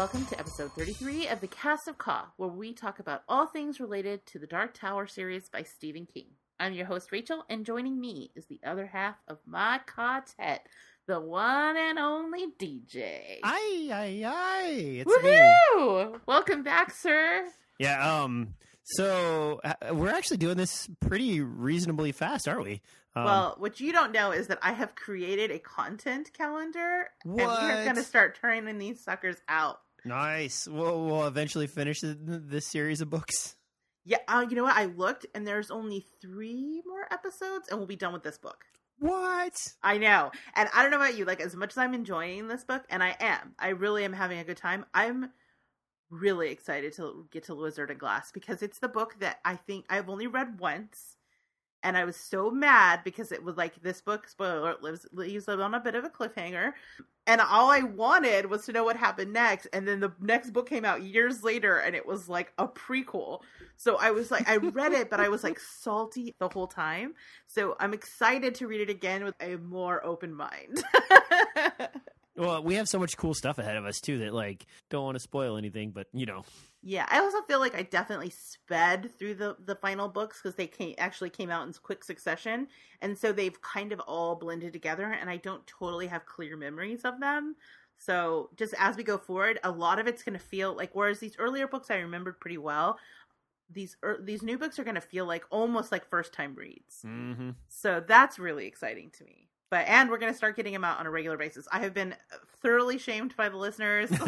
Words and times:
welcome 0.00 0.24
to 0.24 0.40
episode 0.40 0.72
33 0.72 1.28
of 1.28 1.42
the 1.42 1.46
Cast 1.46 1.86
of 1.86 1.98
Ka, 1.98 2.32
where 2.38 2.48
we 2.48 2.72
talk 2.72 3.00
about 3.00 3.22
all 3.28 3.46
things 3.46 3.78
related 3.78 4.24
to 4.24 4.38
the 4.38 4.46
Dark 4.46 4.72
Tower 4.72 5.06
series 5.06 5.50
by 5.50 5.62
Stephen 5.62 6.06
King. 6.06 6.24
I'm 6.58 6.72
your 6.72 6.86
host, 6.86 7.12
Rachel, 7.12 7.44
and 7.50 7.66
joining 7.66 8.00
me 8.00 8.30
is 8.34 8.46
the 8.46 8.60
other 8.64 8.86
half 8.86 9.16
of 9.28 9.40
my 9.44 9.78
quartet, 9.86 10.66
the 11.06 11.20
one 11.20 11.76
and 11.76 11.98
only 11.98 12.46
DJ. 12.58 13.40
Aye, 13.44 13.90
aye, 13.92 14.22
aye. 14.24 15.04
It's 15.04 15.22
me. 15.22 16.18
Welcome 16.24 16.62
back, 16.62 16.94
sir. 16.94 17.46
Yeah, 17.78 18.22
um, 18.22 18.54
so 18.84 19.60
uh, 19.62 19.74
we're 19.92 20.08
actually 20.08 20.38
doing 20.38 20.56
this 20.56 20.88
pretty 21.00 21.42
reasonably 21.42 22.12
fast, 22.12 22.48
aren't 22.48 22.64
we? 22.64 22.80
Um, 23.14 23.24
well, 23.24 23.54
what 23.58 23.80
you 23.80 23.92
don't 23.92 24.12
know 24.12 24.30
is 24.30 24.46
that 24.46 24.60
I 24.62 24.72
have 24.72 24.94
created 24.94 25.50
a 25.50 25.58
content 25.58 26.30
calendar, 26.32 27.10
and 27.24 27.34
we 27.34 27.42
are 27.42 27.84
going 27.84 27.96
to 27.96 28.02
start 28.02 28.38
turning 28.40 28.78
these 28.78 29.02
suckers 29.04 29.36
out. 29.48 29.80
Nice. 30.04 30.66
We'll, 30.68 31.04
we'll 31.04 31.26
eventually 31.26 31.66
finish 31.66 32.00
this 32.02 32.66
series 32.66 33.00
of 33.00 33.10
books. 33.10 33.56
Yeah, 34.04 34.18
uh, 34.28 34.46
you 34.48 34.56
know 34.56 34.64
what? 34.64 34.76
I 34.76 34.86
looked, 34.86 35.26
and 35.34 35.46
there's 35.46 35.70
only 35.70 36.06
three 36.20 36.82
more 36.86 37.06
episodes, 37.10 37.68
and 37.68 37.78
we'll 37.78 37.86
be 37.86 37.96
done 37.96 38.12
with 38.12 38.22
this 38.22 38.38
book. 38.38 38.64
What? 38.98 39.56
I 39.82 39.98
know. 39.98 40.30
And 40.54 40.68
I 40.74 40.82
don't 40.82 40.90
know 40.90 40.98
about 40.98 41.16
you, 41.16 41.24
like 41.24 41.40
as 41.40 41.56
much 41.56 41.72
as 41.72 41.78
I'm 41.78 41.94
enjoying 41.94 42.48
this 42.48 42.64
book, 42.64 42.84
and 42.90 43.02
I 43.02 43.16
am, 43.20 43.54
I 43.58 43.68
really 43.68 44.04
am 44.04 44.12
having 44.12 44.38
a 44.38 44.44
good 44.44 44.56
time. 44.56 44.84
I'm 44.94 45.30
really 46.10 46.50
excited 46.50 46.92
to 46.94 47.26
get 47.30 47.44
to 47.44 47.54
Wizard 47.54 47.90
of 47.90 47.98
Glass 47.98 48.32
because 48.32 48.62
it's 48.62 48.78
the 48.78 48.88
book 48.88 49.16
that 49.20 49.38
I 49.44 49.56
think 49.56 49.86
I've 49.88 50.08
only 50.08 50.26
read 50.26 50.60
once. 50.60 51.16
And 51.82 51.96
I 51.96 52.04
was 52.04 52.16
so 52.16 52.50
mad 52.50 53.00
because 53.04 53.32
it 53.32 53.42
was 53.42 53.56
like 53.56 53.82
this 53.82 54.00
book, 54.00 54.28
spoiler 54.28 54.74
lives 54.80 55.06
leaves 55.12 55.48
on 55.48 55.74
a 55.74 55.80
bit 55.80 55.94
of 55.94 56.04
a 56.04 56.10
cliffhanger. 56.10 56.72
And 57.26 57.40
all 57.40 57.70
I 57.70 57.82
wanted 57.82 58.46
was 58.46 58.66
to 58.66 58.72
know 58.72 58.84
what 58.84 58.96
happened 58.96 59.32
next. 59.32 59.68
And 59.72 59.86
then 59.86 60.00
the 60.00 60.12
next 60.20 60.50
book 60.50 60.68
came 60.68 60.84
out 60.84 61.02
years 61.02 61.42
later 61.44 61.76
and 61.78 61.94
it 61.94 62.06
was 62.06 62.28
like 62.28 62.52
a 62.58 62.66
prequel. 62.66 63.40
So 63.76 63.96
I 63.96 64.10
was 64.10 64.30
like, 64.30 64.48
I 64.48 64.56
read 64.56 64.92
it, 64.92 65.10
but 65.10 65.20
I 65.20 65.28
was 65.28 65.44
like 65.44 65.60
salty 65.78 66.34
the 66.38 66.48
whole 66.48 66.66
time. 66.66 67.14
So 67.46 67.76
I'm 67.78 67.94
excited 67.94 68.54
to 68.56 68.66
read 68.66 68.80
it 68.80 68.90
again 68.90 69.24
with 69.24 69.36
a 69.40 69.56
more 69.56 70.04
open 70.04 70.34
mind. 70.34 70.82
Well, 72.40 72.62
we 72.62 72.76
have 72.76 72.88
so 72.88 72.98
much 72.98 73.18
cool 73.18 73.34
stuff 73.34 73.58
ahead 73.58 73.76
of 73.76 73.84
us 73.84 74.00
too 74.00 74.18
that 74.20 74.32
like 74.32 74.64
don't 74.88 75.04
want 75.04 75.16
to 75.16 75.20
spoil 75.20 75.58
anything, 75.58 75.90
but 75.90 76.06
you 76.14 76.24
know, 76.24 76.44
yeah, 76.82 77.06
I 77.10 77.18
also 77.18 77.42
feel 77.42 77.60
like 77.60 77.74
I 77.74 77.82
definitely 77.82 78.30
sped 78.30 79.10
through 79.18 79.34
the 79.34 79.56
the 79.66 79.74
final 79.76 80.08
books 80.08 80.40
because 80.42 80.56
they 80.56 80.66
came 80.66 80.94
actually 80.96 81.30
came 81.30 81.50
out 81.50 81.66
in 81.66 81.74
quick 81.74 82.02
succession, 82.02 82.68
and 83.02 83.16
so 83.16 83.32
they've 83.32 83.60
kind 83.60 83.92
of 83.92 84.00
all 84.00 84.34
blended 84.34 84.72
together, 84.72 85.12
and 85.12 85.28
I 85.28 85.36
don't 85.36 85.66
totally 85.66 86.06
have 86.06 86.24
clear 86.24 86.56
memories 86.56 87.04
of 87.04 87.20
them. 87.20 87.56
So 87.98 88.48
just 88.56 88.74
as 88.78 88.96
we 88.96 89.02
go 89.02 89.18
forward, 89.18 89.60
a 89.62 89.70
lot 89.70 89.98
of 89.98 90.06
it's 90.06 90.22
going 90.22 90.38
to 90.38 90.44
feel 90.44 90.74
like 90.74 90.90
whereas 90.94 91.18
these 91.18 91.36
earlier 91.38 91.68
books 91.68 91.90
I 91.90 91.96
remembered 91.96 92.40
pretty 92.40 92.56
well, 92.56 92.98
these 93.70 93.98
er, 94.02 94.18
these 94.22 94.42
new 94.42 94.56
books 94.56 94.78
are 94.78 94.84
going 94.84 94.94
to 94.94 95.02
feel 95.02 95.26
like 95.26 95.44
almost 95.50 95.92
like 95.92 96.08
first 96.08 96.32
time 96.32 96.54
reads. 96.54 97.02
mm-hmm. 97.06 97.50
So 97.68 98.02
that's 98.06 98.38
really 98.38 98.66
exciting 98.66 99.10
to 99.18 99.24
me. 99.24 99.49
But 99.70 99.86
and 99.86 100.10
we're 100.10 100.18
going 100.18 100.32
to 100.32 100.36
start 100.36 100.56
getting 100.56 100.72
them 100.72 100.84
out 100.84 100.98
on 100.98 101.06
a 101.06 101.10
regular 101.10 101.36
basis. 101.36 101.66
I 101.70 101.78
have 101.80 101.94
been 101.94 102.14
thoroughly 102.60 102.98
shamed 102.98 103.36
by 103.36 103.48
the 103.48 103.56
listeners. 103.56 104.10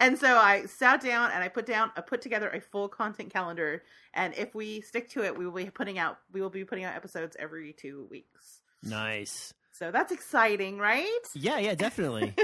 and 0.00 0.16
so 0.18 0.36
I 0.36 0.64
sat 0.66 1.02
down 1.02 1.32
and 1.32 1.42
I 1.42 1.48
put 1.48 1.66
down 1.66 1.90
I 1.96 2.02
put 2.02 2.22
together 2.22 2.48
a 2.50 2.60
full 2.60 2.88
content 2.88 3.32
calendar 3.32 3.82
and 4.14 4.32
if 4.34 4.54
we 4.54 4.80
stick 4.82 5.10
to 5.10 5.24
it, 5.24 5.36
we 5.36 5.44
will 5.44 5.52
be 5.52 5.70
putting 5.70 5.98
out 5.98 6.18
we 6.32 6.40
will 6.40 6.50
be 6.50 6.64
putting 6.64 6.84
out 6.84 6.94
episodes 6.94 7.36
every 7.38 7.72
2 7.72 8.06
weeks. 8.10 8.60
nice. 8.82 9.52
So 9.72 9.90
that's 9.90 10.12
exciting, 10.12 10.78
right? 10.78 11.08
Yeah, 11.34 11.58
yeah, 11.58 11.74
definitely. 11.74 12.34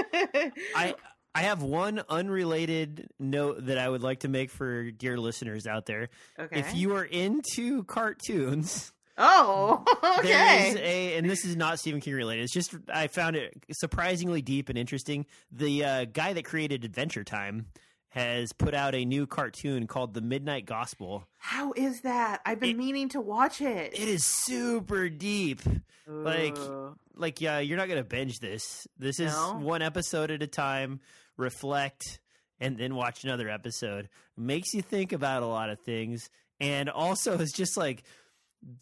I 0.75 0.95
I 1.35 1.43
have 1.43 1.61
one 1.61 2.01
unrelated 2.09 3.07
note 3.19 3.67
that 3.67 3.77
I 3.77 3.87
would 3.87 4.01
like 4.01 4.21
to 4.21 4.27
make 4.27 4.49
for 4.49 4.89
dear 4.91 5.17
listeners 5.17 5.67
out 5.67 5.85
there. 5.85 6.09
okay. 6.39 6.59
If 6.59 6.75
you 6.75 6.95
are 6.95 7.05
into 7.05 7.83
cartoons, 7.83 8.91
Oh, 9.19 9.83
There 10.23 10.67
is 10.67 10.75
okay. 10.75 11.13
a, 11.13 11.17
and 11.17 11.29
this 11.29 11.45
is 11.45 11.55
not 11.55 11.77
Stephen 11.79 11.99
King 12.01 12.13
related. 12.15 12.43
It's 12.43 12.53
just 12.53 12.73
I 12.91 13.07
found 13.07 13.35
it 13.35 13.53
surprisingly 13.71 14.41
deep 14.41 14.69
and 14.69 14.77
interesting. 14.77 15.25
The 15.51 15.83
uh, 15.85 16.05
guy 16.05 16.33
that 16.33 16.45
created 16.45 16.83
Adventure 16.85 17.23
Time 17.23 17.67
has 18.11 18.53
put 18.53 18.73
out 18.73 18.95
a 18.95 19.05
new 19.05 19.27
cartoon 19.27 19.85
called 19.85 20.13
The 20.15 20.21
Midnight 20.21 20.65
Gospel. 20.65 21.27
How 21.37 21.73
is 21.73 22.01
that? 22.01 22.41
I've 22.45 22.59
been 22.59 22.71
It- 22.71 22.77
meaning 22.77 23.09
to 23.09 23.21
watch 23.21 23.61
it. 23.61 23.93
It 23.93 24.07
is 24.09 24.25
super 24.25 25.09
deep. 25.09 25.61
like- 26.07 26.57
Ooh. 26.57 26.95
Like, 27.15 27.41
yeah, 27.41 27.59
you're 27.59 27.77
not 27.77 27.89
gonna 27.89 28.03
binge 28.05 28.39
this. 28.39 28.87
This 28.97 29.19
is 29.19 29.33
No? 29.33 29.55
one 29.59 29.81
episode 29.81 30.31
at 30.31 30.41
a 30.41 30.47
time. 30.47 31.01
Reflect 31.37 32.19
and 32.59 32.77
then 32.77 32.95
watch 32.95 33.23
another 33.23 33.49
episode. 33.49 34.09
Makes 34.37 34.73
you 34.73 34.81
think 34.81 35.11
about 35.13 35.43
a 35.43 35.45
lot 35.47 35.69
of 35.69 35.79
things, 35.81 36.29
and 36.59 36.89
also 36.89 37.37
it's 37.39 37.51
just 37.53 37.77
like 37.77 38.03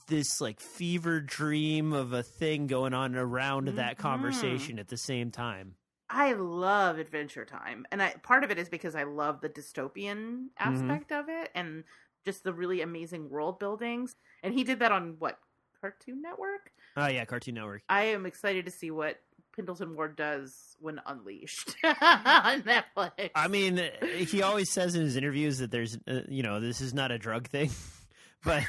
this 0.08 0.42
like 0.42 0.60
fever 0.60 1.20
dream 1.20 1.94
of 1.94 2.14
a 2.14 2.24
thing 2.24 2.68
going 2.68 2.94
on 2.94 3.16
around 3.16 3.68
that 3.68 3.96
Mhm. 3.96 4.00
conversation 4.00 4.80
at 4.80 4.88
the 4.88 4.98
same 4.98 5.32
time. 5.32 5.76
I 6.10 6.34
love 6.34 7.00
Adventure 7.00 7.44
Time, 7.46 7.86
and 7.92 8.02
I, 8.02 8.12
part 8.24 8.44
of 8.46 8.50
it 8.52 8.58
is 8.58 8.70
because 8.70 8.96
I 8.96 9.04
love 9.04 9.42
the 9.42 9.50
dystopian 9.50 10.48
aspect 10.58 11.12
of 11.12 11.26
it 11.28 11.52
and 11.54 11.84
just 12.26 12.44
the 12.44 12.54
really 12.54 12.82
amazing 12.82 13.30
world 13.30 13.60
buildings. 13.60 14.16
And 14.42 14.54
he 14.54 14.64
did 14.64 14.80
that 14.80 14.92
on 14.94 15.16
what 15.20 15.38
Cartoon 15.82 16.22
Network. 16.22 16.72
Oh 16.96 17.08
yeah, 17.08 17.26
Cartoon 17.26 17.56
Network. 17.56 17.84
I 17.90 18.06
am 18.06 18.26
excited 18.26 18.66
to 18.66 18.72
see 18.72 18.90
what 18.90 19.20
Pendleton 19.56 19.96
Ward 19.96 20.16
does 20.16 20.76
when 20.80 21.02
unleashed 21.06 21.76
on 21.84 22.62
Netflix. 22.64 23.32
I 23.36 23.48
mean, 23.50 23.82
he 24.28 24.42
always 24.42 24.72
says 24.72 24.96
in 24.96 25.02
his 25.02 25.18
interviews 25.18 25.58
that 25.60 25.72
there's, 25.72 25.98
uh, 26.08 26.22
you 26.30 26.42
know, 26.42 26.60
this 26.62 26.80
is 26.80 26.94
not 26.94 27.12
a 27.12 27.18
drug 27.20 27.48
thing, 27.50 27.70
but 28.44 28.64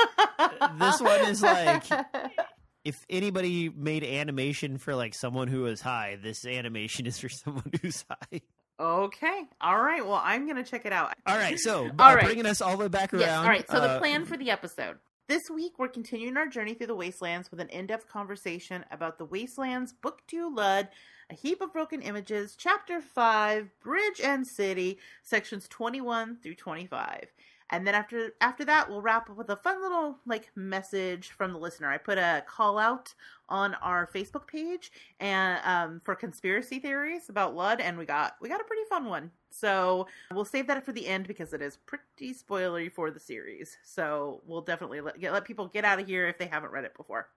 this 0.78 1.00
one 1.00 1.20
is 1.26 1.42
like- 1.42 1.84
if 2.84 2.96
anybody 3.08 3.70
made 3.70 4.04
animation 4.04 4.78
for 4.78 4.94
like 4.94 5.14
someone 5.14 5.48
who 5.48 5.66
is 5.66 5.80
high, 5.80 6.18
this 6.22 6.44
animation 6.46 7.06
is 7.06 7.18
for 7.18 7.28
someone 7.28 7.70
who's 7.82 8.04
high. 8.10 8.40
okay, 8.78 9.42
all 9.60 9.80
right. 9.80 10.04
Well, 10.04 10.20
I'm 10.22 10.46
gonna 10.46 10.64
check 10.64 10.84
it 10.84 10.92
out. 10.92 11.14
All 11.26 11.36
right, 11.36 11.58
so 11.58 11.90
All 11.98 12.10
uh, 12.10 12.14
right. 12.14 12.24
bringing 12.24 12.46
us 12.46 12.60
all 12.60 12.72
the 12.76 12.84
way 12.84 12.88
back 12.88 13.14
around. 13.14 13.22
Yes. 13.22 13.38
All 13.38 13.48
right. 13.48 13.68
So 13.68 13.80
the 13.80 13.90
uh, 13.90 13.98
plan 13.98 14.24
for 14.26 14.36
the 14.36 14.50
episode. 14.50 14.98
This 15.26 15.40
week, 15.50 15.78
we're 15.78 15.88
continuing 15.88 16.36
our 16.36 16.46
journey 16.46 16.74
through 16.74 16.88
the 16.88 16.94
Waste 16.94 17.22
Lands 17.22 17.50
with 17.50 17.58
an 17.58 17.70
in 17.70 17.86
depth 17.86 18.06
conversation 18.08 18.84
about 18.90 19.16
the 19.16 19.24
Waste 19.24 19.56
Lands, 19.56 19.94
Book 19.94 20.20
2 20.28 20.54
Lud, 20.54 20.88
A 21.30 21.34
Heap 21.34 21.62
of 21.62 21.72
Broken 21.72 22.02
Images, 22.02 22.54
Chapter 22.58 23.00
5, 23.00 23.70
Bridge 23.82 24.20
and 24.22 24.46
City, 24.46 24.98
sections 25.22 25.66
21 25.68 26.36
through 26.42 26.56
25. 26.56 27.28
And 27.74 27.84
then 27.84 27.96
after 27.96 28.30
after 28.40 28.64
that, 28.66 28.88
we'll 28.88 29.02
wrap 29.02 29.28
up 29.28 29.36
with 29.36 29.50
a 29.50 29.56
fun 29.56 29.82
little 29.82 30.16
like 30.26 30.52
message 30.54 31.30
from 31.30 31.52
the 31.52 31.58
listener. 31.58 31.90
I 31.90 31.98
put 31.98 32.18
a 32.18 32.44
call 32.46 32.78
out 32.78 33.12
on 33.48 33.74
our 33.74 34.08
Facebook 34.14 34.46
page 34.46 34.92
and 35.18 35.60
um, 35.64 36.00
for 36.04 36.14
conspiracy 36.14 36.78
theories 36.78 37.28
about 37.28 37.56
Lud, 37.56 37.80
and 37.80 37.98
we 37.98 38.06
got 38.06 38.36
we 38.40 38.48
got 38.48 38.60
a 38.60 38.64
pretty 38.64 38.84
fun 38.88 39.06
one. 39.06 39.32
So 39.50 40.06
we'll 40.32 40.44
save 40.44 40.68
that 40.68 40.84
for 40.84 40.92
the 40.92 41.06
end 41.08 41.26
because 41.26 41.52
it 41.52 41.60
is 41.60 41.78
pretty 41.78 42.32
spoilery 42.32 42.92
for 42.92 43.10
the 43.10 43.18
series. 43.18 43.76
So 43.82 44.40
we'll 44.46 44.62
definitely 44.62 45.00
let 45.00 45.18
get, 45.18 45.32
let 45.32 45.44
people 45.44 45.66
get 45.66 45.84
out 45.84 45.98
of 45.98 46.06
here 46.06 46.28
if 46.28 46.38
they 46.38 46.46
haven't 46.46 46.70
read 46.70 46.84
it 46.84 46.96
before. 46.96 47.28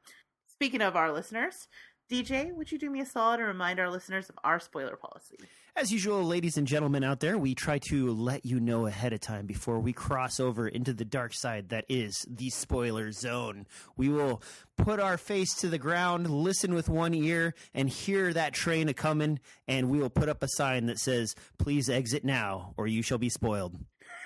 Speaking 0.46 0.84
of 0.84 0.96
our 0.96 1.12
listeners, 1.12 1.68
DJ, 2.10 2.54
would 2.54 2.72
you 2.72 2.78
do 2.78 2.90
me 2.90 3.02
a 3.02 3.06
solid 3.06 3.40
and 3.40 3.48
remind 3.48 3.82
our 3.82 3.90
listeners 3.90 4.30
of 4.30 4.40
our 4.44 4.62
spoiler 4.62 4.96
policy? 4.96 5.36
As 5.76 5.92
usual, 5.92 6.24
ladies 6.24 6.58
and 6.58 6.66
gentlemen 6.66 7.04
out 7.04 7.20
there, 7.20 7.38
we 7.38 7.54
try 7.54 7.80
to 7.90 8.12
let 8.12 8.46
you 8.46 8.62
know 8.62 8.86
ahead 8.86 9.12
of 9.12 9.20
time 9.20 9.46
before 9.46 9.80
we 9.80 9.92
cross 9.92 10.40
over 10.40 10.70
into 10.70 10.94
the 10.94 11.04
dark 11.04 11.34
side 11.34 11.68
that 11.70 11.84
is 11.90 12.26
the 12.30 12.50
spoiler 12.50 13.12
zone. 13.12 13.68
We 13.98 14.08
will 14.08 14.42
put 14.78 15.02
our 15.02 15.18
face 15.18 15.54
to 15.56 15.68
the 15.68 15.78
ground, 15.78 16.30
listen 16.30 16.74
with 16.74 16.88
one 16.88 17.14
ear, 17.14 17.54
and 17.74 17.90
hear 17.90 18.32
that 18.32 18.54
train 18.54 18.88
a 18.88 18.94
coming, 18.94 19.40
and 19.68 19.90
we 19.90 20.00
will 20.00 20.10
put 20.10 20.30
up 20.30 20.42
a 20.42 20.48
sign 20.48 20.86
that 20.86 21.00
says, 21.00 21.36
Please 21.58 21.90
exit 21.90 22.24
now, 22.24 22.74
or 22.78 22.88
you 22.88 23.02
shall 23.02 23.18
be 23.18 23.30
spoiled. 23.30 23.78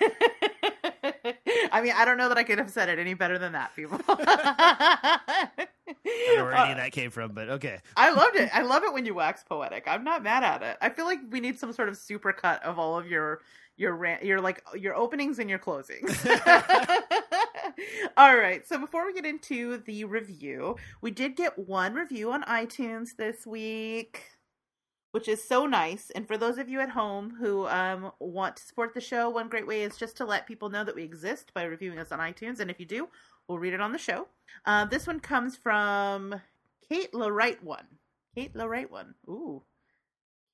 I 1.72 1.80
mean, 1.82 1.94
I 1.96 2.04
don't 2.04 2.16
know 2.16 2.28
that 2.28 2.38
I 2.38 2.44
could 2.44 2.58
have 2.58 2.70
said 2.70 2.88
it 2.88 2.98
any 2.98 3.14
better 3.14 3.38
than 3.38 3.52
that, 3.52 3.74
people. 3.74 4.00
I 6.06 6.24
don't 6.26 6.38
know 6.38 6.44
where 6.44 6.54
any 6.54 6.72
of 6.72 6.78
that 6.78 6.92
came 6.92 7.10
from, 7.10 7.32
but 7.32 7.48
okay. 7.48 7.78
I 7.96 8.10
loved 8.10 8.36
it. 8.36 8.50
I 8.52 8.62
love 8.62 8.82
it 8.84 8.92
when 8.92 9.06
you 9.06 9.14
wax 9.14 9.44
poetic. 9.44 9.84
I'm 9.86 10.04
not 10.04 10.22
mad 10.22 10.42
at 10.42 10.62
it. 10.62 10.76
I 10.80 10.88
feel 10.88 11.04
like 11.04 11.20
we 11.30 11.40
need 11.40 11.58
some 11.58 11.72
sort 11.72 11.88
of 11.88 11.96
super 11.96 12.32
cut 12.32 12.62
of 12.64 12.78
all 12.78 12.98
of 12.98 13.06
your 13.06 13.40
your 13.76 13.94
rant, 13.96 14.24
your 14.24 14.40
like 14.40 14.62
your 14.74 14.94
openings 14.94 15.38
and 15.38 15.48
your 15.48 15.58
closings. 15.58 16.24
all 18.16 18.36
right. 18.36 18.66
So 18.66 18.78
before 18.78 19.06
we 19.06 19.14
get 19.14 19.26
into 19.26 19.78
the 19.78 20.04
review, 20.04 20.76
we 21.00 21.10
did 21.10 21.36
get 21.36 21.58
one 21.58 21.94
review 21.94 22.32
on 22.32 22.42
iTunes 22.44 23.16
this 23.16 23.46
week, 23.46 24.22
which 25.12 25.28
is 25.28 25.46
so 25.46 25.66
nice. 25.66 26.10
And 26.14 26.26
for 26.26 26.36
those 26.36 26.58
of 26.58 26.68
you 26.68 26.80
at 26.80 26.90
home 26.90 27.34
who 27.38 27.66
um, 27.68 28.12
want 28.18 28.56
to 28.56 28.62
support 28.62 28.94
the 28.94 29.00
show, 29.00 29.30
one 29.30 29.48
great 29.48 29.66
way 29.66 29.82
is 29.82 29.96
just 29.96 30.16
to 30.18 30.24
let 30.24 30.46
people 30.46 30.68
know 30.68 30.84
that 30.84 30.94
we 30.94 31.02
exist 31.02 31.52
by 31.54 31.64
reviewing 31.64 31.98
us 31.98 32.12
on 32.12 32.18
iTunes. 32.18 32.60
And 32.60 32.70
if 32.70 32.78
you 32.78 32.86
do, 32.86 33.08
we'll 33.48 33.58
read 33.58 33.74
it 33.74 33.80
on 33.80 33.92
the 33.92 33.98
show. 33.98 34.28
Uh, 34.64 34.84
this 34.84 35.06
one 35.06 35.20
comes 35.20 35.56
from 35.56 36.34
Kate 36.88 37.12
La 37.14 37.28
Right 37.28 37.62
One. 37.62 37.86
Kate 38.34 38.54
La 38.54 38.64
Right 38.64 38.90
One. 38.90 39.14
Ooh. 39.28 39.62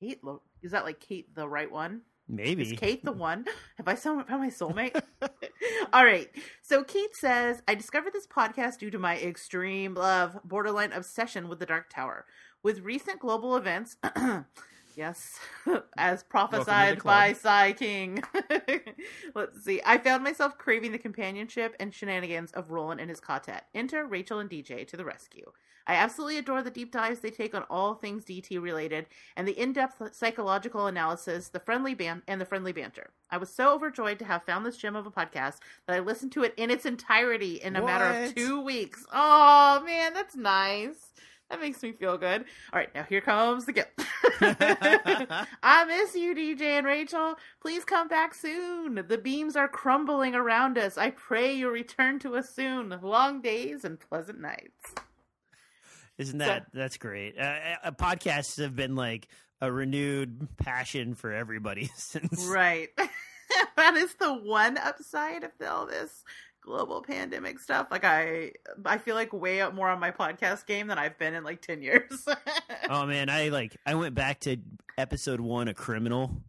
Kate, 0.01 0.23
Lo- 0.23 0.43
is 0.63 0.73
that 0.73 0.85
like 0.85 1.01
Kate 1.01 1.35
the 1.35 1.49
right 1.49 1.71
one? 1.71 2.03
Maybe. 2.29 2.63
Is 2.63 2.79
Kate 2.79 3.05
the 3.05 3.13
one? 3.13 3.47
Have 3.79 3.89
I 3.89 3.95
found 3.95 4.29
my 4.29 4.49
soulmate? 4.49 5.01
All 5.93 6.05
right. 6.05 6.29
So 6.63 6.85
Kate 6.85 7.17
says, 7.17 7.63
I 7.67 7.75
discovered 7.75 8.13
this 8.13 8.27
podcast 8.27 8.79
due 8.79 8.91
to 8.91 8.99
my 8.99 9.19
extreme 9.19 9.95
love, 9.95 10.39
borderline 10.45 10.93
obsession 10.93 11.49
with 11.49 11.59
the 11.59 11.67
Dark 11.67 11.89
Tower. 11.91 12.27
With 12.63 12.81
recent 12.81 13.21
global 13.21 13.57
events, 13.57 13.97
yes, 14.99 15.39
as 15.97 16.25
prophesied 16.25 17.03
by 17.03 17.33
sai 17.33 17.73
King. 17.73 18.23
Let's 19.35 19.65
see. 19.65 19.81
I 19.87 19.97
found 19.99 20.25
myself 20.25 20.59
craving 20.59 20.93
the 20.93 20.99
companionship 20.99 21.77
and 21.79 21.95
shenanigans 21.95 22.51
of 22.53 22.73
Roland 22.73 23.01
and 23.01 23.09
his 23.09 23.21
quartet. 23.21 23.67
Enter 23.75 24.05
Rachel 24.05 24.41
and 24.41 24.51
DJ 24.51 24.87
to 24.89 24.97
the 24.97 25.05
rescue. 25.05 25.53
I 25.87 25.95
absolutely 25.95 26.37
adore 26.37 26.63
the 26.63 26.71
deep 26.71 26.93
dives 26.93 27.21
they 27.21 27.31
take 27.31 27.55
on 27.55 27.63
all 27.71 27.95
things 27.95 28.25
DT 28.25 28.61
related 28.61 29.07
and 29.37 29.49
the 29.49 29.59
in-depth 29.59 30.15
psychological 30.15 30.87
analysis, 30.87 31.49
the 31.49 31.61
friendly 31.61 31.95
ban- 31.95 32.23
and 32.29 32.39
the 32.39 32.45
friendly 32.45 32.73
banter. 32.73 33.11
I 33.31 33.39
was 33.39 33.49
so 33.49 33.75
overjoyed 33.75 34.19
to 34.19 34.27
have 34.27 34.43
found 34.43 34.67
this 34.67 34.77
gem 34.77 34.97
of 34.97 35.07
a 35.07 35.11
podcast 35.11 35.61
that 35.87 35.97
I 35.97 36.01
listened 36.01 36.33
to 36.33 36.43
it 36.43 36.53
in 36.59 36.71
its 36.71 36.85
entirety 36.85 37.55
in 37.55 37.75
a 37.75 37.83
matter 37.83 38.27
of 38.27 38.35
2 38.35 38.61
weeks. 38.61 39.07
Oh, 39.13 39.83
man, 39.87 40.13
that's 40.13 40.37
nice. 40.37 41.13
That 41.51 41.61
makes 41.61 41.83
me 41.83 41.93
feel 41.93 42.19
good. 42.19 42.45
All 42.73 42.79
right, 42.79 42.95
now 42.95 43.05
here 43.05 43.23
comes 43.23 43.65
the 43.65 43.73
gift. 43.73 43.89
I 45.63 45.85
miss 45.87 46.15
you, 46.15 46.35
DJ 46.35 46.61
and 46.61 46.87
Rachel. 46.87 47.37
Please 47.63 47.87
come 47.87 48.07
back 48.07 48.35
soon. 48.35 49.03
The 49.09 49.17
beams 49.17 49.57
are 49.57 49.67
crumbling 49.67 50.35
around 50.35 50.77
us. 50.77 50.99
I 50.99 51.09
pray 51.11 51.55
you 51.55 51.71
return 51.71 52.19
to 52.19 52.37
us 52.37 52.51
soon. 52.51 52.99
Long 53.01 53.41
days 53.41 53.87
and 53.87 53.99
pleasant 53.99 54.41
nights. 54.41 54.95
Isn't 56.19 56.39
that 56.39 56.67
that's 56.75 56.99
great? 56.99 57.39
Uh, 57.39 57.77
uh, 57.83 57.91
podcasts 57.93 58.61
have 58.61 58.77
been 58.77 58.95
like 58.95 59.29
a 59.63 59.73
renewed 59.73 60.49
passion 60.59 61.15
for 61.15 61.33
everybody 61.33 61.89
since. 61.97 62.47
Right. 62.47 62.91
that 63.77 63.95
is 63.95 64.15
the 64.17 64.35
one 64.35 64.77
upside 64.77 65.45
of 65.45 65.53
all 65.67 65.87
this 65.87 66.25
global 66.69 67.03
pandemic 67.03 67.59
stuff. 67.59 67.89
Like 67.91 68.05
I 68.05 68.53
I 68.85 68.99
feel 68.99 69.15
like 69.15 69.33
way 69.33 69.61
up 69.63 69.75
more 69.75 69.89
on 69.89 69.99
my 69.99 70.11
podcast 70.11 70.67
game 70.67 70.87
than 70.89 70.99
I've 70.99 71.19
been 71.19 71.35
in 71.35 71.43
like 71.43 71.63
10 71.63 71.83
years. 71.83 72.27
Oh 72.91 73.05
man, 73.05 73.29
I 73.29 73.49
like 73.49 73.77
I 73.85 73.97
went 73.97 74.15
back 74.15 74.41
to 74.41 74.57
episode 74.97 75.41
one 75.41 75.69
a 75.69 75.75
Criminal 75.75 76.41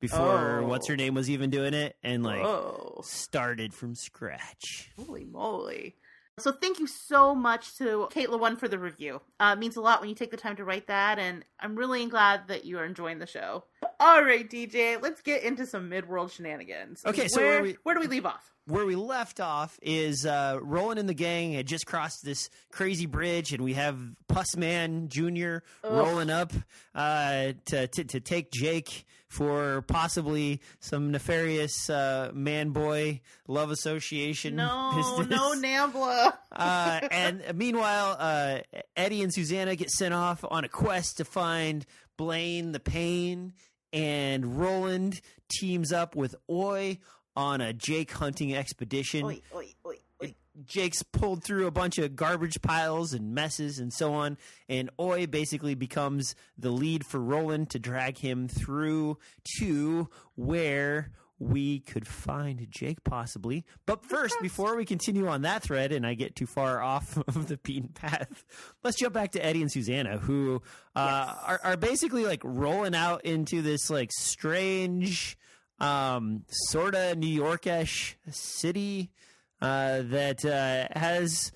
before 0.00 0.60
Oh. 0.60 0.66
what's 0.66 0.86
her 0.88 0.96
name 0.96 1.14
was 1.14 1.30
even 1.30 1.48
doing 1.48 1.72
it, 1.72 1.96
and 2.02 2.22
like 2.22 2.40
oh. 2.44 3.00
started 3.04 3.72
from 3.72 3.94
scratch. 3.94 4.90
Holy 4.98 5.24
moly. 5.24 5.96
So 6.38 6.52
thank 6.52 6.78
you 6.78 6.86
so 6.86 7.34
much 7.34 7.76
to 7.78 8.06
Kate 8.10 8.30
One 8.30 8.56
for 8.56 8.68
the 8.68 8.78
review. 8.78 9.20
Uh, 9.40 9.54
it 9.56 9.58
means 9.58 9.76
a 9.76 9.80
lot 9.80 10.00
when 10.00 10.08
you 10.10 10.14
take 10.14 10.30
the 10.30 10.36
time 10.36 10.56
to 10.56 10.64
write 10.64 10.86
that, 10.88 11.18
and 11.18 11.42
I'm 11.58 11.74
really 11.74 12.04
glad 12.06 12.48
that 12.48 12.64
you 12.66 12.78
are 12.78 12.84
enjoying 12.84 13.18
the 13.18 13.26
show. 13.26 13.64
All 13.98 14.22
right, 14.22 14.48
DJ, 14.48 15.00
let's 15.02 15.20
get 15.22 15.42
into 15.42 15.64
some 15.66 15.88
mid-world 15.88 16.30
shenanigans. 16.30 17.02
Okay, 17.06 17.26
so 17.28 17.40
where, 17.40 17.50
where 17.54 17.62
we- 17.62 17.76
where 17.82 17.94
do 17.94 18.00
we 18.02 18.06
leave 18.08 18.26
off? 18.26 18.52
Where 18.68 18.84
we 18.84 18.96
left 18.96 19.40
off 19.40 19.78
is 19.80 20.26
uh, 20.26 20.58
Roland 20.60 21.00
and 21.00 21.08
the 21.08 21.14
gang 21.14 21.54
had 21.54 21.66
just 21.66 21.86
crossed 21.86 22.22
this 22.22 22.50
crazy 22.70 23.06
bridge, 23.06 23.54
and 23.54 23.64
we 23.64 23.72
have 23.72 23.98
Puss 24.28 24.56
Man 24.58 25.08
Junior 25.08 25.62
rolling 25.82 26.28
up 26.28 26.52
uh, 26.94 27.52
to, 27.66 27.86
to 27.86 28.04
to 28.04 28.20
take 28.20 28.50
Jake 28.50 29.06
for 29.28 29.82
possibly 29.82 30.60
some 30.80 31.12
nefarious 31.12 31.88
uh, 31.88 32.30
man 32.34 32.70
boy 32.70 33.22
love 33.46 33.70
association. 33.70 34.56
No, 34.56 34.92
business. 34.94 35.28
no, 35.28 35.54
Nambla. 35.54 36.34
uh, 36.52 37.00
and 37.10 37.42
meanwhile, 37.54 38.16
uh, 38.18 38.58
Eddie 38.94 39.22
and 39.22 39.32
Susannah 39.32 39.76
get 39.76 39.90
sent 39.90 40.12
off 40.12 40.44
on 40.46 40.64
a 40.64 40.68
quest 40.68 41.16
to 41.18 41.24
find 41.24 41.86
Blaine 42.18 42.72
the 42.72 42.80
Pain, 42.80 43.54
and 43.94 44.58
Roland 44.58 45.22
teams 45.48 45.90
up 45.92 46.14
with 46.14 46.34
Oy 46.50 46.98
on 47.38 47.60
a 47.60 47.72
Jake 47.72 48.10
hunting 48.10 48.54
expedition. 48.54 49.24
Oy, 49.24 49.40
oi, 49.54 49.66
oi. 49.86 50.34
Jake's 50.66 51.04
pulled 51.04 51.44
through 51.44 51.68
a 51.68 51.70
bunch 51.70 51.98
of 51.98 52.16
garbage 52.16 52.60
piles 52.60 53.12
and 53.12 53.32
messes 53.32 53.78
and 53.78 53.92
so 53.92 54.12
on, 54.12 54.36
and 54.68 54.90
Oy 54.98 55.28
basically 55.28 55.76
becomes 55.76 56.34
the 56.58 56.70
lead 56.72 57.06
for 57.06 57.20
Roland 57.20 57.70
to 57.70 57.78
drag 57.78 58.18
him 58.18 58.48
through 58.48 59.18
to 59.60 60.08
where 60.34 61.12
we 61.38 61.78
could 61.78 62.08
find 62.08 62.66
Jake 62.68 63.04
possibly. 63.04 63.64
But 63.86 64.04
first, 64.04 64.34
before 64.42 64.74
we 64.74 64.84
continue 64.84 65.28
on 65.28 65.42
that 65.42 65.62
thread 65.62 65.92
and 65.92 66.04
I 66.04 66.14
get 66.14 66.34
too 66.34 66.46
far 66.46 66.82
off 66.82 67.16
of 67.28 67.46
the 67.46 67.58
beaten 67.58 67.90
path, 67.90 68.44
let's 68.82 68.96
jump 68.98 69.14
back 69.14 69.30
to 69.32 69.44
Eddie 69.46 69.62
and 69.62 69.70
Susannah, 69.70 70.18
who 70.18 70.60
uh, 70.96 71.24
Yes. 71.28 71.36
are, 71.46 71.60
are 71.62 71.76
basically 71.76 72.24
like 72.24 72.40
rolling 72.42 72.96
out 72.96 73.24
into 73.24 73.62
this 73.62 73.88
like 73.90 74.10
strange, 74.12 75.38
um, 75.80 76.44
sort 76.48 76.94
of 76.94 77.18
New 77.18 77.40
Yorkish 77.42 78.14
city 78.30 79.10
uh, 79.60 80.02
that 80.04 80.44
uh, 80.44 80.98
has 80.98 81.52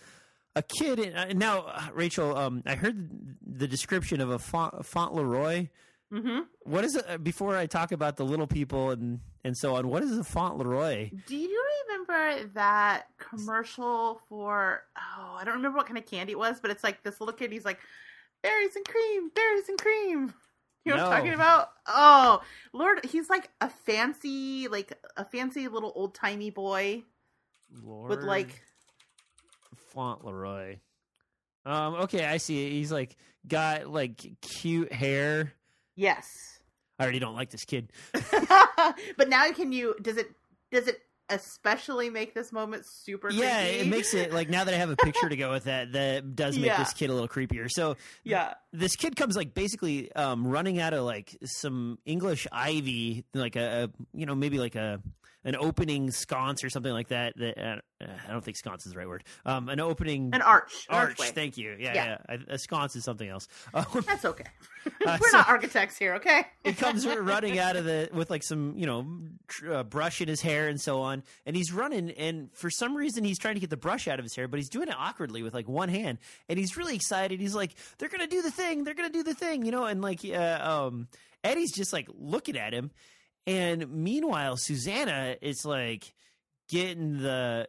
a 0.55 0.63
kid. 0.63 0.99
In, 0.99 1.15
uh, 1.15 1.33
now, 1.35 1.73
Rachel, 1.95 2.37
um, 2.37 2.63
I 2.67 2.75
heard 2.75 3.09
the 3.47 3.67
description 3.69 4.21
of 4.21 4.31
a 4.31 4.39
Font, 4.39 4.85
Fauntleroy. 4.85 5.69
Mm-hmm. 6.13 6.41
What 6.65 6.85
is 6.85 6.95
it? 6.97 7.05
uh, 7.09 7.19
Before 7.19 7.57
I 7.57 7.67
talk 7.67 7.91
about 7.91 8.17
the 8.17 8.25
little 8.25 8.47
people 8.47 8.91
and 8.91 9.21
and 9.45 9.57
so 9.57 9.75
on, 9.77 9.89
what 9.89 10.03
is 10.05 10.17
a 10.17 10.23
Fauntleroy? 10.23 11.11
Do 11.27 11.37
you 11.37 11.65
remember 11.89 12.49
that 12.55 13.07
commercial 13.19 14.21
for? 14.29 14.83
Oh, 14.97 15.37
I 15.41 15.45
don't 15.45 15.57
remember 15.57 15.79
what 15.79 15.87
kind 15.87 15.99
of 15.99 16.07
candy 16.07 16.33
it 16.33 16.39
was, 16.39 16.61
but 16.61 16.71
it's 16.71 16.85
like 16.85 17.03
this 17.03 17.21
little 17.21 17.33
kid. 17.35 17.51
He's 17.51 17.65
like, 17.65 17.79
berries 18.43 18.77
and 18.77 18.85
cream, 18.85 19.31
berries 19.35 19.69
and 19.69 19.79
cream. 19.79 20.35
You 20.85 20.95
know 20.95 21.05
what 21.05 21.13
I'm 21.13 21.19
talking 21.19 21.35
about? 21.35 21.69
Oh, 21.87 22.43
Lord, 22.73 23.05
he's 23.05 23.31
like 23.31 23.51
a 23.61 23.69
fancy, 23.69 24.69
like 24.69 24.93
a 25.17 25.25
fancy 25.25 25.69
little 25.69 25.93
old 25.95 26.15
timey 26.15 26.51
boy 26.51 27.05
Lord 27.85 28.11
with 28.11 28.23
like, 28.23 28.63
Fauntleroy. 29.93 30.79
Um. 31.65 31.95
Okay, 31.95 32.25
I 32.25 32.39
see. 32.39 32.71
He's 32.71 32.91
like 32.91 33.17
got 33.47 33.87
like 33.87 34.21
cute 34.41 34.93
hair. 34.93 35.53
yes. 35.95 36.27
I 36.99 37.05
already 37.05 37.21
don't 37.21 37.35
like 37.35 37.51
this 37.51 37.65
kid. 37.65 37.91
but 39.17 39.29
now 39.29 39.51
can 39.53 39.73
you? 39.73 39.95
Does 40.03 40.17
it? 40.17 40.31
Does 40.71 40.89
it 40.89 41.01
especially 41.29 42.11
make 42.11 42.35
this 42.35 42.53
moment 42.53 42.85
super? 42.87 43.31
Yeah, 43.31 43.63
creepy? 43.65 43.79
it 43.81 43.87
makes 43.89 44.15
it 44.15 44.33
like 44.33 44.49
now 44.49 44.65
that 44.65 44.75
I 44.75 44.77
have 44.77 44.91
a 44.91 44.97
picture 44.97 45.29
to 45.29 45.37
go 45.37 45.51
with 45.51 45.65
that, 45.65 45.93
that 45.93 46.35
does 46.37 46.57
make 46.59 46.67
Yeah. 46.73 46.79
this 46.79 46.93
kid 46.93 47.11
a 47.11 47.13
little 47.13 47.29
creepier. 47.29 47.69
So 47.71 47.97
Yeah. 48.25 48.55
this 48.73 48.97
kid 48.97 49.17
comes 49.17 49.37
like 49.37 49.55
basically 49.55 50.13
um, 50.13 50.47
running 50.47 50.79
out 50.81 50.95
of 50.95 51.05
like 51.05 51.37
some 51.45 51.99
English 52.05 52.47
ivy, 52.53 53.25
like 53.35 53.57
a, 53.57 53.85
a 53.85 54.17
you 54.19 54.27
know 54.27 54.35
maybe 54.35 54.59
like 54.59 54.75
a 54.75 55.01
an 55.45 55.57
opening 55.57 56.11
sconce 56.11 56.63
or 56.65 56.71
something 56.71 56.93
like 56.93 57.09
that. 57.09 57.35
That 57.37 57.59
uh, 57.59 58.07
I 58.29 58.31
don't 58.33 58.45
think 58.45 58.57
sconce 58.57 58.87
is 58.87 58.93
the 58.93 58.99
right 58.99 59.09
word. 59.09 59.25
Um, 59.45 59.69
an 59.69 59.81
opening 59.81 60.31
An 60.33 60.43
arch. 60.43 60.87
Arch. 60.89 61.11
archway. 61.11 61.27
Thank 61.29 61.57
you. 61.57 61.77
Yeah, 61.79 61.95
Yeah. 61.95 62.17
yeah. 62.29 62.37
A, 62.51 62.55
a 62.55 62.59
sconce 62.59 62.97
is 62.97 63.05
something 63.05 63.29
else. 63.29 63.49
Um, 63.75 63.85
That's 64.07 64.25
okay. 64.25 64.45
Uh, 65.07 65.17
We're 65.21 65.31
so- 65.31 65.37
not 65.39 65.49
architects 65.49 65.97
here, 65.97 66.15
okay? 66.17 66.45
he 66.65 66.73
comes 66.73 67.07
running 67.07 67.57
out 67.61 67.77
of 67.77 67.85
the 67.85 68.09
with 68.13 68.31
like 68.31 68.43
some 68.43 68.75
you 68.77 68.85
know 68.87 69.07
tr- 69.47 69.73
uh, 69.75 69.83
brush 69.85 70.21
in 70.21 70.27
his 70.27 70.41
hair 70.41 70.67
and 70.69 70.81
so 70.81 71.03
on 71.03 71.23
and 71.47 71.55
he's 71.55 71.73
running 71.73 72.11
and 72.11 72.51
for 72.53 72.69
some 72.69 72.97
reason 72.97 73.23
he's 73.23 73.39
trying 73.39 73.55
to 73.55 73.61
get 73.61 73.71
the 73.71 73.77
brush 73.77 74.09
out 74.09 74.19
of 74.19 74.25
his 74.25 74.35
hair 74.35 74.49
but 74.49 74.59
he's 74.59 74.69
doing 74.69 74.89
it 74.89 74.95
awkwardly 74.99 75.45
with 75.45 75.55
like 75.55 75.69
one 75.69 75.89
hand 75.89 76.19
and 76.49 76.59
he's 76.59 76.77
really 76.77 76.97
excited 76.97 77.39
he's 77.39 77.55
like 77.55 77.71
they're 77.99 78.09
gonna 78.09 78.27
do 78.27 78.43
the 78.43 78.51
thing 78.51 78.83
they're 78.83 78.95
gonna 78.95 79.09
do 79.09 79.23
the 79.23 79.35
thing 79.35 79.65
you 79.65 79.71
know 79.71 79.85
and 79.85 80.03
like 80.03 80.19
uh, 80.25 80.59
um 80.89 81.07
eddie's 81.45 81.73
just 81.73 81.93
like 81.93 82.09
looking 82.19 82.57
at 82.57 82.73
him 82.73 82.91
and 83.47 83.91
meanwhile 83.91 84.57
susannah 84.57 85.37
is 85.41 85.65
like 85.65 86.15
getting 86.69 87.19
the 87.19 87.69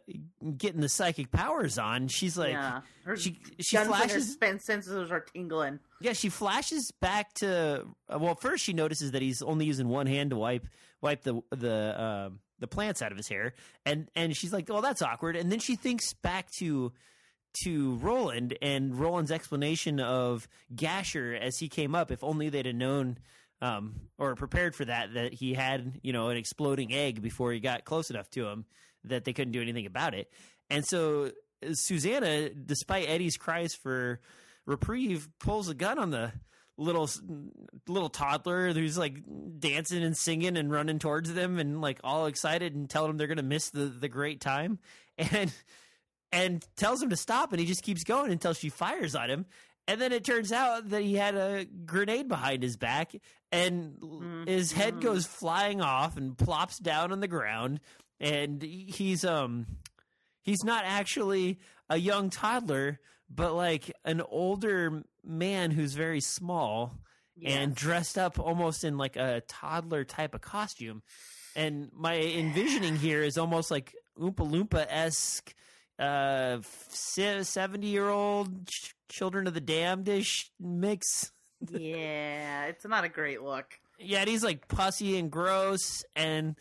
getting 0.56 0.80
the 0.80 0.88
psychic 0.88 1.30
powers 1.30 1.78
on 1.78 2.08
she's 2.08 2.38
like 2.38 2.52
yeah. 2.52 2.80
Her 3.04 3.16
she 3.16 3.38
she 3.60 3.76
her 3.76 3.84
flashes 3.84 4.32
spin 4.32 4.58
sensors 4.58 5.10
are 5.10 5.20
tingling. 5.20 5.78
yeah, 6.00 6.14
she 6.14 6.30
flashes 6.30 6.90
back 7.00 7.34
to 7.34 7.86
uh, 8.08 8.18
well. 8.18 8.34
First, 8.34 8.64
she 8.64 8.72
notices 8.72 9.10
that 9.12 9.20
he's 9.20 9.42
only 9.42 9.66
using 9.66 9.88
one 9.88 10.06
hand 10.06 10.30
to 10.30 10.36
wipe 10.36 10.66
wipe 11.02 11.22
the 11.22 11.42
the 11.50 12.02
um 12.02 12.40
the 12.60 12.66
plants 12.66 13.02
out 13.02 13.12
of 13.12 13.18
his 13.18 13.28
hair, 13.28 13.52
and 13.84 14.08
and 14.16 14.34
she's 14.34 14.54
like, 14.54 14.70
"Well, 14.70 14.80
that's 14.80 15.02
awkward." 15.02 15.36
And 15.36 15.52
then 15.52 15.58
she 15.58 15.76
thinks 15.76 16.14
back 16.14 16.50
to 16.52 16.92
to 17.64 17.96
Roland 17.96 18.56
and 18.62 18.98
Roland's 18.98 19.30
explanation 19.30 20.00
of 20.00 20.48
Gasher 20.74 21.34
as 21.34 21.58
he 21.58 21.68
came 21.68 21.94
up. 21.94 22.10
If 22.10 22.24
only 22.24 22.48
they'd 22.48 22.64
have 22.64 22.74
known 22.74 23.18
um, 23.64 23.94
or 24.18 24.34
prepared 24.34 24.74
for 24.74 24.84
that, 24.84 25.14
that 25.14 25.32
he 25.32 25.54
had 25.54 25.98
you 26.02 26.12
know 26.12 26.28
an 26.28 26.36
exploding 26.36 26.92
egg 26.92 27.22
before 27.22 27.50
he 27.52 27.60
got 27.60 27.84
close 27.84 28.10
enough 28.10 28.28
to 28.30 28.46
him, 28.46 28.66
that 29.04 29.24
they 29.24 29.32
couldn't 29.32 29.52
do 29.52 29.62
anything 29.62 29.86
about 29.86 30.14
it. 30.14 30.30
And 30.68 30.84
so 30.84 31.30
Susannah, 31.72 32.50
despite 32.50 33.08
Eddie's 33.08 33.38
cries 33.38 33.74
for 33.74 34.20
reprieve, 34.66 35.28
pulls 35.40 35.70
a 35.70 35.74
gun 35.74 35.98
on 35.98 36.10
the 36.10 36.32
little 36.76 37.08
little 37.88 38.10
toddler 38.10 38.72
who's 38.72 38.98
like 38.98 39.16
dancing 39.58 40.02
and 40.02 40.16
singing 40.16 40.58
and 40.58 40.70
running 40.70 40.98
towards 40.98 41.32
them 41.32 41.58
and 41.58 41.80
like 41.80 42.00
all 42.04 42.26
excited 42.26 42.74
and 42.74 42.90
telling 42.90 43.08
them 43.08 43.16
they're 43.16 43.28
gonna 43.28 43.42
miss 43.42 43.70
the 43.70 43.86
the 43.86 44.08
great 44.08 44.40
time 44.40 44.78
and 45.18 45.52
and 46.32 46.66
tells 46.76 47.00
him 47.00 47.10
to 47.10 47.16
stop 47.16 47.52
and 47.52 47.60
he 47.60 47.66
just 47.66 47.84
keeps 47.84 48.02
going 48.02 48.32
until 48.32 48.52
she 48.52 48.68
fires 48.68 49.14
on 49.14 49.30
him 49.30 49.46
and 49.86 50.00
then 50.00 50.12
it 50.12 50.24
turns 50.24 50.52
out 50.52 50.88
that 50.90 51.02
he 51.02 51.14
had 51.14 51.34
a 51.34 51.64
grenade 51.64 52.28
behind 52.28 52.62
his 52.62 52.76
back, 52.76 53.14
and 53.52 53.98
mm-hmm. 54.00 54.44
his 54.46 54.72
head 54.72 55.00
goes 55.00 55.26
flying 55.26 55.80
off 55.80 56.16
and 56.16 56.36
plops 56.36 56.78
down 56.78 57.12
on 57.12 57.20
the 57.20 57.28
ground, 57.28 57.80
and 58.18 58.62
he's 58.62 59.24
um 59.24 59.66
he's 60.42 60.64
not 60.64 60.84
actually 60.86 61.58
a 61.90 61.98
young 61.98 62.30
toddler, 62.30 62.98
but 63.28 63.54
like 63.54 63.92
an 64.04 64.22
older 64.22 65.02
man 65.22 65.70
who's 65.70 65.92
very 65.92 66.20
small 66.20 66.94
yes. 67.36 67.52
and 67.52 67.74
dressed 67.74 68.16
up 68.16 68.38
almost 68.38 68.84
in 68.84 68.96
like 68.96 69.16
a 69.16 69.42
toddler 69.48 70.04
type 70.04 70.34
of 70.34 70.40
costume. 70.40 71.02
And 71.56 71.90
my 71.94 72.16
envisioning 72.18 72.96
here 72.96 73.22
is 73.22 73.38
almost 73.38 73.70
like 73.70 73.94
Oompa 74.18 74.50
Loompa 74.50 74.86
esque 74.88 75.54
uh 75.96 76.58
70 76.88 77.86
year 77.86 78.08
old 78.08 78.68
children 79.14 79.46
of 79.46 79.54
the 79.54 79.60
damned 79.60 80.08
ish 80.08 80.50
mix. 80.60 81.30
Yeah 81.70 82.66
it's 82.66 82.84
not 82.84 83.04
a 83.04 83.08
great 83.08 83.42
look. 83.42 83.66
Yeah 83.98 84.20
and 84.20 84.28
he's 84.28 84.42
like 84.44 84.66
pussy 84.68 85.18
and 85.18 85.30
gross 85.30 86.04
and 86.16 86.56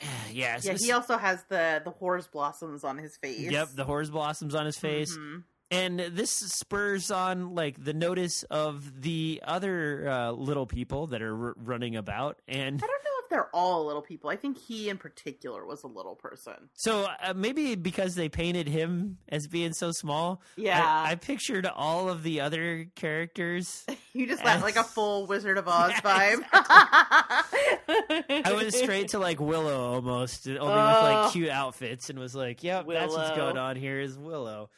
yeah 0.32 0.58
yeah 0.62 0.74
he 0.74 0.92
also 0.92 1.16
has 1.16 1.44
the 1.48 1.80
the 1.84 1.90
horse 1.90 2.26
blossoms 2.26 2.84
on 2.84 2.98
his 2.98 3.16
face. 3.16 3.50
Yep 3.50 3.68
the 3.74 3.84
horse 3.84 4.10
blossoms 4.10 4.54
on 4.54 4.66
his 4.66 4.76
face. 4.76 5.16
Mm-hmm. 5.16 5.38
And 5.68 5.98
this 5.98 6.30
spurs 6.30 7.10
on 7.10 7.54
like 7.54 7.82
the 7.82 7.92
notice 7.92 8.44
of 8.44 9.02
the 9.02 9.42
other 9.44 10.08
uh, 10.08 10.30
little 10.30 10.66
people 10.66 11.08
that 11.08 11.22
are 11.22 11.46
r- 11.48 11.54
running 11.56 11.96
about 11.96 12.40
and 12.46 12.76
i 12.82 12.86
don't 12.86 13.04
know 13.04 13.15
if 13.26 13.30
they're 13.30 13.50
all 13.52 13.86
little 13.86 14.02
people. 14.02 14.30
I 14.30 14.36
think 14.36 14.56
he 14.56 14.88
in 14.88 14.98
particular 14.98 15.66
was 15.66 15.82
a 15.82 15.88
little 15.88 16.14
person. 16.14 16.70
So 16.74 17.08
uh, 17.22 17.34
maybe 17.34 17.74
because 17.74 18.14
they 18.14 18.28
painted 18.28 18.68
him 18.68 19.18
as 19.28 19.48
being 19.48 19.72
so 19.72 19.90
small 19.90 20.42
yeah. 20.56 20.82
I, 20.82 21.12
I 21.12 21.14
pictured 21.16 21.66
all 21.66 22.08
of 22.08 22.22
the 22.22 22.40
other 22.40 22.86
characters 22.94 23.84
you 24.12 24.26
just 24.26 24.44
got 24.44 24.62
like 24.62 24.76
a 24.76 24.84
full 24.84 25.26
wizard 25.26 25.58
of 25.58 25.66
oz 25.68 25.92
vibe. 25.94 26.42
I 26.52 28.52
went 28.54 28.72
straight 28.72 29.08
to 29.08 29.18
like 29.18 29.40
willow 29.40 29.94
almost 29.94 30.46
only 30.46 30.60
with 30.60 30.68
like 30.68 31.32
cute 31.32 31.50
outfits 31.50 32.10
and 32.10 32.18
was 32.18 32.34
like 32.34 32.62
yep 32.62 32.86
willow. 32.86 33.00
that's 33.00 33.14
what's 33.14 33.36
going 33.36 33.58
on 33.58 33.76
here 33.76 34.00
is 34.00 34.16
willow. 34.16 34.70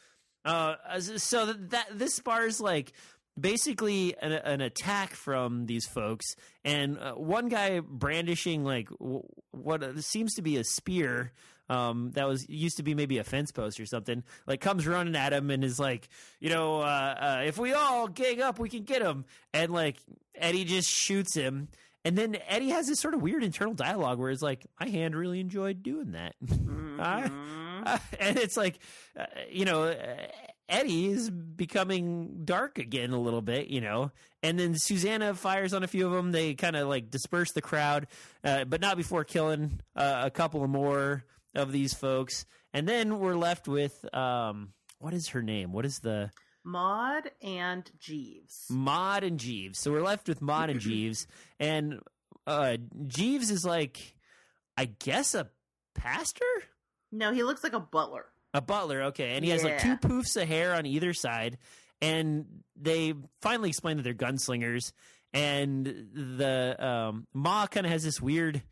Uh, 0.45 0.77
so 1.01 1.53
that 1.53 1.87
this 1.93 2.21
bar 2.21 2.47
is 2.47 2.61
like 2.61 2.93
basically 3.39 4.15
an, 4.21 4.33
an, 4.33 4.61
attack 4.61 5.15
from 5.15 5.67
these 5.67 5.87
folks, 5.87 6.27
and 6.65 6.99
uh, 6.99 7.13
one 7.13 7.49
guy 7.49 7.81
brandishing 7.81 8.65
like 8.65 8.89
w- 8.99 9.23
what 9.53 9.99
seems 10.03 10.35
to 10.35 10.43
be 10.43 10.57
a 10.57 10.65
spear. 10.65 11.33
Um, 11.71 12.13
that 12.13 12.27
was 12.27 12.49
used 12.49 12.79
to 12.79 12.83
be 12.83 12.95
maybe 12.95 13.19
a 13.19 13.25
fence 13.25 13.53
post 13.53 13.79
or 13.79 13.85
something. 13.85 14.25
Like 14.47 14.63
comes 14.63 14.87
running 14.87 15.15
at 15.15 15.35
him 15.35 15.51
and 15.51 15.63
is 15.63 15.79
like, 15.79 16.09
you 16.41 16.49
know, 16.49 16.81
uh, 16.81 16.85
uh, 17.21 17.43
if 17.45 17.59
we 17.59 17.75
all 17.75 18.09
gang 18.09 18.41
up, 18.41 18.59
we 18.59 18.71
can 18.71 18.85
get 18.85 19.03
him. 19.03 19.27
And 19.53 19.71
like 19.71 19.99
Eddie 20.35 20.65
just 20.65 20.89
shoots 20.89 21.35
him. 21.35 21.69
And 22.07 22.17
then 22.17 22.39
Eddie 22.49 22.71
has 22.71 22.87
this 22.87 23.01
sort 23.01 23.13
of 23.13 23.21
weird 23.21 23.45
internal 23.45 23.75
dialogue 23.75 24.19
where 24.19 24.31
it's 24.31 24.41
like, 24.41 24.65
I 24.79 24.89
hand 24.89 25.15
really 25.15 25.41
enjoyed 25.41 25.83
doing 25.83 26.13
that. 26.13 26.35
Mm-hmm. 26.99 27.01
I, 27.87 28.01
and 28.21 28.37
it's 28.39 28.57
like, 28.57 28.81
uh, 29.17 29.27
you 29.51 29.65
know, 29.65 29.85
uh, 29.85 30.17
Eddie 30.69 31.07
is 31.07 31.31
becoming 31.31 32.43
dark 32.45 32.79
again 32.79 33.13
a 33.13 33.21
little 33.21 33.41
bit, 33.41 33.69
you 33.69 33.81
know. 33.81 34.13
And 34.43 34.59
then 34.59 34.75
Susannah 34.75 35.35
fires 35.35 35.73
on 35.73 35.83
a 35.83 35.89
few 35.89 36.07
of 36.07 36.13
them. 36.13 36.33
They 36.33 36.55
kind 36.55 36.77
of 36.77 36.89
like 36.89 37.11
disperse 37.11 37.53
the 37.53 37.63
crowd, 37.63 38.07
uh, 38.45 38.65
but 38.65 38.81
not 38.81 38.97
before 38.97 39.25
killing 39.25 39.81
uh, 39.97 40.23
a 40.25 40.31
couple 40.31 40.63
of 40.63 40.71
more 40.71 41.25
of 41.55 41.73
these 41.73 41.95
folks. 41.95 42.45
And 42.73 42.89
then 42.89 43.19
we're 43.19 43.35
left 43.35 43.67
with 43.67 44.05
um, 44.15 44.75
what 44.99 45.15
is 45.15 45.29
her 45.29 45.43
name? 45.43 45.73
What 45.73 45.87
is 45.87 46.01
the 46.01 46.31
Maud 46.65 47.31
and 47.43 47.91
Jeeves? 47.99 48.67
Maud 48.69 49.25
and 49.25 49.41
Jeeves. 49.41 49.79
So 49.79 49.91
we're 49.91 50.03
left 50.03 50.29
with 50.29 50.43
Maud 50.43 50.71
and 50.71 50.81
Jeeves, 50.81 51.27
and 51.59 52.01
uh, 52.47 52.77
Jeeves 53.07 53.51
is 53.51 53.65
like, 53.65 54.15
I 54.77 54.85
guess 54.85 55.35
a 55.35 55.49
pastor. 55.95 56.45
No, 57.11 57.33
he 57.33 57.43
looks 57.43 57.65
like 57.65 57.73
a 57.73 57.81
butler. 57.81 58.27
A 58.59 58.61
butler, 58.61 59.03
okay. 59.05 59.37
And 59.37 59.45
he 59.45 59.53
has 59.53 59.63
like 59.63 59.79
two 59.79 59.97
poofs 59.97 60.37
of 60.41 60.49
hair 60.49 60.75
on 60.75 60.85
either 60.85 61.15
side. 61.15 61.59
And 62.03 62.45
they 62.75 63.15
finally 63.41 63.69
explain 63.69 63.99
that 63.99 64.03
they're 64.03 64.15
gunslingers. 64.15 64.93
And 65.33 65.85
the 65.85 66.77
um, 66.85 67.29
Ma 67.33 67.69
kind 67.69 67.87
of 67.87 67.93
has 67.93 68.03
this 68.03 68.21
weird 68.21 68.63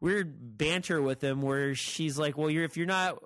weird 0.00 0.58
banter 0.58 1.02
with 1.02 1.24
him 1.24 1.42
where 1.42 1.74
she's 1.74 2.16
like, 2.16 2.38
"Well, 2.38 2.50
you're 2.50 2.62
if 2.62 2.76
you're 2.76 2.86
not 2.86 3.18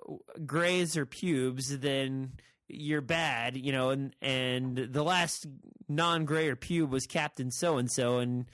grays 0.43 0.97
or 0.97 1.05
pubes, 1.05 1.77
then 1.77 2.31
you're 2.67 3.01
bad," 3.01 3.55
you 3.55 3.71
know. 3.71 3.91
And 3.91 4.15
and 4.23 4.75
the 4.75 5.03
last 5.03 5.45
non-gray 5.87 6.47
or 6.47 6.55
pube 6.55 6.89
was 6.89 7.05
Captain 7.05 7.51
So 7.51 7.77
and 7.77 7.91
So, 7.91 8.17
and 8.17 8.45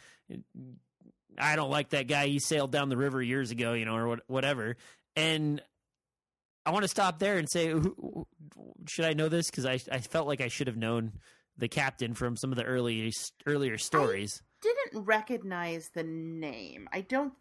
I 1.38 1.56
don't 1.56 1.70
like 1.70 1.92
that 1.92 2.08
guy. 2.08 2.28
He 2.28 2.40
sailed 2.40 2.72
down 2.72 2.90
the 2.90 2.98
river 2.98 3.22
years 3.22 3.52
ago, 3.52 3.72
you 3.72 3.86
know, 3.86 3.96
or 3.96 4.18
whatever. 4.28 4.76
And 5.16 5.62
I 6.66 6.72
want 6.72 6.84
to 6.84 6.90
stop 6.90 7.20
there 7.20 7.38
and 7.38 7.50
say, 7.50 7.70
who, 7.70 8.28
should 8.88 9.06
I 9.06 9.14
know 9.14 9.30
this? 9.30 9.50
Because 9.50 9.66
I 9.66 9.80
I 9.92 10.00
felt 10.00 10.28
like 10.28 10.42
I 10.42 10.48
should 10.48 10.68
have 10.68 10.78
known 10.78 11.14
the 11.58 11.68
captain 11.68 12.14
from 12.14 12.36
some 12.36 12.52
of 12.52 12.58
the 12.58 12.64
early 12.64 13.14
earlier 13.46 13.78
stories. 13.78 14.42
I 14.64 14.74
didn't 14.92 15.06
recognize 15.06 15.90
the 15.94 16.04
name. 16.04 16.90
I 16.92 17.02
don't 17.02 17.34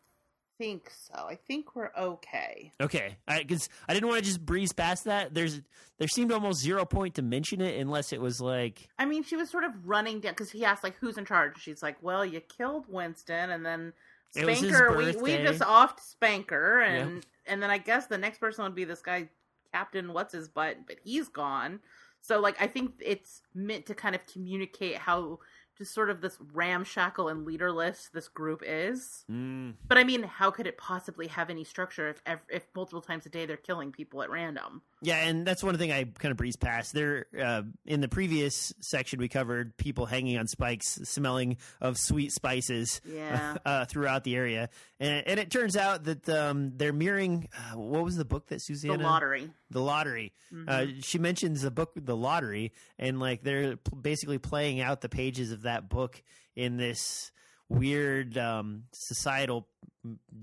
think 0.59 0.91
so. 0.91 1.15
I 1.15 1.37
think 1.37 1.75
we're 1.75 1.91
okay. 1.99 2.73
Okay, 2.81 3.17
because 3.27 3.69
I, 3.89 3.93
I, 3.93 3.95
didn't 3.95 4.09
want 4.09 4.21
to 4.21 4.25
just 4.25 4.45
breeze 4.45 4.73
past 4.73 5.05
that. 5.05 5.35
There's 5.35 5.61
there 5.99 6.09
seemed 6.09 6.33
almost 6.33 6.61
zero 6.61 6.85
point 6.85 7.15
to 7.17 7.23
mention 7.23 7.61
it 7.61 7.81
unless 7.81 8.13
it 8.13 8.21
was 8.21 8.41
like. 8.41 8.89
I 8.99 9.05
mean, 9.05 9.23
she 9.23 9.37
was 9.37 9.51
sort 9.51 9.65
of 9.65 9.73
running 9.85 10.21
down 10.21 10.33
because 10.33 10.51
he 10.51 10.65
asked 10.65 10.85
like, 10.85 10.97
"Who's 10.97 11.19
in 11.19 11.25
charge?" 11.25 11.61
She's 11.61 11.83
like, 11.83 11.97
"Well, 12.03 12.25
you 12.25 12.41
killed 12.41 12.87
Winston, 12.89 13.51
and 13.51 13.65
then 13.65 13.93
Spanker, 14.35 14.97
we, 14.97 15.13
we 15.17 15.37
just 15.39 15.61
offed 15.61 16.01
Spanker, 16.01 16.81
and 16.81 17.15
yep. 17.17 17.25
and 17.47 17.63
then 17.63 17.71
I 17.71 17.79
guess 17.79 18.07
the 18.07 18.19
next 18.19 18.39
person 18.39 18.65
would 18.65 18.75
be 18.75 18.85
this 18.85 19.01
guy, 19.01 19.29
Captain 19.73 20.13
What's 20.13 20.35
His 20.35 20.49
Butt, 20.49 20.79
but 20.87 20.97
he's 21.05 21.29
gone. 21.29 21.81
So 22.21 22.41
like 22.41 22.61
I 22.61 22.67
think 22.67 22.95
it's 23.01 23.43
meant 23.55 23.87
to 23.87 23.95
kind 23.95 24.15
of 24.15 24.27
communicate 24.27 24.97
how 24.97 25.39
just 25.77 25.93
sort 25.93 26.09
of 26.09 26.21
this 26.21 26.39
ramshackle 26.53 27.29
and 27.29 27.45
leaderless 27.45 28.09
this 28.13 28.29
group 28.29 28.63
is. 28.65 29.25
Mm. 29.31 29.75
But 29.87 29.99
I 29.99 30.05
mean, 30.05 30.23
how 30.23 30.51
could 30.51 30.67
it 30.67 30.79
possibly 30.79 31.27
have 31.27 31.51
any 31.51 31.65
structure 31.65 32.09
if 32.09 32.41
if 32.49 32.67
multiple 32.75 33.03
times 33.03 33.27
a 33.27 33.29
day 33.29 33.47
they're 33.47 33.57
killing 33.57 33.93
people 33.93 34.23
at 34.23 34.31
random? 34.31 34.83
Yeah, 35.03 35.27
and 35.27 35.47
that's 35.47 35.63
one 35.63 35.77
thing 35.77 35.93
I 35.93 36.05
kind 36.05 36.31
of 36.31 36.37
breezed 36.37 36.61
past. 36.61 36.95
There, 36.95 37.27
uh, 37.39 37.63
in 37.85 38.01
the 38.01 38.09
previous 38.09 38.73
section, 38.81 39.19
we 39.19 39.29
covered 39.29 39.77
people 39.77 40.07
hanging 40.07 40.39
on 40.39 40.47
spikes, 40.47 40.99
smelling 41.05 41.59
of 41.81 41.99
sweet 41.99 42.33
spices, 42.33 43.01
yeah. 43.07 43.57
uh, 43.67 43.85
throughout 43.85 44.25
the 44.25 44.35
area, 44.35 44.71
and, 44.99 45.27
and, 45.27 45.41
it 45.41 45.51
turns 45.51 45.77
out 45.77 46.05
that 46.05 46.29
um, 46.29 46.73
they're 46.77 46.93
mirroring. 46.93 47.49
Uh, 47.55 47.79
what 47.79 48.05
was 48.05 48.17
the 48.17 48.25
book 48.25 48.47
that 48.49 48.63
Susannah? 48.63 48.99
The 48.99 49.05
Lottery. 49.05 49.51
The 49.71 49.81
Lottery. 49.81 50.33
Mm-hmm. 50.53 50.69
Uh, 50.69 51.01
she 51.03 51.19
mentions 51.19 51.63
the 51.63 51.71
book, 51.71 51.93
The 51.97 52.17
Lottery, 52.17 52.73
and 52.99 53.21
like 53.21 53.43
they're 53.43 53.77
basically 54.01 54.39
playing 54.39 54.81
out 54.81 55.01
the 55.01 55.09
pages 55.09 55.53
of 55.53 55.63
that 55.63 55.89
book 55.89 56.23
in 56.57 56.77
this 56.77 57.31
weird 57.69 58.39
um, 58.39 58.85
societal 58.93 59.69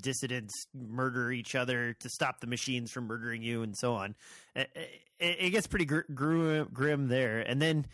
dissidents 0.02 0.68
murder 0.74 1.32
each 1.32 1.56
other 1.56 1.94
to 2.00 2.10
stop 2.10 2.40
the 2.40 2.48
machines 2.48 2.92
from 2.92 3.06
murdering 3.06 3.42
you 3.42 3.64
and 3.64 3.76
so 3.78 3.94
on. 3.94 4.16
It, 4.56 4.70
it, 5.20 5.50
gets 5.52 5.68
pretty 5.68 5.86
gr- 5.86 6.00
gr- 6.14 6.64
grim 6.64 7.08
there. 7.08 7.40
And 7.40 7.62
then 7.62 7.86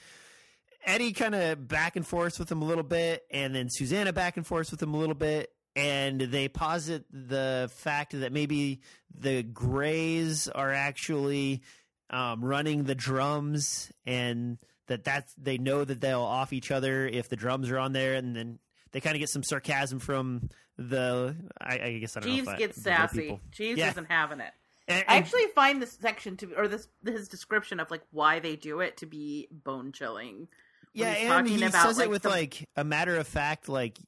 Eddie 0.85 1.11
kind 1.11 1.35
of 1.35 1.67
back 1.67 1.95
and 1.95 2.07
forth 2.07 2.39
with 2.39 2.51
him 2.51 2.61
a 2.61 2.65
little 2.65 2.83
bit, 2.83 3.23
and 3.29 3.53
then 3.53 3.69
Susannah 3.69 4.13
back 4.13 4.37
and 4.37 4.47
forth 4.47 4.71
with 4.71 4.81
him 4.81 4.93
a 4.93 4.97
little 4.97 5.15
bit. 5.15 5.51
And 5.75 6.19
they 6.19 6.47
posit 6.47 7.05
the 7.11 7.69
fact 7.75 8.19
that 8.19 8.31
maybe 8.31 8.81
the 9.15 9.43
Greys 9.43 10.47
are 10.47 10.73
actually 10.73 11.61
um, 12.09 12.43
running 12.43 12.85
the 12.85 12.95
drums, 12.95 13.91
and 14.05 14.57
that 14.87 15.03
that's 15.03 15.31
they 15.35 15.59
know 15.59 15.83
that 15.83 16.01
they'll 16.01 16.21
off 16.21 16.51
each 16.51 16.71
other 16.71 17.05
if 17.05 17.29
the 17.29 17.35
drums 17.35 17.69
are 17.69 17.77
on 17.77 17.93
there, 17.93 18.15
and 18.15 18.35
then 18.35 18.59
they 18.91 19.01
kind 19.01 19.15
of 19.15 19.19
get 19.19 19.29
some 19.29 19.43
sarcasm 19.43 19.99
from 19.99 20.49
the. 20.77 21.35
I, 21.59 21.79
I 21.79 21.97
guess 21.99 22.17
I 22.17 22.21
don't 22.21 22.29
Jeeves 22.29 22.47
know. 22.47 22.53
Jeeves 22.53 22.59
gets 22.59 22.81
sassy. 22.81 23.39
Jeeves 23.51 23.79
yeah. 23.79 23.91
isn't 23.91 24.09
having 24.09 24.39
it. 24.39 24.51
And, 24.87 24.99
and, 24.99 25.05
I 25.09 25.17
actually 25.17 25.47
find 25.53 25.81
this 25.81 25.97
section 25.99 26.37
to, 26.37 26.53
or 26.55 26.67
this 26.67 26.87
his 27.05 27.27
description 27.27 27.79
of 27.79 27.91
like 27.91 28.03
why 28.11 28.39
they 28.39 28.55
do 28.55 28.79
it 28.79 28.97
to 28.97 29.05
be 29.05 29.47
bone 29.51 29.91
chilling. 29.91 30.47
Yeah, 30.93 31.37
and 31.37 31.47
he 31.47 31.63
about, 31.63 31.85
says 31.85 31.97
like, 31.97 32.05
it 32.05 32.09
with 32.09 32.23
the, 32.23 32.29
like 32.29 32.67
a 32.75 32.83
matter 32.83 33.17
of 33.17 33.27
fact, 33.27 33.69
like 33.69 33.99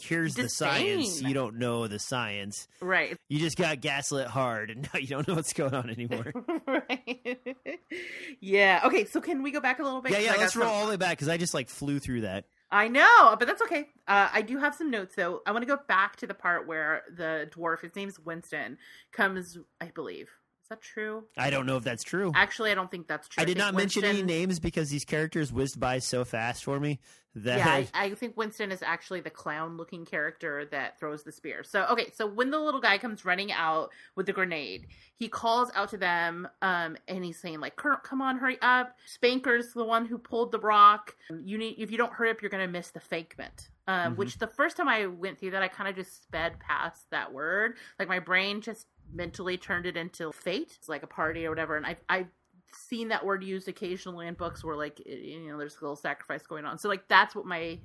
here's 0.00 0.34
disdain. 0.34 0.98
the 0.98 1.04
science. 1.04 1.22
You 1.22 1.34
don't 1.34 1.56
know 1.56 1.86
the 1.86 1.98
science, 1.98 2.68
right? 2.80 3.16
You 3.28 3.38
just 3.38 3.56
got 3.56 3.80
gaslit 3.80 4.26
hard, 4.26 4.70
and 4.70 4.82
now 4.94 5.00
you 5.00 5.06
don't 5.06 5.26
know 5.26 5.34
what's 5.34 5.52
going 5.52 5.74
on 5.74 5.90
anymore. 5.90 6.32
right? 6.66 7.56
yeah. 8.40 8.82
Okay. 8.84 9.04
So 9.06 9.20
can 9.20 9.42
we 9.42 9.50
go 9.50 9.60
back 9.60 9.78
a 9.78 9.82
little 9.82 10.02
bit? 10.02 10.12
Yeah, 10.12 10.18
yeah. 10.18 10.34
Let's 10.36 10.56
roll 10.56 10.68
some... 10.68 10.76
all 10.76 10.84
the 10.84 10.90
way 10.90 10.96
back 10.96 11.12
because 11.12 11.28
I 11.28 11.36
just 11.36 11.54
like 11.54 11.68
flew 11.68 11.98
through 11.98 12.22
that. 12.22 12.44
I 12.72 12.88
know, 12.88 13.36
but 13.38 13.46
that's 13.46 13.60
okay. 13.62 13.90
Uh, 14.08 14.30
I 14.32 14.40
do 14.40 14.56
have 14.56 14.74
some 14.74 14.90
notes 14.90 15.14
though. 15.14 15.42
I 15.46 15.52
want 15.52 15.62
to 15.62 15.66
go 15.66 15.78
back 15.86 16.16
to 16.16 16.26
the 16.26 16.34
part 16.34 16.66
where 16.66 17.02
the 17.14 17.48
dwarf, 17.54 17.82
his 17.82 17.94
name's 17.94 18.18
Winston, 18.18 18.78
comes. 19.12 19.58
I 19.80 19.86
believe 19.94 20.30
is 20.62 20.68
that 20.70 20.80
true? 20.80 21.24
I 21.36 21.50
don't 21.50 21.66
know 21.66 21.76
if 21.76 21.84
that's 21.84 22.02
true. 22.02 22.32
Actually, 22.34 22.70
I 22.70 22.74
don't 22.74 22.90
think 22.90 23.08
that's 23.08 23.28
true. 23.28 23.42
I 23.42 23.44
did 23.44 23.58
not 23.58 23.74
mention 23.74 24.04
any 24.04 24.22
names 24.22 24.58
because 24.58 24.88
these 24.88 25.04
characters 25.04 25.52
whizzed 25.52 25.78
by 25.78 25.98
so 25.98 26.24
fast 26.24 26.64
for 26.64 26.80
me 26.80 26.98
that 27.34 27.58
Yeah, 27.58 27.68
I, 27.94 28.06
I 28.06 28.14
think 28.14 28.36
Winston 28.36 28.70
is 28.70 28.82
actually 28.82 29.20
the 29.20 29.30
clown-looking 29.30 30.04
character 30.04 30.66
that 30.66 30.98
throws 30.98 31.22
the 31.22 31.32
spear. 31.32 31.64
So, 31.64 31.86
okay, 31.90 32.10
so 32.14 32.26
when 32.26 32.50
the 32.50 32.58
little 32.58 32.80
guy 32.80 32.98
comes 32.98 33.24
running 33.24 33.50
out 33.52 33.90
with 34.16 34.26
the 34.26 34.32
grenade, 34.32 34.86
he 35.14 35.28
calls 35.28 35.70
out 35.74 35.88
to 35.90 35.96
them, 35.96 36.46
um, 36.60 36.96
and 37.08 37.24
he's 37.24 37.38
saying 37.40 37.60
like, 37.60 37.76
"Cur- 37.76 38.00
"Come 38.02 38.20
on, 38.20 38.38
hurry 38.38 38.58
up! 38.60 38.96
Spanker's 39.06 39.72
the 39.72 39.84
one 39.84 40.04
who 40.06 40.18
pulled 40.18 40.52
the 40.52 40.60
rock. 40.60 41.16
You 41.42 41.58
need 41.58 41.76
if 41.78 41.90
you 41.90 41.96
don't 41.96 42.12
hurry 42.12 42.30
up, 42.30 42.42
you're 42.42 42.50
gonna 42.50 42.68
miss 42.68 42.90
the 42.90 43.00
fakement." 43.00 43.68
Um, 43.88 44.14
Mhm. 44.14 44.16
Which 44.18 44.38
the 44.38 44.46
first 44.46 44.76
time 44.76 44.88
I 44.88 45.06
went 45.06 45.38
through 45.40 45.50
that, 45.52 45.62
I 45.62 45.68
kind 45.68 45.88
of 45.88 45.96
just 45.96 46.22
sped 46.22 46.60
past 46.60 47.10
that 47.10 47.32
word. 47.32 47.78
Like 47.98 48.08
my 48.08 48.20
brain 48.20 48.60
just 48.60 48.86
mentally 49.12 49.58
turned 49.58 49.86
it 49.86 49.96
into 49.96 50.32
fate. 50.32 50.74
It's 50.78 50.88
like 50.88 51.02
a 51.02 51.06
party 51.08 51.46
or 51.46 51.50
whatever, 51.50 51.76
and 51.76 51.84
I 51.86 51.96
I 52.08 52.26
seen 52.74 53.08
that 53.08 53.24
word 53.24 53.44
used 53.44 53.68
occasionally 53.68 54.26
in 54.26 54.34
books 54.34 54.64
where 54.64 54.76
like 54.76 55.00
you 55.04 55.48
know 55.48 55.58
there's 55.58 55.76
a 55.76 55.80
little 55.80 55.96
sacrifice 55.96 56.46
going 56.46 56.64
on. 56.64 56.78
So 56.78 56.88
like 56.88 57.08
that's 57.08 57.34
what 57.34 57.46
my 57.46 57.78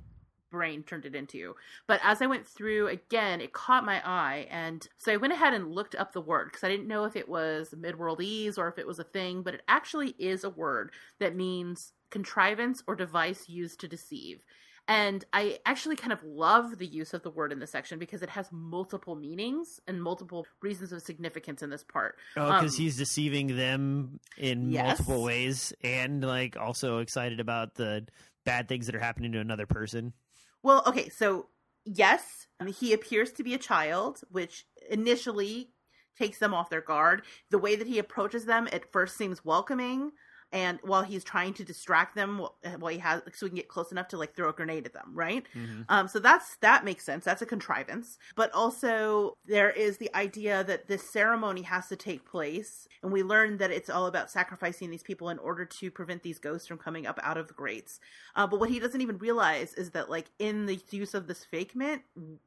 brain 0.50 0.82
turned 0.82 1.04
it 1.04 1.14
into. 1.14 1.54
But 1.86 2.00
as 2.02 2.22
i 2.22 2.26
went 2.26 2.46
through 2.46 2.88
again 2.88 3.40
it 3.40 3.52
caught 3.52 3.84
my 3.84 4.00
eye 4.04 4.46
and 4.50 4.86
so 4.96 5.12
i 5.12 5.16
went 5.16 5.32
ahead 5.32 5.54
and 5.54 5.74
looked 5.74 5.94
up 5.94 6.12
the 6.12 6.20
word 6.20 6.46
because 6.46 6.64
i 6.64 6.68
didn't 6.68 6.88
know 6.88 7.04
if 7.04 7.16
it 7.16 7.28
was 7.28 7.74
midworldese 7.76 8.56
or 8.56 8.68
if 8.68 8.78
it 8.78 8.86
was 8.86 8.98
a 8.98 9.04
thing 9.04 9.42
but 9.42 9.54
it 9.54 9.62
actually 9.68 10.14
is 10.18 10.44
a 10.44 10.50
word 10.50 10.90
that 11.18 11.36
means 11.36 11.92
contrivance 12.10 12.82
or 12.86 12.94
device 12.94 13.48
used 13.48 13.78
to 13.80 13.88
deceive 13.88 14.42
and 14.88 15.24
I 15.32 15.58
actually 15.66 15.96
kind 15.96 16.12
of 16.12 16.22
love 16.24 16.78
the 16.78 16.86
use 16.86 17.12
of 17.12 17.22
the 17.22 17.30
word 17.30 17.52
in 17.52 17.60
this 17.60 17.70
section 17.70 17.98
because 17.98 18.22
it 18.22 18.30
has 18.30 18.48
multiple 18.50 19.14
meanings 19.14 19.80
and 19.86 20.02
multiple 20.02 20.46
reasons 20.62 20.92
of 20.92 21.02
significance 21.02 21.62
in 21.62 21.68
this 21.70 21.84
part. 21.84 22.16
oh, 22.36 22.46
because 22.46 22.74
um, 22.74 22.82
he's 22.82 22.96
deceiving 22.96 23.56
them 23.56 24.18
in 24.38 24.70
Yes. 24.70 24.86
multiple 24.98 25.22
ways, 25.22 25.72
and 25.84 26.24
like 26.24 26.56
also 26.56 26.98
excited 26.98 27.38
about 27.38 27.74
the 27.74 28.06
bad 28.44 28.66
things 28.66 28.86
that 28.86 28.94
are 28.94 29.00
happening 29.00 29.32
to 29.32 29.40
another 29.40 29.66
person. 29.66 30.14
Well, 30.62 30.82
okay, 30.86 31.10
so 31.10 31.48
yes, 31.84 32.46
he 32.78 32.92
appears 32.92 33.32
to 33.32 33.44
be 33.44 33.54
a 33.54 33.58
child, 33.58 34.22
which 34.30 34.66
initially 34.90 35.70
takes 36.18 36.38
them 36.38 36.52
off 36.54 36.70
their 36.70 36.80
guard. 36.80 37.22
The 37.50 37.58
way 37.58 37.76
that 37.76 37.86
he 37.86 37.98
approaches 37.98 38.46
them 38.46 38.68
at 38.72 38.90
first 38.90 39.16
seems 39.16 39.44
welcoming, 39.44 40.12
and 40.52 40.78
while 40.82 41.02
he's 41.02 41.24
trying 41.24 41.52
to 41.54 41.64
distract 41.64 42.14
them, 42.14 42.38
while 42.78 42.92
he 42.92 42.98
has 42.98 43.22
so 43.34 43.46
he 43.46 43.50
can 43.50 43.56
get 43.56 43.68
close 43.68 43.92
enough 43.92 44.08
to 44.08 44.18
like 44.18 44.34
throw 44.34 44.48
a 44.48 44.52
grenade 44.52 44.86
at 44.86 44.92
them, 44.94 45.10
right? 45.14 45.46
Mhm. 45.54 45.84
Um, 45.88 46.08
so 46.08 46.18
that's 46.18 46.56
that 46.58 46.84
makes 46.84 47.04
sense. 47.04 47.24
That's 47.24 47.42
a 47.42 47.46
contrivance. 47.46 48.18
But 48.36 48.52
also 48.52 49.34
there 49.44 49.70
is 49.70 49.98
the 49.98 50.14
idea 50.14 50.64
that 50.64 50.86
this 50.88 51.10
ceremony 51.12 51.62
has 51.62 51.88
to 51.88 51.96
take 51.96 52.24
place, 52.24 52.86
and 53.02 53.12
we 53.12 53.22
learn 53.22 53.58
that 53.58 53.70
it's 53.70 53.90
all 53.90 54.06
about 54.06 54.30
sacrificing 54.30 54.90
these 54.90 55.02
people 55.02 55.28
in 55.30 55.38
order 55.38 55.64
to 55.64 55.90
prevent 55.90 56.22
these 56.22 56.38
ghosts 56.38 56.66
from 56.66 56.78
coming 56.78 57.06
up 57.06 57.18
out 57.22 57.36
of 57.36 57.48
the 57.48 57.54
grates. 57.54 58.00
Uh, 58.34 58.46
but 58.46 58.60
what 58.60 58.70
he 58.70 58.78
doesn't 58.78 59.00
even 59.00 59.18
realize 59.18 59.74
is 59.74 59.90
that, 59.90 60.10
like 60.10 60.30
in 60.38 60.66
the 60.66 60.80
use 60.90 61.14
of 61.14 61.26
this 61.26 61.44
fake 61.44 61.74
mint 61.76 62.02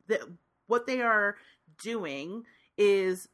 that 0.08 0.22
what 0.67 0.86
they 0.88 1.01
are 1.01 1.38
doing 1.81 2.43
is 2.77 3.27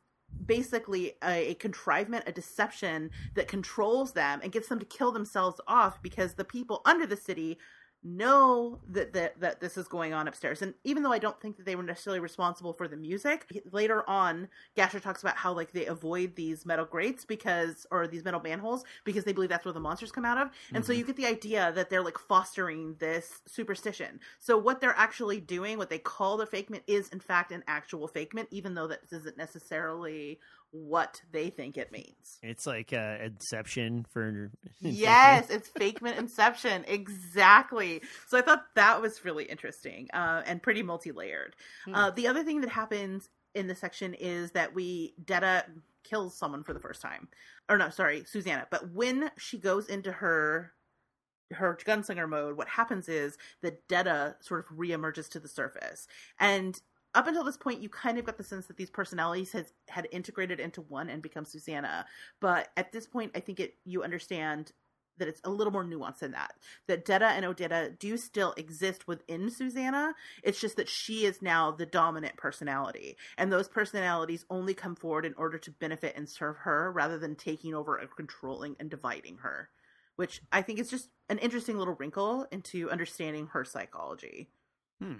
basically 0.45 1.13
a, 1.23 1.51
a 1.51 1.53
contrivement, 1.55 2.23
a 2.27 2.31
deception 2.31 3.09
that 3.35 3.47
controls 3.47 4.13
them 4.13 4.39
and 4.43 4.51
gets 4.51 4.67
them 4.67 4.79
to 4.79 4.85
kill 4.85 5.11
themselves 5.11 5.59
off 5.67 6.01
because 6.01 6.33
the 6.33 6.45
people 6.45 6.81
under 6.85 7.05
the 7.05 7.17
city 7.17 7.57
know 8.15 8.79
that, 8.87 9.13
that 9.13 9.39
that 9.39 9.59
this 9.59 9.77
is 9.77 9.87
going 9.87 10.13
on 10.13 10.27
upstairs. 10.27 10.61
And 10.61 10.73
even 10.83 11.03
though 11.03 11.11
i 11.11 11.19
don't 11.19 11.39
think 11.41 11.57
that 11.57 11.65
they 11.65 11.75
were 11.75 11.83
necessarily 11.83 12.19
responsible 12.19 12.73
for 12.73 12.87
the 12.87 12.97
music 12.97 13.45
later 13.71 14.07
on 14.09 14.47
gasher 14.75 14.99
talks 14.99 15.21
about 15.21 15.37
how 15.37 15.53
like 15.53 15.71
they 15.71 15.85
avoid 15.85 16.35
these 16.35 16.65
metal 16.65 16.85
grates 16.85 17.25
because 17.25 17.85
or 17.91 18.07
these 18.07 18.23
metal 18.23 18.39
manholes 18.41 18.83
because 19.03 19.23
they 19.23 19.33
believe 19.33 19.49
that's 19.49 19.65
where 19.65 19.73
the 19.73 19.79
monsters 19.79 20.11
come 20.11 20.25
out 20.25 20.37
of. 20.37 20.49
And 20.73 20.85
so 20.85 20.91
Mhm. 20.91 20.97
you 20.97 21.05
get 21.05 21.15
the 21.15 21.25
idea 21.25 21.71
that 21.73 21.89
they're 21.89 22.03
like 22.03 22.17
fostering 22.17 22.95
this 22.99 23.41
superstition. 23.47 24.19
So 24.39 24.57
what 24.57 24.81
they're 24.81 24.95
actually 24.97 25.39
doing 25.39 25.77
what 25.77 25.89
they 25.89 25.99
call 25.99 26.37
the 26.37 26.45
fakement 26.47 26.81
is 26.87 27.09
in 27.09 27.19
fact 27.19 27.51
an 27.51 27.63
actual 27.67 28.07
fakement 28.07 28.47
even 28.51 28.73
though 28.73 28.87
that 28.87 29.01
isn't 29.11 29.37
necessarily 29.37 30.39
what 30.71 31.21
they 31.31 31.49
think 31.49 31.77
it 31.77 31.91
means. 31.91 32.39
It's 32.43 32.67
like 32.67 32.93
uh, 32.93 33.17
Inception 33.23 34.05
for 34.11 34.51
yes 34.81 35.49
it's 35.49 35.69
fakement 35.69 36.17
inception. 36.17 36.85
Exactly. 36.87 38.01
So 38.27 38.37
i 38.37 38.41
thought 38.41 38.65
that 38.75 39.01
was 39.01 39.23
really 39.25 39.45
interesting 39.45 40.07
uh, 40.13 40.43
and 40.45 40.61
pretty 40.61 40.83
multi-layered. 40.83 41.55
Hmm. 41.85 41.95
uh, 41.95 42.11
the 42.11 42.27
other 42.27 42.43
thing 42.43 42.61
that 42.61 42.69
happens 42.69 43.29
in 43.55 43.67
this 43.67 43.79
section 43.79 44.13
is 44.13 44.51
that 44.51 44.75
we 44.75 45.13
detta 45.23 45.65
kills 46.03 46.37
someone 46.37 46.63
for 46.63 46.73
the 46.73 46.79
first 46.79 47.01
time. 47.01 47.27
Or 47.69 47.77
no 47.77 47.89
sorry 47.89 48.23
susannah. 48.25 48.67
But 48.69 48.91
when 48.91 49.31
she 49.37 49.57
goes 49.57 49.87
into 49.87 50.11
her 50.11 50.73
her 51.53 51.77
gunslinger 51.85 52.27
mode 52.27 52.57
what 52.57 52.67
happens 52.67 53.07
is 53.07 53.37
that 53.61 53.87
detta 53.87 54.35
sort 54.41 54.59
of 54.59 54.77
reemerges 54.77 55.29
to 55.29 55.39
the 55.39 55.47
surface. 55.47 56.07
And 56.39 56.79
up 57.15 57.27
until 57.27 57.43
this 57.43 57.57
point 57.57 57.81
you 57.81 57.89
kind 57.89 58.17
of 58.17 58.25
got 58.25 58.37
the 58.37 58.43
sense 58.43 58.67
that 58.67 58.77
these 58.77 58.89
personalities 58.89 59.51
has 59.51 59.73
had 59.87 60.07
integrated 60.11 60.59
into 60.59 60.81
one 60.81 61.09
and 61.09 61.21
become 61.21 61.45
susannah. 61.45 62.05
But 62.39 62.69
at 62.77 62.91
this 62.91 63.07
point 63.07 63.31
i 63.35 63.39
think 63.39 63.59
it 63.59 63.75
you 63.85 64.03
understand 64.03 64.71
that 65.17 65.27
it's 65.27 65.41
a 65.43 65.49
little 65.49 65.73
more 65.73 65.83
nuanced 65.83 66.19
than 66.19 66.31
that 66.31 66.51
that 66.87 67.03
detta 67.05 67.25
and 67.25 67.43
odetta 67.43 67.97
do 67.97 68.17
still 68.17 68.53
exist 68.55 69.07
within 69.07 69.49
susannah. 69.49 70.13
It's 70.43 70.59
just 70.59 70.77
that 70.77 70.89
she 70.89 71.25
is 71.25 71.41
now 71.41 71.71
the 71.71 71.85
dominant 71.87 72.37
personality 72.37 73.17
and 73.37 73.51
those 73.51 73.67
personalities 73.67 74.45
only 74.49 74.73
come 74.73 74.95
forward 74.95 75.25
in 75.25 75.33
order 75.35 75.57
to 75.57 75.71
benefit 75.71 76.15
and 76.15 76.29
serve 76.29 76.57
her 76.57 76.91
rather 76.91 77.17
than 77.17 77.35
taking 77.35 77.73
over 77.73 77.97
and 77.97 78.09
controlling 78.15 78.75
and 78.79 78.89
dividing 78.89 79.37
her 79.37 79.69
which 80.17 80.41
i 80.51 80.61
think 80.61 80.79
is 80.79 80.89
just 80.89 81.09
an 81.29 81.37
interesting 81.39 81.77
little 81.77 81.95
wrinkle 81.95 82.45
into 82.51 82.89
understanding 82.89 83.47
her 83.47 83.65
psychology. 83.65 84.49
Hmm. 85.01 85.17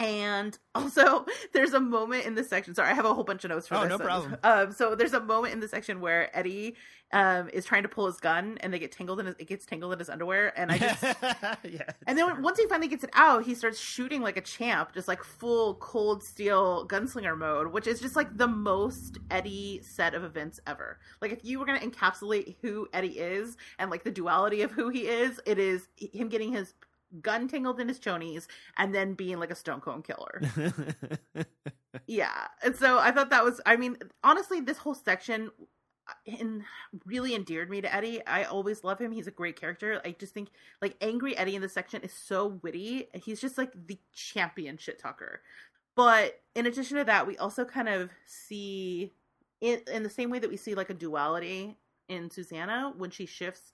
And 0.00 0.58
also, 0.74 1.26
there's 1.52 1.72
a 1.74 1.80
moment 1.80 2.24
in 2.26 2.34
this 2.34 2.48
section. 2.48 2.74
Sorry, 2.74 2.90
I 2.90 2.94
have 2.94 3.04
a 3.04 3.14
whole 3.14 3.22
bunch 3.24 3.44
of 3.44 3.50
notes 3.50 3.68
for 3.68 3.76
Oh, 3.76 3.82
this. 3.82 3.90
no 3.90 3.98
problem. 3.98 4.36
Um, 4.42 4.72
so 4.72 4.94
there's 4.96 5.12
a 5.12 5.20
moment 5.20 5.52
in 5.54 5.60
the 5.60 5.68
section 5.68 6.00
where 6.00 6.36
Eddie 6.36 6.74
um 7.12 7.48
is 7.52 7.64
trying 7.64 7.82
to 7.82 7.88
pull 7.88 8.06
his 8.06 8.18
gun, 8.18 8.56
and 8.60 8.72
they 8.72 8.78
get 8.78 8.92
tangled 8.92 9.18
in 9.18 9.26
his, 9.26 9.34
it 9.40 9.48
gets 9.48 9.66
tangled 9.66 9.92
in 9.92 9.98
his 9.98 10.08
underwear, 10.08 10.52
and 10.58 10.70
I 10.70 10.78
just. 10.78 11.02
yeah. 11.64 11.82
And 12.06 12.16
then 12.16 12.40
once 12.40 12.58
he 12.58 12.66
finally 12.68 12.86
gets 12.88 13.02
it 13.04 13.10
out, 13.14 13.44
he 13.44 13.54
starts 13.54 13.78
shooting 13.80 14.22
like 14.22 14.36
a 14.36 14.40
champ, 14.40 14.94
just 14.94 15.08
like 15.08 15.22
full 15.24 15.74
cold 15.74 16.22
steel 16.22 16.86
gunslinger 16.88 17.36
mode, 17.36 17.72
which 17.72 17.86
is 17.88 18.00
just 18.00 18.14
like 18.16 18.36
the 18.36 18.46
most 18.48 19.18
Eddie 19.30 19.80
set 19.82 20.14
of 20.14 20.22
events 20.24 20.60
ever. 20.68 20.98
Like 21.20 21.32
if 21.32 21.44
you 21.44 21.58
were 21.58 21.66
going 21.66 21.80
to 21.80 21.86
encapsulate 21.86 22.56
who 22.62 22.88
Eddie 22.92 23.18
is 23.18 23.56
and 23.80 23.90
like 23.90 24.04
the 24.04 24.10
duality 24.12 24.62
of 24.62 24.70
who 24.70 24.88
he 24.88 25.08
is, 25.08 25.40
it 25.46 25.58
is 25.58 25.88
him 25.96 26.28
getting 26.28 26.52
his 26.52 26.74
gun 27.20 27.48
tangled 27.48 27.80
in 27.80 27.88
his 27.88 27.98
chonies 27.98 28.46
and 28.76 28.94
then 28.94 29.14
being 29.14 29.38
like 29.38 29.50
a 29.50 29.54
stone 29.54 29.80
cold 29.80 30.04
killer. 30.04 30.40
yeah. 32.06 32.46
And 32.62 32.76
so 32.76 32.98
I 32.98 33.10
thought 33.10 33.30
that 33.30 33.44
was 33.44 33.60
I 33.66 33.76
mean, 33.76 33.96
honestly, 34.22 34.60
this 34.60 34.78
whole 34.78 34.94
section 34.94 35.50
uh, 36.08 36.12
in, 36.24 36.64
really 37.04 37.34
endeared 37.34 37.70
me 37.70 37.80
to 37.80 37.94
Eddie. 37.94 38.24
I 38.26 38.44
always 38.44 38.84
love 38.84 39.00
him. 39.00 39.12
He's 39.12 39.26
a 39.26 39.32
great 39.32 39.60
character. 39.60 40.00
I 40.04 40.12
just 40.18 40.34
think 40.34 40.50
like 40.80 40.96
angry 41.00 41.36
Eddie 41.36 41.56
in 41.56 41.62
this 41.62 41.72
section 41.72 42.02
is 42.02 42.12
so 42.12 42.58
witty. 42.62 43.08
He's 43.14 43.40
just 43.40 43.58
like 43.58 43.72
the 43.86 43.98
champion 44.12 44.76
shit 44.76 44.98
talker. 44.98 45.42
But 45.96 46.40
in 46.54 46.66
addition 46.66 46.96
to 46.98 47.04
that, 47.04 47.26
we 47.26 47.36
also 47.36 47.64
kind 47.64 47.88
of 47.88 48.10
see 48.24 49.12
in 49.60 49.80
in 49.92 50.02
the 50.02 50.10
same 50.10 50.30
way 50.30 50.38
that 50.38 50.50
we 50.50 50.56
see 50.56 50.74
like 50.74 50.90
a 50.90 50.94
duality 50.94 51.76
in 52.08 52.30
Susannah 52.30 52.92
when 52.96 53.10
she 53.10 53.26
shifts 53.26 53.72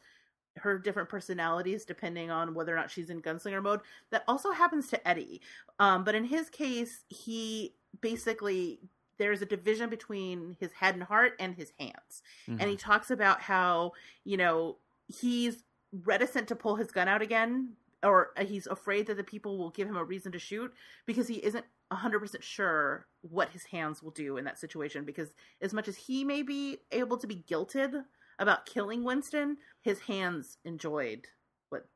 her 0.58 0.78
different 0.78 1.08
personalities 1.08 1.84
depending 1.84 2.30
on 2.30 2.54
whether 2.54 2.72
or 2.72 2.76
not 2.76 2.90
she's 2.90 3.10
in 3.10 3.22
gunslinger 3.22 3.62
mode. 3.62 3.80
That 4.10 4.24
also 4.28 4.50
happens 4.50 4.88
to 4.88 5.08
Eddie. 5.08 5.40
Um, 5.78 6.04
but 6.04 6.14
in 6.14 6.24
his 6.24 6.48
case, 6.50 7.04
he 7.08 7.74
basically 8.00 8.80
there's 9.18 9.42
a 9.42 9.46
division 9.46 9.88
between 9.88 10.56
his 10.60 10.72
head 10.72 10.94
and 10.94 11.02
heart 11.02 11.34
and 11.38 11.54
his 11.54 11.72
hands. 11.78 12.22
And 12.46 12.70
he 12.70 12.76
talks 12.76 13.10
about 13.10 13.40
how, 13.40 13.92
you 14.24 14.36
know, 14.36 14.76
he's 15.06 15.64
reticent 16.04 16.48
to 16.48 16.56
pull 16.56 16.76
his 16.76 16.90
gun 16.90 17.08
out 17.08 17.22
again 17.22 17.72
or 18.02 18.30
he's 18.40 18.66
afraid 18.66 19.06
that 19.06 19.16
the 19.16 19.24
people 19.24 19.56
will 19.56 19.70
give 19.70 19.88
him 19.88 19.96
a 19.96 20.04
reason 20.04 20.32
to 20.32 20.38
shoot 20.38 20.72
because 21.06 21.28
he 21.28 21.36
isn't 21.36 21.64
100% 21.92 22.42
sure 22.42 23.06
what 23.22 23.50
his 23.50 23.64
hands 23.64 24.02
will 24.02 24.10
do 24.10 24.36
in 24.36 24.44
that 24.44 24.58
situation 24.58 25.04
because 25.04 25.34
as 25.60 25.72
much 25.72 25.88
as 25.88 25.96
he 25.96 26.24
may 26.24 26.42
be 26.42 26.78
able 26.92 27.16
to 27.16 27.26
be 27.26 27.44
guilted 27.48 28.04
about 28.38 28.66
killing 28.66 29.04
Winston, 29.04 29.56
his 29.82 30.00
hands 30.00 30.58
enjoyed 30.64 31.26
what 31.70 31.86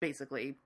basically 0.00 0.56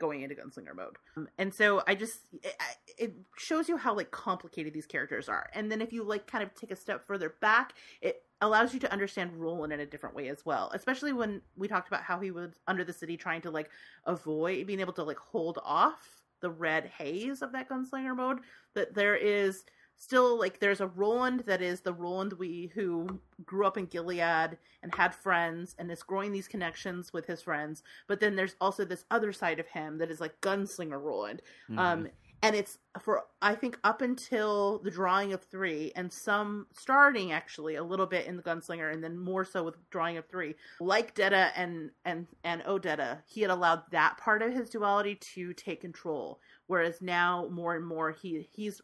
going 0.00 0.22
into 0.22 0.34
gunslinger 0.34 0.74
mode. 0.74 0.96
Um, 1.16 1.28
and 1.38 1.52
so 1.52 1.82
I 1.86 1.94
just 1.94 2.20
it, 2.42 2.56
it 2.98 3.14
shows 3.36 3.68
you 3.68 3.76
how 3.76 3.94
like 3.94 4.10
complicated 4.10 4.72
these 4.72 4.86
characters 4.86 5.28
are. 5.28 5.48
And 5.54 5.70
then 5.70 5.80
if 5.80 5.92
you 5.92 6.02
like 6.02 6.26
kind 6.26 6.42
of 6.42 6.54
take 6.54 6.72
a 6.72 6.76
step 6.76 7.06
further 7.06 7.34
back, 7.40 7.74
it 8.00 8.22
allows 8.40 8.72
you 8.72 8.80
to 8.80 8.92
understand 8.92 9.36
Roland 9.36 9.72
in 9.72 9.80
a 9.80 9.86
different 9.86 10.16
way 10.16 10.28
as 10.28 10.44
well. 10.44 10.70
Especially 10.74 11.12
when 11.12 11.42
we 11.56 11.68
talked 11.68 11.88
about 11.88 12.02
how 12.02 12.18
he 12.18 12.30
was 12.30 12.58
under 12.66 12.84
the 12.84 12.92
city 12.92 13.16
trying 13.16 13.42
to 13.42 13.50
like 13.50 13.70
avoid 14.06 14.66
being 14.66 14.80
able 14.80 14.94
to 14.94 15.04
like 15.04 15.18
hold 15.18 15.58
off 15.62 16.22
the 16.40 16.50
red 16.50 16.90
haze 16.96 17.42
of 17.42 17.52
that 17.52 17.68
gunslinger 17.68 18.16
mode 18.16 18.38
that 18.74 18.94
there 18.94 19.14
is 19.14 19.64
still 20.00 20.38
like 20.38 20.58
there's 20.58 20.80
a 20.80 20.86
Roland 20.86 21.40
that 21.40 21.60
is 21.60 21.82
the 21.82 21.92
Roland 21.92 22.32
we 22.32 22.72
who 22.74 23.20
grew 23.44 23.66
up 23.66 23.76
in 23.76 23.84
Gilead 23.84 24.56
and 24.82 24.94
had 24.96 25.14
friends 25.14 25.76
and 25.78 25.90
is 25.90 26.02
growing 26.02 26.32
these 26.32 26.48
connections 26.48 27.12
with 27.12 27.26
his 27.26 27.42
friends. 27.42 27.82
But 28.08 28.18
then 28.18 28.34
there's 28.34 28.56
also 28.62 28.86
this 28.86 29.04
other 29.10 29.30
side 29.30 29.60
of 29.60 29.68
him 29.68 29.98
that 29.98 30.10
is 30.10 30.18
like 30.18 30.40
gunslinger 30.40 31.00
Roland. 31.00 31.42
Mhm. 31.68 31.78
Um, 31.78 32.08
and 32.42 32.56
it's 32.56 32.78
for 32.98 33.26
I 33.42 33.54
think 33.54 33.78
up 33.84 34.00
until 34.00 34.78
the 34.78 34.90
drawing 34.90 35.34
of 35.34 35.42
three, 35.44 35.92
and 35.94 36.10
some 36.10 36.66
starting 36.72 37.32
actually 37.32 37.74
a 37.74 37.84
little 37.84 38.06
bit 38.06 38.24
in 38.24 38.38
the 38.38 38.42
Gunslinger, 38.42 38.90
and 38.90 39.04
then 39.04 39.18
more 39.18 39.44
so 39.44 39.62
with 39.62 39.76
drawing 39.90 40.16
of 40.16 40.26
three. 40.28 40.54
Like 40.80 41.14
Detta 41.14 41.52
and 41.54 41.90
and 42.06 42.26
and 42.42 42.62
Odetta, 42.62 43.18
he 43.26 43.42
had 43.42 43.50
allowed 43.50 43.82
that 43.90 44.16
part 44.16 44.40
of 44.40 44.54
his 44.54 44.70
duality 44.70 45.16
to 45.16 45.52
take 45.52 45.82
control, 45.82 46.40
whereas 46.68 47.02
now 47.02 47.46
more 47.50 47.74
and 47.76 47.86
more 47.86 48.12
he 48.12 48.48
he's 48.50 48.80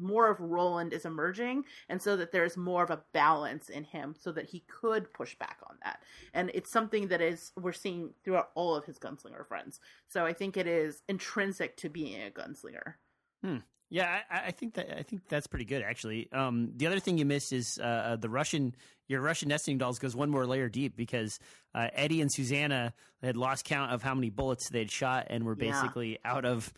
more 0.00 0.30
of 0.30 0.40
Roland 0.40 0.92
is 0.92 1.04
emerging, 1.04 1.64
and 1.88 2.00
so 2.00 2.16
that 2.16 2.32
there's 2.32 2.56
more 2.56 2.82
of 2.82 2.90
a 2.90 3.02
balance 3.12 3.68
in 3.68 3.84
him, 3.84 4.14
so 4.18 4.32
that 4.32 4.46
he 4.46 4.64
could 4.68 5.12
push 5.12 5.34
back 5.36 5.58
on 5.68 5.76
that. 5.84 6.00
And 6.34 6.50
it's 6.54 6.70
something 6.70 7.08
that 7.08 7.20
is 7.20 7.52
we're 7.56 7.72
seeing 7.72 8.14
throughout 8.24 8.50
all 8.54 8.74
of 8.74 8.84
his 8.84 8.98
gunslinger 8.98 9.46
friends. 9.46 9.80
So 10.08 10.24
I 10.24 10.32
think 10.32 10.56
it 10.56 10.66
is 10.66 11.02
intrinsic 11.08 11.76
to 11.78 11.88
being 11.88 12.20
a 12.22 12.30
gunslinger. 12.30 12.94
Yeah, 13.90 14.20
I, 14.30 14.48
I 14.48 14.50
think 14.50 14.74
that 14.74 14.98
I 14.98 15.02
think 15.02 15.22
that's 15.28 15.46
pretty 15.46 15.64
good 15.64 15.82
actually. 15.82 16.30
Um, 16.30 16.72
the 16.76 16.86
other 16.86 17.00
thing 17.00 17.16
you 17.16 17.24
missed 17.24 17.54
is 17.54 17.78
uh, 17.80 17.84
uh, 17.86 18.16
the 18.16 18.28
Russian 18.28 18.74
your 19.06 19.22
Russian 19.22 19.48
nesting 19.48 19.78
dolls 19.78 19.98
goes 19.98 20.14
one 20.14 20.28
more 20.28 20.46
layer 20.46 20.68
deep 20.68 20.94
because 20.94 21.38
uh, 21.74 21.88
Eddie 21.94 22.20
and 22.20 22.30
Susannah 22.30 22.92
had 23.22 23.38
lost 23.38 23.64
count 23.64 23.92
of 23.92 24.02
how 24.02 24.14
many 24.14 24.28
bullets 24.28 24.68
they'd 24.68 24.90
shot 24.90 25.28
and 25.30 25.44
were 25.44 25.56
Yeah. 25.58 25.70
basically 25.72 26.18
out 26.22 26.44
of 26.44 26.70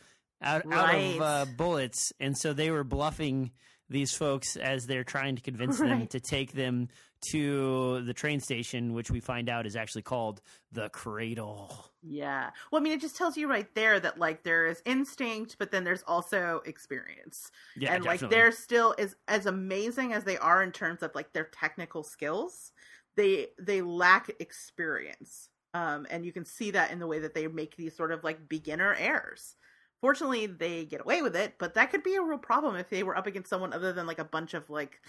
out, 0.43 0.71
out 0.73 0.95
of 0.95 1.21
uh, 1.21 1.47
bullets, 1.57 2.13
and 2.21 2.37
so 2.37 2.53
they 2.53 2.71
were 2.71 2.85
bluffing 2.85 3.53
these 3.91 4.13
folks 4.13 4.57
as 4.57 4.87
they're 4.87 5.05
trying 5.05 5.37
to 5.37 5.43
convince 5.43 5.79
them 5.79 6.07
to 6.07 6.21
take 6.21 6.53
them 6.53 6.89
to 7.33 8.01
the 8.03 8.15
train 8.15 8.41
station, 8.41 8.95
which 8.95 9.11
we 9.11 9.21
find 9.21 9.49
out 9.49 9.67
is 9.67 9.77
actually 9.77 10.03
called 10.03 10.41
the 10.73 10.89
Cradle. 10.89 11.91
Yeah. 12.03 12.51
Well, 12.71 12.81
I 12.81 12.85
mean, 12.85 12.95
it 12.95 13.01
just 13.01 13.17
tells 13.17 13.37
you 13.37 13.49
right 13.49 13.69
there 13.75 14.01
that 14.01 14.19
like 14.19 14.43
there 14.43 14.67
is 14.67 14.81
instinct, 14.87 15.57
but 15.59 15.71
then 15.71 15.85
there's 15.85 16.05
also 16.07 16.63
experience. 16.65 17.51
Yeah, 17.77 17.95
and 17.95 18.05
like 18.05 18.21
they're 18.21 18.53
still 18.53 18.95
as 18.99 19.17
as 19.29 19.47
amazing 19.47 20.13
as 20.13 20.25
they 20.25 20.39
are 20.39 20.63
in 20.63 20.73
terms 20.73 21.03
of 21.03 21.15
like 21.15 21.33
their 21.33 21.49
technical 21.53 22.03
skills, 22.03 22.73
they 23.17 23.49
they 23.61 23.83
lack 23.83 24.31
experience. 24.39 25.49
Um, 25.75 26.07
and 26.11 26.25
you 26.25 26.33
can 26.33 26.45
see 26.45 26.73
that 26.73 26.91
in 26.91 26.99
the 26.99 27.07
way 27.07 27.21
that 27.21 27.35
they 27.35 27.47
make 27.47 27.77
these 27.77 27.97
sort 27.97 28.13
of 28.13 28.25
like 28.25 28.49
beginner 28.49 28.95
errors. 28.95 29.57
Fortunately, 30.01 30.47
they 30.47 30.85
get 30.85 31.03
away 31.03 31.23
with 31.23 31.37
it, 31.37 31.55
but 31.59 31.75
that 31.75 31.91
could 31.91 32.03
be 32.03 32.15
a 32.15 32.23
real 32.23 32.39
problem 32.39 32.77
if 32.77 32.89
they 32.89 33.03
were 33.03 33.17
up 33.17 33.27
against 33.27 33.51
someone 33.51 33.73
other 33.73 33.93
than 33.93 34.07
like 34.07 34.19
a 34.19 34.25
bunch 34.25 34.55
of 34.55 34.71
like 34.71 35.01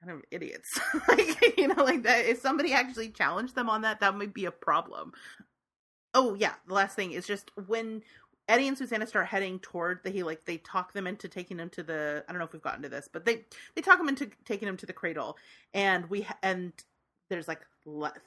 kind 0.00 0.16
of 0.16 0.22
idiots. 0.30 0.78
like 1.08 1.56
you 1.58 1.68
know, 1.68 1.84
like 1.84 2.04
that. 2.04 2.26
If 2.26 2.40
somebody 2.40 2.72
actually 2.72 3.10
challenged 3.10 3.54
them 3.54 3.68
on 3.68 3.82
that, 3.82 4.00
that 4.00 4.16
might 4.16 4.34
be 4.34 4.44
a 4.44 4.52
problem. 4.52 5.12
Oh 6.14 6.34
yeah, 6.34 6.54
the 6.66 6.74
last 6.74 6.96
thing 6.96 7.12
is 7.12 7.26
just 7.26 7.50
when 7.66 8.02
Eddie 8.48 8.68
and 8.68 8.76
Susannah 8.76 9.06
start 9.06 9.26
heading 9.26 9.60
toward 9.60 10.02
the 10.02 10.10
he 10.10 10.22
like 10.22 10.44
they 10.44 10.56
talk 10.58 10.92
them 10.92 11.06
into 11.06 11.28
taking 11.28 11.58
him 11.58 11.70
to 11.70 11.82
the 11.82 12.24
I 12.28 12.32
don't 12.32 12.38
know 12.38 12.44
if 12.44 12.52
we've 12.52 12.62
gotten 12.62 12.82
to 12.82 12.88
this, 12.88 13.08
but 13.12 13.24
they 13.24 13.44
they 13.74 13.82
talk 13.82 14.00
him 14.00 14.08
into 14.08 14.30
taking 14.44 14.66
him 14.68 14.76
to 14.78 14.86
the 14.86 14.92
cradle, 14.92 15.36
and 15.72 16.08
we 16.10 16.26
and 16.42 16.72
there's 17.28 17.46
like 17.48 17.60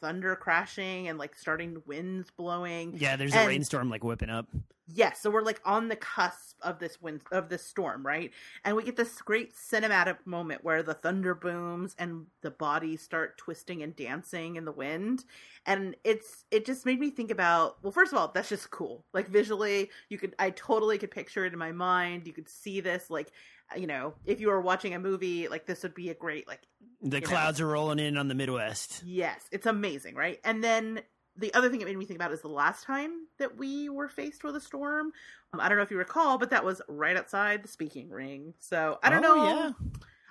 thunder 0.02 0.36
crashing 0.36 1.08
and 1.10 1.20
like 1.20 1.36
starting 1.36 1.82
winds 1.86 2.32
blowing. 2.32 2.94
yeah, 2.96 3.16
there's 3.16 3.36
a 3.36 3.46
rainstorm 3.46 3.90
like 3.90 4.04
whipping 4.04 4.30
up. 4.30 4.48
Yes, 4.86 5.22
so 5.22 5.30
we're 5.30 5.44
like 5.44 5.62
on 5.64 5.88
the 5.88 5.96
cusp 5.96 6.58
of 6.62 6.80
this 6.80 7.02
wind 7.02 7.22
of 7.32 7.48
this 7.48 7.66
storm, 7.66 8.06
right? 8.06 8.32
And 8.66 8.76
we 8.76 8.84
get 8.84 8.98
this 8.98 9.22
great 9.22 9.54
cinematic 9.56 10.18
moment 10.26 10.64
where 10.64 10.84
the 10.84 10.94
thunder 10.94 11.34
booms 11.34 11.96
and 11.98 12.26
the 12.42 12.52
bodies 12.52 13.02
start 13.02 13.38
twisting 13.38 13.82
and 13.82 13.96
dancing 13.96 14.58
in 14.58 14.66
the 14.66 14.74
wind. 14.74 15.24
And 15.66 15.96
it's 16.04 16.44
it 16.52 16.66
just 16.66 16.86
made 16.86 17.00
me 17.00 17.12
think 17.12 17.32
about 17.32 17.82
well, 17.82 17.94
first 17.94 18.12
of 18.12 18.18
all, 18.20 18.28
that's 18.34 18.50
just 18.50 18.72
cool. 18.72 19.06
Like 19.14 19.30
visually, 19.30 19.90
you 20.10 20.18
could 20.18 20.36
I 20.38 20.50
totally 20.50 20.98
could 20.98 21.12
picture 21.12 21.46
it 21.46 21.54
in 21.54 21.60
my 21.60 21.72
mind. 21.72 22.28
You 22.28 22.34
could 22.34 22.50
see 22.50 22.82
this 22.82 23.10
like 23.10 23.32
you 23.78 23.88
know, 23.88 24.16
if 24.26 24.42
you 24.42 24.50
were 24.50 24.62
watching 24.62 24.94
a 24.94 25.00
movie, 25.00 25.48
like 25.48 25.66
this 25.66 25.84
would 25.84 25.96
be 25.96 26.10
a 26.10 26.14
great 26.14 26.48
like 26.48 26.62
The 27.02 27.22
you 27.22 27.28
know. 27.28 27.30
clouds 27.30 27.62
are 27.62 27.68
rolling 27.68 28.00
in 28.00 28.18
on 28.18 28.28
the 28.28 28.36
Midwest. 28.36 29.06
Yes, 29.06 29.48
it's 29.52 29.66
amazing, 29.66 30.16
right? 30.16 30.40
And 30.44 30.64
then 30.64 31.02
the 31.38 31.54
other 31.54 31.70
thing 31.70 31.82
it 31.82 31.86
made 31.86 31.98
me 31.98 32.06
think 32.06 32.18
about 32.18 32.32
is 32.32 32.42
the 32.42 32.48
last 32.48 32.84
time 32.84 33.28
that 33.40 33.56
we 33.58 33.90
were 33.90 34.08
faced 34.08 34.44
with 34.44 34.56
a 34.56 34.62
storm. 34.62 35.12
Um, 35.54 35.60
I 35.60 35.68
don't 35.68 35.78
know 35.78 35.84
if 35.84 35.92
you 35.92 35.98
recall, 35.98 36.38
but 36.38 36.50
that 36.52 36.64
was 36.64 36.82
right 36.88 37.18
outside 37.18 37.64
the 37.64 37.68
speaking 37.68 38.10
ring. 38.10 38.54
So 38.60 39.00
I 39.04 39.10
don't 39.10 39.24
Oh, 39.26 39.36
know. 39.36 39.44
yeah. 39.46 39.72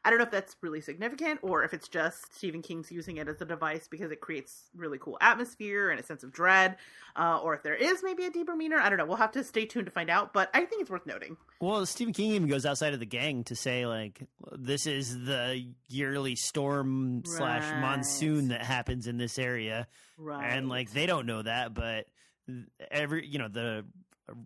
I 0.05 0.11
don't 0.11 0.19
know 0.19 0.25
if 0.25 0.33
that's 0.33 0.57
really 0.63 0.81
significant 0.81 1.39
or 1.43 1.63
if 1.63 1.73
it's 1.73 1.87
just 1.87 2.35
Stephen 2.35 2.61
King's 2.61 2.91
using 2.91 3.19
it 3.19 3.29
as 3.29 3.41
a 3.41 3.45
device 3.45 3.87
because 3.89 4.11
it 4.11 4.21
creates 4.21 4.65
really 4.75 4.99
cool 4.99 5.17
atmosphere 5.21 5.91
and 5.91 6.01
a 6.01 6.03
sense 6.03 6.25
of 6.25 6.33
dread, 6.33 6.77
uh, 7.15 7.39
or 7.41 7.55
if 7.55 7.63
there 7.63 7.77
is 7.77 8.03
maybe 8.03 8.25
a 8.25 8.31
deeper 8.31 8.57
meaning. 8.57 8.79
I 8.79 8.89
don't 8.89 8.99
know. 8.99 9.05
We'll 9.07 9.17
have 9.19 9.31
to 9.33 9.45
stay 9.45 9.65
tuned 9.65 9.87
to 9.87 9.93
find 9.93 10.11
out, 10.11 10.33
but 10.33 10.51
I 10.55 10.65
think 10.65 10.83
it's 10.83 10.91
worth 10.91 11.07
noting. 11.07 11.37
Well, 11.61 11.87
Stephen 11.87 12.13
King 12.13 12.33
even 12.33 12.49
goes 12.49 12.67
outside 12.67 12.95
of 12.95 12.99
the 13.01 13.07
gang 13.07 13.45
to 13.45 13.55
say 13.55 13.87
like 13.87 14.23
this 14.51 14.87
is 14.89 15.25
the 15.25 15.65
yearly 15.89 16.35
storm 16.35 17.23
slash 17.25 17.71
monsoon 17.81 18.49
that 18.49 18.63
happens 18.63 19.07
in 19.07 19.19
this 19.19 19.39
area, 19.39 19.87
Right. 20.19 20.53
and 20.53 20.69
like 20.69 20.93
they 20.93 21.07
don't 21.07 21.27
know 21.27 21.43
that, 21.43 21.75
but 21.75 22.07
every 22.91 23.25
you 23.27 23.39
know 23.39 23.49
the 23.49 23.85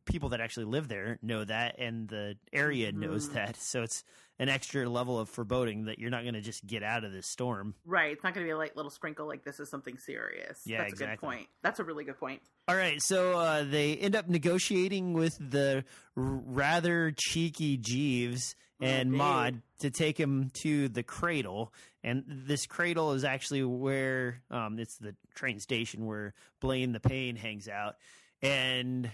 people 0.05 0.31
that 0.31 0.40
actually 0.40 0.64
live 0.66 0.88
there 0.88 1.19
know 1.23 1.45
that, 1.45 1.79
and 1.79 2.09
the 2.09 2.37
area 2.53 2.92
knows 2.92 3.29
Mhm. 3.29 3.33
that. 3.35 3.57
So 3.57 3.83
it's 3.83 4.05
an 4.38 4.49
extra 4.49 4.88
level 4.88 5.18
of 5.18 5.29
foreboding 5.29 5.87
that 5.87 5.99
you're 5.99 6.11
not 6.11 6.22
going 6.22 6.35
to 6.35 6.40
just 6.40 6.66
get 6.66 6.83
out 6.83 7.05
of 7.05 7.12
this 7.12 7.27
storm. 7.27 7.75
right. 7.87 8.12
It's 8.12 8.22
not 8.22 8.35
going 8.35 8.44
to 8.44 8.49
be 8.49 8.53
a 8.53 8.59
light 8.59 8.77
little 8.77 8.90
sprinkle 8.90 9.27
like 9.27 9.44
this 9.44 9.61
is 9.61 9.70
something 9.70 9.96
serious. 9.99 10.61
Yeah, 10.66 10.83
That's 10.83 10.92
a 10.94 10.96
good 10.96 11.18
point. 11.18 11.46
That's 11.62 11.81
a 11.81 11.85
really 11.85 12.05
good 12.05 12.18
point. 12.18 12.42
All 12.68 12.77
right, 12.77 13.01
so 13.01 13.38
uh, 13.38 13.64
they 13.64 13.94
end 13.96 14.16
up 14.16 14.29
negotiating 14.29 15.12
with 15.12 15.38
the 15.38 15.85
rather 16.16 17.14
cheeky 17.16 17.77
Jeeves 17.77 18.57
and 18.81 19.09
Indeed. 19.09 19.16
Maud 19.16 19.62
to 19.81 19.90
take 19.90 20.18
him 20.18 20.51
to 20.62 20.88
the 20.88 21.03
cradle, 21.03 21.72
and 22.03 22.25
this 22.27 22.66
cradle 22.66 23.12
is 23.12 23.25
actually 23.25 23.62
where 23.62 24.42
um, 24.51 24.79
it's 24.79 24.96
the 24.99 25.14
train 25.35 25.61
station 25.61 26.07
where 26.07 26.35
Blaine 26.61 26.92
the 26.92 27.01
Pain 27.01 27.37
hangs 27.37 27.68
out, 27.68 27.96
and 28.42 29.11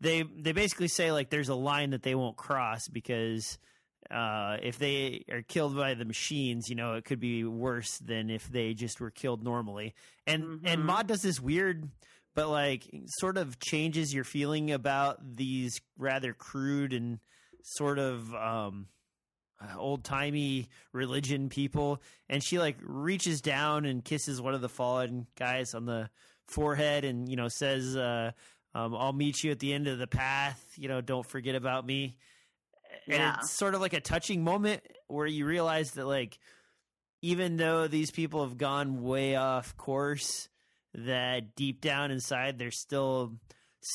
they 0.00 0.22
they 0.22 0.52
basically 0.52 0.88
say 0.88 1.12
like 1.12 1.30
there's 1.30 1.48
a 1.48 1.54
line 1.54 1.90
that 1.90 2.02
they 2.02 2.14
won't 2.14 2.36
cross 2.36 2.88
because. 2.88 3.58
Uh, 4.10 4.58
if 4.62 4.78
they 4.78 5.24
are 5.30 5.42
killed 5.42 5.76
by 5.76 5.94
the 5.94 6.04
machines, 6.04 6.68
you 6.68 6.76
know, 6.76 6.94
it 6.94 7.04
could 7.04 7.20
be 7.20 7.44
worse 7.44 7.98
than 7.98 8.30
if 8.30 8.48
they 8.48 8.74
just 8.74 9.00
were 9.00 9.10
killed 9.10 9.42
normally. 9.42 9.94
And 10.26 10.60
and 10.64 10.82
Mhm. 10.82 10.84
Maud 10.84 11.06
does 11.06 11.22
this 11.22 11.40
weird 11.40 11.88
but 12.34 12.48
like 12.48 12.82
sort 13.20 13.36
of 13.38 13.58
changes 13.60 14.12
your 14.12 14.24
feeling 14.24 14.72
about 14.72 15.36
these 15.36 15.80
rather 15.96 16.32
crude 16.34 16.92
and 16.92 17.20
sort 17.62 17.98
of 17.98 18.34
um 18.34 18.88
old 19.78 20.04
timey 20.04 20.68
religion 20.92 21.48
people 21.48 22.02
and 22.28 22.42
she 22.44 22.58
like 22.58 22.76
reaches 22.82 23.40
down 23.40 23.84
and 23.86 24.04
kisses 24.04 24.40
one 24.42 24.52
of 24.52 24.60
the 24.60 24.68
fallen 24.68 25.26
guys 25.38 25.74
on 25.74 25.86
the 25.86 26.10
forehead 26.48 27.04
and 27.04 27.28
you 27.28 27.36
know 27.36 27.48
says 27.48 27.96
uh 27.96 28.30
um, 28.74 28.94
I'll 28.96 29.12
meet 29.12 29.44
you 29.44 29.52
at 29.52 29.60
the 29.60 29.72
end 29.72 29.86
of 29.86 29.98
the 29.98 30.06
path. 30.08 30.72
You 30.76 30.88
know, 30.88 31.00
don't 31.00 31.24
forget 31.24 31.54
about 31.54 31.86
me. 31.86 32.16
And 33.06 33.16
Yeah. 33.16 33.36
it's 33.38 33.50
sort 33.52 33.74
of 33.74 33.80
like 33.80 33.92
a 33.92 34.00
touching 34.00 34.42
moment 34.44 34.82
where 35.08 35.26
you 35.26 35.46
realize 35.46 35.92
that, 35.92 36.06
like, 36.06 36.38
even 37.22 37.56
though 37.56 37.86
these 37.88 38.10
people 38.10 38.42
have 38.44 38.58
gone 38.58 39.02
way 39.02 39.36
off 39.36 39.76
course, 39.76 40.48
that 40.94 41.56
deep 41.56 41.80
down 41.80 42.10
inside 42.10 42.58
there's 42.58 42.80
still 42.80 43.38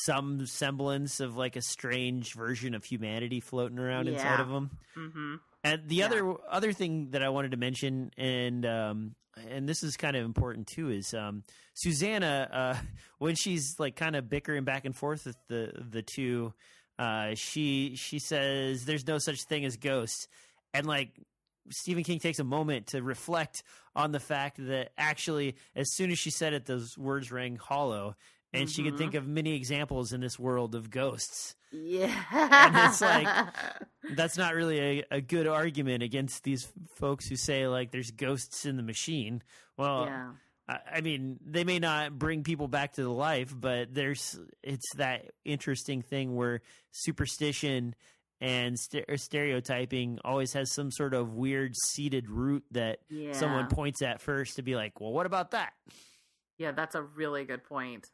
some 0.04 0.46
semblance 0.46 1.18
of 1.20 1.36
like 1.36 1.56
a 1.56 1.62
strange 1.62 2.34
version 2.34 2.74
of 2.74 2.84
humanity 2.84 3.40
floating 3.40 3.78
around 3.78 4.06
inside 4.08 4.40
of 4.40 4.48
them. 4.48 4.70
Mm-hmm. 4.96 5.34
And 5.64 5.88
the 5.88 5.96
Yeah. 5.96 6.06
other 6.06 6.34
other 6.48 6.72
thing 6.72 7.10
that 7.10 7.22
I 7.22 7.28
wanted 7.30 7.50
to 7.52 7.56
mention, 7.56 8.10
and 8.16 8.64
um, 8.66 9.14
and 9.48 9.68
this 9.68 9.82
is 9.82 9.96
kind 9.96 10.16
of 10.16 10.24
important 10.24 10.66
too, 10.66 10.90
is 10.90 11.12
um, 11.14 11.44
Susannah 11.74 12.48
uh, 12.52 12.76
when 13.18 13.34
she's 13.34 13.76
like 13.78 13.96
kind 13.96 14.16
of 14.16 14.28
bickering 14.28 14.64
back 14.64 14.84
and 14.84 14.94
forth 14.96 15.24
with 15.26 15.36
the 15.48 15.72
the 15.90 16.02
two. 16.02 16.52
Uh, 17.00 17.34
she 17.34 17.94
she 17.96 18.18
says 18.18 18.84
there's 18.84 19.06
no 19.06 19.16
such 19.18 19.42
thing 19.44 19.64
as 19.64 19.76
ghosts, 19.78 20.28
and 20.74 20.86
like 20.86 21.10
Stephen 21.70 22.04
King 22.04 22.18
takes 22.18 22.38
a 22.38 22.44
moment 22.44 22.88
to 22.88 23.02
reflect 23.02 23.62
on 23.96 24.12
the 24.12 24.20
fact 24.20 24.58
that 24.58 24.90
actually, 24.98 25.56
as 25.74 25.92
soon 25.94 26.10
as 26.10 26.18
she 26.18 26.30
said 26.30 26.52
it, 26.52 26.66
those 26.66 26.98
words 26.98 27.32
rang 27.32 27.56
hollow, 27.56 28.16
and 28.52 28.68
she 28.70 28.82
could 28.82 28.94
Mhm. 28.94 28.98
think 28.98 29.14
of 29.14 29.26
many 29.26 29.54
examples 29.56 30.12
in 30.12 30.20
this 30.20 30.38
world 30.38 30.74
of 30.74 30.90
ghosts. 30.90 31.54
Yeah. 31.72 32.22
And 32.32 32.76
it's 32.90 33.00
like- 33.00 33.46
That's 34.16 34.36
not 34.36 34.54
really 34.54 34.80
a, 35.00 35.04
a 35.12 35.20
good 35.20 35.46
argument 35.46 36.02
against 36.02 36.42
these 36.42 36.66
folks 36.96 37.28
who 37.28 37.36
say 37.36 37.68
like 37.68 37.92
there's 37.92 38.10
ghosts 38.10 38.66
in 38.66 38.76
the 38.76 38.82
machine. 38.82 39.42
Well, 39.76 40.06
yeah. 40.06 40.30
I, 40.92 41.00
mean, 41.00 41.38
they 41.44 41.64
may 41.64 41.78
not 41.78 42.18
bring 42.18 42.42
people 42.44 42.68
back 42.68 42.92
to 42.94 43.02
the 43.02 43.10
life, 43.10 43.54
but 43.58 43.92
there's 43.94 44.38
it's 44.62 44.94
that 44.96 45.32
interesting 45.44 46.02
thing 46.02 46.36
where 46.36 46.60
superstition 46.92 47.94
and 48.40 48.78
st- 48.78 49.04
stereotyping 49.20 50.18
always 50.24 50.52
has 50.54 50.72
some 50.72 50.90
sort 50.90 51.12
of 51.14 51.34
weird 51.34 51.74
seated 51.76 52.28
root 52.30 52.64
that 52.70 53.00
Yeah. 53.08 53.32
someone 53.32 53.66
points 53.68 54.00
at 54.02 54.20
first 54.20 54.56
to 54.56 54.62
be 54.62 54.76
like, 54.76 55.00
well, 55.00 55.12
what 55.12 55.26
about 55.26 55.50
that? 55.50 55.72
Yeah, 56.58 56.72
that's 56.72 56.94
a 56.94 57.02
really 57.02 57.44
good 57.44 57.64
point. 57.64 58.10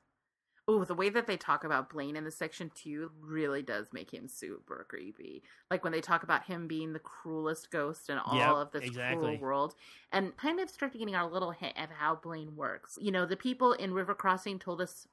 Oh, 0.68 0.84
the 0.84 0.94
way 0.96 1.08
that 1.10 1.28
they 1.28 1.36
talk 1.36 1.62
about 1.62 1.90
Blaine 1.90 2.16
in 2.16 2.24
the 2.24 2.30
section 2.32 2.72
two 2.74 3.12
really 3.20 3.62
does 3.62 3.92
make 3.92 4.12
him 4.12 4.26
super 4.26 4.84
creepy. 4.88 5.44
Like 5.70 5.84
when 5.84 5.92
they 5.92 6.00
talk 6.00 6.24
about 6.24 6.44
him 6.46 6.66
being 6.66 6.92
the 6.92 6.98
cruelest 6.98 7.70
ghost 7.70 8.10
in 8.10 8.18
all 8.18 8.36
Yep, 8.36 8.56
of 8.60 8.72
this 8.72 8.84
exactly. 8.84 9.16
cruel 9.16 9.38
world, 9.38 9.74
and 10.10 10.36
kind 10.36 10.58
of 10.58 10.68
start 10.68 10.92
getting 10.92 11.14
our 11.14 11.30
little 11.30 11.52
hint 11.52 11.78
of 11.78 11.90
how 11.90 12.16
Blaine 12.16 12.56
works. 12.56 12.98
You 13.00 13.12
know, 13.12 13.26
the 13.26 13.36
people 13.36 13.72
in 13.74 13.94
River 13.94 14.14
Crossing 14.14 14.58
told 14.58 14.80
us 14.80 15.06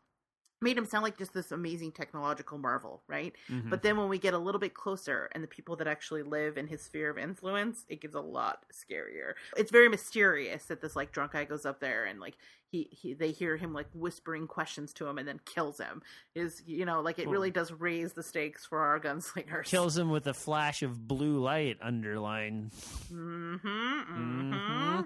made 0.64 0.78
him 0.78 0.86
sound 0.86 1.04
like 1.04 1.18
just 1.18 1.34
this 1.34 1.52
amazing 1.52 1.92
technological 1.92 2.58
marvel, 2.58 3.04
right? 3.08 3.36
Mhm. 3.50 3.70
But 3.70 3.84
then 3.84 3.98
when 3.98 4.10
we 4.10 4.18
get 4.18 4.34
a 4.34 4.38
little 4.40 4.60
bit 4.60 4.74
closer 4.74 5.30
and 5.34 5.44
the 5.44 5.48
people 5.48 5.76
that 5.76 5.88
actually 5.88 6.24
live 6.24 6.58
in 6.58 6.68
his 6.68 6.82
sphere 6.82 7.10
of 7.10 7.18
influence, 7.18 7.86
it 7.90 8.02
gets 8.02 8.16
a 8.16 8.22
lot 8.22 8.66
scarier. 8.74 9.34
It's 9.58 9.72
very 9.72 9.90
mysterious 9.90 10.66
that 10.66 10.82
this 10.82 10.96
like 10.96 11.12
drunk 11.12 11.34
guy 11.34 11.46
goes 11.46 11.66
up 11.66 11.80
there 11.80 12.06
and 12.06 12.20
like 12.20 12.38
he, 12.72 12.90
he 12.92 13.14
they 13.14 13.32
hear 13.32 13.56
him 13.56 13.72
like 13.72 13.86
whispering 13.94 14.48
questions 14.48 14.94
to 14.94 15.06
him 15.06 15.20
and 15.20 15.28
then 15.28 15.40
kills 15.46 15.78
him. 15.80 16.02
Is 16.34 16.64
you 16.66 16.86
know, 16.86 17.02
like 17.02 17.20
it 17.20 17.28
really 17.28 17.52
does 17.52 17.72
raise 17.72 18.14
the 18.14 18.24
stakes 18.24 18.66
for 18.66 18.80
our 18.80 19.00
gunslingers. 19.00 19.66
kills 19.66 19.96
him 19.96 20.10
with 20.10 20.26
a 20.26 20.34
flash 20.34 20.82
of 20.82 21.08
blue 21.08 21.38
light 21.40 21.78
underline. 21.82 22.72
Mm-hmm. 23.12 23.68
Mm-hmm. 23.68 24.54
Mm-hmm. 24.54 25.02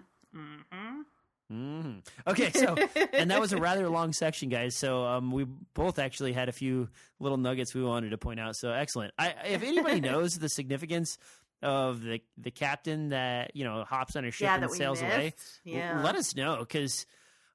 Okay, 2.28 2.52
so 2.52 2.76
and 3.14 3.32
that 3.32 3.40
was 3.40 3.54
a 3.54 3.58
rather 3.62 3.88
long 3.90 4.12
section, 4.14 4.50
guys. 4.50 4.76
So 4.76 5.06
um, 5.06 5.32
we 5.32 5.46
both 5.74 5.98
actually 6.00 6.34
had 6.34 6.50
a 6.50 6.52
few 6.52 6.90
little 7.20 7.38
nuggets 7.38 7.74
we 7.74 7.84
wanted 7.84 8.10
to 8.12 8.18
point 8.18 8.40
out. 8.40 8.56
So 8.56 8.72
excellent. 8.72 9.14
I, 9.18 9.34
if 9.46 9.64
anybody 9.64 10.02
knows 10.02 10.38
the 10.38 10.50
significance 10.50 11.18
of 11.64 12.02
the 12.04 12.22
the 12.38 12.52
captain 12.52 13.10
that 13.10 13.56
you 13.56 13.64
know 13.64 13.84
hops 13.84 14.16
on 14.16 14.26
a 14.26 14.32
ship 14.32 14.46
yeah, 14.46 14.62
and 14.62 14.72
sails 14.72 15.02
missed. 15.02 15.14
away, 15.16 15.34
Yeah. 15.64 16.02
let 16.04 16.16
us 16.16 16.36
know 16.36 16.58
because 16.60 17.06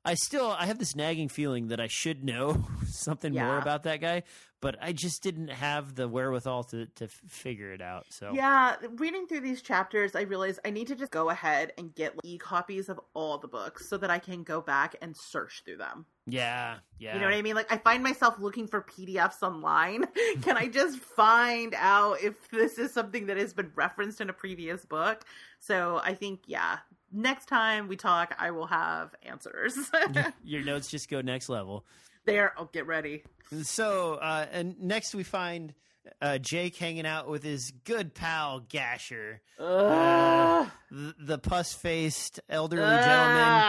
I 0.04 0.14
still 0.14 0.50
I 0.50 0.66
have 0.66 0.78
this 0.78 0.96
nagging 0.96 1.28
feeling 1.28 1.68
that 1.68 1.80
I 1.80 1.86
should 1.86 2.24
know 2.24 2.64
something 2.86 3.32
more 3.32 3.58
about 3.58 3.84
that 3.84 4.00
guy, 4.00 4.24
but 4.60 4.76
I 4.80 4.92
just 4.92 5.22
didn't 5.22 5.48
have 5.48 5.94
the 5.94 6.08
wherewithal 6.08 6.64
to 6.64 6.86
to 6.86 7.08
figure 7.08 7.72
it 7.72 7.80
out. 7.80 8.06
So 8.10 8.32
Yeah, 8.34 8.76
reading 8.96 9.26
through 9.26 9.40
these 9.40 9.62
chapters, 9.62 10.16
I 10.16 10.22
realized 10.22 10.58
I 10.64 10.70
need 10.70 10.88
to 10.88 10.96
just 10.96 11.12
go 11.12 11.30
ahead 11.30 11.72
and 11.78 11.94
get 11.94 12.14
e 12.24 12.36
copies 12.38 12.88
of 12.88 13.00
all 13.14 13.38
the 13.38 13.48
books 13.48 13.88
so 13.88 13.96
that 13.98 14.10
I 14.10 14.18
can 14.18 14.42
go 14.42 14.60
back 14.60 14.96
and 15.00 15.16
search 15.16 15.62
through 15.64 15.76
them. 15.76 16.06
yeah, 16.26 16.78
yeah. 16.98 17.14
You 17.14 17.20
know 17.20 17.26
what 17.26 17.34
I 17.34 17.42
mean? 17.42 17.54
Like, 17.54 17.70
I 17.72 17.78
find 17.78 18.02
myself 18.02 18.38
looking 18.38 18.66
for 18.66 18.82
PDFs 18.82 19.42
online. 19.42 20.06
can 20.42 20.56
I 20.56 20.66
just 20.68 20.98
find 20.98 21.74
out 21.76 22.22
if 22.22 22.48
this 22.50 22.78
is 22.78 22.92
something 22.92 23.26
that 23.26 23.36
has 23.36 23.52
been 23.52 23.70
referenced 23.74 24.20
in 24.20 24.30
a 24.30 24.32
previous 24.32 24.84
book? 24.84 25.24
So 25.60 26.00
I 26.04 26.14
think, 26.14 26.40
yeah, 26.46 26.78
next 27.12 27.46
time 27.46 27.88
we 27.88 27.96
talk, 27.96 28.34
I 28.38 28.50
will 28.50 28.66
have 28.66 29.14
answers. 29.22 29.76
Your 30.44 30.62
notes 30.62 30.88
just 30.88 31.08
go 31.08 31.20
next 31.20 31.48
level. 31.48 31.84
there, 32.24 32.52
oh, 32.58 32.68
get 32.72 32.86
ready. 32.86 33.24
So, 33.62 34.14
uh, 34.14 34.46
and 34.50 34.80
next 34.80 35.14
we 35.14 35.24
find 35.24 35.74
uh, 36.20 36.38
Jake 36.38 36.76
hanging 36.76 37.06
out 37.06 37.28
with 37.28 37.42
his 37.42 37.72
good 37.84 38.14
pal 38.14 38.60
Gasher, 38.60 39.40
Ugh. 39.58 40.68
the, 40.90 41.14
the 41.18 41.38
pus-faced 41.38 42.40
elderly 42.48 42.82
gentleman. 42.86 43.64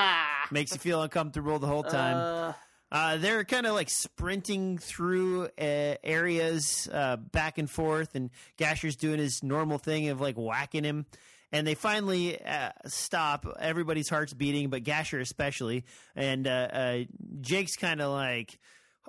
Makes 0.52 0.74
you 0.74 0.80
feel 0.80 1.02
uncomfortable 1.02 1.60
the 1.60 1.68
whole 1.68 1.84
time. 1.84 2.18
Ugh. 2.18 2.56
Uh, 2.92 3.18
they're 3.18 3.44
kind 3.44 3.66
of 3.66 3.74
like 3.74 3.90
sprinting 3.90 4.78
through 4.78 5.46
uh, 5.58 5.96
areas 6.04 6.88
uh, 6.94 7.18
back 7.18 7.58
and 7.58 7.68
forth, 7.68 8.14
and 8.14 8.30
Gasher's 8.58 8.96
doing 8.96 9.18
his 9.18 9.42
normal 9.42 9.80
thing 9.80 10.10
of 10.10 10.22
like 10.22 10.36
whacking 10.36 10.84
him. 10.84 11.08
And 11.54 11.66
they 11.66 11.76
finally 11.76 12.44
uh, 12.44 12.72
stop. 12.88 13.46
Everybody's 13.60 14.10
heart's 14.10 14.34
beating, 14.34 14.70
but 14.70 14.84
Gasher 14.84 15.20
especially. 15.20 15.86
And 16.16 16.48
uh, 16.48 16.68
uh, 16.74 16.98
Jake's 17.40 17.78
kind 17.78 18.02
of 18.02 18.12
like 18.12 18.60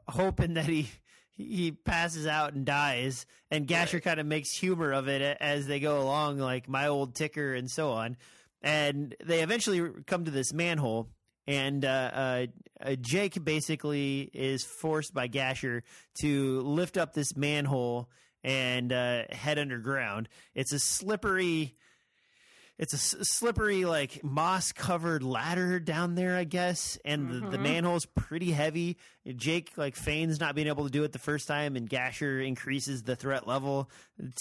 hoping 0.07 0.55
that 0.55 0.67
he 0.67 0.89
he 1.37 1.73
passes 1.73 2.27
out 2.27 2.53
and 2.53 2.65
dies. 2.65 3.27
And 3.51 3.67
Gasher 3.67 4.01
kind 4.01 4.21
of 4.21 4.27
makes 4.27 4.53
humor 4.53 4.93
of 4.93 5.09
it 5.09 5.37
as 5.41 5.67
they 5.67 5.81
go 5.81 6.01
along, 6.01 6.39
like 6.39 6.69
my 6.69 6.87
old 6.87 7.15
ticker 7.17 7.55
and 7.55 7.71
so 7.71 7.91
on. 7.91 8.17
And 8.63 9.17
they 9.25 9.43
eventually 9.43 9.91
come 10.07 10.25
to 10.25 10.31
this 10.31 10.53
manhole, 10.53 11.09
and 11.47 11.85
uh, 11.85 11.89
uh, 11.89 12.47
uh, 12.81 12.95
Jake 12.95 13.43
basically 13.45 14.31
is 14.33 14.65
forced 14.65 15.13
by 15.13 15.27
Gasher 15.27 15.83
to 16.21 16.61
lift 16.61 16.97
up 16.97 17.13
this 17.13 17.37
manhole 17.37 18.09
and 18.43 18.93
uh, 18.93 19.25
head 19.31 19.59
underground. 19.59 20.29
It's 20.55 20.73
a 20.73 20.79
slippery. 20.79 21.75
It's 22.77 22.93
a 22.93 22.97
s- 22.97 23.29
slippery, 23.29 23.85
like 23.85 24.25
moss 24.25 24.73
covered 24.73 25.23
ladder 25.23 25.79
down 25.79 26.17
there, 26.17 26.37
I 26.37 26.43
guess, 26.43 26.99
and 27.05 27.29
the, 27.29 27.51
the 27.51 27.57
Mhm. 27.59 27.63
manhole's 27.63 28.05
pretty 28.05 28.51
heavy. 28.51 28.97
Jake 29.37 29.73
like 29.77 29.95
feigns 29.95 30.41
not 30.41 30.55
being 30.57 30.67
able 30.67 30.85
to 30.85 30.91
do 30.91 31.05
it 31.05 31.13
the 31.13 31.21
first 31.21 31.47
time, 31.47 31.77
and 31.77 31.89
Gasher 31.89 32.41
increases 32.41 33.05
the 33.05 33.15
threat 33.15 33.47
level 33.47 33.89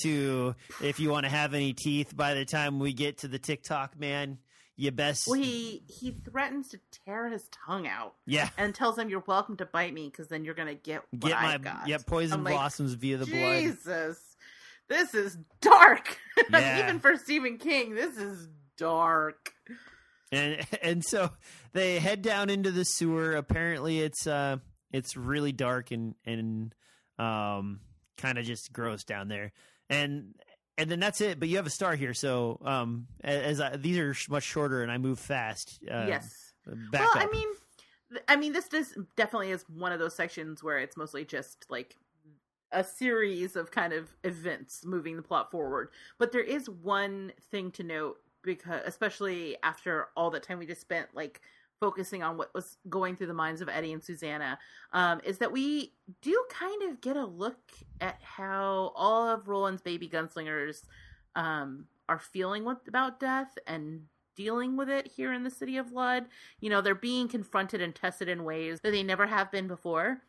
to 0.02 0.56
if 0.82 1.00
you 1.00 1.10
want 1.10 1.26
to 1.26 1.30
have 1.30 1.54
any 1.54 1.74
teeth 1.74 2.16
by 2.16 2.34
the 2.34 2.46
time 2.46 2.80
we 2.80 2.94
get 2.94 3.20
to 3.20 3.28
the 3.28 3.38
Tick 3.40 3.64
Tock 3.64 4.00
man, 4.00 4.40
you 4.76 4.90
best 4.90 5.28
Well, 5.28 5.40
he 5.40 5.84
he 5.88 6.10
threatens 6.12 6.70
to 6.70 6.80
tear 7.06 7.30
his 7.30 7.48
tongue 7.68 7.86
out 7.88 8.16
yeah 8.26 8.50
and 8.58 8.74
tells 8.74 8.98
him, 8.98 9.10
"You're 9.10 9.24
welcome 9.28 9.58
to 9.58 9.66
bite 9.68 9.94
me, 9.94 10.10
because 10.10 10.28
then 10.30 10.44
you're 10.44 10.56
gonna 10.56 10.74
get 10.74 11.04
get 11.18 11.34
my 11.40 11.54
I 11.54 11.58
got." 11.60 11.88
yeah 11.88 12.00
poison 12.00 12.40
I'm 12.40 12.44
like, 12.44 12.56
blossoms 12.56 12.94
via 12.94 13.18
the 13.18 13.28
blood. 13.28 13.62
Jesus, 13.62 14.18
this 14.90 15.14
is 15.14 15.38
dark. 15.62 16.18
Yeah. 16.52 16.88
Even 16.88 17.00
for 17.00 17.16
Stephen 17.16 17.58
King, 17.58 17.94
this 17.94 18.18
is 18.18 18.48
dark. 18.76 19.54
and 20.32 20.66
and 20.82 21.06
so 21.06 21.30
they 21.74 22.00
head 22.00 22.24
down 22.24 22.50
into 22.50 22.72
the 22.72 22.84
sewer. 22.84 23.36
Apparently, 23.36 24.00
it's 24.00 24.26
uh 24.26 24.58
it's 24.92 25.16
really 25.16 25.52
dark 25.52 25.92
and 25.92 26.16
and 26.26 26.74
um 27.20 27.82
kind 28.18 28.40
of 28.40 28.46
just 28.46 28.74
gross 28.74 29.04
down 29.04 29.28
there, 29.28 29.52
and 29.92 30.34
and 30.78 30.90
then 30.90 31.00
that's 31.00 31.22
it. 31.22 31.40
But 31.40 31.50
you 31.50 31.58
have 31.58 31.68
a 31.68 31.72
star 31.72 31.96
here, 31.96 32.16
so 32.16 32.60
um 32.66 33.08
as 33.24 33.62
I, 33.62 33.78
these 33.78 34.00
are 34.00 34.14
sh- 34.16 34.30
much 34.30 34.44
shorter 34.44 34.82
and 34.82 34.92
I 34.92 34.98
move 34.98 35.20
fast. 35.20 35.80
Uh, 35.90 36.06
yes. 36.08 36.54
back 36.66 37.02
well, 37.02 37.24
up. 37.24 37.30
I 37.30 37.32
mean, 37.32 37.48
I 38.28 38.36
mean, 38.36 38.54
this 38.54 38.68
does 38.68 38.98
definitely 39.16 39.52
is 39.52 39.66
one 39.70 39.92
of 39.92 40.00
those 40.00 40.16
sections 40.16 40.64
where 40.64 40.80
it's 40.80 40.98
mostly 40.98 41.26
just 41.26 41.66
like 41.70 41.96
a 42.74 42.84
series 42.84 43.56
of 43.56 43.72
kind 43.72 43.94
of 43.94 44.16
events 44.24 44.84
moving 44.86 45.16
the 45.16 45.22
plot 45.22 45.52
forward. 45.52 45.90
But 46.18 46.32
there 46.32 46.42
is 46.42 46.70
one 46.70 47.32
thing 47.52 47.72
to 47.72 47.84
note 47.84 48.18
because, 48.44 48.82
especially 48.86 49.58
after 49.64 50.08
all 50.18 50.30
the 50.30 50.40
time 50.40 50.60
we 50.60 50.66
just 50.66 50.82
spent 50.82 51.08
like 51.14 51.42
focusing 51.80 52.24
on 52.24 52.38
what 52.38 52.54
was 52.54 52.78
going 52.90 53.16
through 53.16 53.28
the 53.28 53.34
minds 53.34 53.62
of 53.62 53.70
Eddie 53.70 53.94
and 53.94 54.04
Susannah, 54.04 54.58
um, 54.94 55.22
is 55.24 55.38
that 55.40 55.52
we 55.52 55.94
do 56.22 56.44
kind 56.50 56.84
of 56.84 57.02
get 57.02 57.18
a 57.18 57.26
look 57.26 57.72
at 58.02 58.22
how 58.22 58.92
all 58.96 59.28
of 59.28 59.48
Roland's 59.48 59.82
baby 59.82 60.08
gunslingers 60.08 60.84
um, 61.36 61.86
are 62.10 62.20
feeling 62.20 62.66
about 62.88 63.20
death 63.20 63.58
and 63.68 64.04
dealing 64.36 64.78
with 64.78 64.90
it 64.90 65.12
here 65.16 65.34
in 65.34 65.44
the 65.44 65.50
city 65.50 65.78
of 65.78 65.92
Lud. 65.92 66.26
You 66.60 66.70
know, 66.70 66.82
they're 66.82 66.96
being 66.96 67.28
confronted 67.28 67.82
and 67.82 67.94
tested 67.94 68.30
in 68.30 68.44
ways 68.44 68.80
that 68.82 68.92
they 68.92 69.04
never 69.04 69.28
have 69.28 69.52
been 69.52 69.68
before. 69.68 70.22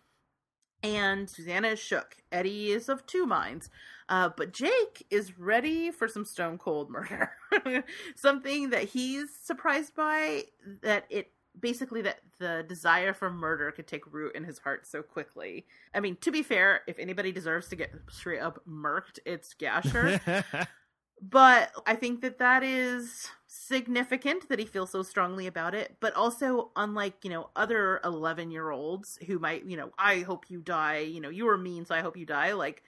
And 0.85 1.31
Susannah 1.31 1.68
is 1.68 1.79
shook. 1.79 2.18
Eddie 2.31 2.70
is 2.70 2.90
of 2.90 3.07
two 3.07 3.27
minds. 3.27 3.70
Uh, 4.09 4.29
but 4.37 4.53
Jake 4.53 5.07
is 5.11 5.38
ready 5.38 5.90
for 5.90 6.09
some 6.09 6.27
stone 6.27 6.59
cold 6.59 6.90
murder. 6.90 7.33
Something 8.16 8.68
that 8.70 8.85
he's 8.85 9.31
surprised 9.35 9.94
by 9.94 10.44
that 10.83 11.07
it 11.09 11.31
basically 11.59 12.03
that 12.03 12.20
the 12.38 12.64
desire 12.68 13.14
for 13.14 13.31
murder 13.31 13.70
could 13.70 13.87
take 13.87 14.12
root 14.12 14.35
in 14.35 14.44
his 14.44 14.59
heart 14.59 14.87
so 14.87 15.03
quickly. 15.03 15.64
I 15.94 16.01
mean, 16.01 16.16
to 16.20 16.31
be 16.31 16.42
fair, 16.42 16.83
if 16.87 16.99
anybody 16.99 17.33
deserves 17.33 17.68
to 17.68 17.77
get 17.77 17.92
straight 18.11 18.40
up 18.40 18.61
murked, 18.68 19.20
it's 19.25 19.55
Gasher. 19.55 20.20
but 21.20 21.70
I 21.87 21.94
think 21.94 22.20
that 22.22 22.38
that 22.38 22.62
is 22.62 23.29
significant 23.46 24.48
that 24.48 24.59
he 24.59 24.66
feels 24.66 24.90
so 24.90 25.03
strongly 25.03 25.46
about 25.46 25.74
it. 25.74 25.96
But 26.00 26.14
also, 26.14 26.70
unlike 26.77 27.24
you 27.24 27.31
know 27.31 27.50
other 27.57 28.00
eleven 28.05 28.50
year 28.50 28.70
olds 28.70 29.18
who 29.27 29.38
might 29.38 29.64
you 29.64 29.77
know 29.77 29.90
I 29.98 30.20
hope 30.20 30.50
you 30.50 30.61
die, 30.61 30.98
you 30.98 31.20
know 31.20 31.31
you 31.31 31.46
were 31.46 31.59
mean, 31.59 31.85
so 31.85 31.94
I 31.94 32.00
hope 32.00 32.16
you 32.16 32.27
die. 32.27 32.53
Like 32.53 32.83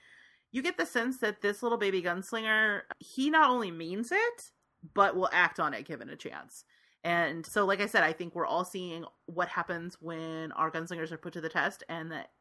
you 0.51 0.61
get 0.61 0.77
the 0.77 0.85
sense 0.85 1.19
that 1.19 1.41
this 1.41 1.61
little 1.63 1.77
baby 1.77 2.01
gunslinger 2.01 2.81
he 2.99 3.29
not 3.29 3.49
only 3.49 3.71
means 3.71 4.11
it 4.11 4.51
but 4.93 5.15
will 5.15 5.29
act 5.31 5.59
on 5.59 5.73
it 5.73 5.85
given 5.85 6.09
a 6.09 6.15
chance. 6.15 6.65
And 7.03 7.45
so, 7.45 7.65
like 7.65 7.81
I 7.81 7.85
said, 7.85 8.03
I 8.03 8.11
think 8.11 8.35
we're 8.35 8.45
all 8.45 8.65
seeing 8.65 9.05
what 9.27 9.47
happens 9.47 9.97
when 10.01 10.51
our 10.53 10.71
gunslingers 10.71 11.11
are 11.11 11.17
put 11.17 11.33
to 11.33 11.41
the 11.41 11.49
test, 11.49 11.83
and 11.87 12.11
that 12.11 12.31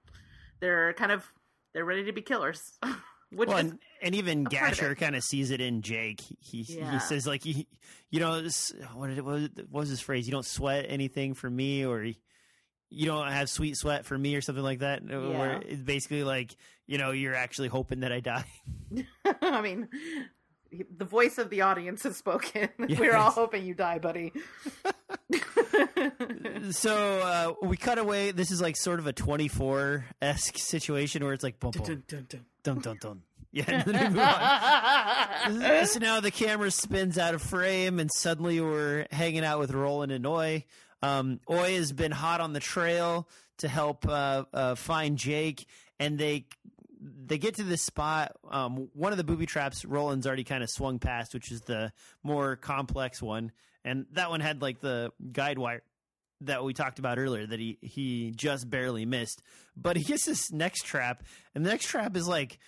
they're 0.60 0.92
kind 0.94 1.12
of 1.12 1.32
they're 1.72 1.84
ready 1.84 2.04
to 2.04 2.12
be 2.12 2.22
killers. 2.22 2.78
Which 3.32 3.48
well, 3.48 3.58
is 3.58 3.64
and, 3.70 3.78
and 4.02 4.14
even 4.14 4.46
a 4.46 4.50
Gasher 4.50 4.94
kind 4.96 5.16
of 5.16 5.24
sees 5.24 5.50
it 5.50 5.60
in 5.60 5.82
Jake. 5.82 6.20
He 6.20 6.62
he, 6.62 6.78
Yeah. 6.78 6.92
he 6.92 6.98
says 7.00 7.26
like 7.26 7.42
he, 7.42 7.66
you 8.10 8.20
know, 8.20 8.40
this, 8.40 8.72
what, 8.94 9.10
it, 9.10 9.24
what 9.24 9.32
was 9.34 9.48
what 9.70 9.80
was 9.80 9.88
his 9.88 10.00
phrase? 10.00 10.26
You 10.26 10.32
don't 10.32 10.46
sweat 10.46 10.86
anything 10.88 11.34
for 11.34 11.50
me, 11.50 11.84
or 11.84 12.04
you 12.04 13.04
don't 13.06 13.26
have 13.28 13.50
sweet 13.50 13.76
sweat 13.76 14.06
for 14.06 14.16
me 14.16 14.36
or 14.36 14.40
something 14.40 14.62
like 14.64 14.78
that. 14.78 15.02
uh, 15.02 15.30
Where 15.30 15.60
it's 15.66 15.82
basically 15.82 16.22
like 16.22 16.54
you 16.86 16.98
know 16.98 17.10
you're 17.10 17.34
actually 17.34 17.68
hoping 17.68 18.00
that 18.00 18.12
I 18.12 18.20
die. 18.20 18.44
I 19.42 19.60
mean, 19.60 19.88
the 20.96 21.04
voice 21.04 21.38
of 21.38 21.50
the 21.50 21.62
audience 21.62 22.04
has 22.04 22.16
spoken. 22.16 22.68
Yes. 22.88 22.98
We're 23.00 23.16
all 23.16 23.32
hoping 23.32 23.66
you 23.66 23.74
die, 23.74 23.98
buddy. 23.98 24.32
so 26.70 26.94
uh, 27.20 27.66
we 27.66 27.76
cut 27.76 27.98
away. 27.98 28.30
This 28.30 28.50
is 28.50 28.60
like 28.60 28.76
sort 28.76 28.98
of 29.00 29.06
a 29.06 29.12
24 29.12 30.04
esque 30.22 30.58
situation 30.58 31.24
where 31.24 31.32
it's 31.32 31.42
like 31.44 31.58
boom, 31.58 31.72
boom, 31.72 31.82
Dun, 31.84 32.02
dun, 32.06 32.26
dun. 32.28 32.44
Dun 32.66 32.80
dun 32.80 32.96
dun. 33.00 33.22
Yeah, 33.52 33.64
and 33.68 33.84
then 33.84 34.02
we 34.02 34.08
move 34.08 34.18
on. 34.18 35.86
so 35.86 36.00
now 36.00 36.18
the 36.18 36.32
camera 36.32 36.68
spins 36.72 37.16
out 37.16 37.32
of 37.32 37.40
frame, 37.40 38.00
and 38.00 38.10
suddenly 38.12 38.60
we're 38.60 39.06
hanging 39.12 39.44
out 39.44 39.60
with 39.60 39.70
Roland 39.70 40.10
and 40.10 40.26
Oy. 40.26 40.64
Um, 41.00 41.38
Oy 41.48 41.76
has 41.76 41.92
been 41.92 42.10
hot 42.10 42.40
on 42.40 42.54
the 42.54 42.58
trail 42.60 43.28
to 43.58 43.68
help 43.68 44.04
uh, 44.08 44.46
uh, 44.52 44.74
find 44.74 45.16
Jake, 45.16 45.66
and 46.00 46.18
they 46.18 46.46
they 47.00 47.38
get 47.38 47.54
to 47.54 47.62
this 47.62 47.82
spot. 47.82 48.32
Um, 48.50 48.88
one 48.94 49.12
of 49.12 49.16
the 49.16 49.22
booby 49.22 49.46
traps 49.46 49.84
Roland's 49.84 50.26
already 50.26 50.42
kind 50.42 50.64
of 50.64 50.68
swung 50.68 50.98
past, 50.98 51.32
which 51.32 51.52
is 51.52 51.60
the 51.60 51.92
more 52.24 52.56
complex 52.56 53.22
one, 53.22 53.52
and 53.84 54.06
that 54.14 54.28
one 54.28 54.40
had 54.40 54.60
like 54.60 54.80
the 54.80 55.12
guide 55.32 55.56
wire 55.58 55.82
that 56.42 56.64
we 56.64 56.74
talked 56.74 56.98
about 56.98 57.18
earlier 57.18 57.46
that 57.46 57.58
he 57.58 57.78
he 57.80 58.32
just 58.34 58.68
barely 58.68 59.06
missed. 59.06 59.42
But 59.76 59.96
he 59.96 60.04
gets 60.04 60.26
this 60.26 60.52
next 60.52 60.84
trap, 60.84 61.22
and 61.54 61.64
the 61.64 61.70
next 61.70 61.86
trap 61.86 62.16
is 62.16 62.28
like 62.28 62.58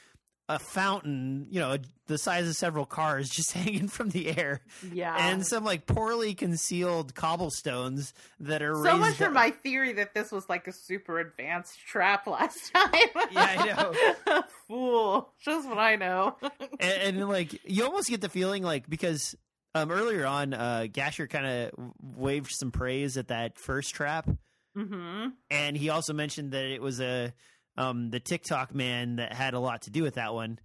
a 0.51 0.59
fountain, 0.59 1.47
you 1.51 1.61
know, 1.61 1.77
the 2.07 2.17
size 2.17 2.49
of 2.49 2.55
several 2.57 2.87
cars 2.87 3.29
just 3.33 3.53
hanging 3.53 3.89
from 3.89 4.09
the 4.11 4.37
air, 4.39 4.63
yeah. 4.93 5.15
and 5.31 5.47
some 5.47 5.65
like 5.65 5.87
poorly 5.87 6.35
concealed 6.35 7.15
cobblestones 7.15 8.15
that 8.41 8.63
are 8.63 8.75
so 8.83 8.97
much 8.97 9.17
for 9.17 9.31
my 9.31 9.51
theory 9.51 9.93
that 9.93 10.15
this 10.15 10.33
was 10.33 10.49
like 10.49 10.67
a 10.67 10.73
super 10.73 11.21
advanced 11.21 11.79
trap 11.87 12.27
last 12.27 12.73
time. 12.75 12.93
Yeah, 13.31 13.57
I 13.59 14.33
know. 14.33 14.43
Fool. 14.67 15.33
Just 15.45 15.69
what 15.69 15.79
I 15.79 15.97
know. 15.97 16.37
and, 16.81 17.19
and 17.19 17.29
like 17.29 17.61
you 17.65 17.85
almost 17.85 18.09
get 18.09 18.23
the 18.23 18.29
feeling 18.31 18.63
like 18.63 18.89
because 18.89 19.35
um 19.75 19.91
earlier 19.91 20.27
on 20.27 20.55
uh 20.55 20.87
Gasher 20.91 21.27
kind 21.27 21.47
of 21.47 21.93
waved 22.01 22.51
some 22.51 22.71
praise 22.71 23.17
at 23.17 23.29
that 23.29 23.59
first 23.59 23.95
trap. 23.95 24.29
Hmm 24.77 25.29
and 25.51 25.77
he 25.77 25.89
also 25.91 26.13
mentioned 26.13 26.53
that 26.53 26.65
it 26.65 26.81
was 26.83 27.01
a 27.01 27.33
um 27.77 28.11
the 28.11 28.21
Tick 28.21 28.45
Tock 28.45 28.75
man 28.75 29.17
that 29.17 29.33
had 29.33 29.55
a 29.55 29.61
lot 29.61 29.83
to 29.83 29.91
do 29.91 30.03
with 30.03 30.15
that 30.15 30.35
one. 30.35 30.59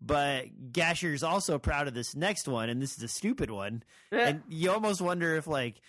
But 0.00 0.72
Gasher's 0.72 1.22
also 1.22 1.58
proud 1.58 1.86
of 1.86 1.94
this 1.94 2.16
next 2.16 2.48
one 2.48 2.68
and 2.68 2.82
this 2.82 2.96
is 2.96 3.02
a 3.02 3.08
stupid 3.08 3.50
one. 3.50 3.82
And 4.10 4.42
you 4.48 4.70
almost 4.72 5.00
wonder 5.00 5.36
if 5.36 5.46
like 5.46 5.80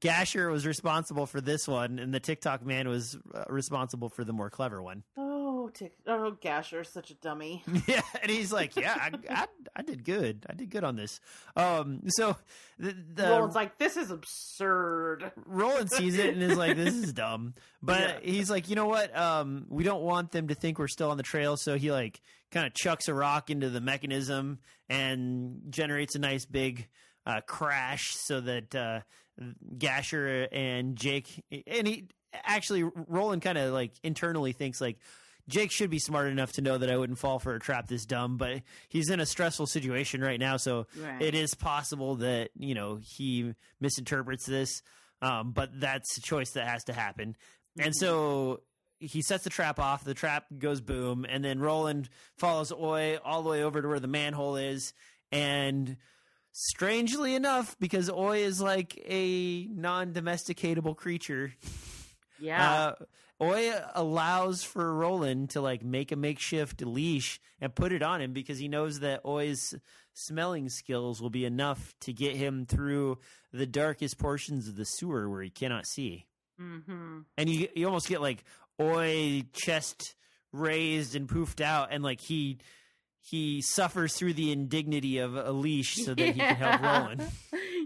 Gasher 0.00 0.50
was 0.50 0.66
responsible 0.66 1.26
for 1.26 1.40
this 1.40 1.66
one 1.68 1.98
and 1.98 2.12
the 2.14 2.20
Tick 2.20 2.40
Tock 2.40 2.64
man 2.64 2.88
was 2.88 3.16
uh, 3.34 3.44
responsible 3.48 4.08
for 4.08 4.24
the 4.24 4.32
more 4.32 4.50
clever 4.50 4.82
one. 4.82 5.02
Oh, 5.16 5.39
tick- 5.68 5.96
oh, 6.06 6.32
Gasher's 6.40 6.88
such 6.88 7.10
a 7.10 7.14
dummy. 7.14 7.62
Yeah, 7.86 8.00
and 8.22 8.30
he's 8.30 8.52
like, 8.52 8.76
"Yeah, 8.76 8.94
I, 8.98 9.10
I, 9.28 9.46
I 9.76 9.82
did 9.82 10.04
good. 10.04 10.46
I 10.48 10.54
did 10.54 10.70
good 10.70 10.84
on 10.84 10.96
this." 10.96 11.20
Um, 11.56 12.00
so 12.08 12.36
the, 12.78 12.94
the 13.14 13.24
Roland's 13.24 13.54
like, 13.54 13.78
this 13.78 13.96
is 13.96 14.10
absurd. 14.10 15.32
Roland 15.46 15.90
sees 15.90 16.18
it 16.18 16.32
and 16.34 16.42
is 16.42 16.56
like, 16.56 16.76
"This 16.76 16.94
is 16.94 17.12
dumb," 17.12 17.54
but 17.82 18.00
Yeah. 18.00 18.32
he's 18.32 18.50
like, 18.50 18.68
"You 18.68 18.76
know 18.76 18.86
what? 18.86 19.16
Um, 19.16 19.66
we 19.68 19.84
don't 19.84 20.02
want 20.02 20.32
them 20.32 20.48
to 20.48 20.54
think 20.54 20.78
we're 20.78 20.88
still 20.88 21.10
on 21.10 21.16
the 21.16 21.22
trail." 21.22 21.56
So 21.56 21.76
he 21.76 21.90
like 21.92 22.20
kind 22.50 22.66
of 22.66 22.74
chucks 22.74 23.08
a 23.08 23.14
rock 23.14 23.50
into 23.50 23.70
the 23.70 23.80
mechanism 23.80 24.58
and 24.88 25.60
generates 25.70 26.14
a 26.14 26.18
nice 26.18 26.46
big 26.46 26.88
uh, 27.26 27.40
crash, 27.46 28.14
so 28.16 28.40
that 28.40 28.74
uh, 28.74 29.00
Gasher 29.78 30.48
and 30.52 30.96
Jake 30.96 31.44
and 31.66 31.86
he 31.86 32.08
actually 32.32 32.82
Roland 32.82 33.42
kind 33.42 33.58
of 33.58 33.72
like 33.72 33.92
internally 34.02 34.52
thinks 34.52 34.80
like. 34.80 34.98
Jake 35.48 35.70
should 35.70 35.90
be 35.90 35.98
smart 35.98 36.28
enough 36.28 36.52
to 36.52 36.62
know 36.62 36.78
that 36.78 36.90
I 36.90 36.96
wouldn't 36.96 37.18
fall 37.18 37.38
for 37.38 37.54
a 37.54 37.60
trap 37.60 37.88
this 37.88 38.04
dumb, 38.06 38.36
but 38.36 38.62
he's 38.88 39.10
in 39.10 39.20
a 39.20 39.26
stressful 39.26 39.66
situation 39.66 40.20
right 40.20 40.38
now, 40.40 40.56
so 40.56 40.86
Right. 40.96 41.20
it 41.22 41.34
is 41.34 41.54
possible 41.54 42.16
that 42.16 42.50
you 42.56 42.74
know 42.74 42.98
he 43.02 43.54
misinterprets 43.80 44.46
this 44.46 44.82
um, 45.22 45.52
but 45.52 45.68
that's 45.80 46.16
a 46.16 46.22
choice 46.22 46.50
that 46.52 46.66
has 46.66 46.84
to 46.84 46.92
happen 46.92 47.36
and 47.78 47.94
so 47.94 48.60
he 48.98 49.22
sets 49.22 49.44
the 49.44 49.50
trap 49.50 49.78
off 49.78 50.02
the 50.04 50.14
trap 50.14 50.44
goes 50.58 50.80
boom 50.80 51.24
and 51.28 51.44
then 51.44 51.58
roland 51.60 52.08
follows 52.38 52.72
oy 52.72 53.18
all 53.24 53.42
the 53.42 53.48
way 53.50 53.62
over 53.62 53.80
to 53.82 53.88
where 53.88 54.00
the 54.00 54.06
manhole 54.08 54.56
is 54.56 54.92
and 55.32 55.96
strangely 56.52 57.34
enough 57.34 57.76
because 57.78 58.10
oy 58.10 58.38
is 58.38 58.60
like 58.60 59.00
a 59.06 59.66
non-domesticatable 59.70 60.96
creature 60.96 61.52
yeah. 62.38 62.72
uh, 62.72 62.94
Oy 63.42 63.72
allows 63.94 64.62
for 64.62 64.94
Roland 64.94 65.50
to 65.50 65.60
like 65.60 65.82
make 65.82 66.12
a 66.12 66.16
makeshift 66.16 66.82
leash 66.82 67.40
and 67.60 67.74
put 67.74 67.92
it 67.92 68.02
on 68.02 68.20
him 68.20 68.32
because 68.32 68.58
he 68.58 68.68
knows 68.68 69.00
that 69.00 69.22
Oy's 69.24 69.74
smelling 70.12 70.68
skills 70.68 71.22
will 71.22 71.30
be 71.30 71.44
enough 71.44 71.94
to 72.00 72.12
get 72.12 72.36
him 72.36 72.66
through 72.66 73.18
the 73.52 73.66
darkest 73.66 74.18
portions 74.18 74.68
of 74.68 74.76
the 74.76 74.84
sewer 74.84 75.28
where 75.30 75.42
he 75.42 75.50
cannot 75.50 75.86
see. 75.86 76.26
hmm 76.58 77.20
And 77.38 77.48
you 77.48 77.68
you 77.74 77.86
almost 77.86 78.08
get 78.08 78.20
like 78.20 78.44
Oy 78.80 79.44
chest 79.52 80.14
raised 80.52 81.14
and 81.14 81.28
poofed 81.28 81.60
out 81.60 81.88
and 81.92 82.02
like 82.02 82.20
he 82.20 82.58
he 83.22 83.60
suffers 83.62 84.14
through 84.14 84.32
the 84.34 84.50
indignity 84.50 85.18
of 85.18 85.36
a 85.36 85.52
leash 85.52 85.96
so 85.96 86.14
that 86.14 86.26
he 86.26 86.40
can 86.40 86.56
help 86.56 86.80
Roland. 86.82 87.22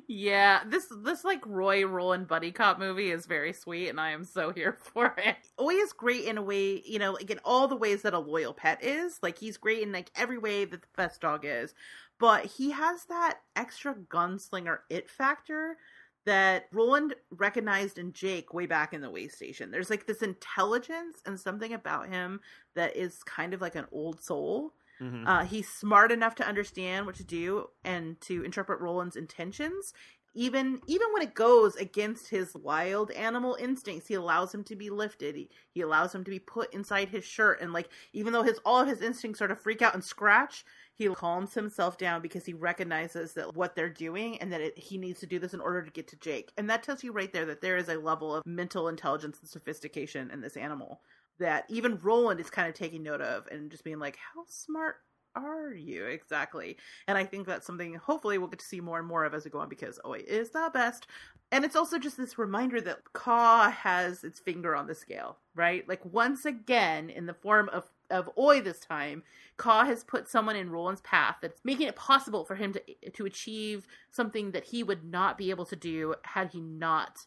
Yeah, 0.06 0.62
this 0.66 0.86
this 1.02 1.24
like 1.24 1.46
Roy 1.46 1.86
Roland 1.86 2.28
buddy 2.28 2.52
cop 2.52 2.78
movie 2.78 3.10
is 3.10 3.24
very 3.24 3.52
sweet, 3.54 3.88
and 3.88 3.98
I 3.98 4.10
am 4.10 4.24
so 4.24 4.52
here 4.52 4.76
for 4.92 5.14
it. 5.16 5.36
Oy 5.60 5.74
is 5.74 5.92
great 5.94 6.24
in 6.24 6.36
a 6.36 6.42
way, 6.42 6.82
you 6.84 6.98
know, 6.98 7.12
like 7.12 7.30
in 7.30 7.40
all 7.44 7.68
the 7.68 7.76
ways 7.76 8.02
that 8.02 8.12
a 8.12 8.18
loyal 8.18 8.52
pet 8.52 8.84
is. 8.84 9.18
Like 9.22 9.38
he's 9.38 9.56
great 9.56 9.82
in 9.82 9.92
like 9.92 10.10
every 10.14 10.36
way 10.38 10.64
that 10.66 10.82
the 10.82 10.88
best 10.96 11.20
dog 11.22 11.44
is, 11.44 11.74
but 12.18 12.44
he 12.44 12.70
has 12.72 13.04
that 13.06 13.38
extra 13.56 13.94
gunslinger 13.94 14.78
it 14.90 15.08
factor 15.08 15.78
that 16.26 16.66
Roland 16.72 17.14
recognized 17.30 17.98
in 17.98 18.12
Jake 18.12 18.52
way 18.54 18.66
back 18.66 18.92
in 18.94 19.00
the 19.00 19.10
way 19.10 19.28
station. 19.28 19.70
There's 19.70 19.90
like 19.90 20.06
this 20.06 20.22
intelligence 20.22 21.18
and 21.26 21.38
something 21.38 21.72
about 21.74 22.08
him 22.08 22.40
that 22.74 22.96
is 22.96 23.22
kind 23.24 23.52
of 23.54 23.60
like 23.60 23.74
an 23.74 23.86
old 23.92 24.22
soul. 24.22 24.72
Mhm. 25.04 25.26
Uh, 25.26 25.44
he's 25.44 25.68
smart 25.68 26.12
enough 26.12 26.34
to 26.36 26.46
understand 26.46 27.06
what 27.06 27.14
to 27.16 27.24
do 27.24 27.68
and 27.84 28.20
to 28.22 28.42
interpret 28.44 28.80
Roland's 28.80 29.16
intentions. 29.16 29.92
Even 30.36 30.80
even 30.88 31.12
when 31.12 31.22
it 31.22 31.34
goes 31.34 31.76
against 31.76 32.28
his 32.30 32.54
wild 32.56 33.10
animal 33.12 33.54
instincts, 33.60 34.08
he 34.08 34.14
allows 34.14 34.52
him 34.52 34.64
to 34.64 34.74
be 34.74 34.90
lifted. 34.90 35.36
He, 35.36 35.48
he 35.70 35.80
allows 35.82 36.12
him 36.14 36.24
to 36.24 36.30
be 36.30 36.40
put 36.40 36.74
inside 36.74 37.08
his 37.10 37.24
shirt, 37.24 37.60
and 37.60 37.72
like 37.72 37.88
even 38.12 38.32
though 38.32 38.42
his 38.42 38.58
all 38.64 38.80
of 38.80 38.88
his 38.88 39.00
instincts 39.00 39.38
sort 39.38 39.52
of 39.52 39.60
freak 39.60 39.80
out 39.82 39.94
and 39.94 40.02
scratch, 40.02 40.64
he 40.96 41.06
calms 41.08 41.54
himself 41.54 41.98
down 41.98 42.20
because 42.22 42.44
he 42.46 42.52
recognizes 42.54 43.34
that 43.34 43.54
what 43.54 43.76
they're 43.76 43.88
doing 43.90 44.38
and 44.40 44.52
that 44.52 44.60
it, 44.60 44.78
he 44.78 44.98
needs 44.98 45.20
to 45.20 45.26
do 45.26 45.38
this 45.38 45.54
in 45.54 45.60
order 45.60 45.82
to 45.82 45.90
get 45.92 46.08
to 46.08 46.16
Jake. 46.16 46.52
And 46.56 46.68
that 46.70 46.82
tells 46.82 47.04
you 47.04 47.12
right 47.12 47.32
there 47.32 47.46
that 47.46 47.60
there 47.60 47.76
is 47.76 47.88
a 47.88 47.98
level 47.98 48.34
of 48.34 48.44
mental 48.46 48.88
intelligence 48.88 49.38
and 49.40 49.48
sophistication 49.48 50.30
in 50.32 50.40
this 50.40 50.56
animal 50.56 51.00
that 51.38 51.64
even 51.68 51.98
Roland 52.02 52.40
is 52.40 52.50
kind 52.50 52.68
of 52.68 52.74
taking 52.74 53.02
note 53.02 53.20
of 53.20 53.46
and 53.48 53.70
just 53.70 53.84
being 53.84 53.98
like, 53.98 54.16
how 54.16 54.42
smart 54.46 54.96
are 55.36 55.72
you 55.72 56.06
exactly? 56.06 56.76
And 57.08 57.18
I 57.18 57.24
think 57.24 57.46
that's 57.46 57.66
something 57.66 57.94
hopefully 57.94 58.38
we'll 58.38 58.48
get 58.48 58.60
to 58.60 58.64
see 58.64 58.80
more 58.80 58.98
and 58.98 59.08
more 59.08 59.24
of 59.24 59.34
as 59.34 59.44
we 59.44 59.50
go 59.50 59.58
on 59.58 59.68
because 59.68 59.98
Oy 60.06 60.22
is 60.26 60.50
the 60.50 60.70
best. 60.72 61.06
And 61.52 61.64
it's 61.64 61.76
also 61.76 61.98
just 61.98 62.16
this 62.16 62.38
reminder 62.38 62.80
that 62.80 63.12
Ka 63.12 63.70
has 63.70 64.24
its 64.24 64.40
finger 64.40 64.74
on 64.74 64.86
the 64.86 64.94
scale, 64.94 65.38
right? 65.54 65.88
Like 65.88 66.04
once 66.04 66.44
again, 66.44 67.10
in 67.10 67.26
the 67.26 67.34
form 67.34 67.68
of 67.70 67.90
of 68.10 68.28
Oy 68.38 68.60
this 68.60 68.80
time, 68.80 69.22
Ka 69.56 69.84
has 69.84 70.04
put 70.04 70.28
someone 70.28 70.56
in 70.56 70.70
Roland's 70.70 71.00
path 71.00 71.36
that's 71.40 71.60
making 71.64 71.86
it 71.86 71.96
possible 71.96 72.44
for 72.44 72.54
him 72.54 72.72
to 72.72 72.82
to 73.12 73.26
achieve 73.26 73.86
something 74.10 74.52
that 74.52 74.64
he 74.64 74.82
would 74.82 75.04
not 75.04 75.38
be 75.38 75.50
able 75.50 75.64
to 75.66 75.76
do 75.76 76.14
had 76.22 76.50
he 76.52 76.60
not 76.60 77.26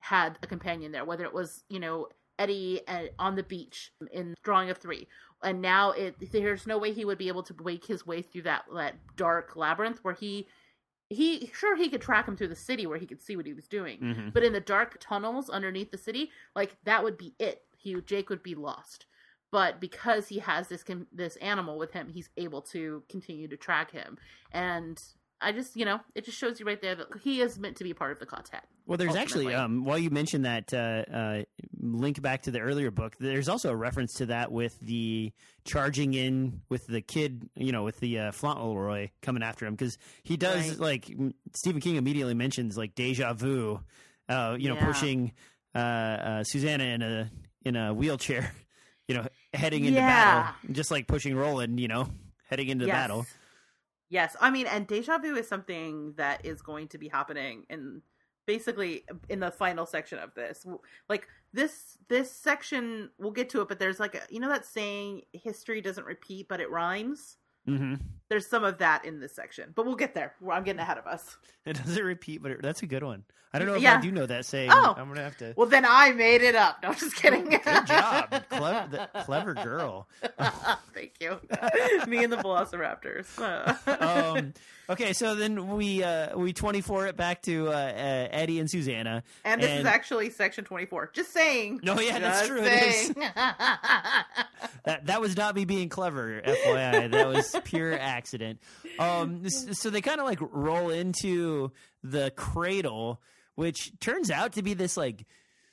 had 0.00 0.38
a 0.42 0.46
companion 0.46 0.90
there, 0.92 1.04
whether 1.04 1.24
it 1.24 1.32
was, 1.32 1.62
you 1.68 1.78
know, 1.78 2.08
Eddie 2.38 2.80
uh, 2.88 3.04
on 3.18 3.36
the 3.36 3.42
beach 3.42 3.92
in 4.12 4.34
Drawing 4.42 4.70
of 4.70 4.78
Three. 4.78 5.08
And 5.42 5.60
now 5.60 5.90
it 5.90 6.14
there's 6.30 6.66
no 6.66 6.78
way 6.78 6.92
he 6.92 7.04
would 7.04 7.18
be 7.18 7.28
able 7.28 7.42
to 7.44 7.54
wake 7.62 7.86
his 7.86 8.06
way 8.06 8.22
through 8.22 8.42
that 8.42 8.64
that 8.74 8.94
dark 9.16 9.56
labyrinth 9.56 9.98
where 10.02 10.14
he 10.14 10.48
he 11.08 11.50
sure 11.52 11.76
he 11.76 11.88
could 11.88 12.00
track 12.00 12.26
him 12.26 12.36
through 12.36 12.48
the 12.48 12.56
city 12.56 12.86
where 12.86 12.98
he 12.98 13.06
could 13.06 13.20
see 13.20 13.36
what 13.36 13.46
he 13.46 13.52
was 13.52 13.68
doing. 13.68 13.98
Mhm. 14.00 14.32
But 14.32 14.44
in 14.44 14.52
the 14.52 14.60
dark 14.60 14.98
tunnels 15.00 15.50
underneath 15.50 15.90
the 15.90 15.98
city, 15.98 16.30
like 16.54 16.76
that 16.84 17.02
would 17.02 17.18
be 17.18 17.34
it. 17.38 17.62
He 17.76 18.00
Jake 18.02 18.30
would 18.30 18.42
be 18.42 18.54
lost. 18.54 19.06
But 19.50 19.80
because 19.80 20.28
he 20.28 20.38
has 20.38 20.68
this 20.68 20.84
this 21.12 21.36
animal 21.36 21.76
with 21.76 21.92
him, 21.92 22.08
he's 22.08 22.30
able 22.36 22.62
to 22.62 23.02
continue 23.10 23.48
to 23.48 23.56
track 23.56 23.90
him. 23.90 24.16
And 24.52 25.02
I 25.42 25.52
just, 25.52 25.76
you 25.76 25.84
know, 25.84 26.00
it 26.14 26.24
just 26.24 26.38
shows 26.38 26.60
you 26.60 26.66
right 26.66 26.80
there 26.80 26.94
that 26.94 27.06
he 27.22 27.40
is 27.40 27.58
meant 27.58 27.76
to 27.78 27.84
be 27.84 27.92
part 27.94 28.12
of 28.12 28.18
the 28.20 28.26
quartet. 28.26 28.64
Well, 28.86 28.96
there's 28.98 29.14
actually, 29.16 29.46
ultimately. 29.54 29.78
um, 29.78 29.84
while 29.84 29.98
you 29.98 30.10
mentioned 30.10 30.44
that 30.44 30.72
uh, 30.72 30.76
uh, 31.12 31.42
link 31.80 32.20
back 32.22 32.42
to 32.42 32.50
the 32.50 32.60
earlier 32.60 32.90
book, 32.90 33.14
there's 33.18 33.48
also 33.48 33.70
a 33.70 33.76
reference 33.76 34.14
to 34.14 34.26
that 34.26 34.50
with 34.52 34.78
the 34.80 35.32
charging 35.64 36.14
in 36.14 36.60
with 36.68 36.86
the 36.86 37.00
kid, 37.00 37.48
you 37.56 37.72
know, 37.72 37.82
with 37.84 37.98
the 38.00 38.18
uh, 38.18 38.32
Fauntleroy 38.32 39.08
coming 39.22 39.42
after 39.42 39.66
him 39.66 39.74
because 39.74 39.98
he 40.22 40.36
does 40.36 40.70
Right. 40.70 40.78
like 40.80 41.16
Stephen 41.54 41.80
King 41.80 41.96
immediately 41.96 42.34
mentions 42.34 42.76
like 42.76 42.94
deja 42.94 43.32
vu, 43.34 43.80
uh, 44.28 44.56
you 44.58 44.68
know, 44.68 44.74
Yeah. 44.76 44.86
pushing 44.86 45.32
uh, 45.74 45.78
uh, 45.78 46.44
Susannah 46.44 46.84
in 46.84 47.02
a 47.02 47.30
in 47.64 47.76
a 47.76 47.94
wheelchair, 47.94 48.52
you 49.08 49.14
know, 49.14 49.26
heading 49.54 49.84
into 49.84 50.00
Yeah. 50.00 50.06
battle, 50.06 50.72
just 50.72 50.90
like 50.90 51.06
pushing 51.06 51.34
Roland, 51.36 51.78
you 51.78 51.88
know, 51.88 52.08
heading 52.50 52.68
into 52.68 52.86
yes. 52.86 52.94
battle. 52.94 53.26
Yes, 54.12 54.36
I 54.42 54.50
mean, 54.50 54.66
and 54.66 54.86
deja 54.86 55.16
vu 55.16 55.36
is 55.36 55.48
something 55.48 56.12
that 56.18 56.44
is 56.44 56.60
going 56.60 56.88
to 56.88 56.98
be 56.98 57.08
happening 57.08 57.64
in 57.70 58.02
basically 58.46 59.04
in 59.30 59.40
the 59.40 59.50
final 59.50 59.86
section 59.86 60.18
of 60.18 60.34
this. 60.34 60.66
Like 61.08 61.28
this 61.54 61.96
this 62.08 62.30
section, 62.30 63.08
we'll 63.16 63.30
get 63.30 63.48
to 63.50 63.62
it, 63.62 63.68
but 63.68 63.78
there's 63.78 63.98
like 63.98 64.14
a, 64.14 64.20
you 64.28 64.38
know 64.38 64.50
that 64.50 64.66
saying, 64.66 65.22
"History 65.32 65.80
doesn't 65.80 66.04
repeat, 66.04 66.46
but 66.46 66.60
it 66.60 66.70
rhymes." 66.70 67.38
Hmm 67.66 67.94
There's 68.28 68.46
some 68.46 68.64
of 68.64 68.78
that 68.78 69.04
in 69.04 69.20
this 69.20 69.34
section, 69.34 69.72
but 69.74 69.86
we'll 69.86 69.94
get 69.96 70.14
there. 70.14 70.34
I'm 70.50 70.64
getting 70.64 70.80
ahead 70.80 70.98
of 70.98 71.06
us. 71.06 71.36
It 71.64 71.76
doesn't 71.76 72.02
repeat, 72.02 72.42
but 72.42 72.50
it, 72.50 72.60
that's 72.62 72.82
a 72.82 72.86
good 72.86 73.04
one. 73.04 73.22
I 73.54 73.58
don't 73.60 73.68
know 73.68 73.74
if 73.74 73.82
Yeah. 73.82 73.98
I 73.98 74.00
do 74.00 74.10
know 74.10 74.26
that 74.26 74.44
saying. 74.46 74.70
Oh. 74.72 74.94
I'm 74.98 75.06
gonna 75.06 75.22
have 75.22 75.36
to. 75.36 75.54
Well, 75.56 75.68
then 75.68 75.84
I 75.86 76.10
made 76.10 76.42
it 76.42 76.56
up. 76.56 76.82
No, 76.82 76.88
I'm 76.88 76.96
just 76.96 77.14
kidding. 77.14 77.44
Good 77.50 77.86
job, 77.86 78.30
clever, 78.50 78.88
the, 78.90 79.20
clever 79.22 79.54
girl. 79.54 80.08
Thank 80.92 81.12
you. 81.20 81.38
Me 82.08 82.24
and 82.24 82.32
the 82.32 82.38
Velociraptors. 82.38 83.38
um, 84.02 84.54
okay, 84.90 85.12
so 85.12 85.36
then 85.36 85.68
we 85.76 86.02
uh, 86.02 86.36
we 86.36 86.52
24 86.52 87.06
it 87.08 87.16
back 87.16 87.42
to 87.42 87.68
uh, 87.68 87.70
uh, 87.70 88.28
Eddie 88.32 88.58
and 88.58 88.68
Susannah. 88.68 89.22
and 89.44 89.62
this 89.62 89.70
is 89.78 89.84
actually 89.86 90.30
section 90.30 90.64
24. 90.64 91.10
Just 91.12 91.32
saying. 91.32 91.78
No, 91.84 92.00
yeah, 92.00 92.18
that's 92.18 92.48
Just 92.48 92.50
true, 92.50 92.62
it 92.64 92.82
is. 92.82 93.14
That 94.84 95.06
that 95.06 95.20
was 95.20 95.36
not 95.36 95.54
me 95.54 95.64
being 95.64 95.88
clever, 95.88 96.42
FYI. 96.44 97.10
That 97.10 97.28
was 97.28 97.56
pure 97.64 97.98
accident. 97.98 98.60
Um, 98.98 99.48
so 99.48 99.90
they 99.90 100.00
kind 100.00 100.20
of 100.20 100.26
like 100.26 100.38
roll 100.40 100.90
into 100.90 101.72
the 102.02 102.32
cradle, 102.36 103.20
which 103.54 103.92
turns 104.00 104.30
out 104.30 104.54
to 104.54 104.62
be 104.62 104.74
this 104.74 104.96
like 104.96 105.24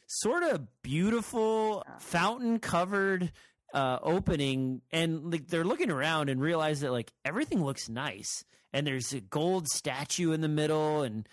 sort 0.08 0.44
of 0.44 0.68
beautiful 0.82 1.84
fountain 2.00 2.60
covered 2.60 3.32
uh 3.72 4.00
opening 4.02 4.82
and 4.92 5.32
like 5.32 5.48
they're 5.48 5.64
looking 5.64 5.92
around 5.92 6.28
and 6.30 6.42
realize 6.42 6.80
that 6.80 6.92
like 6.92 7.12
everything 7.24 7.64
looks 7.64 7.88
nice 7.88 8.44
and 8.74 8.88
there's 8.88 9.14
a 9.14 9.20
gold 9.20 9.68
statue 9.68 10.32
in 10.32 10.42
the 10.42 10.48
middle 10.48 11.04
and 11.04 11.28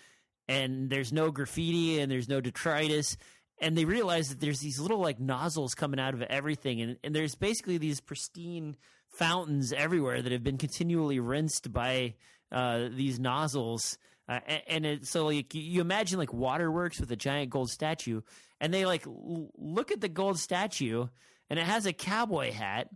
and 0.47 0.89
there's 0.89 1.11
no 1.11 1.31
graffiti 1.31 1.99
and 1.99 2.11
there's 2.11 2.29
no 2.29 2.39
detritus 2.39 3.17
and 3.59 3.77
they 3.77 3.85
realize 3.85 4.29
that 4.29 4.39
there's 4.39 4.59
these 4.59 4.79
little 4.79 4.99
like 4.99 5.19
nozzles 5.19 5.73
coming 5.75 5.99
out 5.99 6.13
of 6.13 6.21
everything 6.23 6.81
and, 6.81 6.97
and 7.03 7.15
there's 7.15 7.35
basically 7.35 7.77
these 7.77 7.99
pristine 7.99 8.75
fountains 9.09 9.73
everywhere 9.73 10.21
that 10.21 10.31
have 10.31 10.43
been 10.43 10.57
continually 10.57 11.19
rinsed 11.19 11.71
by 11.71 12.13
uh, 12.51 12.87
these 12.91 13.19
nozzles 13.19 13.97
uh, 14.29 14.39
and 14.67 14.85
it, 14.85 15.05
so 15.07 15.25
like 15.27 15.53
you- 15.55 15.81
imagine 15.81 16.19
like 16.19 16.33
waterworks 16.33 16.99
with 16.99 17.11
a 17.11 17.15
giant 17.15 17.49
gold 17.49 17.69
statue 17.69 18.21
and 18.59 18.73
they 18.73 18.85
like 18.85 19.05
l- 19.07 19.49
look 19.57 19.91
at 19.91 20.01
the 20.01 20.09
gold 20.09 20.37
statue 20.37 21.07
and 21.49 21.57
it 21.59 21.65
has 21.65 21.85
a 21.85 21.93
cowboy 21.93 22.51
hat 22.51 22.89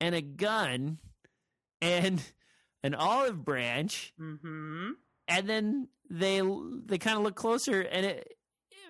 and 0.00 0.14
a 0.14 0.20
gun 0.22 0.98
and 1.82 2.22
an 2.82 2.94
olive 2.94 3.44
branch 3.44 4.12
hmm 4.18 4.90
and 5.28 5.48
then 5.48 5.88
they 6.10 6.40
they 6.86 6.98
kind 6.98 7.16
of 7.16 7.22
look 7.22 7.36
closer 7.36 7.80
and 7.82 8.04
it 8.06 8.32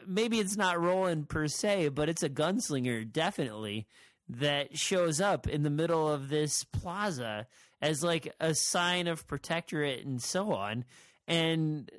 maybe 0.06 0.38
it's 0.38 0.56
not 0.56 0.80
Roland 0.80 1.28
per 1.28 1.46
se 1.48 1.88
but 1.88 2.08
it's 2.08 2.22
a 2.22 2.28
gunslinger 2.28 3.10
definitely 3.10 3.86
that 4.28 4.76
shows 4.78 5.20
up 5.20 5.48
in 5.48 5.62
the 5.62 5.70
middle 5.70 6.08
of 6.08 6.28
this 6.28 6.64
plaza 6.64 7.46
as 7.82 8.04
like 8.04 8.32
a 8.40 8.54
sign 8.54 9.06
of 9.08 9.26
protectorate 9.26 10.04
and 10.04 10.22
so 10.22 10.52
on. 10.52 10.84
And 11.26 11.90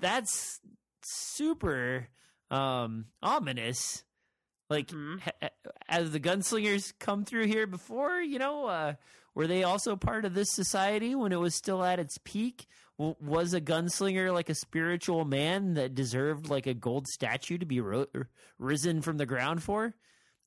that's 0.00 0.60
super 1.02 2.08
um 2.50 3.06
ominous. 3.22 4.04
Like 4.68 4.88
Mhm. 4.88 5.20
ha- 5.20 5.48
as 5.88 6.10
the 6.10 6.20
gunslingers 6.20 6.92
come 6.98 7.24
through 7.24 7.46
here 7.46 7.66
before 7.66 8.20
you 8.20 8.38
know 8.38 8.66
uh 8.66 8.94
were 9.34 9.46
they 9.46 9.62
also 9.62 9.94
part 9.96 10.24
of 10.24 10.34
this 10.34 10.50
society 10.52 11.14
when 11.14 11.30
it 11.32 11.38
was 11.40 11.54
still 11.54 11.84
at 11.84 11.98
its 12.00 12.18
peak 12.24 12.66
W- 12.98 13.16
was 13.20 13.52
a 13.54 13.60
gunslinger 13.60 14.32
like 14.32 14.48
a 14.48 14.54
spiritual 14.54 15.24
man 15.24 15.74
that 15.74 15.94
deserved 15.94 16.48
like 16.48 16.66
a 16.66 16.74
gold 16.74 17.06
statue 17.08 17.58
to 17.58 17.66
be 17.66 17.80
ro- 17.80 18.06
risen 18.58 19.02
from 19.02 19.16
the 19.18 19.26
ground 19.26 19.62
for 19.62 19.94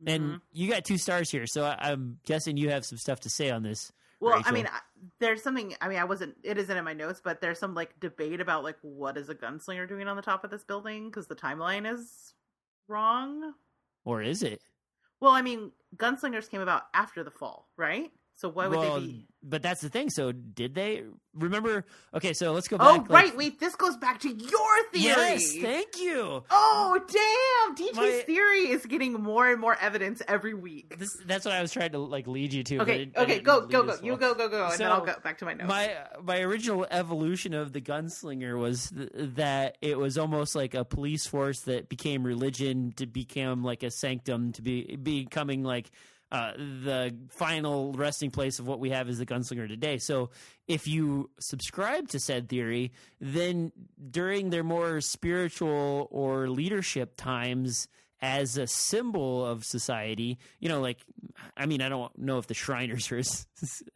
and 0.08 0.24
Mhm. 0.24 0.41
you 0.52 0.70
got 0.72 0.86
two 0.86 0.97
stars 0.97 1.30
here 1.30 1.45
so 1.45 1.64
I- 1.66 1.91
i'm 1.91 2.20
guessing 2.26 2.56
you 2.58 2.70
have 2.70 2.86
some 2.86 2.97
stuff 2.97 3.20
to 3.22 3.30
say 3.30 3.50
on 3.52 3.64
this 3.64 3.91
Well, 4.22 4.41
I 4.45 4.52
mean, 4.52 4.68
I- 4.68 4.82
there's 5.20 5.41
something. 5.41 5.74
I 5.80 5.88
mean, 5.88 5.97
I 5.97 6.04
wasn't. 6.04 6.36
It 6.43 6.58
isn't 6.58 6.76
in 6.76 6.84
my 6.84 6.91
notes, 6.91 7.22
but 7.24 7.39
there's 7.39 7.58
some 7.58 7.74
like 7.74 7.97
debate 8.02 8.41
about 8.41 8.66
like 8.66 8.76
what 8.82 9.16
is 9.16 9.30
a 9.30 9.36
gunslinger 9.36 9.88
doing 9.88 10.10
on 10.10 10.18
the 10.18 10.22
top 10.22 10.43
of 10.43 10.52
this 10.52 10.66
building 10.66 11.06
because 11.10 11.28
the 11.28 11.36
timeline 11.38 11.89
is 11.89 12.34
wrong. 12.89 13.54
or 14.04 14.22
is 14.22 14.43
it 14.43 14.62
Well, 15.22 15.32
I 15.32 15.41
mean, 15.41 15.72
gunslingers 15.95 16.50
came 16.50 16.60
about 16.62 16.84
after 16.93 17.24
the 17.24 17.32
fall, 17.32 17.70
right? 17.78 18.12
So 18.39 18.47
why 18.47 18.67
would 18.67 18.77
well, 18.79 19.01
they 19.01 19.07
be? 19.07 19.25
but 19.43 19.61
that's 19.61 19.81
the 19.81 19.89
thing 19.89 20.09
so 20.09 20.31
did 20.31 20.73
they 20.75 21.03
remember 21.33 21.85
okay 22.13 22.31
so 22.33 22.51
let's 22.53 22.67
go 22.69 22.77
Oh, 22.79 22.97
back 22.99 23.09
like- 23.09 23.23
right. 23.25 23.37
Wait, 23.37 23.59
this 23.59 23.75
goes 23.75 23.95
back 23.97 24.19
to 24.21 24.29
your 24.29 24.83
theory. 24.93 25.03
yes 25.03 25.55
thank 25.57 25.99
you 25.99 26.43
Oh, 26.49 26.99
damn! 27.07 27.75
DJ's 27.75 27.95
My- 27.97 28.23
theory 28.25 28.69
is 28.69 28.85
getting 28.85 29.11
more 29.13 29.49
and 29.51 29.59
more 29.59 29.77
evidence 29.81 30.21
every 30.27 30.53
week. 30.53 30.97
this, 30.97 31.09
that's 31.25 31.43
what 31.43 31.53
i 31.53 31.61
was 31.61 31.71
trying 31.73 31.91
to 31.91 31.99
like 31.99 32.27
lead 32.27 32.53
you 32.53 32.63
to 32.63 32.79
Okay, 32.79 33.03
it- 33.03 33.17
okay, 33.17 33.39
go, 33.41 33.65
go, 33.67 33.83
go. 33.83 33.95
You 34.01 34.15
go, 34.15 34.33
go, 34.33 34.47
go, 34.47 34.67
and 34.67 34.77
then 34.79 34.89
I'll 34.89 35.05
go 35.05 35.15
back 35.23 35.37
to 35.39 35.45
my 35.45 35.53
notes. 35.53 35.67
My 35.67 35.93
my 36.23 36.39
original 36.39 36.87
evolution 36.89 37.53
of 37.53 37.73
the 37.73 37.81
gunslinger 37.81 38.57
was 38.57 38.89
th- 38.89 39.09
that 39.35 39.77
it 39.81 39.97
was 39.97 40.17
almost 40.17 40.55
like 40.55 40.73
a 40.75 40.85
police 40.85 41.27
force 41.27 41.59
that 41.61 41.89
became 41.89 42.23
religion 42.23 42.93
to 42.95 43.05
become 43.05 43.63
like 43.65 43.83
a 43.83 43.91
sanctum 43.91 44.53
to 44.53 44.61
be 44.61 44.95
becoming 44.95 45.63
like 45.63 45.91
uh, 46.32 46.51
the 46.57 47.15
final 47.30 47.91
resting 47.93 48.32
place 48.32 48.59
of 48.59 48.67
what 48.67 48.80
we 48.80 48.91
have 48.91 49.09
as 49.09 49.17
the 49.17 49.25
gunslinger 49.25 49.67
today. 49.67 49.97
So 49.97 50.30
if 50.67 50.88
you 50.88 51.30
subscribe 51.39 52.09
to 52.09 52.19
said 52.19 52.49
theory, 52.49 52.91
then 53.19 53.71
during 54.11 54.49
their 54.49 54.63
more 54.63 55.01
spiritual 55.01 56.07
or 56.11 56.47
leadership 56.49 57.15
times 57.17 57.88
as 58.21 58.57
a 58.57 58.67
symbol 58.67 59.45
of 59.45 59.63
society, 59.63 60.38
you 60.59 60.69
know, 60.69 60.82
like, 60.82 60.99
I 61.55 61.65
mean, 61.65 61.82
I 61.82 61.89
don't 61.89 62.15
know 62.17 62.38
if 62.38 62.47
the 62.47 62.53
Shriners 62.53 63.11
are 63.11 63.17
as 63.19 63.45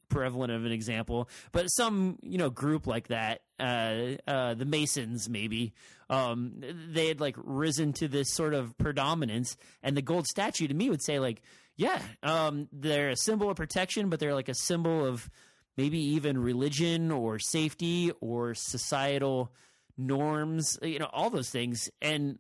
prevalent 0.10 0.52
of 0.52 0.66
an 0.66 0.72
example, 0.72 1.30
but 1.52 1.68
some, 1.68 2.18
you 2.22 2.38
know, 2.38 2.50
group 2.50 2.88
like 2.88 3.10
that, 3.10 3.42
uh, 3.60 4.16
uh, 4.28 4.54
the 4.54 4.66
Masons 4.66 5.30
maybe, 5.30 5.74
um, 6.10 6.54
they 6.92 7.08
had 7.08 7.20
like 7.20 7.36
risen 7.38 7.94
to 7.94 8.08
this 8.08 8.34
sort 8.34 8.54
of 8.54 8.78
predominance. 8.78 9.58
And 9.82 9.98
the 9.98 10.02
gold 10.02 10.26
statue 10.28 10.68
to 10.68 10.74
me 10.74 10.90
would 10.90 11.04
say, 11.04 11.20
like, 11.20 11.42
yeah, 11.76 12.02
um, 12.22 12.68
they're 12.72 13.10
a 13.10 13.18
symbol 13.18 13.50
of 13.50 13.58
protection, 13.58 14.10
but 14.10 14.20
they're 14.20 14.34
like 14.34 14.50
a 14.50 14.56
symbol 14.56 15.06
of 15.06 15.30
maybe 15.78 16.00
even 16.00 16.38
religion 16.38 17.12
or 17.12 17.40
safety 17.40 18.12
or 18.22 18.54
societal 18.54 19.52
norms, 19.98 20.78
you 20.82 21.00
know, 21.00 21.10
all 21.12 21.30
those 21.30 21.50
things. 21.50 21.90
And 22.02 22.40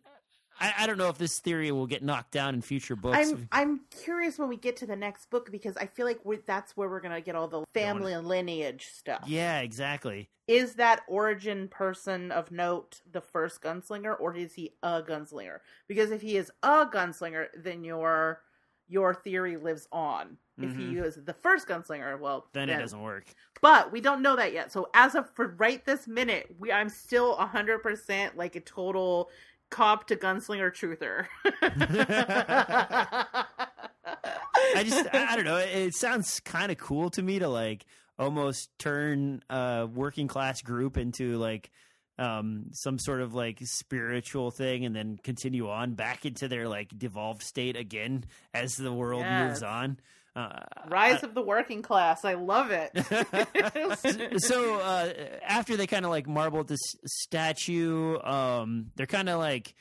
I, 0.60 0.74
I 0.80 0.88
don't 0.88 0.98
know 0.98 1.10
if 1.10 1.18
this 1.18 1.40
theory 1.40 1.72
will 1.72 1.88
get 1.88 2.04
knocked 2.04 2.32
down 2.32 2.54
in 2.54 2.62
future 2.62 2.96
books. 2.96 3.18
I'm 3.18 3.48
I'm 3.52 3.82
curious 4.04 4.38
when 4.38 4.50
we 4.50 4.58
get 4.58 4.78
to 4.78 4.86
the 4.86 4.96
next 4.96 5.30
book 5.30 5.52
because 5.52 5.78
I 5.78 5.88
feel 5.88 6.06
like 6.06 6.20
that's 6.46 6.78
where 6.78 6.90
we're 6.90 7.02
gonna 7.02 7.22
get 7.22 7.36
all 7.36 7.48
the 7.48 7.64
family 7.74 8.14
and 8.14 8.28
lineage 8.28 8.88
stuff. 8.94 9.24
yeah, 9.28 9.60
exactly. 9.60 10.30
Is 10.48 10.76
that 10.76 11.02
origin 11.08 11.70
person 11.70 12.32
of 12.32 12.52
note 12.52 13.02
the 13.10 13.22
first 13.22 13.62
gunslinger, 13.62 14.16
or 14.20 14.36
is 14.36 14.54
he 14.54 14.74
a 14.84 15.02
gunslinger? 15.02 15.60
Because 15.88 16.12
if 16.12 16.22
he 16.22 16.36
is 16.36 16.52
a 16.62 16.86
gunslinger, 16.86 17.48
then 17.58 17.84
your 17.84 18.42
your 18.88 19.14
theory 19.14 19.58
lives 19.58 19.88
on. 19.92 20.38
If 20.62 20.76
he 20.76 20.98
is 21.00 21.16
the 21.16 21.34
first 21.34 21.68
gunslinger, 21.68 22.20
well, 22.20 22.42
Mm-hmm. 22.42 22.50
Then 22.54 22.70
it 22.70 22.80
doesn't 22.80 23.02
work. 23.02 23.26
But 23.60 23.92
we 23.92 24.02
don't 24.02 24.22
know 24.22 24.36
that 24.36 24.54
yet. 24.54 24.72
So 24.72 24.88
as 24.94 25.16
of 25.16 25.28
for 25.32 25.48
right 25.58 25.84
this 25.84 26.08
minute, 26.08 26.56
we 26.60 26.72
I'm 26.72 26.90
still 26.90 27.36
hundred 27.36 27.80
percent 27.80 28.38
like 28.38 28.56
a 28.56 28.60
total 28.60 29.30
cop 29.72 30.06
to 30.08 30.16
gunslinger 30.16 30.72
truther. 30.72 31.26
I 34.76 34.84
just, 34.84 35.08
I, 35.14 35.28
I 35.32 35.36
don't 35.36 35.46
know. 35.46 35.58
It, 35.58 35.70
it 35.70 35.96
sounds 35.96 36.40
kind 36.42 36.72
of 36.72 36.78
cool 36.78 37.10
to 37.12 37.24
me 37.24 37.40
to 37.40 37.48
like 37.48 37.86
almost 38.20 38.70
turn 38.78 39.44
a 39.50 39.88
working 39.92 40.28
class 40.28 40.62
group 40.62 40.98
into 40.98 41.38
like 41.38 41.72
um 42.20 42.66
some 42.72 43.00
sort 43.00 43.22
of 43.22 43.34
like 43.34 43.58
spiritual 43.64 44.52
thing 44.52 44.86
and 44.86 44.96
then 44.96 45.18
continue 45.24 45.70
on 45.70 45.94
back 45.96 46.26
into 46.26 46.48
their 46.48 46.68
like 46.68 46.90
devolved 46.98 47.42
state 47.42 47.76
again 47.76 48.24
as 48.54 48.76
the 48.76 48.94
world 48.94 49.22
Yes. 49.24 49.50
moves 49.50 49.64
on 49.64 49.98
uh, 50.36 50.62
Rise 50.90 51.22
of 51.22 51.36
the 51.36 51.44
working 51.44 51.84
class. 51.84 52.26
I 52.26 52.34
love 52.34 52.72
it. 52.72 52.90
so 54.42 54.80
uh, 54.80 55.14
after 55.48 55.78
they 55.78 55.86
kind 55.88 56.06
of 56.06 56.12
like 56.12 56.28
marble 56.28 56.64
this 56.64 56.80
statue, 57.06 58.18
um, 58.22 58.88
they're 58.96 59.06
kind 59.06 59.30
of 59.30 59.40
like 59.40 59.76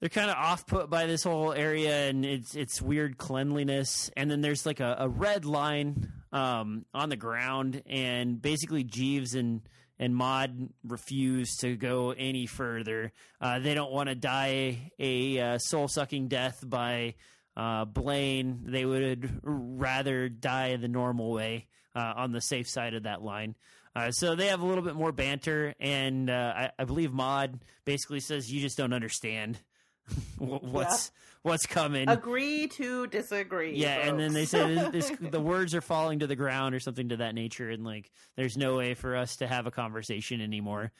they're 0.00 0.08
kind 0.08 0.28
of 0.30 0.36
off 0.36 0.66
put 0.66 0.90
by 0.90 1.06
this 1.06 1.22
whole 1.22 1.52
area 1.52 2.08
and 2.08 2.24
it's 2.24 2.54
it's 2.56 2.82
weird 2.82 3.16
cleanliness. 3.16 4.10
And 4.16 4.30
then 4.30 4.40
there's 4.40 4.66
like 4.66 4.80
a, 4.80 4.96
a 5.00 5.08
red 5.08 5.44
line 5.44 6.12
um, 6.32 6.84
on 6.92 7.08
the 7.08 7.16
ground, 7.16 7.82
and 7.86 8.42
basically 8.42 8.82
Jeeves 8.82 9.34
and 9.36 9.60
and 9.98 10.14
Maud 10.14 10.70
refuse 10.82 11.56
to 11.58 11.76
go 11.76 12.10
any 12.10 12.46
further. 12.46 13.12
Uh, 13.40 13.58
they 13.58 13.74
don't 13.74 13.92
want 13.92 14.08
to 14.08 14.14
die 14.14 14.92
a 14.98 15.38
uh, 15.38 15.58
soul 15.58 15.88
sucking 15.88 16.28
death 16.28 16.62
by 16.66 17.14
uh, 17.56 17.84
Blaine. 17.84 18.60
They 18.64 18.84
would 18.84 19.40
rather 19.42 20.28
die 20.28 20.76
the 20.76 20.88
normal 20.88 21.30
way 21.30 21.66
uh, 21.94 22.14
on 22.16 22.32
the 22.32 22.40
safe 22.40 22.68
side 22.68 22.94
of 22.94 23.04
that 23.04 23.22
line. 23.22 23.54
Uh, 23.96 24.10
so 24.10 24.34
they 24.34 24.48
have 24.48 24.60
a 24.60 24.66
little 24.66 24.82
bit 24.82 24.96
more 24.96 25.12
banter, 25.12 25.72
and 25.78 26.28
uh, 26.28 26.52
I, 26.56 26.70
I 26.80 26.84
believe 26.84 27.12
Maud 27.12 27.60
basically 27.84 28.18
says, 28.18 28.50
"You 28.52 28.60
just 28.60 28.76
don't 28.76 28.92
understand 28.92 29.60
what's 30.38 31.10
what's 31.42 31.66
coming." 31.66 32.08
Agree 32.08 32.68
to 32.68 33.06
disagree. 33.06 33.76
Yeah, 33.76 34.06
and 34.06 34.18
then 34.18 34.32
they 34.32 34.46
folks. 34.46 34.50
say 34.50 34.90
this, 34.90 35.12
the 35.20 35.40
words 35.40 35.74
are 35.74 35.80
falling 35.80 36.20
to 36.20 36.26
the 36.26 36.36
ground 36.36 36.74
or 36.74 36.80
something 36.80 37.08
to 37.10 37.18
that 37.18 37.34
nature, 37.34 37.70
and 37.70 37.84
like 37.84 38.10
there's 38.36 38.56
no 38.56 38.76
way 38.76 38.94
for 38.94 39.16
us 39.16 39.36
to 39.36 39.46
have 39.46 39.66
a 39.66 39.70
conversation 39.70 40.40
anymore. 40.40 40.92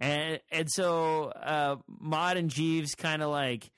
And 0.00 0.40
and 0.50 0.70
so 0.70 1.30
uh, 1.30 1.76
Maud 1.88 2.36
and 2.36 2.50
Jeeves 2.50 2.94
kind 2.94 3.22
of 3.22 3.30
like 3.30 3.70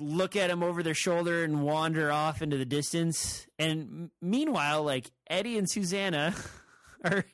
look 0.00 0.36
at 0.36 0.50
him 0.50 0.62
over 0.62 0.82
their 0.82 0.94
shoulder 0.94 1.44
and 1.44 1.62
wander 1.62 2.10
off 2.10 2.42
into 2.42 2.56
the 2.56 2.64
distance. 2.64 3.46
And 3.58 4.10
meanwhile, 4.20 4.82
like 4.82 5.10
Eddie 5.28 5.58
and 5.58 5.68
Susannah 5.68 6.34
are 7.04 7.24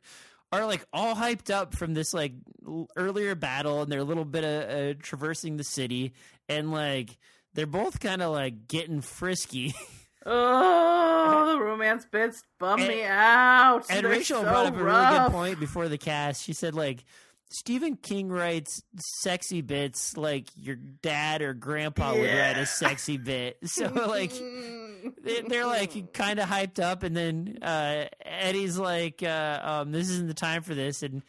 are 0.53 0.67
like 0.67 0.85
all 0.93 1.15
hyped 1.15 1.51
up 1.53 1.75
from 1.75 1.95
this 1.95 2.13
like 2.15 2.33
l- 2.67 2.89
earlier 2.97 3.35
battle, 3.35 3.83
and 3.83 3.91
they're 3.91 4.01
a 4.01 4.05
little 4.05 4.25
bit 4.25 4.45
of 4.45 4.71
uh, 4.71 4.99
traversing 5.03 5.57
the 5.57 5.65
city, 5.65 6.13
and 6.49 6.71
like 6.73 7.17
they're 7.55 7.67
both 7.67 8.01
kind 8.01 8.23
of 8.23 8.33
like 8.33 8.67
getting 8.69 9.01
frisky. 9.01 9.75
Oh, 10.27 11.53
the 11.57 11.59
romance 11.65 12.05
bits 12.05 12.43
bum 12.59 12.79
And- 12.81 12.89
me 12.89 13.03
out. 13.05 13.87
and 13.89 14.05
They're 14.05 14.13
Rachel 14.13 14.43
so 14.43 14.45
brought 14.45 14.67
up 14.67 14.77
a 14.77 14.85
really 14.85 15.19
good 15.19 15.31
point 15.33 15.59
before 15.61 15.89
the 15.89 15.97
cast. 15.99 16.43
She 16.45 16.53
said 16.53 16.75
like. 16.75 17.05
Stephen 17.53 17.97
King 17.97 18.29
writes 18.29 18.81
sexy 18.97 19.61
bits 19.61 20.17
like 20.17 20.47
your 20.55 20.77
dad 20.77 21.43
or 21.43 21.53
grandpa 21.53 22.13
would 22.13 22.21
write 22.23 22.57
a 22.57 22.65
sexy 22.65 23.17
bit. 23.17 23.57
So 23.65 23.87
like 23.89 24.31
they- 25.23 25.43
they're 25.43 25.67
like 25.67 26.13
kind 26.13 26.39
of 26.41 26.49
hyped 26.49 26.83
up, 26.83 27.03
and 27.03 27.17
then 27.17 27.59
uh, 27.63 28.07
Eddie's 28.25 28.79
like, 28.79 29.23
uh, 29.23 29.61
um, 29.63 29.93
"This 29.93 30.09
isn't 30.11 30.29
the 30.29 30.35
time 30.35 30.63
for 30.63 30.75
this," 30.75 31.03
and 31.03 31.23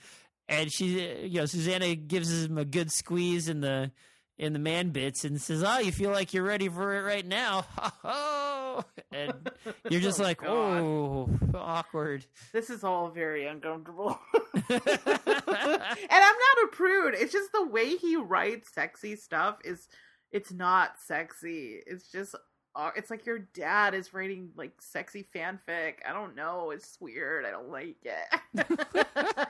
and 0.48 0.72
she, 0.72 1.00
you 1.28 1.40
know, 1.40 1.46
Susannah 1.46 1.96
gives 1.96 2.46
him 2.46 2.58
a 2.58 2.66
good 2.66 2.92
squeeze 2.92 3.48
in 3.50 3.62
the 3.62 3.92
in 4.38 4.54
the 4.54 4.60
man 4.60 4.90
bits 4.90 5.24
and 5.24 5.40
says, 5.42 5.64
"Oh, 5.64 5.80
you 5.80 5.92
feel 5.92 6.12
like 6.12 6.34
you're 6.34 6.44
ready 6.44 6.68
for 6.70 6.96
it 6.98 7.02
right 7.04 7.26
now." 7.26 7.66
And 9.14 9.52
you're 9.90 10.00
just 10.00 10.20
Oh, 10.22 10.24
like, 10.24 10.38
God. 10.42 10.82
"Oh, 10.82 11.30
awkward." 11.54 12.26
This 12.54 12.70
is 12.70 12.84
all 12.86 13.10
very 13.10 13.46
uncomfortable. 13.46 14.18
and 14.70 14.82
I'm 14.88 16.36
not 16.36 16.64
a 16.64 16.68
prude. 16.72 17.16
It's 17.16 17.34
just 17.34 17.52
the 17.52 17.68
way 17.68 17.98
he 17.98 18.16
writes 18.16 18.74
sexy 18.74 19.18
stuff 19.18 19.58
is 19.66 19.88
it's 20.32 20.52
not 20.54 20.92
sexy. 21.06 21.82
It's 21.86 22.10
just 22.10 22.34
uh, 22.76 22.92
it's 22.96 23.10
like 23.10 23.26
your 23.26 23.40
dad 23.40 23.94
is 23.94 24.14
writing 24.14 24.52
like 24.56 24.82
sexy 24.82 25.26
fanfic. 25.36 25.96
I 26.08 26.14
don't 26.14 26.36
know. 26.36 26.72
It's 26.72 26.98
weird. 27.00 27.46
I 27.46 27.52
don't 27.52 27.70
like 27.70 27.98
it. 28.04 29.48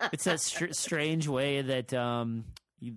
it's 0.12 0.24
that 0.24 0.40
str- 0.40 0.72
strange 0.72 1.28
way 1.28 1.62
that 1.62 1.92
um 1.92 2.44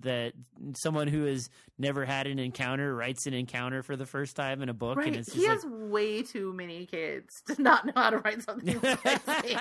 that 0.00 0.32
someone 0.74 1.06
who 1.06 1.24
has 1.24 1.48
never 1.78 2.04
had 2.04 2.26
an 2.26 2.38
encounter 2.38 2.94
writes 2.94 3.26
an 3.26 3.34
encounter 3.34 3.82
for 3.82 3.94
the 3.94 4.06
first 4.06 4.34
time 4.36 4.62
in 4.62 4.68
a 4.68 4.74
book, 4.74 4.98
and 4.98 5.14
it's 5.14 5.28
just 5.28 5.36
He 5.38 5.46
like, 5.46 5.62
has 5.62 5.66
way 5.66 6.22
too 6.22 6.52
many 6.52 6.86
kids 6.86 7.42
to 7.46 7.62
not 7.62 7.86
know 7.86 7.92
how 7.94 8.10
to 8.10 8.18
write 8.18 8.42
something 8.42 8.80
sexy. 9.04 9.56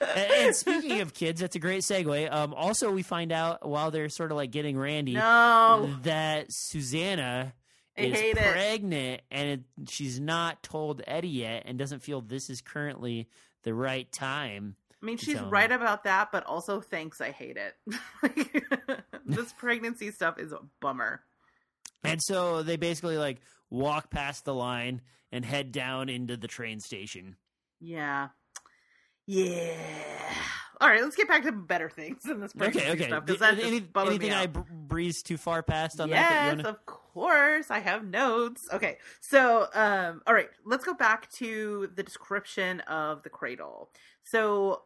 and, 0.00 0.32
and 0.32 0.54
speaking 0.54 1.00
of 1.00 1.14
kids, 1.14 1.40
that's 1.40 1.56
a 1.56 1.58
great 1.58 1.82
segue. 1.82 2.32
Um, 2.32 2.54
also, 2.54 2.92
we 2.92 3.02
find 3.02 3.32
out 3.32 3.68
while 3.68 3.90
they're 3.90 4.08
sort 4.08 4.30
of 4.30 4.36
like 4.36 4.52
getting 4.52 4.78
Randy 4.78 5.14
no. 5.14 5.90
that 6.02 6.52
Susannah 6.52 7.54
I 7.98 8.02
is 8.02 8.18
hate 8.18 8.36
it. 8.36 8.52
pregnant, 8.52 9.22
and 9.30 9.48
it, 9.48 9.90
she's 9.90 10.20
not 10.20 10.62
told 10.62 11.02
Eddie 11.06 11.28
yet, 11.28 11.64
and 11.66 11.78
doesn't 11.78 12.02
feel 12.02 12.20
this 12.20 12.48
is 12.48 12.60
currently 12.60 13.28
the 13.62 13.74
right 13.74 14.10
time. 14.12 14.76
I 15.02 15.06
mean, 15.06 15.16
she's 15.16 15.40
right 15.40 15.70
about 15.70 16.04
that, 16.04 16.32
but 16.32 16.44
also 16.44 16.80
thanks, 16.80 17.20
I 17.20 17.30
hate 17.30 17.56
it. 17.56 17.74
Like, 18.22 18.64
this 19.26 19.52
pregnancy 19.52 20.10
stuff 20.10 20.38
is 20.38 20.52
a 20.52 20.58
bummer. 20.80 21.22
And 22.02 22.20
so 22.22 22.62
they 22.62 22.76
basically 22.76 23.16
like 23.16 23.38
walk 23.70 24.10
past 24.10 24.44
the 24.44 24.54
line 24.54 25.02
and 25.30 25.44
head 25.44 25.72
down 25.72 26.08
into 26.08 26.36
the 26.36 26.48
train 26.48 26.80
station. 26.80 27.36
Yeah. 27.80 28.28
Yeah. 29.26 29.76
All 30.80 30.88
right, 30.88 31.02
let's 31.02 31.16
get 31.16 31.26
back 31.28 31.42
to 31.44 31.52
better 31.52 31.90
things 31.90 32.24
in 32.26 32.40
this 32.40 32.52
pregnancy 32.52 32.86
Okay, 32.88 32.92
okay. 32.92 33.06
stuff 33.08 33.26
because 33.26 33.40
that 33.40 33.58
any- 33.58 33.80
just 33.80 33.96
anything 33.96 34.32
I 34.32 34.46
br- 34.46 34.60
breezed 34.70 35.26
too 35.26 35.36
far 35.36 35.62
past 35.62 36.00
on 36.00 36.10
that? 36.10 36.14
yes, 36.16 36.30
that 36.30 36.56
wanna- 36.56 36.68
of 36.68 36.86
course. 36.86 37.70
I 37.70 37.80
have 37.80 38.04
notes. 38.04 38.68
Okay, 38.72 38.98
so 39.20 39.68
um, 39.74 40.22
all 40.26 40.34
right, 40.34 40.50
let's 40.64 40.84
go 40.84 40.94
back 40.94 41.30
to 41.32 41.90
the 41.96 42.02
description 42.02 42.80
of 42.82 43.22
the 43.24 43.30
cradle. 43.30 43.90
So, 44.22 44.82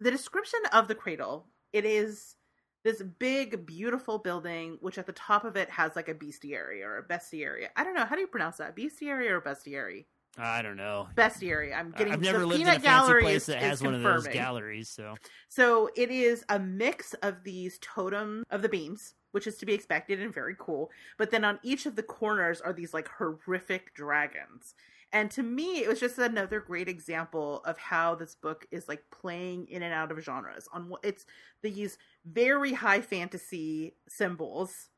the 0.00 0.10
description 0.10 0.60
of 0.72 0.88
the 0.88 0.94
cradle 0.94 1.46
it 1.74 1.84
is 1.84 2.36
this 2.82 3.02
big, 3.02 3.66
beautiful 3.66 4.16
building, 4.18 4.78
which 4.80 4.96
at 4.96 5.04
the 5.04 5.12
top 5.12 5.44
of 5.44 5.54
it 5.54 5.68
has 5.68 5.94
like 5.94 6.08
a 6.08 6.14
bestiary 6.14 6.82
or 6.82 6.96
a 6.96 7.02
bestiary. 7.06 7.66
I 7.76 7.84
don't 7.84 7.94
know 7.94 8.06
how 8.06 8.14
do 8.14 8.22
you 8.22 8.26
pronounce 8.26 8.56
that, 8.56 8.74
bestiary 8.74 9.28
or 9.28 9.40
bestiary? 9.42 10.06
I 10.38 10.62
don't 10.62 10.76
know. 10.76 11.08
Bestiary. 11.14 11.76
I'm 11.76 11.90
getting. 11.90 12.12
I've 12.12 12.20
never 12.20 12.46
lived 12.46 12.62
in 12.62 12.68
a 12.68 12.72
fancy 12.72 12.86
gallery 12.86 13.22
place 13.22 13.46
that 13.46 13.58
has 13.58 13.82
one 13.82 13.94
of 13.94 14.02
those 14.02 14.24
confirming. 14.24 14.38
galleries. 14.38 14.88
So 14.88 15.16
So 15.48 15.90
it 15.96 16.10
is 16.10 16.44
a 16.48 16.58
mix 16.58 17.14
of 17.14 17.42
these 17.44 17.78
totems 17.80 18.44
of 18.50 18.62
the 18.62 18.68
beams, 18.68 19.14
which 19.32 19.46
is 19.46 19.56
to 19.58 19.66
be 19.66 19.74
expected 19.74 20.20
and 20.20 20.32
very 20.32 20.54
cool. 20.58 20.90
But 21.18 21.30
then 21.30 21.44
on 21.44 21.58
each 21.62 21.86
of 21.86 21.96
the 21.96 22.02
corners 22.02 22.60
are 22.60 22.72
these 22.72 22.94
like 22.94 23.08
horrific 23.18 23.94
dragons. 23.94 24.74
And 25.12 25.30
to 25.32 25.42
me, 25.42 25.82
it 25.82 25.88
was 25.88 25.98
just 25.98 26.18
another 26.18 26.60
great 26.60 26.88
example 26.88 27.62
of 27.64 27.76
how 27.78 28.14
this 28.14 28.36
book 28.36 28.66
is 28.70 28.86
like 28.86 29.02
playing 29.10 29.66
in 29.66 29.82
and 29.82 29.92
out 29.92 30.12
of 30.12 30.22
genres. 30.22 30.68
On 30.72 30.92
it's 31.02 31.26
these 31.62 31.98
very 32.24 32.74
high 32.74 33.00
fantasy 33.00 33.96
symbols 34.08 34.88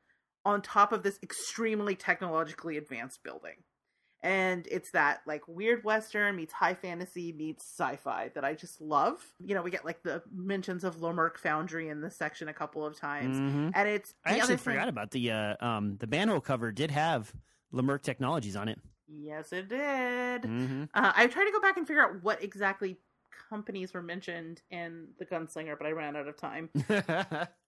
on 0.45 0.61
top 0.61 0.93
of 0.93 1.03
this 1.03 1.19
extremely 1.23 1.95
technologically 1.95 2.77
advanced 2.77 3.23
building. 3.23 3.65
And 4.25 4.69
it's 4.71 4.91
that 4.93 5.23
like 5.27 5.43
weird 5.49 5.83
western 5.85 6.37
meets 6.37 6.53
high 6.53 6.75
fantasy 6.75 7.33
meets 7.33 7.65
sci-fi 7.65 8.31
that 8.35 8.45
I 8.45 8.55
just 8.55 8.81
love. 8.81 9.21
You 9.45 9.55
know, 9.57 9.63
we 9.63 9.71
get 9.73 9.85
like 9.85 10.03
the 10.05 10.23
mentions 10.33 10.85
of 10.85 10.97
LaMerk 10.99 11.39
Foundry 11.39 11.89
in 11.89 12.01
this 12.01 12.17
section 12.17 12.47
a 12.49 12.55
couple 12.55 12.87
of 12.87 12.97
times, 12.97 13.37
Mhm. 13.37 13.73
and 13.75 13.89
it's 13.89 14.15
I 14.25 14.37
actually 14.37 14.57
thing- 14.57 14.75
forgot 14.75 14.89
about 14.89 15.11
the 15.11 15.31
uh, 15.33 15.57
um 15.65 15.97
the 15.99 16.07
manhole 16.07 16.41
cover 16.41 16.71
did 16.71 16.91
have 16.93 17.33
LaMerk 17.75 18.03
Technologies 18.03 18.55
on 18.55 18.69
it. 18.69 18.79
Yes, 19.09 19.53
it 19.53 19.69
did. 19.69 20.45
hmm 20.45 20.85
Uh, 20.95 21.13
I 21.17 21.27
tried 21.27 21.47
to 21.47 21.53
go 21.53 21.61
back 21.61 21.77
and 21.77 21.87
figure 21.87 22.03
out 22.03 22.23
what 22.23 22.43
exactly 22.43 22.99
companies 23.49 23.93
were 23.93 24.03
mentioned 24.03 24.63
in 24.71 25.09
the 25.19 25.27
Gunslinger, 25.27 25.77
but 25.77 25.87
I 25.87 25.91
ran 25.91 26.17
out 26.17 26.29
of 26.29 26.37
time. 26.37 26.71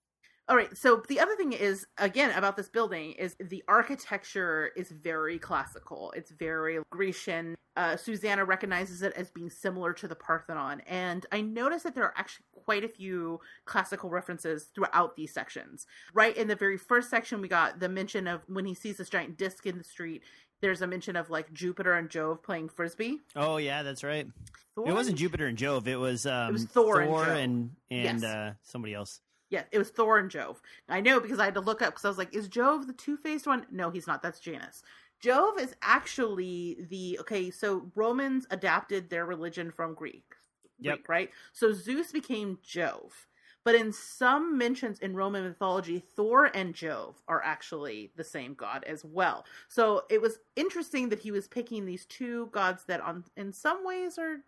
All 0.46 0.56
right, 0.56 0.76
so 0.76 1.02
the 1.08 1.20
other 1.20 1.34
thing 1.36 1.52
is 1.54 1.86
again 1.96 2.30
about 2.36 2.54
this 2.56 2.68
building 2.68 3.12
is 3.12 3.34
the 3.40 3.62
architecture 3.66 4.70
is 4.76 4.90
very 4.90 5.38
classical. 5.38 6.12
It's 6.16 6.30
very 6.30 6.78
Grecian. 6.90 7.54
Uh, 7.76 7.96
Susannah 7.96 8.44
recognizes 8.44 9.02
it 9.02 9.12
as 9.14 9.30
being 9.30 9.48
similar 9.50 9.92
to 9.94 10.06
the 10.06 10.14
Parthenon, 10.14 10.80
and 10.86 11.24
I 11.32 11.40
noticed 11.40 11.82
that 11.84 11.94
there 11.94 12.04
are 12.04 12.14
actually 12.16 12.44
quite 12.52 12.84
a 12.84 12.88
few 12.88 13.40
classical 13.64 14.10
references 14.10 14.68
throughout 14.74 15.16
these 15.16 15.32
sections. 15.34 15.86
Right 16.12 16.36
in 16.36 16.46
the 16.46 16.54
very 16.54 16.76
first 16.76 17.10
section, 17.10 17.40
we 17.40 17.48
got 17.48 17.80
the 17.80 17.88
mention 17.88 18.28
of 18.28 18.42
when 18.46 18.64
he 18.66 18.74
sees 18.74 18.98
this 18.98 19.08
giant 19.08 19.38
disc 19.38 19.66
in 19.66 19.78
the 19.78 19.82
street. 19.84 20.22
There's 20.60 20.82
a 20.82 20.86
mention 20.86 21.16
of 21.16 21.30
like 21.30 21.52
Jupiter 21.52 21.94
and 21.94 22.08
Jove 22.10 22.42
playing 22.42 22.68
frisbee. 22.68 23.20
oh 23.34 23.56
yeah, 23.56 23.82
that's 23.82 24.04
right. 24.04 24.28
Thor? 24.76 24.88
It 24.88 24.92
wasn't 24.92 25.16
Jupiter 25.18 25.46
and 25.46 25.56
Jove. 25.58 25.88
It 25.88 25.96
was 25.98 26.26
um, 26.26 26.52
was 26.52 26.66
Thor 26.66 27.00
and 27.00 27.10
and 27.38 27.70
and, 27.90 28.20
Yes. 28.20 28.24
uh, 28.24 28.52
somebody 28.62 28.92
else. 28.94 29.20
Yeah, 29.54 29.64
it 29.70 29.78
was 29.78 29.90
Thor 29.90 30.18
and 30.18 30.30
Jove. 30.30 30.60
I 30.88 31.00
know 31.00 31.20
because 31.20 31.38
I 31.38 31.44
had 31.44 31.54
to 31.54 31.60
look 31.60 31.80
up 31.80 31.92
because 31.94 32.04
I 32.04 32.08
was 32.08 32.18
like, 32.18 32.34
is 32.34 32.48
Jove 32.48 32.86
the 32.88 32.92
two 32.92 33.16
faced 33.16 33.46
one? 33.46 33.66
No, 33.70 33.90
he's 33.90 34.06
not. 34.08 34.20
That's 34.20 34.40
Janus. 34.40 34.82
Jove 35.20 35.60
is 35.60 35.74
actually 35.82 36.86
the 36.90 37.18
okay. 37.20 37.50
So 37.50 37.90
Romans 37.94 38.46
adapted 38.50 39.10
their 39.10 39.26
religion 39.26 39.70
from 39.70 39.94
Greek, 39.94 40.34
Yep. 40.80 40.98
Greek, 40.98 41.08
right? 41.08 41.30
So 41.52 41.72
Zeus 41.72 42.12
became 42.12 42.58
Jove. 42.62 43.28
But 43.64 43.76
in 43.76 43.92
some 43.92 44.58
mentions 44.58 44.98
in 44.98 45.14
Roman 45.16 45.44
mythology, 45.44 45.98
Thor 46.00 46.50
and 46.54 46.74
Jove 46.74 47.22
are 47.28 47.42
actually 47.42 48.12
the 48.16 48.24
same 48.24 48.54
god 48.54 48.84
as 48.84 49.04
well. 49.04 49.46
So 49.68 50.02
it 50.10 50.20
was 50.20 50.38
interesting 50.56 51.08
that 51.10 51.20
he 51.20 51.30
was 51.30 51.48
picking 51.48 51.86
these 51.86 52.04
two 52.06 52.48
gods 52.52 52.84
that, 52.86 53.00
on 53.00 53.24
in 53.36 53.52
some 53.52 53.84
ways, 53.84 54.18
are 54.18 54.38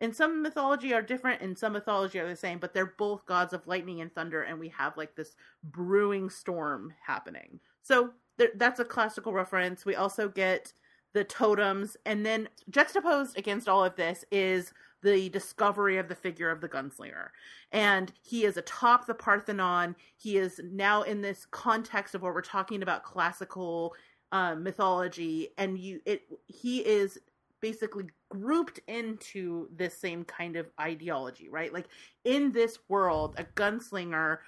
in 0.00 0.12
some 0.12 0.42
mythology 0.42 0.92
are 0.94 1.02
different, 1.02 1.42
in 1.42 1.56
some 1.56 1.72
mythology 1.72 2.18
are 2.18 2.28
the 2.28 2.36
same, 2.36 2.58
but 2.58 2.72
they're 2.72 2.94
both 2.98 3.26
gods 3.26 3.52
of 3.52 3.66
lightning 3.66 4.00
and 4.00 4.14
thunder, 4.14 4.42
and 4.42 4.58
we 4.58 4.68
have 4.68 4.96
like 4.96 5.16
this 5.16 5.34
brewing 5.64 6.30
storm 6.30 6.94
happening. 7.06 7.60
So 7.82 8.10
there, 8.36 8.50
that's 8.54 8.80
a 8.80 8.84
classical 8.84 9.32
reference. 9.32 9.84
We 9.84 9.96
also 9.96 10.28
get 10.28 10.72
the 11.14 11.24
totems, 11.24 11.96
and 12.06 12.24
then 12.24 12.48
juxtaposed 12.70 13.36
against 13.38 13.68
all 13.68 13.84
of 13.84 13.96
this 13.96 14.24
is 14.30 14.72
the 15.02 15.28
discovery 15.30 15.96
of 15.96 16.08
the 16.08 16.14
figure 16.14 16.50
of 16.50 16.60
the 16.60 16.68
gunslinger. 16.68 17.28
And 17.72 18.12
he 18.22 18.44
is 18.44 18.56
atop 18.56 19.06
the 19.06 19.14
Parthenon. 19.14 19.96
He 20.16 20.36
is 20.36 20.60
now 20.64 21.02
in 21.02 21.22
this 21.22 21.46
context 21.50 22.14
of 22.14 22.22
what 22.22 22.34
we're 22.34 22.42
talking 22.42 22.82
about 22.82 23.04
classical 23.04 23.94
uh, 24.32 24.54
mythology, 24.54 25.48
and 25.56 25.78
you 25.78 26.00
it 26.04 26.22
he 26.46 26.80
is 26.80 27.18
basically 27.60 28.06
grouped 28.30 28.80
into 28.88 29.68
this 29.74 29.96
same 29.96 30.24
kind 30.24 30.56
of 30.56 30.70
ideology, 30.80 31.48
right? 31.48 31.72
Like 31.72 31.88
in 32.24 32.52
this 32.52 32.78
world, 32.88 33.34
a 33.38 33.44
gunslinger 33.44 34.38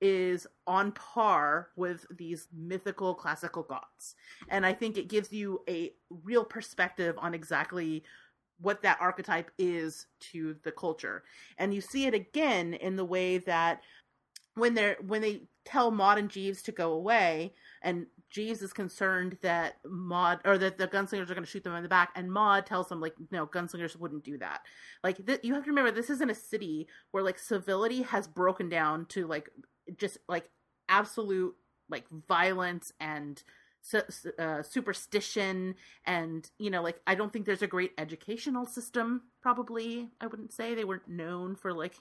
is 0.00 0.46
on 0.66 0.92
par 0.92 1.68
with 1.76 2.06
these 2.16 2.48
mythical 2.56 3.14
classical 3.14 3.62
gods. 3.62 4.14
And 4.48 4.64
I 4.64 4.72
think 4.72 4.96
it 4.96 5.08
gives 5.08 5.32
you 5.32 5.62
a 5.68 5.92
real 6.24 6.44
perspective 6.44 7.16
on 7.18 7.34
exactly 7.34 8.04
what 8.60 8.82
that 8.82 8.98
archetype 9.00 9.50
is 9.58 10.06
to 10.20 10.56
the 10.64 10.72
culture. 10.72 11.24
And 11.58 11.72
you 11.72 11.80
see 11.80 12.06
it 12.06 12.14
again 12.14 12.74
in 12.74 12.96
the 12.96 13.04
way 13.04 13.38
that 13.38 13.80
when 14.54 14.74
they're 14.74 14.96
when 15.06 15.22
they 15.22 15.42
tell 15.64 15.90
Maud 15.90 16.18
and 16.18 16.28
Jeeves 16.28 16.62
to 16.62 16.72
go 16.72 16.92
away, 16.92 17.54
and 17.82 18.06
Jeeves 18.30 18.62
is 18.62 18.72
concerned 18.72 19.36
that 19.42 19.76
Maud 19.84 20.40
or 20.44 20.56
that 20.58 20.78
the 20.78 20.88
gunslingers 20.88 21.30
are 21.30 21.34
going 21.34 21.44
to 21.44 21.50
shoot 21.50 21.64
them 21.64 21.74
in 21.74 21.82
the 21.82 21.88
back, 21.88 22.10
and 22.14 22.32
Maud 22.32 22.66
tells 22.66 22.90
him 22.90 23.00
like, 23.00 23.14
no, 23.30 23.46
gunslingers 23.46 23.96
wouldn't 23.96 24.24
do 24.24 24.38
that. 24.38 24.60
Like 25.02 25.24
th- 25.26 25.40
you 25.42 25.54
have 25.54 25.64
to 25.64 25.70
remember, 25.70 25.90
this 25.90 26.10
isn't 26.10 26.30
a 26.30 26.34
city 26.34 26.88
where 27.10 27.22
like 27.22 27.38
civility 27.38 28.02
has 28.02 28.28
broken 28.28 28.68
down 28.68 29.06
to 29.06 29.26
like 29.26 29.50
just 29.96 30.18
like 30.28 30.48
absolute 30.88 31.54
like 31.88 32.04
violence 32.28 32.92
and 33.00 33.42
uh, 34.38 34.62
superstition 34.62 35.74
and 36.04 36.50
you 36.58 36.70
know 36.70 36.82
like 36.82 37.00
i 37.06 37.14
don't 37.14 37.32
think 37.32 37.46
there's 37.46 37.62
a 37.62 37.66
great 37.66 37.92
educational 37.96 38.66
system 38.66 39.22
probably 39.40 40.10
i 40.20 40.26
wouldn't 40.26 40.52
say 40.52 40.74
they 40.74 40.84
weren't 40.84 41.08
known 41.08 41.56
for 41.56 41.72
like 41.72 41.94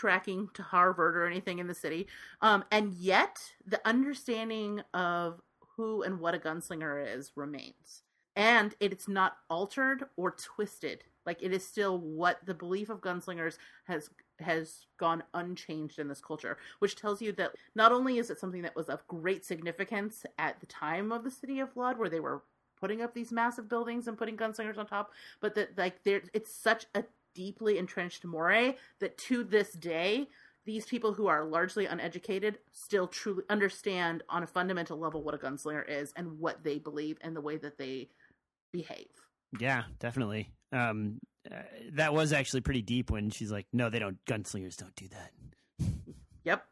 tracking 0.00 0.48
to 0.54 0.62
harvard 0.62 1.14
or 1.16 1.26
anything 1.26 1.58
in 1.58 1.66
the 1.66 1.74
city. 1.74 2.06
Um 2.40 2.64
and 2.70 2.94
yet 2.94 3.38
the 3.66 3.80
understanding 3.86 4.80
of 4.94 5.40
who 5.76 6.02
and 6.02 6.18
what 6.20 6.34
a 6.34 6.38
gunslinger 6.38 7.16
is 7.16 7.32
remains. 7.36 8.02
And 8.36 8.74
it's 8.80 9.08
not 9.08 9.36
altered 9.50 10.04
or 10.16 10.30
twisted. 10.32 11.04
Like 11.26 11.42
it 11.42 11.52
is 11.52 11.66
still 11.66 11.98
what 11.98 12.38
the 12.46 12.54
belief 12.54 12.88
of 12.88 13.00
gunslingers 13.02 13.58
has 13.84 14.08
has 14.38 14.86
gone 14.98 15.22
unchanged 15.34 15.98
in 15.98 16.08
this 16.08 16.22
culture, 16.22 16.56
which 16.78 16.96
tells 16.96 17.20
you 17.20 17.32
that 17.32 17.52
not 17.74 17.92
only 17.92 18.16
is 18.16 18.30
it 18.30 18.40
something 18.40 18.62
that 18.62 18.76
was 18.76 18.88
of 18.88 19.06
great 19.06 19.44
significance 19.44 20.24
at 20.38 20.58
the 20.60 20.66
time 20.66 21.12
of 21.12 21.24
the 21.24 21.30
city 21.30 21.60
of 21.60 21.74
Blood, 21.74 21.98
where 21.98 22.08
they 22.08 22.20
were 22.20 22.42
putting 22.80 23.02
up 23.02 23.12
these 23.12 23.30
massive 23.30 23.68
buildings 23.68 24.08
and 24.08 24.16
putting 24.16 24.38
gunslingers 24.38 24.78
on 24.78 24.86
top, 24.86 25.12
but 25.40 25.54
that 25.54 25.76
like 25.76 26.02
there 26.04 26.22
it's 26.32 26.54
such 26.54 26.86
a 26.94 27.04
deeply 27.40 27.78
entrenched 27.78 28.22
moray 28.22 28.76
that 28.98 29.16
to 29.16 29.42
this 29.42 29.72
day 29.72 30.28
these 30.66 30.84
people 30.84 31.14
who 31.14 31.26
are 31.26 31.46
largely 31.46 31.86
uneducated 31.86 32.58
still 32.70 33.06
truly 33.06 33.42
understand 33.48 34.22
on 34.28 34.42
a 34.42 34.46
fundamental 34.46 34.98
level 34.98 35.22
what 35.22 35.34
a 35.34 35.38
gunslinger 35.38 35.82
is 35.88 36.12
and 36.16 36.38
what 36.38 36.62
they 36.62 36.78
believe 36.78 37.16
and 37.22 37.34
the 37.34 37.40
way 37.40 37.56
that 37.56 37.78
they 37.78 38.10
behave. 38.74 39.08
Yeah, 39.58 39.84
definitely. 40.00 40.50
Um, 40.70 41.18
uh, 41.50 41.62
that 41.92 42.12
was 42.12 42.34
actually 42.34 42.60
pretty 42.60 42.82
deep 42.82 43.10
when 43.10 43.30
she's 43.30 43.50
like, 43.50 43.66
"No, 43.72 43.88
they 43.88 43.98
don't. 43.98 44.22
Gunslingers 44.26 44.76
don't 44.76 44.94
do 44.94 45.08
that." 45.08 45.32
Yep. 46.42 46.64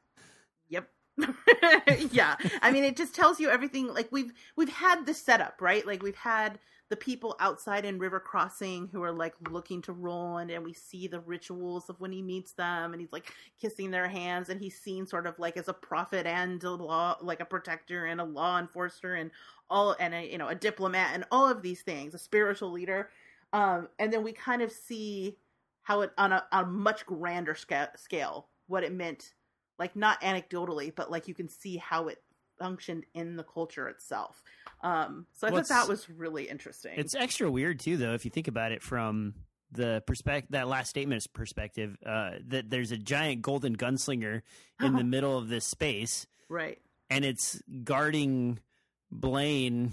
Yep. 0.70 0.88
yeah. 2.10 2.36
I 2.62 2.70
mean, 2.70 2.82
it 2.82 2.96
just 2.96 3.14
tells 3.14 3.38
you 3.38 3.50
everything. 3.50 3.92
Like 3.92 4.08
we've 4.10 4.32
we've 4.56 4.70
had 4.70 5.04
the 5.04 5.12
setup, 5.12 5.60
right? 5.60 5.86
Like 5.86 6.02
we've 6.02 6.16
had 6.16 6.58
the 6.89 6.97
people 6.97 7.36
outside 7.41 7.84
in 7.84 7.99
River 7.99 8.18
Crossing 8.20 8.89
who 8.91 9.03
are 9.03 9.12
like 9.12 9.34
looking 9.51 9.82
to 9.82 9.93
Roland, 9.93 10.51
and 10.51 10.64
we 10.64 10.72
see 10.72 11.07
the 11.07 11.20
rituals 11.20 11.89
of 11.89 12.01
when 12.01 12.12
he 12.12 12.22
meets 12.22 12.53
them, 12.53 12.93
and 12.93 13.01
he's 13.01 13.12
like 13.12 13.32
kissing 13.61 13.91
their 13.91 14.09
hands, 14.09 14.49
and 14.49 14.61
he's 14.61 14.78
seen 14.78 15.07
sort 15.07 15.26
of 15.26 15.39
like 15.39 15.57
as 15.57 15.68
a 15.68 15.72
prophet 15.72 16.26
and 16.26 16.62
a 16.64 16.70
law, 16.70 17.16
like 17.20 17.41
a 17.41 17.45
protector 17.45 18.07
and 18.07 18.20
a 18.20 18.24
law 18.24 18.59
enforcer, 18.59 19.14
and 19.14 19.30
all, 19.68 19.97
and 20.01 20.14
a 20.14 20.30
you 20.30 20.39
know 20.39 20.49
a 20.49 20.55
diplomat, 20.55 21.11
and 21.14 21.24
all 21.30 21.49
of 21.49 21.62
these 21.62 21.82
things, 21.82 22.14
a 22.14 22.18
spiritual 22.18 22.70
leader. 22.70 23.11
Um, 23.53 23.89
and 23.99 24.12
then 24.12 24.22
we 24.22 24.32
kind 24.32 24.62
of 24.62 24.72
see 24.72 25.39
how 25.82 26.03
it 26.03 26.12
on 26.18 26.32
a, 26.32 26.45
a 26.53 26.64
much 26.64 27.07
grander 27.07 27.55
sca- 27.55 27.93
scale 27.97 28.49
what 28.66 28.84
it 28.84 28.93
meant, 28.93 29.34
like 29.78 29.97
not 29.97 30.20
anecdotally, 30.20 30.95
but 30.95 31.11
like 31.11 31.28
you 31.28 31.34
can 31.34 31.49
see 31.49 31.76
how 31.76 32.09
it 32.09 32.22
functioned 32.59 33.04
in 33.14 33.36
the 33.36 33.44
culture 33.44 33.88
itself. 33.88 34.42
Um, 34.82 35.26
so 35.34 35.46
I 35.46 35.50
What's, 35.50 35.68
thought 35.68 35.86
that 35.86 35.88
was 35.88 36.09
really 36.09 36.44
interesting. 36.48 36.92
It's 36.96 37.14
extra 37.14 37.50
weird 37.50 37.80
too, 37.80 37.96
though, 37.96 38.14
if 38.14 38.24
you 38.24 38.30
think 38.30 38.48
about 38.48 38.72
it 38.72 38.82
from 38.82 39.34
the 39.72 40.02
perspective 40.06 40.52
that 40.52 40.68
last 40.68 40.90
statement's 40.90 41.26
perspective. 41.26 41.96
Uh, 42.04 42.32
that 42.48 42.70
there's 42.70 42.92
a 42.92 42.96
giant 42.96 43.42
golden 43.42 43.76
gunslinger 43.76 44.42
in 44.80 44.96
the 44.96 45.04
middle 45.04 45.36
of 45.36 45.48
this 45.48 45.66
space, 45.66 46.26
right? 46.48 46.78
And 47.11 47.24
it's 47.24 47.61
guarding 47.84 48.61
Blaine 49.11 49.92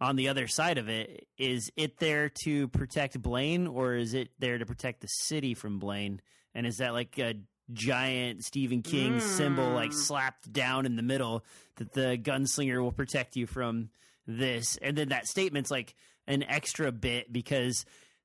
on 0.00 0.16
the 0.16 0.28
other 0.28 0.46
side 0.46 0.78
of 0.78 0.88
it. 0.88 1.26
Is 1.38 1.70
it 1.76 1.98
there 1.98 2.28
to 2.44 2.68
protect 2.68 3.20
Blaine, 3.20 3.66
or 3.66 3.94
is 3.94 4.14
it 4.14 4.30
there 4.38 4.58
to 4.58 4.66
protect 4.66 5.00
the 5.00 5.08
city 5.08 5.54
from 5.54 5.78
Blaine? 5.78 6.20
And 6.54 6.66
is 6.66 6.78
that 6.78 6.92
like 6.92 7.18
a 7.18 7.34
giant 7.72 8.44
Stephen 8.44 8.82
King 8.82 9.14
mm. 9.14 9.20
symbol 9.20 9.70
like 9.70 9.92
hmm. 9.92 9.98
slapped 9.98 10.52
down 10.52 10.86
in 10.86 10.96
the 10.96 11.02
middle 11.02 11.44
that 11.76 11.92
the 11.92 12.18
gunslinger 12.20 12.80
will 12.80 12.92
protect 12.92 13.36
you 13.36 13.46
from 13.46 13.90
this. 14.26 14.76
And 14.80 14.96
then 14.96 15.08
that 15.10 15.26
statement's 15.26 15.70
like 15.70 15.94
an 16.26 16.42
extra 16.42 16.92
bit 16.92 17.32
because 17.32 17.84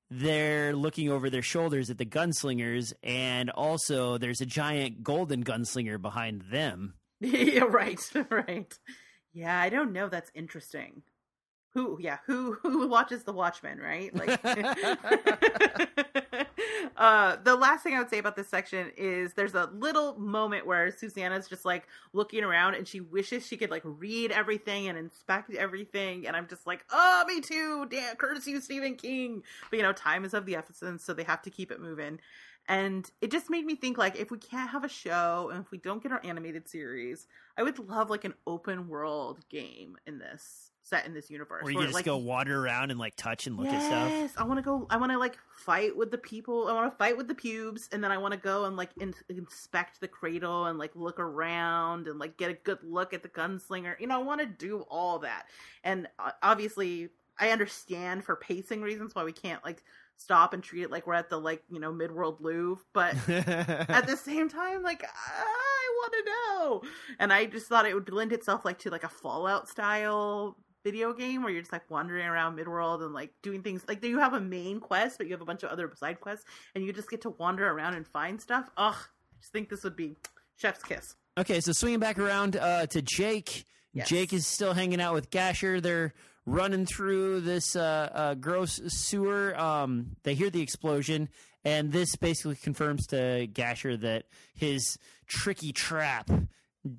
they're 0.09 0.75
looking 0.75 1.09
over 1.09 1.29
their 1.29 1.41
shoulders 1.41 1.89
at 1.89 1.97
the 1.97 2.05
gunslingers 2.05 2.93
and 3.03 3.49
also 3.49 4.17
there's 4.17 4.41
a 4.41 4.45
giant 4.45 5.03
golden 5.03 5.43
gunslinger 5.43 6.01
behind 6.01 6.43
them. 6.51 6.95
yeah, 7.19 7.63
right, 7.63 7.99
right. 8.29 8.73
Yeah, 9.33 9.59
I 9.59 9.69
don't 9.69 9.93
know. 9.93 10.09
That's 10.09 10.31
interesting 10.35 11.03
who 11.73 11.97
yeah 11.99 12.17
who 12.25 12.53
who 12.61 12.87
watches 12.87 13.23
the 13.23 13.33
watchmen 13.33 13.79
right 13.79 14.13
like 14.15 14.41
uh 16.97 17.37
the 17.43 17.55
last 17.55 17.83
thing 17.83 17.93
i 17.93 17.99
would 17.99 18.09
say 18.09 18.17
about 18.17 18.35
this 18.35 18.47
section 18.47 18.91
is 18.97 19.33
there's 19.33 19.55
a 19.55 19.69
little 19.73 20.17
moment 20.19 20.65
where 20.65 20.91
susannah's 20.91 21.47
just 21.47 21.65
like 21.65 21.87
looking 22.13 22.43
around 22.43 22.75
and 22.75 22.87
she 22.87 22.99
wishes 22.99 23.45
she 23.45 23.57
could 23.57 23.69
like 23.71 23.83
read 23.85 24.31
everything 24.31 24.87
and 24.87 24.97
inspect 24.97 25.53
everything. 25.55 26.27
And 26.27 26.35
i'm 26.35 26.47
just 26.47 26.67
like 26.67 26.85
oh 26.91 27.23
me 27.27 27.41
too 27.41 27.85
damn 27.89 28.15
courtesy 28.15 28.55
of 28.55 28.63
stephen 28.63 28.95
king. 28.95 29.43
But 29.69 29.77
you 29.77 29.83
know 29.83 29.93
time 29.93 30.25
is 30.25 30.33
of 30.33 30.45
the 30.45 30.55
essence 30.55 31.03
so 31.03 31.13
they 31.13 31.23
have 31.23 31.41
to 31.43 31.49
keep 31.49 31.71
it 31.71 31.81
moving. 31.81 32.19
And 32.67 33.09
it 33.21 33.31
just 33.31 33.49
made 33.49 33.65
me 33.65 33.75
think 33.75 33.97
like 33.97 34.17
if 34.17 34.31
we 34.31 34.37
can't 34.37 34.69
have 34.69 34.83
a 34.83 34.89
show 34.89 35.49
and 35.51 35.63
if 35.63 35.71
we 35.71 35.77
don't 35.77 36.01
get 36.01 36.11
our 36.11 36.21
animated 36.23 36.67
series 36.69 37.27
i 37.57 37.63
would 37.63 37.79
love 37.79 38.09
like 38.09 38.23
an 38.23 38.33
open 38.45 38.87
world 38.87 39.39
game 39.49 39.97
in 40.05 40.19
this 40.19 40.70
set 40.91 41.05
in 41.07 41.13
this 41.13 41.31
universe. 41.31 41.63
Where 41.63 41.73
you 41.73 41.81
just 41.81 41.93
like, 41.93 42.05
go 42.05 42.17
wander 42.17 42.63
around 42.63 42.91
and 42.91 42.99
like 42.99 43.15
touch 43.15 43.47
and 43.47 43.57
look 43.57 43.65
yes, 43.65 43.81
at 43.81 43.87
stuff. 43.87 44.09
Yes, 44.09 44.33
I 44.37 44.43
want 44.43 44.59
to 44.59 44.61
go. 44.61 44.85
I 44.89 44.97
want 44.97 45.11
to 45.11 45.17
like 45.17 45.37
fight 45.49 45.95
with 45.97 46.11
the 46.11 46.17
people. 46.17 46.67
I 46.67 46.73
want 46.73 46.91
to 46.91 46.97
fight 46.97 47.17
with 47.17 47.27
the 47.27 47.33
pubes, 47.33 47.89
and 47.91 48.03
then 48.03 48.11
I 48.11 48.17
want 48.17 48.33
to 48.33 48.39
go 48.39 48.65
and 48.65 48.77
like 48.77 48.89
in, 48.99 49.13
inspect 49.29 50.01
the 50.01 50.07
cradle 50.07 50.65
and 50.65 50.77
like 50.77 50.91
look 50.93 51.19
around 51.19 52.07
and 52.07 52.19
like 52.19 52.37
get 52.37 52.51
a 52.51 52.53
good 52.53 52.79
look 52.83 53.13
at 53.13 53.23
the 53.23 53.29
gunslinger. 53.29 53.99
You 53.99 54.07
know, 54.07 54.19
I 54.19 54.23
want 54.23 54.41
to 54.41 54.45
do 54.45 54.81
all 54.89 55.19
that. 55.19 55.45
And 55.83 56.07
uh, 56.19 56.31
obviously, 56.43 57.09
I 57.39 57.49
understand 57.49 58.25
for 58.25 58.35
pacing 58.35 58.81
reasons 58.81 59.15
why 59.15 59.23
we 59.23 59.31
can't 59.31 59.63
like 59.63 59.83
stop 60.17 60.53
and 60.53 60.61
treat 60.61 60.83
it 60.83 60.91
like 60.91 61.07
we're 61.07 61.15
at 61.15 61.29
the 61.31 61.37
like 61.37 61.63
you 61.71 61.79
know 61.79 61.91
mid-world 61.91 62.39
louvre 62.41 62.83
but 62.93 63.15
at 63.27 64.05
the 64.05 64.15
same 64.15 64.47
time 64.47 64.83
like 64.83 65.03
i 65.03 65.89
want 65.95 66.13
to 66.13 66.23
know 66.25 66.81
and 67.17 67.33
i 67.33 67.43
just 67.43 67.67
thought 67.67 67.87
it 67.87 67.95
would 67.95 68.07
lend 68.11 68.31
itself 68.31 68.63
like 68.63 68.77
to 68.77 68.91
like 68.91 69.03
a 69.03 69.09
fallout 69.09 69.67
style 69.67 70.55
video 70.83 71.13
game 71.13 71.43
where 71.43 71.51
you're 71.51 71.61
just 71.61 71.71
like 71.71 71.89
wandering 71.89 72.25
around 72.25 72.57
midworld 72.57 73.03
and 73.03 73.13
like 73.13 73.31
doing 73.41 73.61
things 73.61 73.83
like 73.87 74.03
you 74.03 74.19
have 74.19 74.33
a 74.33 74.41
main 74.41 74.79
quest 74.79 75.17
but 75.17 75.27
you 75.27 75.33
have 75.33 75.41
a 75.41 75.45
bunch 75.45 75.63
of 75.63 75.69
other 75.69 75.91
side 75.95 76.19
quests 76.19 76.45
and 76.75 76.83
you 76.83 76.93
just 76.93 77.09
get 77.09 77.21
to 77.21 77.29
wander 77.31 77.67
around 77.69 77.93
and 77.95 78.07
find 78.07 78.41
stuff? 78.41 78.69
Ugh. 78.77 78.95
I 78.95 79.35
just 79.39 79.51
think 79.51 79.69
this 79.69 79.83
would 79.83 79.95
be 79.95 80.15
chef's 80.57 80.83
kiss. 80.83 81.15
Okay 81.37 81.59
so 81.59 81.71
swinging 81.71 81.99
back 81.99 82.19
around 82.19 82.55
uh, 82.55 82.85
to 82.87 83.01
jake. 83.01 83.65
Yes. 83.93 84.07
jake 84.07 84.31
is 84.31 84.47
still 84.47 84.73
hanging 84.73 85.01
out 85.01 85.13
with 85.13 85.29
gasher. 85.29 85.81
They're 85.81 86.13
running 86.45 86.85
through 86.85 87.41
this 87.41 87.75
uh, 87.75 88.09
uh, 88.13 88.33
gross 88.35 88.79
sewer. 88.87 89.57
Um, 89.59 90.15
they 90.23 90.33
hear 90.33 90.49
the 90.49 90.61
explosion 90.61 91.29
and 91.63 91.91
this 91.91 92.15
basically 92.15 92.55
confirms 92.55 93.05
to 93.07 93.47
gasher 93.53 93.97
that 93.97 94.23
his 94.53 94.97
tricky 95.27 95.71
trap 95.71 96.29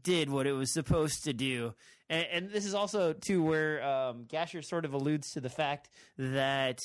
did 0.03 0.31
what 0.31 0.47
it 0.47 0.53
was 0.53 0.73
supposed 0.73 1.25
to 1.25 1.33
do 1.33 1.75
and, 2.13 2.27
and 2.31 2.51
this 2.51 2.67
is 2.67 2.75
also 2.75 3.15
too 3.15 3.43
where 3.43 3.83
um, 3.83 4.25
Gasher 4.29 4.63
sort 4.63 4.85
of 4.85 4.93
alludes 4.93 5.31
to 5.33 5.41
the 5.41 5.49
fact 5.49 5.89
that 6.19 6.79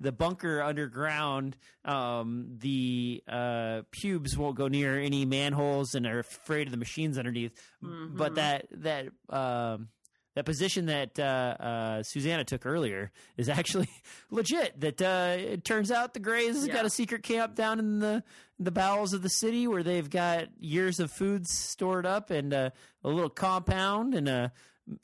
the 0.00 0.10
bunker 0.10 0.60
underground, 0.60 1.56
um, 1.84 2.56
the 2.58 3.22
uh, 3.28 3.82
pubes 3.92 4.36
won't 4.36 4.56
go 4.56 4.66
near 4.66 4.98
any 4.98 5.24
manholes 5.24 5.94
and 5.94 6.06
are 6.06 6.18
afraid 6.18 6.66
of 6.66 6.72
the 6.72 6.78
machines 6.78 7.16
underneath. 7.16 7.52
Mm-hmm. 7.82 8.16
But 8.16 8.34
that 8.34 8.66
that 8.72 9.06
um, 9.30 9.88
that 10.34 10.44
position 10.44 10.86
that 10.86 11.18
uh, 11.18 11.22
uh, 11.22 12.02
Susannah 12.02 12.44
took 12.44 12.64
earlier 12.66 13.10
is 13.36 13.48
actually 13.48 13.88
legit. 14.30 14.80
That 14.80 15.02
uh, 15.02 15.36
it 15.38 15.64
turns 15.64 15.90
out 15.90 16.14
the 16.14 16.20
Greys 16.20 16.54
has 16.56 16.66
Yeah. 16.66 16.74
got 16.74 16.84
a 16.86 16.90
secret 16.90 17.22
camp 17.22 17.54
down 17.54 17.78
in 17.78 17.98
the 17.98 18.22
the 18.58 18.70
bowels 18.70 19.12
of 19.12 19.22
the 19.22 19.28
city 19.28 19.66
where 19.66 19.82
they've 19.82 20.08
got 20.08 20.46
years 20.60 21.00
of 21.00 21.10
food 21.10 21.46
stored 21.48 22.06
up 22.06 22.30
and 22.30 22.54
uh, 22.54 22.70
a 23.02 23.08
little 23.08 23.30
compound 23.30 24.14
and 24.14 24.28
a 24.28 24.52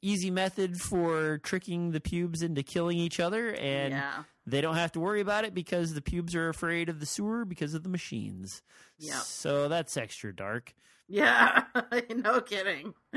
easy 0.03 0.31
method 0.31 0.77
for 0.81 1.39
tricking 1.39 1.91
the 1.93 2.01
pubes 2.01 2.43
into 2.43 2.63
killing 2.63 2.99
each 2.99 3.21
other 3.21 3.55
and 3.55 3.93
yeah. 3.95 4.23
they 4.47 4.61
don't 4.61 4.75
have 4.75 4.91
to 4.93 4.99
worry 5.01 5.21
about 5.21 5.45
it 5.45 5.55
because 5.55 5.95
the 5.95 6.01
pubes 6.03 6.35
are 6.35 6.49
afraid 6.49 6.89
of 6.89 6.99
the 7.01 7.07
sewer 7.07 7.45
because 7.45 7.75
of 7.75 7.83
the 7.85 7.89
machines. 7.89 8.61
Yep. 8.99 9.15
So 9.19 9.69
that's 9.69 9.97
extra 9.97 10.35
dark. 10.35 10.75
Yeah, 11.09 11.63
no 12.15 12.43
kidding. 12.43 12.93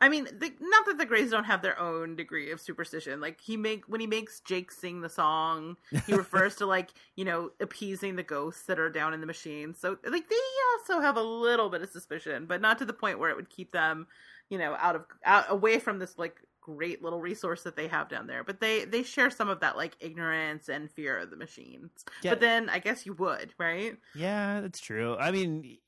I 0.00 0.08
mean, 0.08 0.24
the, 0.24 0.52
not 0.60 0.86
that 0.86 0.98
the 0.98 1.06
Greys 1.06 1.30
don't 1.30 1.44
have 1.44 1.62
their 1.62 1.78
own 1.78 2.16
degree 2.16 2.50
of 2.50 2.60
superstition. 2.60 3.20
Like 3.20 3.40
he 3.40 3.56
make 3.56 3.84
when 3.86 4.00
he 4.00 4.08
makes 4.08 4.40
Jake 4.40 4.72
sing 4.72 5.00
the 5.00 5.08
song, 5.08 5.76
he 6.06 6.14
refers 6.14 6.56
to 6.56 6.66
like 6.66 6.90
you 7.14 7.24
know 7.24 7.50
appeasing 7.60 8.16
the 8.16 8.24
ghosts 8.24 8.64
that 8.64 8.80
are 8.80 8.90
down 8.90 9.14
in 9.14 9.20
the 9.20 9.26
machine. 9.26 9.74
So 9.74 9.96
like 10.04 10.28
they 10.28 10.36
also 10.78 11.00
have 11.00 11.16
a 11.16 11.22
little 11.22 11.70
bit 11.70 11.82
of 11.82 11.90
suspicion, 11.90 12.46
but 12.46 12.60
not 12.60 12.78
to 12.78 12.84
the 12.84 12.92
point 12.92 13.20
where 13.20 13.30
it 13.30 13.36
would 13.36 13.50
keep 13.50 13.70
them, 13.70 14.08
you 14.50 14.58
know, 14.58 14.76
out 14.80 14.96
of 14.96 15.04
out 15.24 15.44
away 15.48 15.78
from 15.78 16.00
this 16.00 16.18
like 16.18 16.40
great 16.60 17.02
little 17.02 17.20
resource 17.20 17.62
that 17.62 17.76
they 17.76 17.86
have 17.86 18.08
down 18.08 18.26
there. 18.26 18.42
But 18.42 18.60
they 18.60 18.84
they 18.84 19.04
share 19.04 19.30
some 19.30 19.48
of 19.48 19.60
that 19.60 19.76
like 19.76 19.96
ignorance 20.00 20.68
and 20.68 20.90
fear 20.90 21.18
of 21.18 21.30
the 21.30 21.36
machines. 21.36 22.04
Yeah. 22.22 22.32
But 22.32 22.40
then 22.40 22.68
I 22.68 22.80
guess 22.80 23.06
you 23.06 23.12
would, 23.14 23.54
right? 23.56 23.96
Yeah, 24.16 24.62
that's 24.62 24.80
true. 24.80 25.16
I 25.16 25.30
mean, 25.30 25.78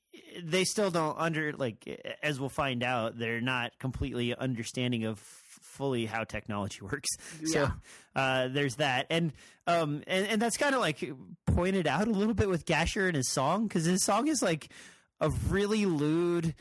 they 0.42 0.64
still 0.64 0.90
don't 0.90 1.16
under 1.18 1.52
like 1.52 1.86
as 2.22 2.38
we'll 2.40 2.48
find 2.48 2.82
out, 2.82 3.18
they're 3.18 3.40
not 3.40 3.78
completely 3.78 4.34
understanding 4.34 5.04
of 5.04 5.18
fully 5.18 6.06
how 6.06 6.24
technology 6.24 6.78
works. 6.82 7.08
So 7.44 7.70
uh, 8.14 8.48
there's 8.48 8.76
that, 8.76 9.06
and 9.10 9.32
um, 9.66 10.02
and 10.06 10.26
and 10.26 10.42
that's 10.42 10.56
kind 10.56 10.74
of 10.74 10.80
like 10.80 11.02
pointed 11.46 11.86
out 11.86 12.06
a 12.08 12.10
little 12.12 12.34
bit 12.34 12.48
with 12.48 12.64
Gasher 12.66 13.06
and 13.06 13.16
his 13.16 13.30
song 13.30 13.66
because 13.66 13.84
his 13.84 14.04
song 14.04 14.28
is 14.28 14.42
like 14.42 14.68
a 15.20 15.30
really 15.48 15.86
lewd 15.86 16.54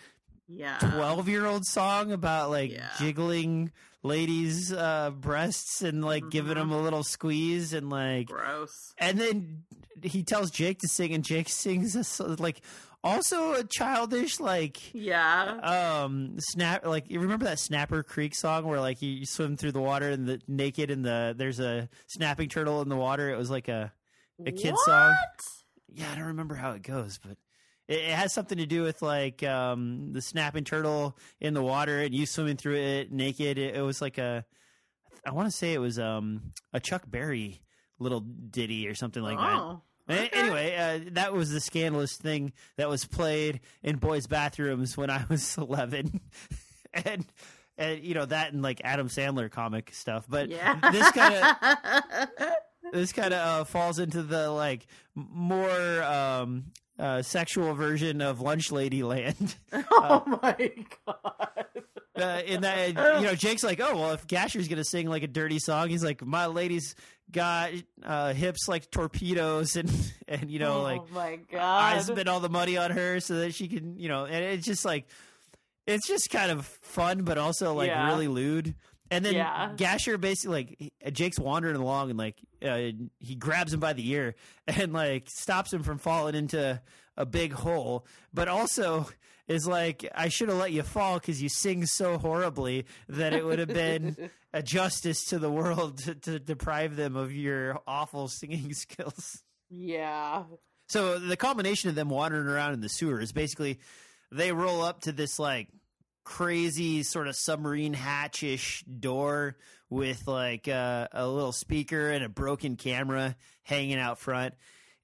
Yeah. 0.47 0.77
12 0.79 1.27
year 1.27 1.45
old 1.45 1.65
song 1.65 2.11
about 2.11 2.49
like 2.49 2.71
Yeah. 2.71 2.89
jiggling 2.99 3.71
ladies 4.03 4.71
uh 4.71 5.09
breasts 5.09 5.81
and 5.81 6.05
like 6.05 6.29
giving 6.29 6.53
Mhm. 6.53 6.59
them 6.59 6.71
a 6.71 6.79
little 6.81 7.03
squeeze 7.03 7.73
and 7.73 7.89
like 7.89 8.27
Gross. 8.27 8.93
and 8.99 9.19
then 9.19 9.63
he 10.03 10.21
tells 10.23 10.51
jake 10.51 10.77
to 10.81 10.87
sing 10.87 11.11
and 11.11 11.23
jake 11.23 11.49
sings 11.49 11.95
a, 12.19 12.23
like 12.39 12.61
also 13.05 13.53
a 13.53 13.63
childish 13.63 14.39
like 14.39 14.93
Yeah. 14.93 15.59
um 16.03 16.35
snap 16.39 16.85
like 16.85 17.09
you 17.09 17.19
remember 17.19 17.45
that 17.45 17.59
snapper 17.59 18.03
creek 18.03 18.35
song 18.35 18.65
where 18.65 18.79
like 18.81 19.01
you, 19.01 19.09
you 19.11 19.25
swim 19.25 19.55
through 19.57 19.71
the 19.73 19.81
water 19.81 20.09
and 20.09 20.27
the 20.27 20.41
naked 20.47 20.89
and 20.91 21.05
the 21.05 21.33
there's 21.37 21.59
a 21.59 21.87
snapping 22.07 22.49
turtle 22.49 22.81
in 22.81 22.89
the 22.89 22.95
water 22.97 23.29
it 23.29 23.37
was 23.37 23.49
like 23.49 23.67
a 23.67 23.93
a 24.45 24.51
kid's 24.51 24.77
song. 24.85 25.15
Yeah 25.87 26.11
i 26.11 26.15
don't 26.15 26.25
remember 26.25 26.55
how 26.55 26.71
it 26.71 26.81
goes 26.81 27.19
but 27.19 27.37
it, 27.87 27.99
it 27.99 28.11
has 28.11 28.33
something 28.33 28.57
to 28.57 28.65
do 28.65 28.81
with 28.81 29.01
like 29.01 29.43
um 29.43 30.11
the 30.11 30.21
snapping 30.21 30.63
turtle 30.63 31.17
in 31.39 31.53
the 31.53 31.61
water 31.63 31.99
and 31.99 32.13
you 32.13 32.25
swimming 32.25 32.57
through 32.57 32.75
it 32.77 33.11
naked 33.11 33.57
it, 33.57 33.75
it 33.75 33.81
was 33.81 34.01
like 34.01 34.17
a 34.17 34.43
i 35.25 35.31
want 35.31 35.47
to 35.49 35.55
say 35.55 35.73
it 35.73 35.79
was 35.79 35.99
um 35.99 36.51
a 36.73 36.79
chuck 36.79 37.03
berry 37.07 37.61
little 37.99 38.19
ditty 38.19 38.87
or 38.87 38.95
something 38.95 39.23
like 39.23 39.37
that 39.37 39.59
oh. 39.61 39.69
A- 39.69 39.81
okay. 40.09 40.29
Anyway, 40.33 40.75
uh, 40.75 41.09
that 41.13 41.33
was 41.33 41.51
the 41.51 41.59
scandalous 41.59 42.15
thing 42.17 42.53
that 42.77 42.89
was 42.89 43.05
played 43.05 43.59
in 43.83 43.97
boys' 43.97 44.27
bathrooms 44.27 44.95
when 44.97 45.09
I 45.09 45.25
was 45.29 45.57
11. 45.57 46.19
and, 46.93 47.25
and, 47.77 48.03
you 48.03 48.13
know, 48.13 48.25
that 48.25 48.53
and 48.53 48.61
like 48.61 48.81
Adam 48.83 49.09
Sandler 49.09 49.49
comic 49.51 49.91
stuff. 49.93 50.25
But 50.29 50.49
Yeah. 50.49 50.79
this 50.91 51.11
kind 51.11 51.35
of 51.35 52.29
this 52.93 53.11
kind 53.13 53.33
of 53.33 53.39
uh, 53.61 53.63
falls 53.63 53.99
into 53.99 54.21
the 54.23 54.49
like 54.51 54.85
more 55.15 56.03
um, 56.03 56.65
uh, 56.99 57.21
sexual 57.21 57.73
version 57.73 58.21
of 58.21 58.39
Lunch 58.41 58.71
Lady 58.71 59.03
Land. 59.03 59.55
oh 59.73 60.23
my 60.41 60.71
god. 61.05 61.54
Uh, 62.15 62.41
in 62.45 62.61
that, 62.61 62.87
you 63.19 63.25
know, 63.27 63.35
Jake's 63.35 63.63
like, 63.63 63.79
oh 63.81 63.95
well, 63.95 64.11
if 64.11 64.25
Gasher's 64.25 64.67
gonna 64.67 64.85
sing 64.85 65.07
like 65.09 65.23
a 65.23 65.27
dirty 65.27 65.59
song, 65.59 65.89
he's 65.89 66.03
like, 66.03 66.25
my 66.25 66.45
lady's 66.45 66.95
got 67.31 67.71
uh, 68.03 68.33
hips 68.33 68.67
like 68.69 68.89
torpedoes, 68.91 69.75
and 69.75 69.91
and 70.27 70.49
you 70.49 70.59
know, 70.59 70.81
like 70.81 71.01
oh 71.01 71.13
my 71.13 71.39
I 71.53 71.99
spent 71.99 72.27
all 72.29 72.39
the 72.39 72.49
money 72.49 72.77
on 72.77 72.91
her 72.91 73.19
so 73.19 73.35
that 73.39 73.53
she 73.53 73.67
can, 73.67 73.99
you 73.99 74.07
know, 74.07 74.25
and 74.25 74.43
it's 74.45 74.65
just 74.65 74.85
like, 74.85 75.07
it's 75.85 76.07
just 76.07 76.29
kind 76.29 76.51
of 76.51 76.65
fun, 76.65 77.23
but 77.23 77.37
also 77.37 77.73
like 77.73 77.87
Yeah. 77.89 78.07
really 78.07 78.27
lewd. 78.29 78.75
And 79.11 79.23
then 79.23 79.35
Yeah. 79.35 79.71
Gasher 79.75 80.17
basically 80.17 80.91
like 81.03 81.13
Jake's 81.13 81.37
wandering 81.37 81.75
along 81.75 82.09
and 82.09 82.17
like 82.17 82.37
uh, 82.63 82.91
he 83.19 83.35
grabs 83.35 83.73
him 83.73 83.79
by 83.79 83.93
the 83.93 84.09
ear 84.09 84.35
and 84.67 84.93
like 84.93 85.27
stops 85.29 85.71
him 85.73 85.83
from 85.83 85.97
falling 85.99 86.33
into 86.33 86.81
a 87.17 87.25
big 87.25 87.51
hole, 87.53 88.05
but 88.33 88.47
also 88.47 89.07
is 89.47 89.67
like 89.67 90.09
I 90.15 90.29
should 90.29 90.49
have 90.49 90.57
let 90.57 90.71
you 90.71 90.83
fall 90.83 91.15
because 91.19 91.41
you 91.41 91.49
sing 91.49 91.85
so 91.85 92.17
horribly 92.17 92.85
that 93.09 93.33
it 93.33 93.45
would 93.45 93.59
have 93.59 93.69
been 93.69 94.29
a 94.53 94.63
justice 94.63 95.25
to 95.25 95.39
the 95.39 95.51
world 95.51 95.99
to, 95.99 96.15
to 96.15 96.39
deprive 96.39 96.95
them 96.95 97.15
of 97.15 97.31
your 97.33 97.79
awful 97.87 98.27
singing 98.27 98.73
skills. 98.73 99.43
yeah. 99.69 100.43
So 100.87 101.17
the 101.17 101.37
combination 101.37 101.89
of 101.89 101.95
them 101.95 102.09
wandering 102.09 102.47
around 102.47 102.73
in 102.73 102.81
the 102.81 102.89
sewer 102.89 103.19
is 103.19 103.31
basically 103.31 103.79
they 104.31 104.51
roll 104.51 104.83
up 104.83 105.01
to 105.01 105.11
this 105.11 105.39
like 105.39 105.67
crazy 106.23 107.03
sort 107.03 107.27
of 107.27 107.35
submarine 107.35 107.93
hatch-ish 107.93 108.83
door 108.83 109.55
with 109.89 110.27
like 110.27 110.67
uh, 110.67 111.07
a 111.11 111.27
little 111.27 111.51
speaker 111.51 112.09
and 112.09 112.23
a 112.23 112.29
broken 112.29 112.75
camera 112.75 113.35
hanging 113.63 113.97
out 113.97 114.19
front. 114.19 114.53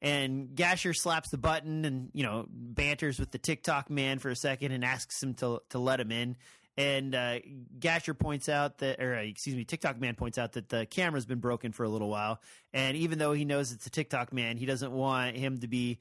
And 0.01 0.55
Gasher 0.55 0.95
slaps 0.95 1.29
the 1.29 1.37
button 1.37 1.85
and 1.85 2.09
you 2.13 2.23
know 2.23 2.45
banters 2.49 3.19
with 3.19 3.31
the 3.31 3.37
Tick 3.37 3.63
Tock 3.63 3.89
man 3.89 4.19
for 4.19 4.29
a 4.29 4.35
second 4.35 4.71
and 4.71 4.83
asks 4.83 5.21
him 5.21 5.35
to 5.35 5.61
to 5.69 5.79
let 5.79 5.99
him 5.99 6.11
in. 6.11 6.37
And 6.77 7.13
uh, 7.13 7.39
Gasher 7.79 8.13
points 8.13 8.47
out 8.47 8.77
that, 8.79 9.01
or 9.01 9.15
uh, 9.15 9.21
excuse 9.21 9.55
me, 9.55 9.65
Tick 9.65 9.81
Tock 9.81 9.99
man 9.99 10.15
points 10.15 10.37
out 10.37 10.53
that 10.53 10.69
the 10.69 10.85
camera's 10.85 11.25
been 11.25 11.39
broken 11.39 11.73
for 11.73 11.83
a 11.83 11.89
little 11.89 12.09
while. 12.09 12.39
And 12.73 12.95
even 12.95 13.19
though 13.19 13.33
he 13.33 13.43
knows 13.43 13.71
it's 13.71 13.85
a 13.85 13.89
Tick 13.89 14.09
Tock 14.09 14.31
man, 14.31 14.57
he 14.57 14.65
doesn't 14.65 14.91
want 14.91 15.35
him 15.35 15.59
to 15.59 15.67
be 15.67 15.99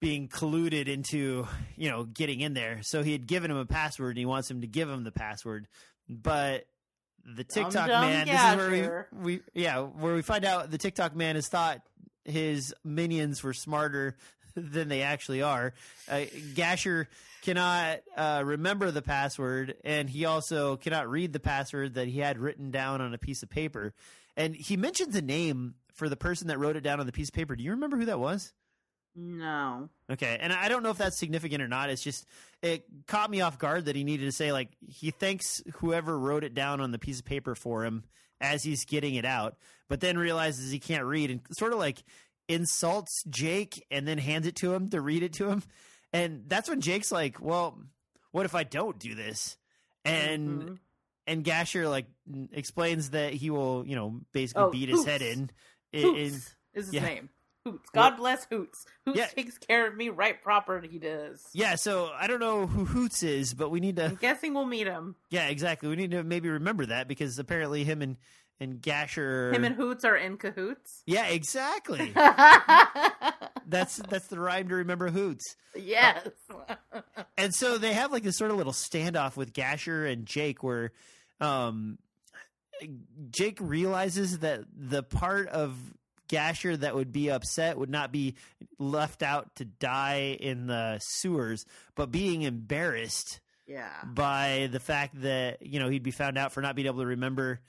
being 0.00 0.28
colluded 0.28 0.88
into, 0.88 1.46
you 1.76 1.90
know, 1.90 2.04
getting 2.04 2.40
in 2.40 2.54
there. 2.54 2.80
So 2.82 3.02
he 3.02 3.12
had 3.12 3.26
given 3.26 3.50
him 3.50 3.58
a 3.58 3.66
password 3.66 4.10
and 4.10 4.18
he 4.18 4.26
wants 4.26 4.50
him 4.50 4.62
to 4.62 4.66
give 4.66 4.88
him 4.88 5.04
the 5.04 5.12
password. 5.12 5.68
But 6.08 6.66
the 7.24 7.44
Tick 7.44 7.68
Tock 7.68 7.88
dumb 7.88 8.02
man, 8.02 8.26
this 8.26 8.40
is 8.40 8.56
where 8.56 9.08
we, 9.12 9.36
we, 9.36 9.40
yeah, 9.54 9.80
where 9.80 10.14
we 10.14 10.22
find 10.22 10.44
out 10.44 10.70
the 10.70 10.78
Tick 10.78 10.94
Tock 10.94 11.14
man 11.14 11.34
has 11.34 11.48
thought 11.48 11.80
his 12.26 12.74
minions 12.84 13.42
were 13.42 13.54
smarter 13.54 14.16
than 14.54 14.88
they 14.88 15.02
actually 15.02 15.42
are. 15.42 15.74
Uh, 16.08 16.24
Gasher 16.54 17.08
cannot 17.42 18.00
uh, 18.16 18.42
remember 18.44 18.90
the 18.90 19.02
password, 19.02 19.76
and 19.84 20.10
he 20.10 20.24
also 20.24 20.76
cannot 20.76 21.08
read 21.08 21.32
the 21.32 21.40
password 21.40 21.94
that 21.94 22.08
he 22.08 22.18
had 22.18 22.38
written 22.38 22.70
down 22.70 23.00
on 23.00 23.14
a 23.14 23.18
piece 23.18 23.42
of 23.42 23.50
paper. 23.50 23.94
And 24.36 24.54
he 24.54 24.76
mentions 24.76 25.14
a 25.14 25.22
name 25.22 25.74
for 25.94 26.08
the 26.08 26.16
person 26.16 26.48
that 26.48 26.58
wrote 26.58 26.76
it 26.76 26.82
down 26.82 27.00
on 27.00 27.06
the 27.06 27.12
piece 27.12 27.28
of 27.28 27.34
paper. 27.34 27.56
Do 27.56 27.64
you 27.64 27.70
remember 27.70 27.96
who 27.96 28.06
that 28.06 28.18
was? 28.18 28.52
No. 29.18 29.88
Okay, 30.12 30.36
and 30.38 30.52
I 30.52 30.68
don't 30.68 30.82
know 30.82 30.90
if 30.90 30.98
that's 30.98 31.18
significant 31.18 31.62
or 31.62 31.68
not. 31.68 31.88
It's 31.88 32.02
just 32.02 32.26
it 32.60 32.84
caught 33.06 33.30
me 33.30 33.40
off 33.40 33.58
guard 33.58 33.86
that 33.86 33.96
he 33.96 34.04
needed 34.04 34.26
to 34.26 34.32
say 34.32 34.52
like 34.52 34.68
he 34.86 35.10
thanks 35.10 35.62
whoever 35.76 36.18
wrote 36.18 36.44
it 36.44 36.52
down 36.52 36.82
on 36.82 36.90
the 36.90 36.98
piece 36.98 37.20
of 37.20 37.24
paper 37.24 37.54
for 37.54 37.84
him 37.84 38.04
as 38.42 38.62
he's 38.62 38.84
getting 38.84 39.14
it 39.14 39.24
out, 39.24 39.56
but 39.88 40.00
then 40.00 40.16
realizes 40.18 40.70
he 40.70 40.78
can't 40.78 41.04
read 41.04 41.30
and 41.30 41.40
sort 41.52 41.72
of 41.72 41.78
like 41.78 42.02
insults 42.48 43.22
Jake 43.28 43.84
and 43.90 44.06
then 44.06 44.18
hands 44.18 44.46
it 44.46 44.56
to 44.56 44.72
him 44.74 44.90
to 44.90 45.00
read 45.00 45.22
it 45.22 45.32
to 45.34 45.48
him. 45.48 45.62
And 46.12 46.44
that's 46.46 46.68
when 46.68 46.80
Jake's 46.80 47.10
like, 47.12 47.40
"Well, 47.40 47.78
what 48.30 48.46
if 48.46 48.54
I 48.54 48.62
don't 48.62 48.98
do 48.98 49.14
this?" 49.14 49.56
And 50.04 50.62
Mhm. 50.62 50.78
and 51.26 51.44
Gasher 51.44 51.88
like 51.90 52.06
explains 52.52 53.10
that 53.10 53.32
he 53.34 53.50
will, 53.50 53.84
you 53.86 53.96
know, 53.96 54.20
basically 54.32 54.62
Oh, 54.62 54.70
beat 54.70 54.88
his 54.88 55.04
head 55.04 55.22
in. 55.22 55.50
in, 55.92 56.02
Hoots 56.02 56.18
in 56.18 56.24
is 56.34 56.54
his 56.86 56.94
yeah. 56.94 57.02
name. 57.02 57.30
Hoots. 57.64 57.90
God 57.92 58.16
bless 58.16 58.44
Hoots. 58.44 58.84
Hoots 59.04 59.18
Yeah. 59.18 59.26
takes 59.26 59.58
care 59.58 59.88
of 59.88 59.96
me 59.96 60.08
right 60.08 60.40
proper. 60.40 60.80
He 60.80 61.00
does. 61.00 61.42
yeah, 61.52 61.74
so 61.74 62.12
I 62.14 62.28
don't 62.28 62.38
know 62.38 62.68
who 62.68 62.84
Hoots 62.84 63.24
is, 63.24 63.54
but 63.54 63.70
we 63.70 63.80
need 63.80 63.96
to 63.96 64.04
I'm 64.04 64.14
guessing 64.14 64.54
we'll 64.54 64.66
meet 64.66 64.86
him. 64.86 65.16
Yeah, 65.30 65.48
exactly. 65.48 65.88
We 65.88 65.96
need 65.96 66.12
to 66.12 66.22
maybe 66.22 66.48
remember 66.48 66.86
that 66.86 67.08
because 67.08 67.36
apparently 67.40 67.82
him 67.82 68.02
and 68.02 68.16
and 68.60 68.80
Gasher. 68.80 69.52
Him 69.52 69.64
and 69.64 69.74
Hoots 69.74 70.04
are 70.04 70.16
in 70.16 70.36
cahoots. 70.36 71.02
yeah, 71.06 71.26
exactly. 71.26 72.12
that's 73.66 73.96
that's 74.08 74.26
the 74.28 74.38
rhyme 74.38 74.68
to 74.68 74.76
remember 74.76 75.10
Hoots. 75.10 75.56
yes. 75.74 76.28
And 77.38 77.54
so 77.54 77.76
they 77.76 77.92
have 77.92 78.12
like 78.12 78.22
this 78.22 78.38
sort 78.38 78.50
of 78.50 78.56
little 78.56 78.72
standoff 78.72 79.36
with 79.36 79.52
Gasher 79.52 80.06
and 80.06 80.24
Jake, 80.24 80.62
where 80.62 80.92
um, 81.38 81.98
Jake 83.30 83.58
realizes 83.60 84.38
that 84.38 84.60
the 84.74 85.02
part 85.02 85.48
of 85.48 85.76
Gasher 86.28 86.76
that 86.78 86.94
would 86.94 87.12
be 87.12 87.30
upset 87.30 87.76
would 87.78 87.90
not 87.90 88.10
be 88.10 88.36
left 88.78 89.22
out 89.22 89.54
to 89.56 89.66
die 89.66 90.36
in 90.40 90.66
the 90.66 90.98
sewers, 91.00 91.66
but 91.94 92.10
being 92.10 92.40
embarrassed 92.42 93.40
Yeah. 93.66 93.90
by 94.06 94.68
the 94.72 94.80
fact 94.80 95.20
that 95.20 95.60
you 95.64 95.78
know 95.78 95.88
he'd 95.90 96.02
be 96.02 96.10
found 96.10 96.38
out 96.38 96.52
for 96.52 96.62
not 96.62 96.74
being 96.74 96.86
able 96.86 97.00
to 97.00 97.06
remember 97.06 97.60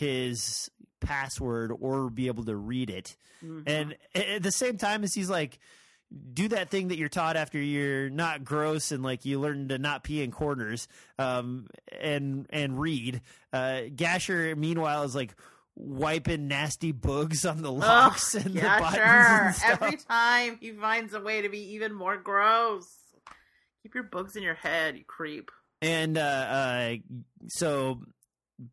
his 0.00 0.70
password 1.00 1.72
or 1.80 2.10
be 2.10 2.26
able 2.26 2.44
to 2.44 2.56
read 2.56 2.90
it 2.90 3.16
Mhm. 3.44 3.62
and 3.66 3.96
at 4.14 4.42
the 4.42 4.50
same 4.52 4.76
time 4.76 5.02
as 5.04 5.14
he's 5.14 5.30
like 5.30 5.58
do 6.32 6.48
that 6.48 6.68
thing 6.70 6.88
that 6.88 6.98
you're 6.98 7.08
taught 7.08 7.36
after 7.36 7.58
you're 7.58 8.10
not 8.10 8.44
gross 8.44 8.90
and 8.92 9.02
like 9.02 9.24
you 9.24 9.38
learn 9.40 9.68
to 9.68 9.78
not 9.78 10.02
pee 10.04 10.22
in 10.22 10.30
corners 10.30 10.88
um 11.18 11.66
and 12.00 12.46
and 12.50 12.78
read 12.80 13.20
uh 13.52 13.82
gasher 13.94 14.54
meanwhile 14.56 15.04
is 15.04 15.14
like 15.14 15.34
wiping 15.76 16.48
nasty 16.48 16.92
bugs 16.92 17.46
on 17.46 17.62
the 17.62 17.72
locks 17.72 18.34
and 18.34 18.54
yeah, 18.54 18.76
the 18.76 18.82
buttons 18.82 18.96
sure. 18.96 19.04
and 19.46 19.54
stuff. 19.78 19.82
Every 19.82 19.96
time 19.98 20.58
he 20.60 20.72
finds 20.72 21.14
a 21.14 21.20
way 21.20 21.40
to 21.42 21.48
be 21.48 21.74
even 21.74 21.94
more 21.94 22.16
gross. 22.18 22.86
Keep 23.82 23.94
your 23.94 24.04
bugs 24.04 24.36
in 24.36 24.42
your 24.42 24.54
head, 24.56 24.98
you 24.98 25.04
creep. 25.06 25.50
and 25.80 26.18
uh 26.18 26.20
uh 26.20 26.94
so 27.48 28.02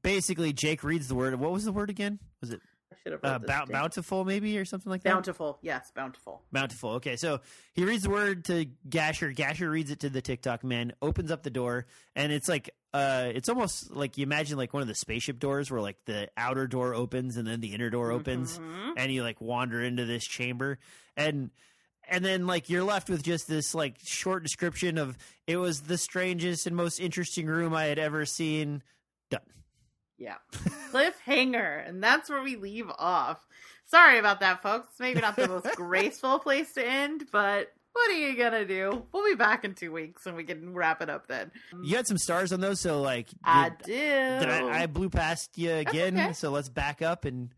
basically 0.04 0.52
jake 0.54 0.84
reads 0.84 1.08
the 1.08 1.16
word 1.16 1.34
what 1.40 1.52
was 1.52 1.64
the 1.66 1.72
word 1.72 1.90
again 1.90 2.20
was 2.42 2.52
it 2.52 2.60
I 2.92 2.96
should 3.04 3.12
have 3.14 3.24
uh, 3.24 3.40
bou- 3.66 3.72
bountiful 3.72 4.26
maybe 4.26 4.58
or 4.58 4.66
something 4.66 4.90
like 4.90 5.04
that 5.04 5.14
Bountiful. 5.14 5.60
Yes, 5.62 5.92
bountiful. 5.96 6.42
Bountiful. 6.52 6.90
Okay, 6.96 7.16
so 7.16 7.40
he 7.74 7.84
reads 7.86 8.04
the 8.04 8.10
word 8.10 8.44
to 8.46 8.66
Gasher. 8.90 9.32
Gasher 9.32 9.70
reads 9.70 9.92
it 9.92 10.00
to 10.02 10.10
the 10.10 10.22
Tick 10.22 10.42
Tock 10.42 10.64
man. 10.64 10.92
Opens 11.02 11.32
up 11.32 11.44
the 11.44 11.50
door, 11.50 11.86
and 12.16 12.32
it's 12.34 12.50
like, 12.50 12.70
uh, 12.94 13.30
it's 13.34 13.48
almost 13.50 13.92
like 13.96 14.18
you 14.18 14.24
imagine 14.24 14.58
like 14.58 14.74
one 14.74 14.82
of 14.82 14.88
the 14.90 14.96
spaceship 14.96 15.40
doors 15.40 15.70
where 15.72 15.80
like 15.82 15.98
the 16.06 16.30
outer 16.36 16.68
door 16.68 16.94
opens 16.96 17.38
and 17.38 17.48
then 17.48 17.62
the 17.62 17.74
inner 17.74 17.90
door 17.90 18.12
opens, 18.12 18.58
Mhm. 18.60 18.94
and 18.98 19.12
you 19.14 19.22
like 19.24 19.40
wander 19.40 19.82
into 19.82 20.04
this 20.06 20.26
chamber, 20.26 20.80
and 21.16 21.50
and 22.10 22.26
then 22.26 22.46
like 22.48 22.70
you're 22.70 22.84
left 22.84 23.10
with 23.10 23.22
just 23.24 23.48
this 23.48 23.74
like 23.76 23.98
short 24.04 24.44
description 24.44 24.98
of 24.98 25.18
it 25.46 25.58
was 25.58 25.82
the 25.82 25.98
strangest 25.98 26.68
and 26.68 26.76
most 26.76 27.00
interesting 27.00 27.46
room 27.48 27.74
I 27.74 27.86
had 27.86 28.00
ever 28.00 28.26
seen. 28.26 28.82
Done. 29.30 29.42
Yeah. 30.18 30.36
Cliffhanger. 30.92 31.88
And 31.88 32.04
that's 32.04 32.30
where 32.30 32.42
we 32.42 32.56
leave 32.56 32.90
off. 32.98 33.46
Sorry 33.86 34.18
about 34.20 34.40
that, 34.42 34.62
folks. 34.62 34.90
Maybe 35.00 35.22
not 35.22 35.36
the 35.36 35.48
most 35.48 35.68
graceful 35.76 36.40
place 36.40 36.74
to 36.74 36.86
end, 36.86 37.26
but 37.32 37.72
what 37.94 38.10
are 38.12 38.16
you 38.16 38.36
gonna 38.38 38.66
do? 38.66 39.06
We'll 39.12 39.26
be 39.26 39.36
back 39.36 39.64
in 39.64 39.74
two 39.74 39.92
weeks 39.92 40.26
and 40.26 40.36
we 40.36 40.44
can 40.44 40.74
wrap 40.74 41.02
it 41.02 41.10
up 41.10 41.28
then. 41.28 41.52
You 41.84 41.96
had 41.96 42.06
some 42.08 42.18
stars 42.18 42.52
on 42.52 42.60
those, 42.60 42.80
so 42.80 43.02
like 43.02 43.30
I 43.44 43.70
did- 43.70 43.78
do. 43.86 43.94
Did 43.94 44.50
I, 44.50 44.84
I 44.84 44.86
blew 44.88 45.10
past 45.10 45.58
you 45.58 45.72
again, 45.74 46.18
okay. 46.20 46.34
so 46.34 46.50
let's 46.52 46.70
back 46.70 47.02
up 47.02 47.26
and 47.26 47.54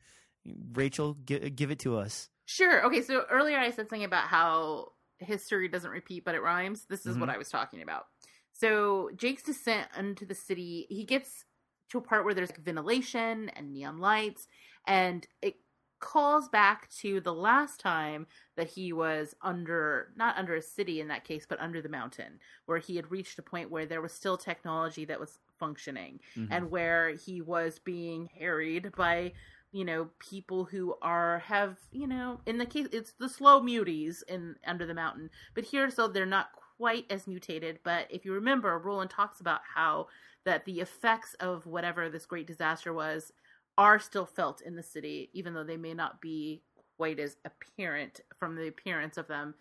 Rachel 0.74 1.18
gi- 1.26 1.50
give 1.52 1.72
it 1.72 1.80
to 1.80 1.98
us. 1.98 2.30
Sure. 2.46 2.86
Okay, 2.86 3.02
so 3.02 3.26
earlier 3.30 3.58
I 3.58 3.68
said 3.72 3.90
something 3.90 4.04
about 4.04 4.24
how 4.28 4.90
history 5.20 5.68
doesn't 5.68 5.92
repeat, 5.92 6.24
but 6.26 6.36
it 6.36 6.42
rhymes. 6.42 6.86
This 6.90 7.06
is 7.06 7.18
what 7.18 7.30
Mhm. 7.30 7.34
I 7.36 7.38
was 7.38 7.50
talking 7.50 7.82
about. 7.82 8.06
So 8.54 9.10
Jake's 9.16 9.44
descent 9.44 9.88
into 9.98 10.26
the 10.26 10.36
city, 10.36 10.86
he 10.90 11.04
gets 11.06 11.44
to 11.90 11.98
a 11.98 12.02
part 12.02 12.24
where 12.26 12.34
there's 12.34 12.50
like 12.52 12.60
ventilation 12.62 13.50
and 13.56 13.74
neon 13.74 14.00
lights, 14.00 14.48
and 14.88 15.28
it 15.42 15.56
calls 16.00 16.48
back 16.48 16.90
to 16.90 17.20
the 17.20 17.34
last 17.34 17.78
time 17.82 18.26
that 18.56 18.68
he 18.70 18.94
was 18.94 19.36
under 19.42 20.14
not 20.16 20.38
under 20.38 20.56
a 20.56 20.62
city 20.62 21.02
in 21.02 21.10
that 21.10 21.26
case 21.26 21.46
but 21.46 21.60
under 21.60 21.82
the 21.82 21.90
mountain 21.90 22.40
where 22.68 22.78
he 22.78 22.96
had 22.96 23.12
reached 23.12 23.38
a 23.38 23.42
point 23.42 23.70
where 23.70 23.86
there 23.86 24.02
was 24.02 24.14
still 24.14 24.38
technology 24.38 25.04
that 25.04 25.20
was 25.20 25.40
functioning 25.60 26.18
Mhm. 26.38 26.48
and 26.52 26.72
where 26.72 27.10
he 27.10 27.42
was 27.42 27.80
being 27.80 28.28
harried 28.28 28.94
by 28.96 29.34
you 29.74 29.84
know 29.84 30.10
people 30.20 30.64
who 30.64 30.96
are 31.02 31.40
have 31.40 31.76
you 31.92 32.08
know 32.08 32.40
in 32.46 32.58
the 32.60 32.66
case 32.66 32.88
it's 32.94 33.12
the 33.20 33.28
slow 33.28 33.60
muties 33.60 34.24
in 34.30 34.56
under 34.66 34.86
the 34.86 34.94
mountain 34.94 35.30
but 35.54 35.66
here 35.66 35.90
so 35.90 36.08
they're 36.08 36.26
not 36.26 36.54
quite 36.78 37.12
as 37.12 37.28
mutated 37.28 37.78
but 37.84 38.08
if 38.10 38.24
you 38.24 38.32
remember 38.32 38.80
roland 38.80 39.10
talks 39.10 39.42
about 39.42 39.60
how 39.76 40.08
that 40.46 40.66
the 40.66 40.80
effects 40.80 41.36
of 41.40 41.66
whatever 41.66 42.10
this 42.10 42.26
great 42.26 42.48
disaster 42.48 42.94
was 42.94 43.32
are 43.78 44.00
still 44.00 44.26
felt 44.26 44.62
in 44.62 44.76
the 44.76 44.84
city 44.84 45.30
even 45.34 45.54
though 45.54 45.64
they 45.64 45.78
may 45.78 45.94
not 45.94 46.20
be 46.22 46.62
quite 46.98 47.20
as 47.20 47.38
apparent 47.46 48.20
from 48.38 48.56
the 48.56 48.68
appearance 48.68 49.18
of 49.18 49.28
them 49.28 49.54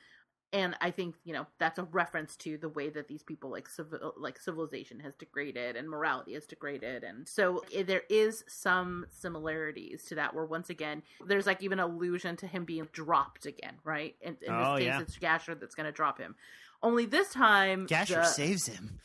and 0.52 0.74
i 0.80 0.90
think 0.90 1.14
you 1.24 1.32
know 1.32 1.46
that's 1.60 1.78
a 1.78 1.84
reference 1.84 2.34
to 2.34 2.56
the 2.58 2.68
way 2.70 2.88
that 2.88 3.06
these 3.06 3.22
people 3.22 3.50
like 3.50 3.68
civil 3.68 4.14
like 4.16 4.38
civilization 4.40 4.98
has 4.98 5.14
degraded 5.14 5.76
and 5.76 5.88
morality 5.88 6.32
has 6.32 6.46
degraded 6.46 7.04
and 7.04 7.28
so 7.28 7.62
eh, 7.74 7.82
there 7.82 8.02
is 8.08 8.42
some 8.48 9.04
similarities 9.10 10.04
to 10.04 10.14
that 10.14 10.34
where 10.34 10.46
once 10.46 10.70
again 10.70 11.02
there's 11.26 11.46
like 11.46 11.62
even 11.62 11.78
allusion 11.78 12.34
to 12.36 12.46
him 12.46 12.64
being 12.64 12.88
dropped 12.92 13.46
again 13.46 13.74
right 13.84 14.16
in, 14.22 14.36
in 14.42 14.52
Oh, 14.52 14.74
this 14.76 14.78
case 14.80 14.86
yeah. 14.86 15.00
it's 15.00 15.18
gasher 15.18 15.54
that's 15.54 15.74
going 15.74 15.86
to 15.86 15.92
drop 15.92 16.18
him 16.18 16.34
only 16.82 17.04
this 17.06 17.30
time 17.32 17.86
Gasher 17.86 18.14
the- 18.16 18.24
saves 18.24 18.66
him. 18.66 19.00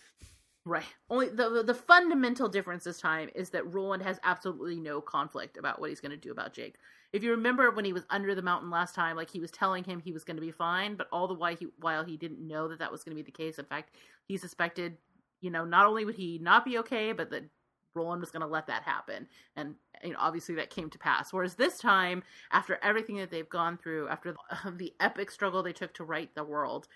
Right. 0.65 0.85
Only 1.09 1.27
the 1.27 1.61
the 1.61 1.73
fundamental 1.73 2.47
difference 2.47 2.85
this 2.85 2.99
time 2.99 3.29
is 3.35 3.49
that 3.49 3.73
Roland 3.73 4.01
has 4.03 4.17
absolutely 4.23 4.79
no 4.79 5.01
conflict 5.01 5.57
about 5.57 5.81
what 5.81 5.89
he's 5.89 5.99
going 5.99 6.11
to 6.11 6.17
do 6.17 6.31
about 6.31 6.53
Jake. 6.53 6.75
If 7.11 7.21
you 7.21 7.31
remember 7.31 7.69
when 7.69 7.83
he 7.83 7.91
was 7.91 8.05
under 8.09 8.33
the 8.33 8.41
mountain 8.41 8.69
last 8.69 8.95
time, 8.95 9.17
like 9.17 9.29
he 9.29 9.41
was 9.41 9.51
telling 9.51 9.83
him 9.83 9.99
he 9.99 10.13
was 10.13 10.23
going 10.23 10.37
to 10.37 10.41
be 10.41 10.51
fine, 10.51 10.95
but 10.95 11.07
all 11.11 11.27
the 11.27 11.33
while 11.33 11.53
he 11.55 11.67
while 11.81 12.05
he 12.05 12.15
didn't 12.15 12.47
know 12.47 12.69
that 12.69 12.79
that 12.79 12.93
was 12.93 13.03
going 13.03 13.15
to 13.15 13.21
be 13.21 13.25
the 13.25 13.31
case. 13.31 13.59
In 13.59 13.65
fact, 13.65 13.93
he 14.25 14.37
suspected, 14.37 14.97
you 15.41 15.51
know, 15.51 15.65
not 15.65 15.85
only 15.85 16.05
would 16.05 16.15
he 16.15 16.39
not 16.41 16.63
be 16.63 16.77
okay, 16.77 17.11
but 17.11 17.29
that 17.31 17.43
Roland 17.93 18.21
was 18.21 18.31
going 18.31 18.41
to 18.41 18.47
let 18.47 18.67
that 18.67 18.83
happen, 18.83 19.27
and 19.57 19.75
you 20.03 20.11
know, 20.11 20.17
obviously 20.19 20.55
that 20.55 20.69
came 20.69 20.89
to 20.89 20.97
pass. 20.97 21.31
Whereas 21.31 21.55
this 21.55 21.77
time, 21.77 22.23
after 22.51 22.79
everything 22.81 23.17
that 23.17 23.31
they've 23.31 23.49
gone 23.49 23.77
through, 23.77 24.07
after 24.07 24.35
the, 24.77 24.93
epic 24.99 25.29
struggle 25.29 25.61
they 25.61 25.73
took 25.73 25.93
to 25.95 26.03
right 26.03 26.33
the 26.35 26.43
world, 26.43 26.87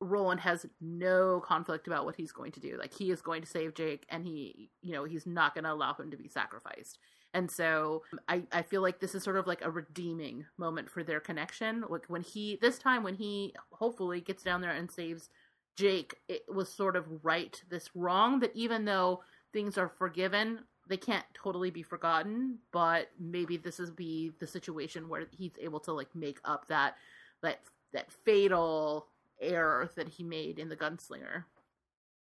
Roland 0.00 0.40
has 0.40 0.66
no 0.80 1.40
conflict 1.40 1.86
about 1.86 2.04
what 2.04 2.16
he's 2.16 2.32
going 2.32 2.52
to 2.52 2.60
do. 2.60 2.76
Like 2.78 2.94
he 2.94 3.10
is 3.10 3.22
going 3.22 3.42
to 3.42 3.48
save 3.48 3.74
Jake, 3.74 4.06
and 4.10 4.24
he, 4.24 4.70
you 4.82 4.92
know, 4.92 5.04
he's 5.04 5.26
not 5.26 5.54
going 5.54 5.64
to 5.64 5.72
allow 5.72 5.94
him 5.94 6.10
to 6.10 6.16
be 6.16 6.28
sacrificed. 6.28 6.98
And 7.34 7.50
so 7.50 8.02
I, 8.28 8.44
I 8.50 8.62
feel 8.62 8.80
like 8.80 9.00
this 9.00 9.14
is 9.14 9.22
sort 9.22 9.36
of 9.36 9.46
like 9.46 9.62
a 9.62 9.70
redeeming 9.70 10.46
moment 10.56 10.88
for 10.88 11.02
their 11.02 11.20
connection. 11.20 11.84
Like 11.88 12.04
when 12.08 12.22
he, 12.22 12.58
this 12.62 12.78
time 12.78 13.02
when 13.02 13.14
he 13.14 13.54
hopefully 13.72 14.20
gets 14.20 14.42
down 14.42 14.62
there 14.62 14.70
and 14.70 14.90
saves 14.90 15.28
Jake, 15.76 16.16
it 16.28 16.42
was 16.48 16.72
sort 16.72 16.96
of 16.96 17.04
right 17.22 17.62
this 17.68 17.90
wrong 17.94 18.40
that 18.40 18.56
even 18.56 18.86
though 18.86 19.22
things 19.52 19.76
are 19.76 19.90
forgiven, 19.98 20.60
they 20.88 20.96
can't 20.96 21.26
totally 21.34 21.70
be 21.70 21.82
forgotten. 21.82 22.58
But 22.72 23.10
maybe 23.20 23.58
this 23.58 23.80
is 23.80 23.90
be 23.90 24.32
the 24.40 24.46
situation 24.46 25.08
where 25.08 25.26
he's 25.30 25.52
able 25.60 25.80
to 25.80 25.92
like 25.92 26.14
make 26.14 26.38
up 26.44 26.68
that 26.68 26.94
that 27.42 27.60
that 27.92 28.10
fatal 28.24 29.08
error 29.40 29.90
that 29.96 30.08
he 30.08 30.22
made 30.22 30.58
in 30.58 30.68
the 30.68 30.76
gunslinger. 30.76 31.44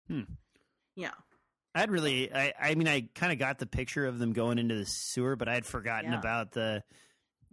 Hmm. 0.09 0.23
Yeah. 0.97 1.13
I'd 1.75 1.91
really, 1.91 2.33
I, 2.35 2.53
I 2.61 2.75
mean, 2.75 2.89
I 2.89 3.09
kind 3.15 3.33
of 3.33 3.39
got 3.39 3.59
the 3.59 3.67
picture 3.67 4.07
of 4.07 4.19
them 4.19 4.33
going 4.33 4.59
into 4.59 4.75
the 4.75 4.87
sewer, 4.87 5.37
but 5.37 5.49
i'd 5.49 5.65
forgotten 5.65 6.13
Yeah. 6.13 6.19
about 6.19 6.51
the, 6.53 6.83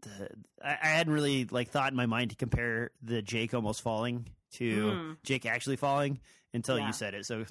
the. 0.01 0.29
I, 0.63 0.71
I 0.81 0.87
hadn't 0.87 1.13
really 1.13 1.45
like 1.45 1.69
thought 1.69 1.91
in 1.91 1.97
my 1.97 2.07
mind 2.07 2.31
to 2.31 2.35
compare 2.35 2.91
the 3.03 3.21
Jake 3.21 3.53
almost 3.53 3.81
falling 3.81 4.27
to 4.53 4.91
Mhm. 4.91 5.17
Jake 5.23 5.45
actually 5.45 5.75
falling 5.75 6.19
until 6.53 6.79
Yeah. 6.79 6.87
you 6.87 6.93
said 6.93 7.13
it. 7.13 7.25
So, 7.27 7.45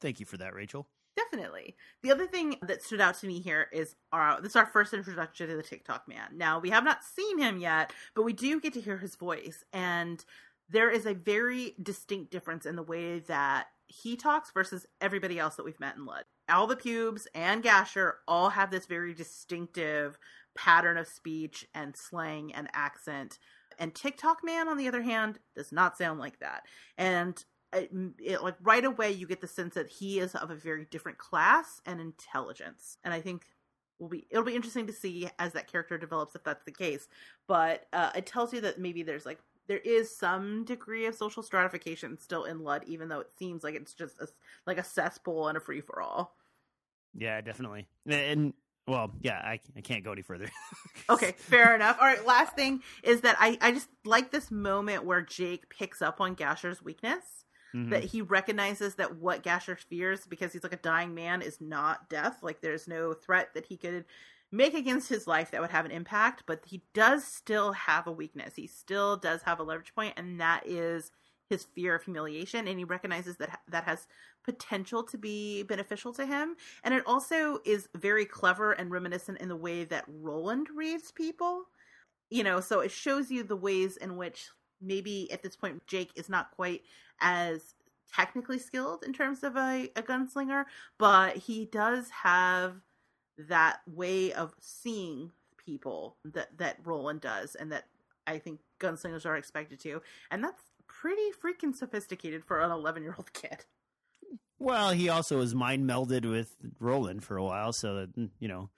thank 0.00 0.18
you 0.18 0.26
for 0.26 0.36
that, 0.38 0.54
Rachel. 0.54 0.88
Definitely. 1.14 1.76
The 2.02 2.10
other 2.10 2.26
thing 2.26 2.56
that 2.62 2.82
stood 2.82 3.00
out 3.00 3.16
to 3.18 3.26
me 3.26 3.38
here 3.40 3.68
is 3.72 3.94
our 4.12 4.40
this 4.40 4.52
is 4.52 4.56
our 4.56 4.66
first 4.66 4.94
introduction 4.94 5.48
to 5.48 5.56
the 5.56 5.62
Tick 5.62 5.84
Tock 5.84 6.08
man. 6.08 6.30
Now 6.36 6.58
we 6.58 6.70
have 6.70 6.84
not 6.84 7.04
seen 7.04 7.38
him 7.38 7.58
yet, 7.58 7.92
but 8.14 8.22
we 8.22 8.32
do 8.32 8.60
get 8.60 8.72
to 8.74 8.80
hear 8.80 8.96
his 8.96 9.14
voice, 9.16 9.62
and 9.74 10.24
there 10.72 10.90
is 10.90 11.06
a 11.06 11.14
very 11.14 11.74
distinct 11.82 12.30
difference 12.30 12.66
in 12.66 12.76
the 12.76 12.82
way 12.82 13.18
that 13.20 13.66
he 13.86 14.16
talks 14.16 14.50
versus 14.52 14.86
everybody 15.00 15.38
else 15.38 15.56
that 15.56 15.64
we've 15.64 15.78
met 15.78 15.96
in 15.96 16.06
Lud. 16.06 16.24
All 16.48 16.66
the 16.66 16.76
pubes 16.76 17.28
and 17.34 17.62
Gasher 17.62 18.16
all 18.26 18.50
have 18.50 18.70
this 18.70 18.86
very 18.86 19.12
distinctive 19.12 20.18
pattern 20.56 20.96
of 20.96 21.06
speech 21.06 21.66
and 21.74 21.94
slang 21.94 22.54
and 22.54 22.68
accent. 22.72 23.38
And 23.78 23.94
Tick 23.94 24.16
Tock 24.16 24.38
man, 24.42 24.68
on 24.68 24.78
the 24.78 24.88
other 24.88 25.02
hand, 25.02 25.38
does 25.54 25.72
not 25.72 25.98
sound 25.98 26.18
like 26.18 26.38
that. 26.40 26.62
And 26.96 27.42
it, 27.74 27.90
it, 28.18 28.42
like 28.42 28.56
right 28.62 28.84
away 28.84 29.12
you 29.12 29.26
get 29.26 29.40
the 29.40 29.46
sense 29.46 29.74
that 29.74 29.88
he 29.88 30.20
is 30.20 30.34
of 30.34 30.50
a 30.50 30.54
very 30.54 30.86
different 30.90 31.18
class 31.18 31.80
and 31.86 32.00
intelligence 32.02 32.98
and 33.02 33.14
i 33.14 33.20
think 33.22 33.46
will 33.98 34.10
be 34.10 34.26
it'll 34.30 34.44
be 34.44 34.54
interesting 34.54 34.86
to 34.86 34.92
see 34.92 35.26
as 35.38 35.54
that 35.54 35.72
character 35.72 35.96
develops 35.96 36.34
if 36.34 36.44
that's 36.44 36.64
the 36.64 36.70
case 36.70 37.08
but 37.48 37.86
uh, 37.94 38.10
it 38.14 38.26
tells 38.26 38.52
you 38.52 38.60
that 38.60 38.78
maybe 38.78 39.02
there's 39.02 39.24
like 39.24 39.38
there 39.68 39.78
is 39.78 40.16
some 40.16 40.64
degree 40.64 41.06
of 41.06 41.14
social 41.14 41.42
stratification 41.42 42.18
still 42.18 42.44
in 42.44 42.60
lud 42.60 42.82
even 42.86 43.08
though 43.08 43.20
it 43.20 43.30
seems 43.38 43.62
like 43.64 43.74
it's 43.74 43.94
just 43.94 44.20
a, 44.20 44.28
like 44.66 44.78
a 44.78 44.84
cesspool 44.84 45.48
and 45.48 45.56
a 45.56 45.60
free-for-all 45.60 46.36
Yeah, 47.14 47.40
definitely. 47.40 47.86
And 48.06 48.54
well, 48.88 49.12
yeah, 49.20 49.38
I, 49.38 49.60
I 49.76 49.80
can't 49.80 50.02
go 50.04 50.12
any 50.12 50.22
further. 50.22 50.48
okay 51.10 51.34
fair 51.38 51.74
enough 51.74 51.96
all 52.00 52.06
right 52.06 52.26
last 52.26 52.54
thing 52.54 52.82
is 53.02 53.20
that 53.22 53.36
i 53.38 53.58
i 53.60 53.72
just 53.72 53.88
like 54.04 54.30
this 54.30 54.50
moment 54.50 55.04
where 55.04 55.20
jake 55.22 55.68
picks 55.68 56.00
up 56.02 56.20
on 56.20 56.34
gasher's 56.34 56.82
weakness 56.82 57.44
Mhm. 57.74 57.90
that 57.90 58.04
he 58.04 58.20
recognizes 58.20 58.96
that 58.96 59.16
what 59.16 59.42
Gasher 59.42 59.76
fears 59.76 60.26
because 60.26 60.52
he's 60.52 60.62
like 60.62 60.74
a 60.74 60.76
dying 60.76 61.14
man 61.14 61.40
is 61.40 61.58
not 61.58 62.10
death. 62.10 62.42
Like 62.42 62.60
there's 62.60 62.86
no 62.86 63.14
threat 63.14 63.54
that 63.54 63.64
he 63.64 63.78
could 63.78 64.04
make 64.52 64.74
against 64.74 65.08
his 65.08 65.26
life 65.26 65.50
that 65.50 65.60
would 65.60 65.70
have 65.70 65.86
an 65.86 65.90
impact, 65.90 66.44
but 66.46 66.62
he 66.66 66.82
does 66.94 67.24
still 67.24 67.72
have 67.72 68.06
a 68.06 68.12
weakness. 68.12 68.54
He 68.54 68.66
still 68.66 69.16
does 69.16 69.42
have 69.42 69.58
a 69.58 69.62
leverage 69.62 69.94
point, 69.94 70.14
and 70.16 70.40
that 70.40 70.62
is 70.66 71.10
his 71.52 71.64
fear 71.74 71.94
of 71.94 72.02
humiliation 72.02 72.66
and 72.66 72.78
he 72.78 72.84
recognizes 72.84 73.36
that 73.36 73.60
that 73.68 73.84
has 73.84 74.06
potential 74.42 75.02
to 75.02 75.18
be 75.18 75.62
beneficial 75.64 76.10
to 76.10 76.24
him 76.24 76.56
and 76.82 76.94
it 76.94 77.02
also 77.06 77.58
is 77.66 77.90
very 77.94 78.24
clever 78.24 78.72
and 78.72 78.90
reminiscent 78.90 79.38
in 79.38 79.48
the 79.48 79.56
way 79.56 79.84
that 79.84 80.04
Roland 80.08 80.68
reads 80.74 81.12
people 81.12 81.64
you 82.30 82.42
know 82.42 82.58
so 82.58 82.80
it 82.80 82.90
shows 82.90 83.30
you 83.30 83.42
the 83.42 83.54
ways 83.54 83.98
in 83.98 84.16
which 84.16 84.48
maybe 84.80 85.30
at 85.30 85.42
this 85.42 85.54
point 85.54 85.86
Jake 85.86 86.10
is 86.16 86.30
not 86.30 86.50
quite 86.52 86.80
as 87.20 87.74
technically 88.10 88.58
skilled 88.58 89.04
in 89.04 89.12
terms 89.12 89.44
of 89.44 89.54
a, 89.54 89.90
a 89.94 90.02
gunslinger 90.02 90.64
but 90.98 91.36
he 91.36 91.66
does 91.66 92.08
have 92.22 92.76
that 93.38 93.80
way 93.86 94.32
of 94.32 94.54
seeing 94.60 95.32
people 95.64 96.16
that 96.24 96.58
that 96.58 96.76
Roland 96.84 97.20
does 97.20 97.54
and 97.54 97.72
that 97.72 97.84
I 98.26 98.38
think 98.38 98.60
gunslingers 98.80 99.26
are 99.26 99.36
expected 99.36 99.80
to. 99.80 100.02
And 100.30 100.42
that's 100.42 100.62
pretty 100.86 101.30
freaking 101.42 101.74
sophisticated 101.74 102.44
for 102.44 102.60
an 102.60 102.70
11 102.70 103.02
year 103.02 103.14
old 103.16 103.32
kid. 103.32 103.64
Well, 104.58 104.90
he 104.90 105.08
also 105.08 105.38
was 105.38 105.54
mind 105.54 105.88
melded 105.88 106.28
with 106.28 106.56
Roland 106.78 107.24
for 107.24 107.36
a 107.36 107.42
while, 107.42 107.72
so 107.72 107.96
that 107.96 108.16
mm, 108.16 108.30
you 108.38 108.48
know, 108.48 108.70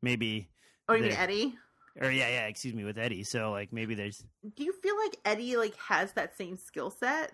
maybe 0.00 0.48
oh 0.88 0.94
you 0.94 1.02
mean 1.02 1.12
Eddie? 1.12 1.54
Or 2.00 2.10
yeah, 2.10 2.28
yeah, 2.28 2.46
excuse 2.46 2.74
me, 2.74 2.84
with 2.84 2.98
Eddie. 2.98 3.24
So 3.24 3.50
like 3.50 3.72
maybe 3.72 3.94
there's 3.94 4.24
do 4.56 4.64
you 4.64 4.72
feel 4.72 4.96
like 4.96 5.18
Eddie 5.24 5.56
like 5.56 5.76
has 5.76 6.12
that 6.12 6.36
same 6.36 6.56
skill 6.56 6.90
set? 6.90 7.32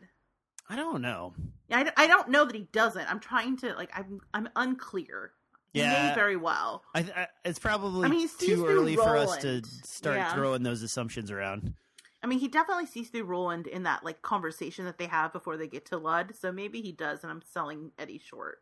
I 0.69 0.77
don't 0.77 1.03
know. 1.03 1.35
I, 1.71 1.83
d- 1.83 1.91
I 1.97 2.07
don't 2.07 2.29
know 2.29 2.45
that 2.45 2.55
he 2.55 2.69
doesn't. 2.73 3.11
I'm 3.11 3.21
trying 3.21 3.57
to 3.59 3.75
like 3.75 3.91
I'm 3.95 4.21
I'm 4.33 4.49
unclear 4.57 5.33
Yeah. 5.73 6.09
may 6.09 6.15
very 6.15 6.37
well 6.37 6.83
I, 6.95 7.01
I 7.01 7.27
it's 7.45 7.59
probably 7.59 8.07
I 8.07 8.11
mean, 8.11 8.29
too 8.39 8.67
early 8.67 8.97
for 8.97 9.17
us 9.17 9.37
to 9.39 9.63
start 9.85 10.17
Yeah. 10.17 10.35
throwing 10.35 10.63
those 10.63 10.83
assumptions 10.83 11.31
around. 11.31 11.75
I 12.23 12.27
mean, 12.27 12.39
he 12.39 12.49
definitely 12.49 12.87
sees 12.87 13.09
through 13.09 13.25
Roland 13.25 13.67
in 13.67 13.85
that 13.85 14.05
like 14.05 14.21
conversation 14.21 14.85
that 14.85 14.99
they 14.99 15.07
have 15.07 15.33
before 15.33 15.57
they 15.57 15.67
get 15.69 15.87
to 15.87 15.97
Lud. 15.97 16.35
So 16.39 16.53
maybe 16.53 16.83
he 16.83 16.93
does, 16.93 17.23
and 17.23 17.31
I'm 17.33 17.41
selling 17.53 17.93
Eddie 17.99 18.19
short. 18.19 18.59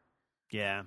Yeah. 0.51 0.83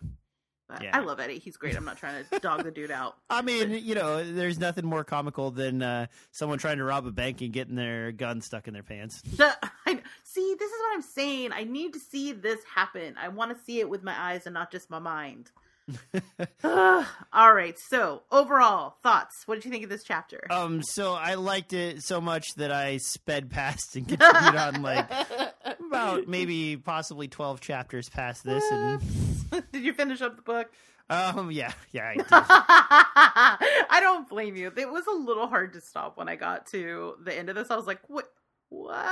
But 0.70 0.82
Yeah. 0.84 0.96
I 0.96 1.02
love 1.02 1.20
Eddie; 1.20 1.38
he's 1.40 1.58
great. 1.58 1.76
I'm 1.76 1.84
not 1.84 1.98
trying 1.98 2.24
to 2.32 2.40
dog 2.40 2.64
the 2.64 2.72
dude 2.72 2.90
out. 2.92 3.18
I 3.30 3.42
mean, 3.42 3.72
you 3.72 3.94
know, 3.94 4.24
there's 4.24 4.58
nothing 4.58 4.86
more 4.86 5.04
comical 5.04 5.52
than 5.52 5.82
uh, 5.82 6.06
someone 6.32 6.60
trying 6.60 6.78
to 6.78 6.86
rob 6.86 7.06
a 7.06 7.12
bank 7.12 7.42
and 7.42 7.52
getting 7.52 7.76
their 7.76 8.14
gun 8.14 8.40
stuck 8.40 8.70
in 8.70 8.74
their 8.74 8.84
pants. 8.84 9.22
The, 9.22 9.54
I, 9.86 10.00
see, 10.24 10.56
this 10.58 10.72
is 10.72 10.80
what 10.80 10.94
I'm 10.96 11.02
saying. 11.02 11.52
I 11.52 11.66
need 11.66 11.92
to 11.94 12.00
see 12.00 12.32
this 12.32 12.64
happen. 12.64 13.16
I 13.22 13.28
want 13.28 13.54
to 13.58 13.62
see 13.66 13.82
it 13.82 13.90
with 13.90 14.02
my 14.02 14.18
eyes 14.18 14.46
and 14.46 14.54
not 14.54 14.72
just 14.72 14.90
my 14.90 15.00
mind. 15.00 15.52
Ugh. 16.64 17.06
All 17.34 17.54
right. 17.54 17.76
So 17.90 18.24
overall 18.32 18.96
thoughts. 19.04 19.34
What 19.46 19.56
did 19.56 19.66
you 19.66 19.72
think 19.72 19.84
of 19.84 19.90
this 19.90 20.04
chapter? 20.04 20.46
Um, 20.50 20.82
so 20.84 21.14
I 21.14 21.36
liked 21.36 21.74
it 21.74 22.04
so 22.04 22.22
much 22.22 22.46
that 22.58 22.72
I 22.72 22.98
sped 22.98 23.50
past 23.50 23.96
and 23.96 24.08
continued 24.08 24.56
on 24.56 24.82
like 24.82 25.10
about 25.88 26.28
maybe 26.28 26.78
possibly 26.78 27.28
twelve 27.28 27.62
chapters 27.62 28.10
past 28.10 28.44
this, 28.44 28.64
and 28.72 29.02
did 29.72 29.84
you 29.84 29.94
finish 29.94 30.22
up 30.22 30.36
the 30.36 30.42
book? 30.42 30.72
um, 31.10 31.52
yeah, 31.52 31.74
yeah, 31.92 32.08
I 32.08 32.16
did. 32.16 32.26
I 32.30 34.00
don't 34.00 34.30
blame 34.30 34.56
you. 34.56 34.72
It 34.76 34.90
was 34.90 35.06
a 35.08 35.16
little 35.16 35.48
hard 35.48 35.74
to 35.74 35.82
stop 35.82 36.18
when 36.18 36.30
I 36.30 36.36
got 36.36 36.68
to 36.68 37.16
the 37.24 37.38
end 37.38 37.50
of 37.50 37.56
this. 37.56 37.70
I 37.70 37.76
was 37.76 37.86
like, 37.88 38.00
what? 38.08 38.32
What? 38.72 39.06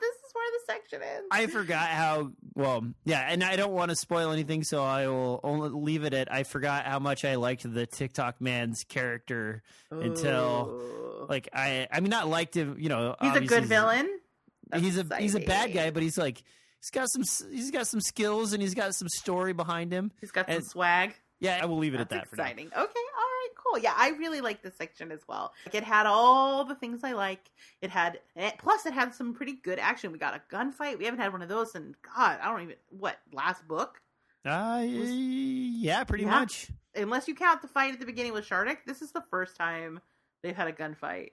This 0.00 0.14
is 0.14 0.34
where 0.34 0.44
the 0.52 0.72
section 0.72 1.00
ends. 1.02 1.28
I 1.30 1.46
forgot 1.46 1.88
how 1.88 2.32
well, 2.54 2.84
yeah, 3.04 3.20
and 3.20 3.42
I 3.42 3.56
don't 3.56 3.72
want 3.72 3.88
to 3.90 3.96
spoil 3.96 4.30
anything, 4.30 4.62
so 4.62 4.84
I 4.84 5.08
will 5.08 5.40
only 5.42 5.70
leave 5.70 6.04
it 6.04 6.12
at 6.12 6.30
I 6.30 6.42
forgot 6.42 6.84
how 6.84 6.98
much 6.98 7.24
I 7.24 7.36
liked 7.36 7.62
the 7.72 7.86
Tick 7.86 8.12
Tock 8.12 8.36
man's 8.40 8.84
character 8.84 9.62
until 9.90 11.26
like 11.30 11.48
I 11.54 11.88
I 11.90 12.00
mean 12.00 12.10
not 12.10 12.28
liked 12.28 12.54
him, 12.54 12.76
you 12.78 12.90
know. 12.90 13.16
he's 13.22 13.36
a 13.36 13.40
good 13.40 13.64
villain. 13.64 14.08
That's 14.68 14.82
he's 14.82 14.98
a 14.98 15.16
he's 15.18 15.34
a 15.34 15.40
bad 15.40 15.72
guy, 15.72 15.90
but 15.90 16.02
he's 16.02 16.18
like 16.18 16.42
he's 16.80 16.90
got 16.90 17.08
some 17.10 17.22
he's 17.50 17.70
got 17.70 17.86
some 17.86 18.02
skills 18.02 18.52
and 18.52 18.60
he's 18.62 18.74
got 18.74 18.94
some 18.94 19.08
story 19.08 19.54
behind 19.54 19.92
him. 19.92 20.12
He's 20.20 20.30
got 20.30 20.46
some 20.46 20.62
swag. 20.62 21.14
Yeah, 21.40 21.58
I 21.60 21.64
will 21.64 21.78
leave 21.78 21.94
it 21.94 21.98
That's 21.98 22.12
at 22.12 22.18
that 22.18 22.28
for 22.28 22.36
now. 22.36 22.42
exciting. 22.42 22.66
Okay, 22.66 23.00
cool. 23.72 23.78
Yeah, 23.82 23.94
I 23.96 24.10
really 24.10 24.40
like 24.40 24.62
this 24.62 24.76
section 24.76 25.10
as 25.12 25.20
well. 25.28 25.52
Like, 25.66 25.74
it 25.74 25.84
had 25.84 26.06
all 26.06 26.64
the 26.64 26.74
things 26.74 27.04
I 27.04 27.12
like. 27.12 27.50
It 27.82 27.90
had, 27.90 28.20
plus 28.58 28.86
it 28.86 28.92
had 28.92 29.14
some 29.14 29.34
pretty 29.34 29.54
good 29.62 29.78
action. 29.78 30.12
We 30.12 30.18
got 30.18 30.34
a 30.34 30.54
gunfight. 30.54 30.98
We 30.98 31.04
haven't 31.04 31.20
had 31.20 31.32
one 31.32 31.42
of 31.42 31.48
those 31.48 31.74
in 31.74 31.94
God, 32.14 32.38
I 32.42 32.50
don't 32.50 32.62
even 32.62 32.76
what 32.90 33.18
last 33.32 33.66
book. 33.66 34.00
Uh, 34.44 34.82
yeah, 34.86 36.04
pretty 36.04 36.24
Yeah. 36.24 36.30
much. 36.30 36.68
Unless 36.96 37.28
you 37.28 37.34
count 37.34 37.62
the 37.62 37.68
fight 37.68 37.92
at 37.92 38.00
the 38.00 38.06
beginning 38.06 38.32
with 38.32 38.48
Shardik, 38.48 38.78
this 38.86 39.02
is 39.02 39.12
the 39.12 39.22
first 39.30 39.54
time 39.56 40.00
they've 40.42 40.56
had 40.56 40.66
a 40.66 40.72
gunfight 40.72 41.30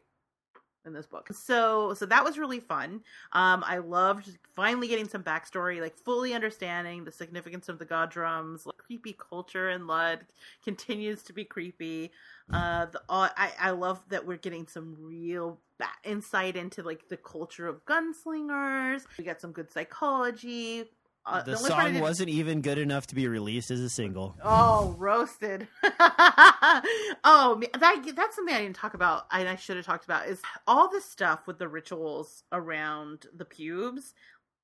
in 0.88 0.94
this 0.94 1.06
book. 1.06 1.30
So, 1.32 1.94
so 1.94 2.06
that 2.08 2.24
was 2.24 2.40
really 2.40 2.60
fun. 2.60 3.02
Um, 3.34 3.64
I 3.68 3.78
loved 3.78 4.38
finally 4.56 4.88
getting 4.88 5.08
some 5.08 5.24
backstory, 5.24 5.82
like 5.82 5.96
fully 5.98 6.34
understanding 6.34 7.04
the 7.04 7.12
significance 7.12 7.70
of 7.70 7.78
the 7.78 7.86
god 7.86 8.10
drums. 8.10 8.66
Like, 8.66 8.78
creepy 8.78 9.14
culture 9.14 9.70
in 9.70 9.86
Lud 9.86 10.26
continues 10.64 11.22
to 11.24 11.34
be 11.34 11.44
creepy. 11.44 12.12
Uh, 12.52 12.86
the 12.86 13.00
uh, 13.10 13.30
I 13.36 13.52
I 13.60 13.72
love 13.72 14.02
that 14.10 14.26
we're 14.26 14.38
getting 14.38 14.66
some 14.68 14.96
real 15.00 15.60
insight 16.04 16.56
into 16.56 16.82
like 16.82 17.08
the 17.10 17.18
culture 17.18 17.68
of 17.68 17.86
gunslingers. 17.86 19.04
We 19.18 19.26
got 19.26 19.42
some 19.42 19.52
good 19.52 19.72
psychology. 19.72 20.86
Uh, 21.28 21.42
the 21.42 21.52
I 21.52 21.56
song 21.56 22.00
wasn't 22.00 22.30
even 22.30 22.62
good 22.62 22.78
enough 22.78 23.08
to 23.08 23.16
be 23.16 23.28
released 23.28 23.70
as 23.70 23.82
a 23.82 23.90
single. 23.90 24.38
Oh, 24.42 24.96
roasted. 24.98 25.68
oh, 25.84 27.62
that 27.78 28.14
that's 28.16 28.36
something 28.36 28.56
I 28.56 28.62
didn't 28.62 28.78
talk 28.78 28.94
about. 28.94 29.26
And 29.32 29.50
I 29.50 29.58
should 29.58 29.76
have 29.76 29.86
talked 29.86 30.06
about 30.06 30.28
is 30.28 30.42
all 30.66 30.90
the 30.90 31.02
stuff 31.02 31.46
with 31.46 31.60
the 31.60 31.68
rituals 31.68 32.44
around 32.54 33.26
the 33.36 33.44
pubes. 33.44 34.14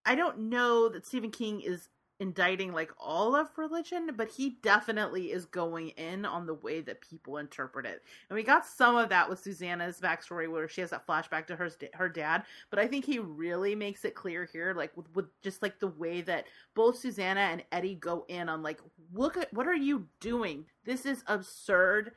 I 0.05 0.15
don't 0.15 0.49
know 0.49 0.87
that 0.89 1.05
Stephen 1.05 1.31
King 1.31 1.61
is 1.61 1.89
indicting 2.19 2.71
like 2.71 2.91
all 2.97 3.35
of 3.35 3.57
religion, 3.57 4.11
but 4.15 4.29
he 4.29 4.57
definitely 4.61 5.31
is 5.31 5.45
going 5.45 5.89
in 5.89 6.25
on 6.25 6.45
the 6.45 6.53
way 6.53 6.81
that 6.81 7.01
people 7.01 7.37
interpret 7.37 7.85
it. 7.85 8.03
And 8.29 8.35
we 8.35 8.43
got 8.43 8.65
some 8.65 8.95
of 8.95 9.09
that 9.09 9.29
with 9.29 9.39
Susannah's 9.39 9.99
backstory 9.99 10.49
where 10.49 10.67
she 10.67 10.81
has 10.81 10.91
that 10.91 11.07
flashback 11.07 11.47
to 11.47 11.55
her 11.55 11.69
her 11.93 12.09
dad, 12.09 12.43
but 12.69 12.79
I 12.79 12.87
think 12.87 13.05
he 13.05 13.19
really 13.19 13.75
makes 13.75 14.05
it 14.05 14.15
clear 14.15 14.45
here 14.45 14.73
like 14.75 14.95
with, 14.95 15.13
with 15.15 15.25
just 15.41 15.61
like 15.61 15.79
the 15.79 15.87
way 15.87 16.21
that 16.21 16.45
both 16.75 16.97
Susanna 16.97 17.41
and 17.41 17.63
Eddie 17.71 17.95
go 17.95 18.25
in 18.27 18.49
on 18.49 18.63
like 18.63 18.79
look 19.13 19.37
at 19.37 19.53
what 19.53 19.67
are 19.67 19.75
you 19.75 20.07
doing? 20.19 20.65
This 20.85 21.05
is 21.05 21.23
absurd. 21.27 22.11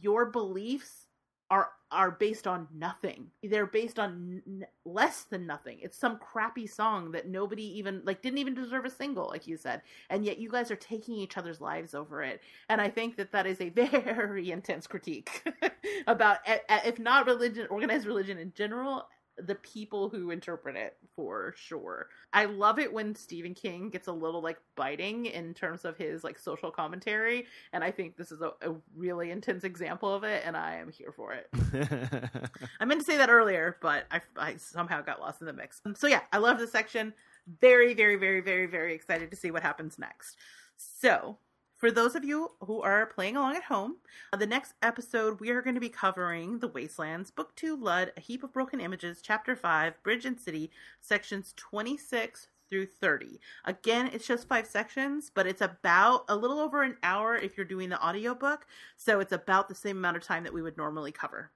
Your 0.00 0.26
beliefs 0.26 1.06
are 1.50 1.70
are 1.92 2.12
based 2.12 2.46
on 2.46 2.68
nothing. 2.72 3.26
They're 3.42 3.66
based 3.66 3.98
on 3.98 4.40
n- 4.46 4.66
less 4.84 5.24
than 5.24 5.44
nothing. 5.44 5.78
It's 5.82 5.98
some 5.98 6.18
crappy 6.18 6.68
song 6.68 7.10
that 7.10 7.28
nobody 7.28 7.64
even 7.78 8.00
like 8.04 8.22
didn't 8.22 8.38
even 8.38 8.54
deserve 8.54 8.84
a 8.84 8.90
single 8.90 9.26
like 9.26 9.48
you 9.48 9.56
said. 9.56 9.82
And 10.08 10.24
yet 10.24 10.38
you 10.38 10.48
guys 10.48 10.70
are 10.70 10.76
taking 10.76 11.16
each 11.16 11.36
other's 11.36 11.60
lives 11.60 11.94
over 11.94 12.22
it. 12.22 12.42
And 12.68 12.80
I 12.80 12.88
think 12.88 13.16
that 13.16 13.32
that 13.32 13.46
is 13.46 13.60
a 13.60 13.68
very 13.70 14.52
intense 14.52 14.86
critique 14.86 15.42
about 16.06 16.38
if 16.46 16.98
not 17.00 17.26
religion 17.26 17.66
organized 17.70 18.06
religion 18.06 18.38
in 18.38 18.52
general 18.54 19.08
the 19.46 19.54
people 19.56 20.08
who 20.08 20.30
interpret 20.30 20.76
it 20.76 20.96
for 21.14 21.54
sure. 21.56 22.08
I 22.32 22.44
love 22.44 22.78
it 22.78 22.92
when 22.92 23.14
Stephen 23.14 23.54
King 23.54 23.90
gets 23.90 24.08
a 24.08 24.12
little 24.12 24.40
like 24.40 24.58
biting 24.76 25.26
in 25.26 25.54
terms 25.54 25.84
of 25.84 25.96
his 25.96 26.24
like 26.24 26.38
social 26.38 26.70
commentary, 26.70 27.46
and 27.72 27.82
I 27.82 27.90
think 27.90 28.16
this 28.16 28.32
is 28.32 28.40
a, 28.40 28.52
a 28.62 28.74
really 28.96 29.30
intense 29.30 29.64
example 29.64 30.14
of 30.14 30.24
it, 30.24 30.42
and 30.44 30.56
I 30.56 30.76
am 30.76 30.90
here 30.90 31.12
for 31.12 31.32
it. 31.32 31.48
I 32.80 32.84
meant 32.84 33.00
to 33.00 33.06
say 33.06 33.16
that 33.16 33.30
earlier, 33.30 33.76
but 33.80 34.04
I, 34.10 34.20
I 34.36 34.56
somehow 34.56 35.02
got 35.02 35.20
lost 35.20 35.40
in 35.40 35.46
the 35.46 35.52
mix. 35.52 35.80
So 35.96 36.06
yeah, 36.06 36.22
I 36.32 36.38
love 36.38 36.58
this 36.58 36.72
section. 36.72 37.14
Very, 37.60 37.94
very, 37.94 38.16
very, 38.16 38.40
very, 38.40 38.66
very 38.66 38.94
excited 38.94 39.30
to 39.30 39.36
see 39.36 39.50
what 39.50 39.62
happens 39.62 39.98
next. 39.98 40.36
So, 40.76 41.38
for 41.80 41.90
those 41.90 42.14
of 42.14 42.24
you 42.24 42.50
who 42.60 42.82
are 42.82 43.06
playing 43.06 43.36
along 43.36 43.56
at 43.56 43.64
home, 43.64 43.96
uh, 44.34 44.36
the 44.36 44.46
next 44.46 44.74
episode 44.82 45.40
we 45.40 45.48
are 45.48 45.62
going 45.62 45.74
to 45.74 45.80
be 45.80 45.88
covering 45.88 46.58
The 46.58 46.68
Waste 46.68 46.98
Lands, 46.98 47.30
Book 47.30 47.56
2, 47.56 47.74
Lud, 47.74 48.12
A 48.18 48.20
Heap 48.20 48.44
of 48.44 48.52
Broken 48.52 48.80
Images, 48.80 49.20
Chapter 49.22 49.56
5, 49.56 50.02
Bridge 50.02 50.26
and 50.26 50.38
City, 50.38 50.70
sections 51.00 51.54
26 51.56 52.48
through 52.68 52.84
30. 52.84 53.40
Again, 53.64 54.10
it's 54.12 54.26
just 54.26 54.46
five 54.46 54.66
sections, 54.66 55.30
but 55.34 55.46
it's 55.46 55.62
about 55.62 56.26
a 56.28 56.36
little 56.36 56.58
over 56.58 56.82
an 56.82 56.98
hour 57.02 57.36
if 57.36 57.56
you're 57.56 57.64
doing 57.64 57.88
the 57.88 58.06
audiobook, 58.06 58.66
so 58.98 59.18
it's 59.20 59.32
about 59.32 59.70
the 59.70 59.74
same 59.74 59.96
amount 59.96 60.18
of 60.18 60.22
time 60.22 60.44
that 60.44 60.52
we 60.52 60.60
would 60.60 60.76
normally 60.76 61.12
cover. 61.12 61.50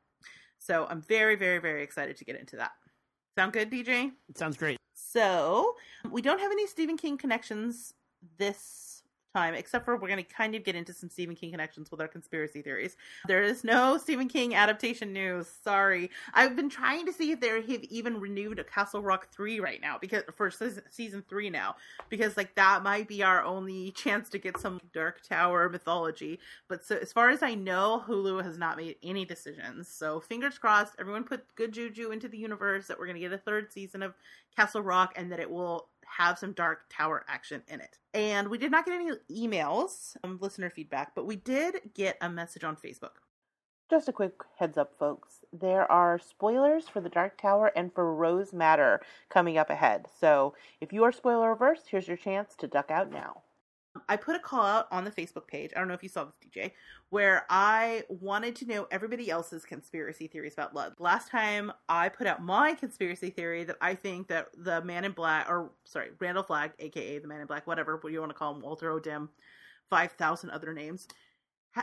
So 0.58 0.86
I'm 0.88 1.02
very, 1.02 1.36
very, 1.36 1.58
very 1.58 1.82
excited 1.82 2.16
to 2.16 2.24
get 2.24 2.40
into 2.40 2.56
that. 2.56 2.72
Sound 3.36 3.52
good, 3.52 3.70
DJ? 3.70 4.12
It 4.30 4.38
sounds 4.38 4.56
great. 4.56 4.78
So 4.94 5.74
we 6.10 6.22
don't 6.22 6.40
have 6.40 6.50
any 6.50 6.66
Stephen 6.66 6.96
King 6.96 7.18
connections 7.18 7.92
this 8.38 8.93
time, 9.34 9.54
except 9.54 9.84
for 9.84 9.96
we're 9.96 10.08
going 10.08 10.24
to 10.24 10.32
kind 10.32 10.54
of 10.54 10.64
get 10.64 10.76
into 10.76 10.92
some 10.92 11.10
Stephen 11.10 11.34
King 11.34 11.50
connections 11.50 11.90
with 11.90 12.00
our 12.00 12.08
conspiracy 12.08 12.62
theories. 12.62 12.96
There 13.26 13.42
is 13.42 13.64
no 13.64 13.98
Stephen 13.98 14.28
King 14.28 14.54
adaptation 14.54 15.12
news. 15.12 15.48
Sorry. 15.62 16.10
I've 16.32 16.56
been 16.56 16.70
trying 16.70 17.04
to 17.06 17.12
see 17.12 17.32
if 17.32 17.40
they 17.40 17.48
have 17.48 17.84
even 17.84 18.20
renewed 18.20 18.58
a 18.58 18.64
Castle 18.64 19.02
Rock 19.02 19.28
3 19.32 19.60
right 19.60 19.80
now 19.80 19.98
because 20.00 20.22
for 20.32 20.50
season 20.90 21.24
3 21.28 21.50
now 21.50 21.74
because 22.08 22.36
like 22.36 22.54
that 22.54 22.82
might 22.82 23.08
be 23.08 23.22
our 23.22 23.42
only 23.42 23.90
chance 23.92 24.28
to 24.30 24.38
get 24.38 24.58
some 24.58 24.80
Dark 24.92 25.22
Tower 25.26 25.68
mythology. 25.68 26.38
But 26.68 26.84
so 26.84 26.96
as 26.96 27.12
far 27.12 27.30
as 27.30 27.42
I 27.42 27.54
know, 27.54 28.04
Hulu 28.06 28.42
has 28.44 28.56
not 28.56 28.76
made 28.76 28.96
any 29.02 29.24
decisions. 29.24 29.88
So 29.88 30.20
fingers 30.20 30.58
crossed, 30.58 30.94
everyone 30.98 31.24
put 31.24 31.54
good 31.56 31.72
juju 31.72 32.12
into 32.12 32.28
the 32.28 32.38
universe 32.38 32.86
that 32.86 32.98
we're 32.98 33.06
going 33.06 33.20
to 33.20 33.20
get 33.20 33.32
a 33.32 33.38
third 33.38 33.72
season 33.72 34.02
of 34.02 34.14
Castle 34.56 34.82
Rock 34.82 35.14
and 35.16 35.32
that 35.32 35.40
it 35.40 35.50
will 35.50 35.88
have 36.06 36.38
some 36.38 36.52
Dark 36.52 36.82
Tower 36.90 37.24
action 37.28 37.62
in 37.68 37.80
it. 37.80 37.98
And 38.12 38.48
we 38.48 38.58
did 38.58 38.70
not 38.70 38.86
get 38.86 38.94
any 38.94 39.10
emails, 39.30 40.16
um, 40.24 40.38
listener 40.40 40.70
feedback, 40.70 41.14
but 41.14 41.26
we 41.26 41.36
did 41.36 41.80
get 41.94 42.16
a 42.20 42.28
message 42.28 42.64
on 42.64 42.76
Facebook. 42.76 43.18
Just 43.90 44.08
a 44.08 44.12
quick 44.12 44.34
heads 44.58 44.78
up, 44.78 44.98
folks. 44.98 45.40
There 45.52 45.90
are 45.90 46.18
spoilers 46.18 46.88
for 46.88 47.00
the 47.00 47.10
Dark 47.10 47.36
Tower 47.36 47.70
and 47.76 47.92
for 47.92 48.14
Rose 48.14 48.52
Madder 48.52 49.00
coming 49.28 49.58
up 49.58 49.68
ahead. 49.68 50.06
So 50.18 50.54
if 50.80 50.92
you 50.92 51.04
are 51.04 51.12
spoiler 51.12 51.52
averse, 51.52 51.82
here's 51.90 52.08
your 52.08 52.16
chance 52.16 52.54
to 52.56 52.66
duck 52.66 52.90
out 52.90 53.12
now. 53.12 53.42
I 54.08 54.16
put 54.16 54.36
a 54.36 54.40
call 54.40 54.64
out 54.64 54.88
on 54.90 55.04
the 55.04 55.10
Facebook 55.10 55.46
page. 55.46 55.70
I 55.74 55.78
don't 55.78 55.88
know 55.88 55.94
if 55.94 56.02
you 56.02 56.08
saw 56.08 56.24
this, 56.24 56.34
DJ, 56.44 56.72
where 57.10 57.46
I 57.48 58.02
wanted 58.08 58.56
to 58.56 58.66
know 58.66 58.88
everybody 58.90 59.30
else's 59.30 59.64
conspiracy 59.64 60.26
theories 60.26 60.54
about 60.54 60.74
Lud. 60.74 60.94
Last 60.98 61.30
time 61.30 61.72
I 61.88 62.08
put 62.08 62.26
out 62.26 62.42
my 62.42 62.74
conspiracy 62.74 63.30
theory 63.30 63.64
that 63.64 63.76
I 63.80 63.94
think 63.94 64.28
that 64.28 64.48
the 64.56 64.82
Man 64.82 65.04
in 65.04 65.12
Black, 65.12 65.48
or 65.48 65.70
sorry, 65.84 66.10
Randall 66.18 66.42
Flagg, 66.42 66.72
aka 66.78 67.18
the 67.18 67.28
Man 67.28 67.40
in 67.40 67.46
Black, 67.46 67.66
whatever 67.66 68.00
you 68.08 68.20
want 68.20 68.30
to 68.30 68.38
call 68.38 68.54
him, 68.54 68.62
Walter 68.62 68.90
O'Dim, 68.90 69.28
5,000 69.90 70.50
other 70.50 70.74
names, 70.74 71.06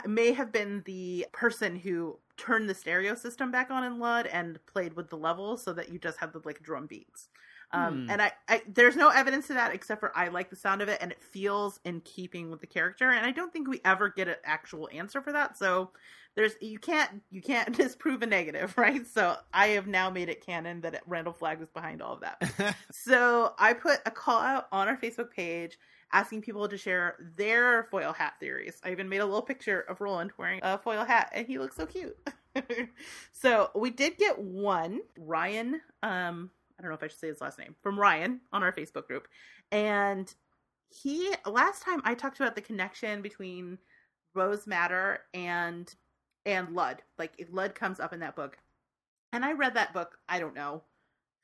may 0.06 0.32
have 0.32 0.52
been 0.52 0.82
the 0.86 1.26
person 1.32 1.76
who 1.76 2.18
turned 2.36 2.68
the 2.68 2.74
stereo 2.74 3.14
system 3.14 3.50
back 3.50 3.70
on 3.70 3.84
in 3.84 3.98
Lud 3.98 4.26
and 4.26 4.58
played 4.66 4.94
with 4.94 5.10
the 5.10 5.16
levels 5.16 5.62
so 5.62 5.72
that 5.72 5.90
you 5.90 5.98
just 5.98 6.18
had 6.18 6.32
the 6.32 6.40
like 6.44 6.62
drum 6.62 6.86
beats. 6.86 7.28
Um, 7.72 8.04
hmm. 8.04 8.10
And 8.10 8.22
I, 8.22 8.32
I, 8.48 8.62
there's 8.72 8.96
no 8.96 9.08
evidence 9.08 9.46
to 9.46 9.54
that 9.54 9.74
except 9.74 10.00
for 10.00 10.16
I 10.16 10.28
like 10.28 10.50
the 10.50 10.56
sound 10.56 10.82
of 10.82 10.88
it 10.88 10.98
and 11.00 11.10
it 11.10 11.22
feels 11.22 11.80
in 11.84 12.00
keeping 12.00 12.50
with 12.50 12.60
the 12.60 12.66
character. 12.66 13.10
And 13.10 13.24
I 13.24 13.30
don't 13.30 13.52
think 13.52 13.68
we 13.68 13.80
ever 13.84 14.08
get 14.08 14.28
an 14.28 14.36
actual 14.44 14.88
answer 14.92 15.22
for 15.22 15.32
that. 15.32 15.56
So 15.56 15.90
there's 16.34 16.54
you 16.60 16.78
can't 16.78 17.22
you 17.30 17.42
can't 17.42 17.76
disprove 17.76 18.22
a 18.22 18.26
negative, 18.26 18.76
right? 18.76 19.06
So 19.06 19.36
I 19.52 19.68
have 19.68 19.86
now 19.86 20.10
made 20.10 20.28
it 20.28 20.44
canon 20.44 20.80
that 20.82 21.02
Randall 21.06 21.32
Flagg 21.32 21.60
was 21.60 21.70
behind 21.70 22.02
all 22.02 22.14
of 22.14 22.20
that. 22.20 22.76
so 22.92 23.54
I 23.58 23.72
put 23.72 24.00
a 24.06 24.10
call 24.10 24.40
out 24.40 24.68
on 24.72 24.88
our 24.88 24.96
Facebook 24.96 25.30
page 25.30 25.78
asking 26.12 26.42
people 26.42 26.68
to 26.68 26.76
share 26.76 27.16
their 27.36 27.84
foil 27.84 28.12
hat 28.12 28.34
theories. 28.38 28.80
I 28.84 28.90
even 28.90 29.08
made 29.08 29.20
a 29.20 29.24
little 29.24 29.42
picture 29.42 29.80
of 29.80 30.00
Roland 30.00 30.32
wearing 30.36 30.60
a 30.62 30.78
foil 30.78 31.04
hat, 31.04 31.30
and 31.32 31.46
he 31.46 31.58
looks 31.58 31.76
so 31.76 31.86
cute. 31.86 32.16
so 33.32 33.70
we 33.74 33.90
did 33.90 34.18
get 34.18 34.38
one 34.38 35.00
Ryan. 35.18 35.80
Um, 36.02 36.50
I 36.82 36.84
don't 36.84 36.90
know 36.90 36.96
if 36.96 37.02
I 37.02 37.08
should 37.08 37.20
say 37.20 37.28
his 37.28 37.40
last 37.40 37.58
name, 37.58 37.76
from 37.80 37.98
Ryan 37.98 38.40
on 38.52 38.64
our 38.64 38.72
Facebook 38.72 39.06
group. 39.06 39.28
And 39.70 40.32
he, 40.90 41.32
last 41.46 41.82
time 41.82 42.02
I 42.04 42.14
talked 42.14 42.40
about 42.40 42.56
the 42.56 42.60
connection 42.60 43.22
between 43.22 43.78
Rose 44.34 44.66
Madder 44.66 45.20
and 45.32 45.94
and 46.44 46.74
Lud. 46.74 47.02
Like 47.18 47.32
Lud 47.52 47.74
comes 47.76 48.00
up 48.00 48.12
in 48.12 48.20
that 48.20 48.34
book. 48.34 48.58
And 49.32 49.44
I 49.44 49.52
read 49.52 49.74
that 49.74 49.94
book, 49.94 50.18
I 50.28 50.40
don't 50.40 50.54
know, 50.54 50.82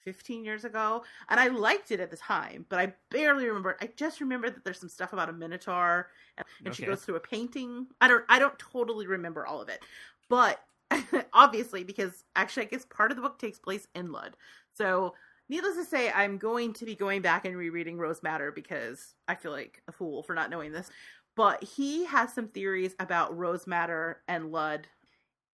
15 0.05 0.45
years 0.45 0.65
ago, 0.65 1.05
and 1.29 1.39
I 1.39 1.49
liked 1.49 1.91
it 1.91 2.01
at 2.01 2.11
the 2.11 2.17
time, 2.17 2.67
but 2.69 2.79
I 2.79 2.93
barely 3.11 3.47
remember. 3.47 3.77
I 3.81 3.91
just 3.97 4.21
remember 4.21 4.51
that 4.51 4.65
there's 4.65 4.81
some 4.81 4.89
stuff 4.89 5.13
about 5.13 5.29
a 5.29 5.33
minotaur 5.33 6.09
and, 6.37 6.47
and 6.61 6.69
okay. 6.69 6.77
she 6.77 6.87
goes 6.87 7.03
through 7.03 7.17
a 7.17 7.21
painting. 7.21 7.87
I 8.01 8.09
don't 8.09 8.25
I 8.29 8.39
don't 8.39 8.59
totally 8.59 9.07
remember 9.07 9.47
all 9.47 9.61
of 9.61 9.69
it. 9.69 9.81
But 10.29 10.61
obviously 11.33 11.85
because 11.85 12.25
actually 12.37 12.67
I 12.67 12.69
guess 12.71 12.87
part 12.87 13.11
of 13.11 13.17
the 13.17 13.23
book 13.23 13.39
takes 13.39 13.59
place 13.59 13.87
in 13.95 14.13
Lud. 14.13 14.37
So 14.75 15.15
needless 15.49 15.77
to 15.77 15.85
say, 15.85 16.11
I'm 16.11 16.39
going 16.39 16.73
to 16.75 16.85
be 16.85 16.95
going 16.95 17.23
back 17.23 17.45
and 17.45 17.57
rereading 17.57 17.99
Rose 17.99 18.23
Madder 18.23 18.53
because 18.53 19.15
I 19.27 19.35
feel 19.35 19.53
like 19.53 19.83
a 19.89 19.93
fool 19.93 20.23
for 20.23 20.35
not 20.35 20.51
knowing 20.51 20.73
this. 20.73 20.91
But 21.37 21.63
he 21.63 22.05
has 22.07 22.33
some 22.33 22.49
theories 22.49 22.95
about 22.99 23.37
Rose 23.37 23.67
Madder 23.67 24.21
and 24.27 24.51
Lud 24.51 24.89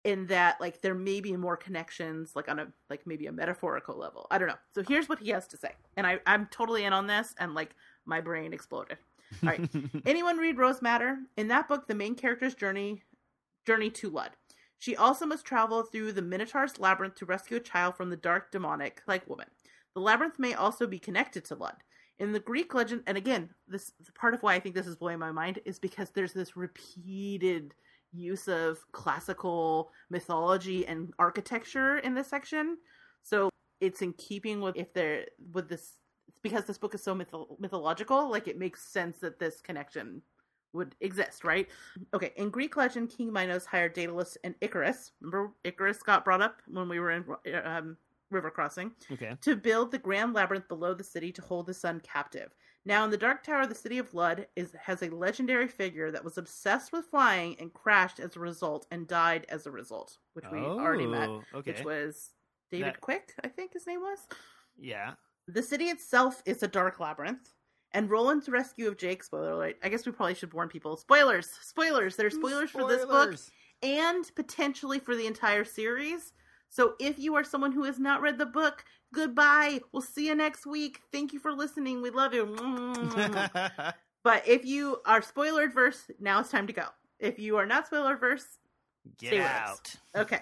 in 0.04 0.26
that 0.26 0.60
like 0.60 0.82
there 0.82 0.94
may 0.94 1.20
be 1.20 1.36
more 1.36 1.56
connections 1.56 2.32
like 2.34 2.48
on 2.48 2.58
a 2.58 2.66
like 2.90 3.06
maybe 3.06 3.26
a 3.26 3.32
metaphorical 3.32 3.96
level. 3.96 4.26
I 4.30 4.38
don't 4.38 4.48
know. 4.48 4.58
So 4.74 4.82
here's 4.82 5.08
what 5.08 5.20
he 5.20 5.30
has 5.30 5.46
to 5.48 5.56
say. 5.56 5.72
And 5.96 6.06
I, 6.06 6.18
I'm 6.26 6.46
totally 6.46 6.84
in 6.84 6.92
on 6.92 7.06
this 7.06 7.34
and 7.38 7.54
like 7.54 7.74
my 8.04 8.20
brain 8.20 8.52
exploded. 8.52 8.98
All 9.42 9.48
right. 9.48 9.68
Anyone 10.06 10.38
read 10.38 10.58
Rose 10.58 10.82
Madder? 10.82 11.18
In 11.36 11.48
that 11.48 11.68
book, 11.68 11.86
the 11.86 11.94
main 11.94 12.14
character's 12.14 12.54
journey 12.54 13.02
journey 13.64 13.90
to 13.90 14.10
Lud. 14.10 14.30
She 14.78 14.96
also 14.96 15.24
must 15.26 15.44
travel 15.44 15.84
through 15.84 16.12
the 16.12 16.22
Minotaur's 16.22 16.80
labyrinth 16.80 17.14
to 17.16 17.24
rescue 17.24 17.56
a 17.56 17.60
child 17.60 17.96
from 17.96 18.10
the 18.10 18.16
dark 18.16 18.50
demonic 18.50 19.02
like 19.06 19.28
woman. 19.28 19.46
The 19.94 20.00
labyrinth 20.00 20.38
may 20.38 20.54
also 20.54 20.86
be 20.86 20.98
connected 20.98 21.44
to 21.46 21.54
Lud. 21.54 21.76
In 22.18 22.32
the 22.32 22.40
Greek 22.40 22.74
legend, 22.74 23.02
and 23.06 23.16
again, 23.18 23.50
this 23.66 23.92
part 24.14 24.34
of 24.34 24.42
why 24.42 24.54
I 24.54 24.60
think 24.60 24.74
this 24.74 24.86
is 24.86 24.96
blowing 24.96 25.18
my 25.18 25.32
mind 25.32 25.58
is 25.64 25.78
because 25.78 26.10
there's 26.10 26.32
this 26.32 26.56
repeated 26.56 27.74
use 28.12 28.48
of 28.48 28.78
classical 28.92 29.90
mythology 30.10 30.86
and 30.86 31.12
architecture 31.18 31.98
in 31.98 32.14
this 32.14 32.28
section. 32.28 32.76
So 33.22 33.48
it's 33.80 34.02
in 34.02 34.12
keeping 34.14 34.60
with 34.60 34.76
if 34.76 34.92
there 34.92 35.26
with 35.52 35.68
this 35.68 35.94
because 36.42 36.64
this 36.64 36.78
book 36.78 36.94
is 36.94 37.02
so 37.02 37.14
mytho- 37.14 37.58
mythological, 37.58 38.30
like 38.30 38.48
it 38.48 38.58
makes 38.58 38.84
sense 38.84 39.18
that 39.18 39.38
this 39.38 39.60
connection 39.60 40.22
would 40.72 40.94
exist, 41.00 41.44
right? 41.44 41.68
Okay, 42.14 42.32
in 42.36 42.50
Greek 42.50 42.76
legend, 42.76 43.10
King 43.10 43.32
Minos 43.32 43.66
hired 43.66 43.92
Daedalus 43.92 44.38
and 44.42 44.54
Icarus. 44.60 45.12
Remember, 45.20 45.52
Icarus 45.64 46.02
got 46.02 46.24
brought 46.24 46.40
up 46.40 46.62
when 46.66 46.88
we 46.88 46.98
were 46.98 47.10
in 47.10 47.24
um, 47.64 47.96
river 48.32 48.50
crossing. 48.50 48.92
Okay. 49.10 49.36
To 49.42 49.56
build 49.56 49.90
the 49.90 49.98
grand 49.98 50.34
labyrinth 50.34 50.68
below 50.68 50.94
the 50.94 51.04
city 51.04 51.32
to 51.32 51.42
hold 51.42 51.66
the 51.66 51.74
sun 51.74 52.00
captive. 52.00 52.54
Now, 52.84 53.04
in 53.04 53.10
the 53.10 53.16
Dark 53.16 53.44
Tower, 53.44 53.66
the 53.66 53.74
city 53.74 53.98
of 53.98 54.12
Lud 54.12 54.46
is 54.56 54.72
has 54.80 55.02
a 55.02 55.10
legendary 55.10 55.68
figure 55.68 56.10
that 56.10 56.24
was 56.24 56.36
obsessed 56.36 56.92
with 56.92 57.06
flying 57.06 57.56
and 57.60 57.72
crashed 57.72 58.18
as 58.18 58.34
a 58.34 58.40
result 58.40 58.86
and 58.90 59.06
died 59.06 59.46
as 59.48 59.66
a 59.66 59.70
result, 59.70 60.18
which 60.34 60.46
we 60.50 60.58
oh, 60.58 60.80
already 60.80 61.06
met, 61.06 61.28
oh, 61.28 61.42
okay. 61.54 61.72
which 61.72 61.84
was 61.84 62.30
David 62.72 62.94
that... 62.94 63.00
Quick, 63.00 63.34
I 63.44 63.48
think 63.48 63.72
his 63.72 63.86
name 63.86 64.00
was. 64.00 64.18
Yeah. 64.76 65.12
The 65.46 65.62
city 65.62 65.86
itself 65.86 66.42
is 66.44 66.62
a 66.62 66.68
dark 66.68 66.98
labyrinth, 66.98 67.52
and 67.92 68.10
Roland's 68.10 68.48
rescue 68.48 68.88
of 68.88 68.96
Jake. 68.96 69.22
Spoiler 69.22 69.52
alert! 69.52 69.76
I 69.84 69.88
guess 69.88 70.04
we 70.04 70.12
probably 70.12 70.34
should 70.34 70.52
warn 70.52 70.68
people. 70.68 70.96
Spoilers! 70.96 71.50
Spoilers! 71.62 72.16
There's 72.16 72.34
spoilers, 72.34 72.70
spoilers. 72.70 72.90
for 72.90 72.96
this 72.96 73.06
book 73.06 73.38
and 73.82 74.30
potentially 74.34 74.98
for 74.98 75.16
the 75.16 75.26
entire 75.26 75.64
series. 75.64 76.32
So 76.72 76.94
if 76.98 77.18
you 77.18 77.34
are 77.34 77.44
someone 77.44 77.72
who 77.72 77.84
has 77.84 77.98
not 77.98 78.22
read 78.22 78.38
the 78.38 78.46
book, 78.46 78.82
goodbye. 79.12 79.80
We'll 79.92 80.00
see 80.00 80.28
you 80.28 80.34
next 80.34 80.64
week. 80.64 81.00
Thank 81.12 81.34
you 81.34 81.38
for 81.38 81.52
listening. 81.52 82.00
We 82.00 82.08
love 82.08 82.32
you. 82.32 82.46
but 84.24 84.48
if 84.48 84.64
you 84.64 84.96
are 85.04 85.20
spoiler 85.20 85.64
adverse, 85.64 86.10
now 86.18 86.40
it's 86.40 86.50
time 86.50 86.66
to 86.66 86.72
go. 86.72 86.86
If 87.20 87.38
you 87.38 87.58
are 87.58 87.66
not 87.66 87.88
spoiler 87.88 88.14
adverse, 88.14 88.46
get 89.18 89.34
out. 89.34 89.94
Okay. 90.16 90.40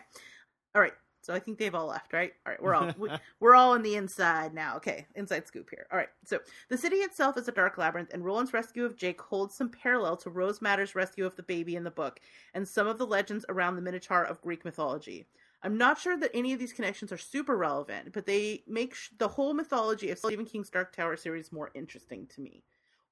All 0.76 0.80
right. 0.80 0.92
So 1.20 1.34
I 1.34 1.40
think 1.40 1.58
they've 1.58 1.74
all 1.74 1.88
left, 1.88 2.12
right? 2.12 2.32
All 2.46 2.52
right, 2.52 2.62
we're 2.62 2.74
all 2.74 2.90
we, 2.96 3.10
we're 3.40 3.54
all 3.54 3.72
on 3.72 3.82
the 3.82 3.96
inside 3.96 4.54
now. 4.54 4.76
Okay, 4.76 5.06
inside 5.16 5.46
scoop 5.46 5.68
here. 5.68 5.86
All 5.92 5.98
right. 5.98 6.08
So 6.24 6.38
the 6.70 6.78
city 6.78 6.96
itself 6.96 7.36
is 7.36 7.46
a 7.46 7.52
dark 7.52 7.76
labyrinth, 7.76 8.14
and 8.14 8.24
Roland's 8.24 8.54
rescue 8.54 8.84
of 8.86 8.96
Jake 8.96 9.20
holds 9.20 9.54
some 9.54 9.68
parallel 9.68 10.16
to 10.18 10.30
Rose 10.30 10.62
Madder's 10.62 10.94
rescue 10.94 11.26
of 11.26 11.36
the 11.36 11.42
baby 11.42 11.76
in 11.76 11.84
the 11.84 11.90
book, 11.90 12.20
and 12.54 12.66
some 12.66 12.86
of 12.86 12.98
the 12.98 13.06
legends 13.06 13.44
around 13.48 13.76
the 13.76 13.82
Minotaur 13.82 14.24
of 14.24 14.40
Greek 14.40 14.64
mythology. 14.64 15.26
I'm 15.62 15.76
not 15.76 15.98
sure 15.98 16.16
that 16.16 16.30
any 16.32 16.52
of 16.52 16.58
these 16.58 16.72
connections 16.72 17.12
are 17.12 17.18
super 17.18 17.56
relevant, 17.56 18.12
but 18.12 18.24
they 18.24 18.64
make 18.66 18.94
sh- 18.94 19.10
the 19.18 19.28
whole 19.28 19.52
mythology 19.52 20.10
of 20.10 20.18
Stephen 20.18 20.46
King's 20.46 20.70
Dark 20.70 20.94
Tower 20.94 21.16
series 21.16 21.52
more 21.52 21.70
interesting 21.74 22.26
to 22.28 22.40
me. 22.40 22.62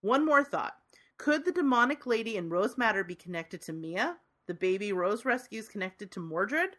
One 0.01 0.25
more 0.25 0.43
thought. 0.43 0.75
Could 1.19 1.45
the 1.45 1.53
demonic 1.53 2.07
lady 2.07 2.37
in 2.37 2.49
Rose 2.49 2.79
Madder 2.79 3.05
be 3.05 3.15
connected 3.15 3.61
to 3.63 3.73
Mia? 3.73 4.17
The 4.47 4.55
baby 4.55 4.93
Rose 4.93 5.25
rescues 5.25 5.69
connected 5.69 6.11
to 6.13 6.21
Mordred? 6.21 6.77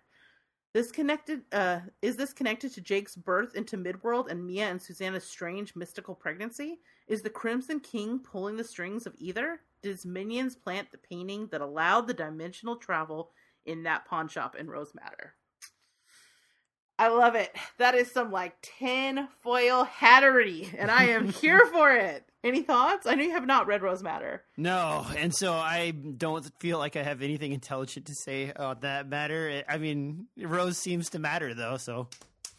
This 0.74 0.92
connected 0.92 1.42
uh 1.52 1.80
is 2.02 2.16
this 2.16 2.32
connected 2.32 2.74
to 2.74 2.82
Jake's 2.82 3.16
birth 3.16 3.56
into 3.56 3.78
Midworld 3.78 4.30
and 4.30 4.46
Mia 4.46 4.70
and 4.70 4.82
Susannah's 4.82 5.24
strange 5.24 5.76
mystical 5.76 6.16
pregnancy? 6.16 6.80
Is 7.08 7.22
the 7.22 7.30
Crimson 7.30 7.80
King 7.80 8.20
pulling 8.20 8.56
the 8.56 8.64
strings 8.64 9.06
of 9.06 9.16
either? 9.18 9.62
Did 9.82 9.90
his 9.90 10.06
minions 10.06 10.56
plant 10.56 10.92
the 10.92 10.98
painting 10.98 11.48
that 11.48 11.62
allowed 11.62 12.08
the 12.08 12.14
dimensional 12.14 12.76
travel 12.76 13.32
in 13.66 13.84
that 13.84 14.06
pawn 14.06 14.28
shop 14.28 14.56
in 14.56 14.70
Rose 14.70 14.94
Madder? 14.94 15.36
I 17.00 17.08
love 17.08 17.36
it. 17.36 17.56
That 17.78 17.96
is 17.96 18.12
some 18.12 18.30
like 18.30 18.62
tin 18.62 19.30
foil 19.42 19.86
hattery, 19.86 20.68
and 20.78 20.92
I 20.92 21.06
am 21.06 21.30
here 21.42 21.66
for 21.68 21.94
it. 21.94 22.26
Any 22.44 22.62
thoughts? 22.62 23.08
I 23.08 23.16
know 23.16 23.24
you 23.24 23.32
have 23.32 23.46
not 23.46 23.68
read 23.68 23.82
Rose 23.82 24.04
Madder. 24.04 24.44
No, 24.58 25.06
and 25.18 25.34
so 25.34 25.54
I 25.54 25.92
don't 25.92 26.50
feel 26.60 26.78
like 26.78 26.98
I 26.98 27.04
have 27.04 27.22
anything 27.22 27.54
intelligent 27.54 28.06
to 28.08 28.16
say 28.16 28.52
on 28.54 28.78
that 28.82 29.08
matter. 29.08 29.64
I 29.68 29.78
mean, 29.78 30.28
Rose 30.38 30.78
seems 30.78 31.10
to 31.12 31.20
matter 31.20 31.54
though, 31.54 31.78
so 31.78 32.10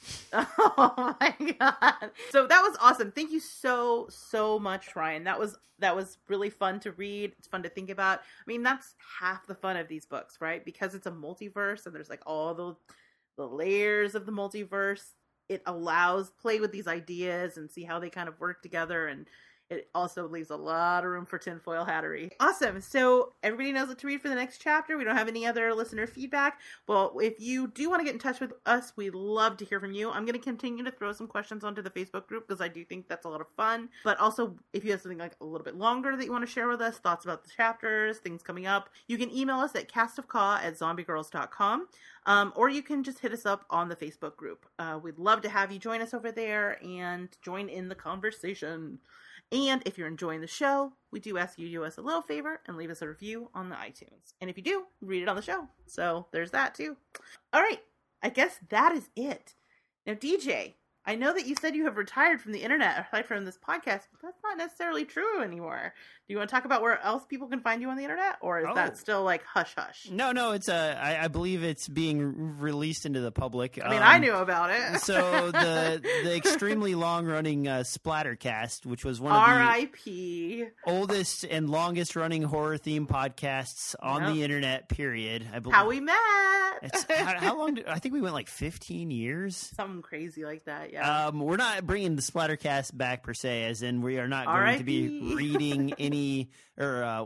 Oh 0.33 1.15
my 1.21 1.35
god. 1.59 2.11
So 2.31 2.47
that 2.47 2.63
was 2.63 2.77
awesome. 2.81 3.13
Thank 3.13 3.33
you 3.33 3.41
so 3.41 4.07
so 4.11 4.59
much 4.59 4.97
Ryan. 4.97 5.25
That 5.25 5.39
was 5.39 5.57
that 5.81 5.95
was 5.95 6.17
really 6.29 6.51
fun 6.51 6.81
to 6.81 6.93
read. 6.93 7.33
It's 7.39 7.49
fun 7.49 7.63
to 7.63 7.69
think 7.69 7.91
about. 7.91 8.21
I 8.21 8.45
mean, 8.47 8.63
that's 8.63 8.95
half 9.21 9.47
the 9.47 9.55
fun 9.55 9.77
of 9.77 9.89
these 9.89 10.07
books, 10.07 10.39
right? 10.41 10.65
Because 10.65 10.95
it's 10.95 11.07
a 11.07 11.11
multiverse 11.11 11.85
and 11.85 11.95
there's 11.95 12.11
like 12.11 12.23
all 12.27 12.55
the 12.55 12.75
the 13.41 13.49
layers 13.49 14.15
of 14.15 14.27
the 14.27 14.33
multiverse. 14.33 15.15
It 15.49 15.63
allows 15.67 16.31
play 16.31 16.61
with 16.61 16.73
these 16.73 16.87
ideas 16.87 17.57
and 17.57 17.71
see 17.71 17.85
how 17.85 17.99
they 17.99 18.11
kind 18.11 18.29
of 18.29 18.39
work 18.39 18.63
together 18.63 19.09
and 19.09 19.27
it 19.71 19.89
also 19.95 20.27
leaves 20.27 20.51
a 20.51 20.57
lot 20.57 21.05
of 21.05 21.11
room 21.11 21.25
for 21.25 21.39
tinfoil 21.39 21.85
hattery. 21.85 22.31
Awesome. 22.41 22.81
So 22.81 23.33
everybody 23.43 23.73
knows 23.73 23.89
what 23.89 23.99
to 24.01 24.07
read 24.07 24.21
for 24.21 24.29
the 24.29 24.35
next 24.35 24.59
chapter. 24.59 24.99
We 24.99 25.05
don't 25.05 25.17
have 25.17 25.29
any 25.29 25.47
other 25.47 25.73
listener 25.73 26.09
feedback. 26.09 26.61
Well, 26.89 27.17
if 27.21 27.41
you 27.41 27.69
do 27.69 27.89
want 27.89 28.01
to 28.01 28.05
get 28.05 28.15
in 28.15 28.19
touch 28.19 28.41
with 28.41 28.53
us, 28.67 28.93
we'd 28.97 29.15
love 29.15 29.57
to 29.59 29.65
hear 29.65 29.79
from 29.79 29.93
you. 29.93 30.11
I'm 30.11 30.25
going 30.25 30.39
to 30.39 30.45
continue 30.45 30.83
to 30.85 30.91
throw 30.91 31.13
some 31.13 31.29
questions 31.29 31.63
onto 31.63 31.83
the 31.83 31.91
Facebook 31.91 32.27
group 32.27 32.49
because 32.49 32.61
I 32.61 32.67
do 32.69 32.85
think 32.85 33.09
that's 33.09 33.25
a 33.25 33.29
lot 33.29 33.41
of 33.41 33.47
fun. 33.57 33.89
But 34.03 34.19
also, 34.19 34.57
if 34.73 34.85
you 34.85 34.91
have 34.91 35.01
something 35.01 35.19
like 35.19 35.37
a 35.41 35.45
little 35.45 35.65
bit 35.65 35.77
longer 35.77 36.17
that 36.17 36.25
you 36.25 36.33
want 36.33 36.45
to 36.45 36.53
share 36.53 36.69
with 36.69 36.81
us, 36.81 36.99
thoughts 36.99 37.25
about 37.25 37.45
the 37.45 37.51
chapters, 37.57 38.19
things 38.19 38.43
coming 38.43 38.67
up, 38.67 38.91
you 39.07 39.17
can 39.19 39.35
email 39.35 39.59
us 39.59 39.77
at 39.77 39.89
castofka 39.89 40.63
at 40.65 40.77
zombiegrrlz.com. 40.77 41.87
Um, 42.27 42.53
or 42.55 42.69
you 42.69 42.83
can 42.83 43.03
just 43.03 43.21
hit 43.21 43.33
us 43.33 43.47
up 43.47 43.65
on 43.71 43.89
the 43.89 43.97
Facebook 43.97 44.37
group. 44.37 44.67
Uh, 44.79 44.99
we'd 45.03 45.19
love 45.19 45.41
to 45.43 45.49
have 45.49 45.73
you 45.73 45.79
join 45.79 46.03
us 46.03 46.13
over 46.13 46.31
there 46.33 46.79
and 46.85 47.29
join 47.41 47.69
in 47.69 47.89
the 47.89 47.95
conversation. 47.95 48.99
And 49.53 49.83
if 49.85 49.99
you're 49.99 50.07
enjoying 50.07 50.41
the 50.41 50.47
show, 50.47 50.93
we 51.11 51.19
do 51.19 51.37
ask 51.37 51.59
you 51.59 51.67
to 51.67 51.73
do 51.73 51.85
us 51.85 51.99
a 51.99 52.03
little 52.03 52.23
favor 52.23 52.61
and 52.67 52.77
leave 52.77 52.91
us 52.91 53.03
a 53.03 53.09
review 53.09 53.51
on 53.53 53.69
the 53.69 53.75
iTunes. 53.75 54.35
And 54.41 54.49
if 54.49 54.57
you 54.57 54.63
do, 54.63 54.85
read 55.01 55.23
it 55.23 55.29
on 55.29 55.37
the 55.37 55.43
show. 55.43 55.69
So 55.87 56.27
there's 56.33 56.53
that 56.53 56.75
too. 56.75 56.97
All 57.53 57.61
right, 57.61 57.81
I 58.23 58.29
guess 58.29 58.59
that 58.69 58.93
is 58.93 59.11
it. 59.17 59.55
Now, 60.07 60.15
DJ, 60.15 60.75
I 61.05 61.17
know 61.17 61.33
that 61.33 61.47
you 61.47 61.57
said 61.57 61.75
you 61.75 61.87
have 61.87 61.97
retired 61.97 62.41
from 62.41 62.53
the 62.53 62.63
internet 62.63 63.07
aside 63.07 63.27
from 63.27 63.45
this 63.45 63.59
podcast, 63.59 64.07
but 64.13 64.21
that's 64.23 64.43
not 64.45 64.59
necessarily 64.59 65.05
true 65.05 65.43
anymore. 65.43 65.95
Do 66.31 66.35
you 66.35 66.39
want 66.39 66.49
to 66.49 66.55
talk 66.55 66.65
about 66.65 66.81
where 66.81 66.97
else 67.03 67.25
people 67.29 67.49
can 67.49 67.59
find 67.59 67.83
you 67.83 67.89
on 67.89 67.97
the 67.97 68.05
internet, 68.05 68.37
or 68.41 68.61
is 68.61 68.67
Oh. 68.71 68.75
that 68.77 68.97
still 68.97 69.25
like 69.25 69.43
hush 69.43 69.75
hush? 69.77 70.07
No, 70.13 70.31
no, 70.31 70.53
it's 70.53 70.69
uh, 70.69 70.97
I, 71.03 71.25
I 71.25 71.27
believe 71.27 71.65
it's 71.65 71.89
being 71.89 72.57
released 72.61 73.05
into 73.05 73.19
the 73.19 73.33
public. 73.33 73.81
I 73.85 73.89
mean, 73.91 74.01
I 74.01 74.15
Um, 74.15 74.21
knew 74.21 74.35
about 74.35 74.71
it. 74.71 75.01
so 75.01 75.51
the 75.51 76.01
the 76.23 76.37
extremely 76.37 76.95
long 76.95 77.27
running 77.27 77.67
uh, 77.67 77.79
Splattercast, 77.81 78.87
which 78.87 79.05
was 79.05 79.21
one 79.21 79.33
of 79.33 79.45
the 79.45 79.53
R.I.P. 79.55 80.67
oldest 80.87 81.43
and 81.51 81.69
longest 81.69 82.15
running 82.15 82.45
horror 82.45 82.79
theme 82.79 83.09
podcasts 83.09 83.97
on 84.01 84.23
Yep. 84.23 84.33
the 84.35 84.43
internet. 84.45 84.89
Period. 84.89 85.49
I 85.53 85.59
believe. 85.59 85.75
How 85.75 85.89
we 85.89 85.99
met. 85.99 86.15
It's, 86.83 87.05
how, 87.11 87.25
how 87.41 87.59
long? 87.59 87.75
Did, 87.75 87.87
I 87.89 87.99
think 87.99 88.15
we 88.15 88.21
went 88.21 88.35
like 88.35 88.47
fifteen 88.47 89.11
years. 89.11 89.57
Something 89.57 90.01
crazy 90.03 90.45
like 90.45 90.65
that. 90.67 90.93
Yeah. 90.93 91.27
Um, 91.27 91.41
we're 91.41 91.57
not 91.57 91.85
bringing 91.89 92.15
the 92.15 92.23
Splattercast 92.23 92.97
back 92.97 93.25
per 93.25 93.35
se, 93.35 93.65
as 93.65 93.83
in 93.83 94.01
we 94.01 94.21
are 94.21 94.29
not 94.29 94.47
going 94.47 94.79
to 94.79 94.85
be 94.85 95.35
reading 95.35 95.93
any 95.99 96.20
or 96.79 97.03
uh, 97.03 97.25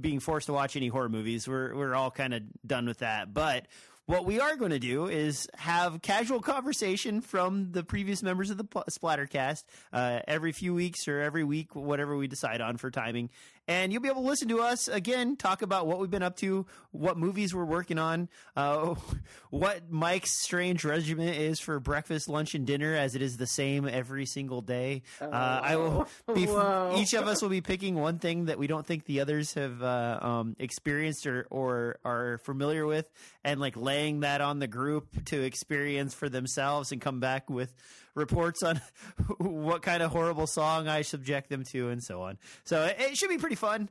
being 0.00 0.20
forced 0.20 0.46
to 0.46 0.52
watch 0.52 0.76
any 0.76 0.88
horror 0.88 1.08
movies. 1.08 1.48
We're 1.48 1.74
we're 1.74 1.94
all 1.94 2.10
kind 2.10 2.34
of 2.34 2.42
done 2.66 2.86
with 2.86 2.98
that. 2.98 3.32
But 3.32 3.66
what 4.06 4.24
we 4.24 4.38
are 4.38 4.54
going 4.54 4.70
to 4.70 4.78
do 4.78 5.08
is 5.08 5.48
have 5.56 6.00
casual 6.00 6.40
conversation 6.40 7.20
from 7.20 7.72
the 7.72 7.82
previous 7.82 8.22
members 8.22 8.50
of 8.50 8.56
the 8.56 8.64
Splattercast 8.64 9.64
uh, 9.92 10.20
every 10.28 10.52
few 10.52 10.74
weeks 10.74 11.08
or 11.08 11.20
every 11.20 11.42
week, 11.42 11.74
whatever 11.74 12.16
we 12.16 12.28
decide 12.28 12.60
on 12.60 12.76
for 12.76 12.90
timing. 12.90 13.30
And 13.68 13.92
you'll 13.92 14.02
be 14.02 14.08
able 14.08 14.22
to 14.22 14.28
listen 14.28 14.48
to 14.48 14.60
us 14.60 14.86
again, 14.86 15.36
talk 15.36 15.62
about 15.62 15.86
what 15.86 15.98
we've 15.98 16.10
been 16.10 16.22
up 16.22 16.36
to, 16.36 16.66
what 16.92 17.18
movies 17.18 17.54
we're 17.54 17.64
working 17.64 17.98
on, 17.98 18.28
uh, 18.56 18.94
what 19.50 19.90
Mike's 19.90 20.42
strange 20.44 20.84
regimen 20.84 21.28
is 21.28 21.58
for 21.58 21.80
breakfast, 21.80 22.28
lunch, 22.28 22.54
and 22.54 22.66
dinner, 22.66 22.94
as 22.94 23.14
it 23.14 23.22
is 23.22 23.36
the 23.36 23.46
same 23.46 23.88
every 23.88 24.24
single 24.24 24.60
day. 24.60 25.02
Uh, 25.20 25.26
I 25.30 25.76
will 25.76 26.08
be, 26.34 26.42
each 27.00 27.14
of 27.14 27.26
us 27.26 27.42
will 27.42 27.48
be 27.48 27.60
picking 27.60 27.96
one 27.96 28.18
thing 28.18 28.46
that 28.46 28.58
we 28.58 28.66
don't 28.66 28.86
think 28.86 29.04
the 29.04 29.20
others 29.20 29.54
have 29.54 29.82
uh, 29.82 30.18
um, 30.22 30.56
experienced 30.58 31.26
or, 31.26 31.46
or 31.50 31.98
are 32.04 32.38
familiar 32.44 32.86
with, 32.86 33.10
and 33.42 33.60
like 33.60 33.76
laying 33.76 34.20
that 34.20 34.40
on 34.40 34.60
the 34.60 34.68
group 34.68 35.24
to 35.26 35.42
experience 35.42 36.14
for 36.14 36.28
themselves 36.28 36.92
and 36.92 37.00
come 37.00 37.18
back 37.18 37.50
with 37.50 37.74
reports 38.16 38.64
on 38.64 38.80
what 39.38 39.82
kind 39.82 40.02
of 40.02 40.10
horrible 40.10 40.48
song 40.48 40.88
I 40.88 41.02
subject 41.02 41.48
them 41.50 41.62
to 41.70 41.90
and 41.90 42.02
so 42.02 42.22
on. 42.22 42.38
So 42.64 42.82
it, 42.82 42.96
it 42.98 43.16
should 43.16 43.28
be 43.30 43.38
pretty 43.38 43.54
fun. 43.56 43.88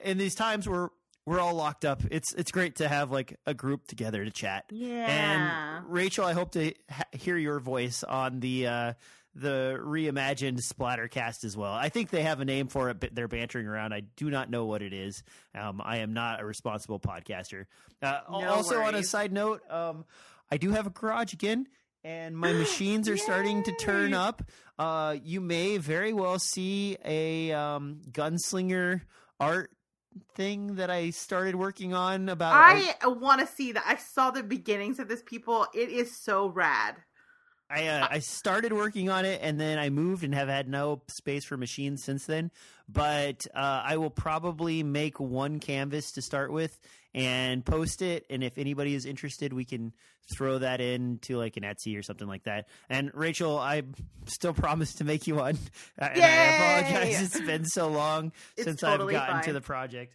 In 0.00 0.18
these 0.18 0.34
times 0.34 0.68
where 0.68 0.90
we're 1.24 1.40
all 1.40 1.54
locked 1.54 1.84
up, 1.86 2.02
it's 2.10 2.34
it's 2.34 2.50
great 2.50 2.76
to 2.76 2.88
have 2.88 3.10
like 3.10 3.38
a 3.46 3.54
group 3.54 3.86
together 3.86 4.24
to 4.24 4.30
chat. 4.30 4.64
yeah. 4.70 5.80
And 5.80 5.90
Rachel, 5.90 6.24
I 6.26 6.34
hope 6.34 6.52
to 6.52 6.74
ha- 6.90 7.04
hear 7.12 7.36
your 7.38 7.58
voice 7.60 8.02
on 8.04 8.40
the 8.40 8.66
uh, 8.66 8.92
the 9.34 9.78
reimagined 9.80 10.58
Splattercast 10.60 11.44
as 11.44 11.56
well. 11.56 11.72
I 11.72 11.90
think 11.90 12.10
they 12.10 12.22
have 12.22 12.40
a 12.40 12.44
name 12.44 12.66
for 12.68 12.90
it, 12.90 12.98
but 12.98 13.14
they're 13.14 13.28
bantering 13.28 13.66
around. 13.66 13.92
I 13.92 14.00
do 14.16 14.30
not 14.30 14.50
know 14.50 14.64
what 14.66 14.82
it 14.82 14.92
is. 14.92 15.22
Um, 15.54 15.80
I 15.84 15.98
am 15.98 16.12
not 16.12 16.40
a 16.40 16.44
responsible 16.44 16.98
podcaster. 16.98 17.66
Uh, 18.02 18.20
No 18.30 18.48
also, 18.48 18.80
on 18.80 18.94
a 18.94 19.02
side 19.02 19.32
note, 19.32 19.60
um, 19.70 20.04
I 20.50 20.56
do 20.56 20.70
have 20.70 20.86
a 20.86 20.90
garage 20.90 21.32
again. 21.34 21.66
And 22.04 22.36
my 22.36 22.52
machines 22.52 23.08
are 23.08 23.16
starting 23.16 23.62
to 23.64 23.72
turn 23.72 24.14
up. 24.14 24.42
Uh, 24.78 25.16
you 25.22 25.40
may 25.40 25.78
very 25.78 26.12
well 26.12 26.38
see 26.38 26.96
a 27.04 27.52
um, 27.52 28.00
gunslinger 28.10 29.02
art 29.40 29.70
thing 30.34 30.76
that 30.76 30.90
I 30.90 31.10
started 31.10 31.54
working 31.56 31.94
on 31.94 32.28
about. 32.28 32.52
I 33.02 33.08
want 33.08 33.40
to 33.40 33.46
see 33.46 33.72
that. 33.72 33.84
I 33.86 33.96
saw 33.96 34.30
the 34.30 34.42
beginnings 34.42 34.98
of 34.98 35.08
this, 35.08 35.22
people. 35.22 35.66
It 35.74 35.90
is 35.90 36.16
so 36.16 36.48
rad. 36.48 36.96
I 37.70 37.86
uh, 37.86 38.08
I 38.10 38.20
started 38.20 38.72
working 38.72 39.10
on 39.10 39.24
it 39.26 39.40
and 39.42 39.60
then 39.60 39.78
I 39.78 39.90
moved 39.90 40.24
and 40.24 40.34
have 40.34 40.48
had 40.48 40.68
no 40.68 41.02
space 41.08 41.44
for 41.44 41.56
machines 41.56 42.02
since 42.02 42.24
then. 42.24 42.50
But 42.88 43.46
uh, 43.54 43.82
I 43.84 43.98
will 43.98 44.10
probably 44.10 44.82
make 44.82 45.20
one 45.20 45.60
canvas 45.60 46.12
to 46.12 46.22
start 46.22 46.50
with 46.52 46.78
and 47.14 47.64
post 47.64 48.00
it. 48.02 48.24
And 48.30 48.42
if 48.42 48.56
anybody 48.56 48.94
is 48.94 49.04
interested, 49.04 49.52
we 49.52 49.64
can 49.66 49.92
throw 50.34 50.58
that 50.58 50.80
into 50.80 51.36
like 51.36 51.56
an 51.56 51.62
Etsy 51.64 51.98
or 51.98 52.02
something 52.02 52.26
like 52.28 52.44
that. 52.44 52.68
And 52.88 53.10
Rachel, 53.14 53.58
I 53.58 53.82
still 54.26 54.54
promise 54.54 54.94
to 54.96 55.04
make 55.04 55.26
you 55.26 55.34
one. 55.36 55.58
And 55.98 56.22
I 56.22 56.80
apologize; 56.80 57.22
it's 57.22 57.40
been 57.40 57.64
so 57.66 57.88
long 57.88 58.32
It's 58.56 58.64
since 58.64 58.80
totally 58.80 59.14
I've 59.16 59.20
gotten 59.20 59.34
fine. 59.36 59.44
to 59.44 59.52
the 59.52 59.60
project. 59.60 60.14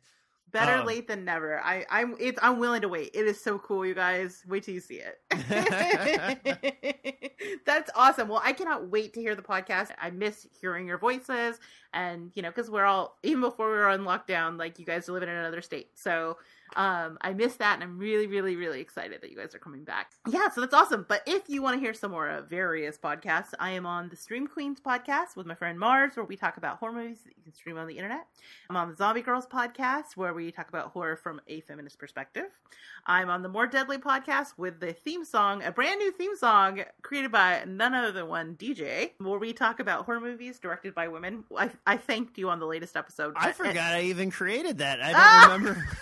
Better 0.52 0.82
Um, 0.82 0.86
late 0.86 1.08
than 1.08 1.26
never. 1.26 1.60
I, 1.64 1.84
I'm 1.90 2.16
it's 2.20 2.38
I'm 2.42 2.60
willing 2.60 2.82
to 2.82 2.90
wait. 2.90 3.12
It 3.16 3.26
is 3.26 3.44
so 3.44 3.58
cool, 3.58 3.84
you 3.86 3.96
guys. 3.96 4.38
Wait 4.48 4.64
till 4.64 4.76
you 4.76 4.82
see 4.82 5.02
it. 5.02 5.20
That's 7.66 7.90
awesome. 7.96 8.28
Well, 8.28 8.42
I 8.44 8.54
cannot 8.54 8.90
wait 8.90 9.14
to 9.14 9.20
hear 9.20 9.34
the 9.36 9.42
podcast. 9.42 9.90
I 10.00 10.12
miss 10.12 10.46
hearing 10.62 10.86
your 10.88 11.00
voices, 11.00 11.58
and 11.94 12.32
you 12.36 12.42
know, 12.42 12.50
because 12.50 12.70
we're 12.70 12.86
all 12.86 13.18
even 13.24 13.42
before 13.42 13.70
we 13.70 13.78
were 13.78 13.88
on 13.88 14.02
lockdown, 14.02 14.58
like 14.58 14.80
you 14.80 14.86
guys 14.86 15.08
are 15.08 15.14
living 15.14 15.30
in 15.30 15.36
another 15.36 15.62
state. 15.62 15.90
So 15.96 16.38
um, 16.76 17.18
I 17.22 17.34
miss 17.34 17.56
that, 17.56 17.76
and 17.76 17.84
I'm 17.84 17.98
really, 17.98 18.28
really, 18.28 18.56
really 18.56 18.82
excited 18.82 19.22
that 19.22 19.30
you 19.30 19.38
guys 19.38 19.54
are 19.54 19.60
coming 19.60 19.84
back. 19.84 20.12
Yeah, 20.28 20.50
so 20.50 20.62
that's 20.62 20.74
awesome. 20.74 21.06
But 21.08 21.22
if 21.26 21.48
you 21.48 21.62
want 21.62 21.76
to 21.76 21.80
hear 21.80 21.94
some 21.94 22.12
more 22.12 22.30
of 22.30 22.50
various 22.50 22.98
podcasts, 22.98 23.54
I 23.60 23.72
am 23.72 23.86
on 23.86 24.10
the 24.10 24.16
Stream 24.16 24.48
Queens 24.48 24.80
podcast 24.80 25.36
with 25.36 25.46
my 25.46 25.56
friend 25.56 25.80
Mars, 25.80 26.16
where 26.16 26.26
we 26.26 26.36
talk 26.36 26.58
about 26.58 26.78
horror 26.78 26.94
movies 26.94 27.20
that 27.26 27.34
you 27.38 27.44
can 27.44 27.54
stream 27.54 27.78
on 27.78 27.88
the 27.88 27.96
internet. 27.96 28.26
I'm 28.70 28.76
on 28.76 28.90
the 28.90 28.96
Zombie 28.96 29.22
Grrlz 29.22 29.48
podcast, 29.48 30.16
where 30.16 30.34
we 30.34 30.52
talk 30.52 30.70
about 30.70 30.92
horror 30.92 31.16
from 31.16 31.42
a 31.48 31.62
feminist 31.62 32.00
perspective. 32.00 32.60
I'm 33.06 33.30
on 33.30 33.44
the 33.44 33.50
More 33.50 33.68
Deadly 33.68 33.98
podcast 33.98 34.58
with 34.58 34.80
the 34.80 34.94
theme 34.94 35.26
song, 35.26 35.62
a 35.64 35.72
brand 35.72 36.00
new 36.00 36.12
theme 36.12 36.36
song 36.36 36.82
created 37.02 37.32
by 37.32 37.64
none 37.68 37.94
other 37.94 38.12
than 38.12 38.28
one 38.28 38.56
DJ, 38.56 39.12
where 39.20 39.40
we 39.40 39.54
talk 39.54 39.80
about 39.80 40.06
horror 40.06 40.22
movies 40.22 40.60
directed 40.60 40.96
by 40.96 41.08
women. 41.08 41.44
I, 41.56 41.70
I 41.86 41.98
thanked 41.98 42.38
you 42.38 42.50
on 42.50 42.60
the 42.60 42.66
latest 42.66 42.96
episode. 42.96 43.34
I 43.36 43.52
forgot 43.52 43.94
I 43.94 44.04
even 44.04 44.32
created 44.32 44.78
that. 44.80 45.02
I 45.02 45.08
don't 45.08 45.16
Ah! 45.20 45.50
remember. 45.52 45.84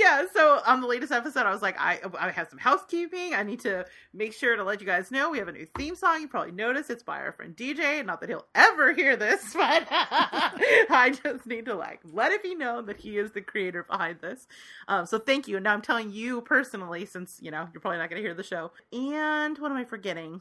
yeah, 0.00 0.24
so 0.32 0.60
on 0.66 0.80
the 0.80 0.86
latest 0.86 1.12
episode, 1.12 1.46
I 1.46 1.52
was 1.52 1.62
like, 1.62 1.76
I 1.78 2.00
I 2.18 2.30
have 2.30 2.48
some 2.48 2.58
housekeeping. 2.58 3.34
I 3.34 3.42
need 3.42 3.60
to 3.60 3.86
make 4.12 4.32
sure 4.34 4.56
to 4.56 4.64
let 4.64 4.80
you 4.80 4.86
guys 4.86 5.10
know 5.10 5.30
we 5.30 5.38
have 5.38 5.48
a 5.48 5.52
new 5.52 5.66
theme 5.76 5.94
song. 5.94 6.20
You 6.20 6.28
probably 6.28 6.52
noticed 6.52 6.90
it's 6.90 7.02
by 7.02 7.20
our 7.20 7.32
friend 7.32 7.56
DJ. 7.56 8.04
Not 8.04 8.20
that 8.20 8.28
he'll 8.28 8.46
ever 8.54 8.92
hear 8.92 9.16
this, 9.16 9.42
but 9.54 9.86
I 9.90 11.14
just 11.22 11.46
need 11.46 11.66
to 11.66 11.74
like 11.74 12.00
let 12.04 12.32
it 12.32 12.42
be 12.42 12.54
known 12.54 12.86
that 12.86 12.98
he 12.98 13.18
is 13.18 13.32
the 13.32 13.40
creator 13.40 13.82
behind 13.84 14.20
this. 14.20 14.46
Um, 14.88 15.06
so 15.06 15.18
thank 15.18 15.48
you. 15.48 15.56
And 15.56 15.64
now 15.64 15.74
I'm 15.74 15.82
telling 15.82 16.12
you 16.12 16.40
personally, 16.40 17.06
since 17.06 17.38
you 17.40 17.50
know 17.50 17.68
you're 17.72 17.80
probably 17.80 17.98
not 17.98 18.10
going 18.10 18.22
to 18.22 18.26
hear 18.26 18.34
the 18.34 18.42
show. 18.42 18.72
And 18.92 19.58
what 19.58 19.70
am 19.70 19.76
I 19.76 19.84
forgetting? 19.84 20.40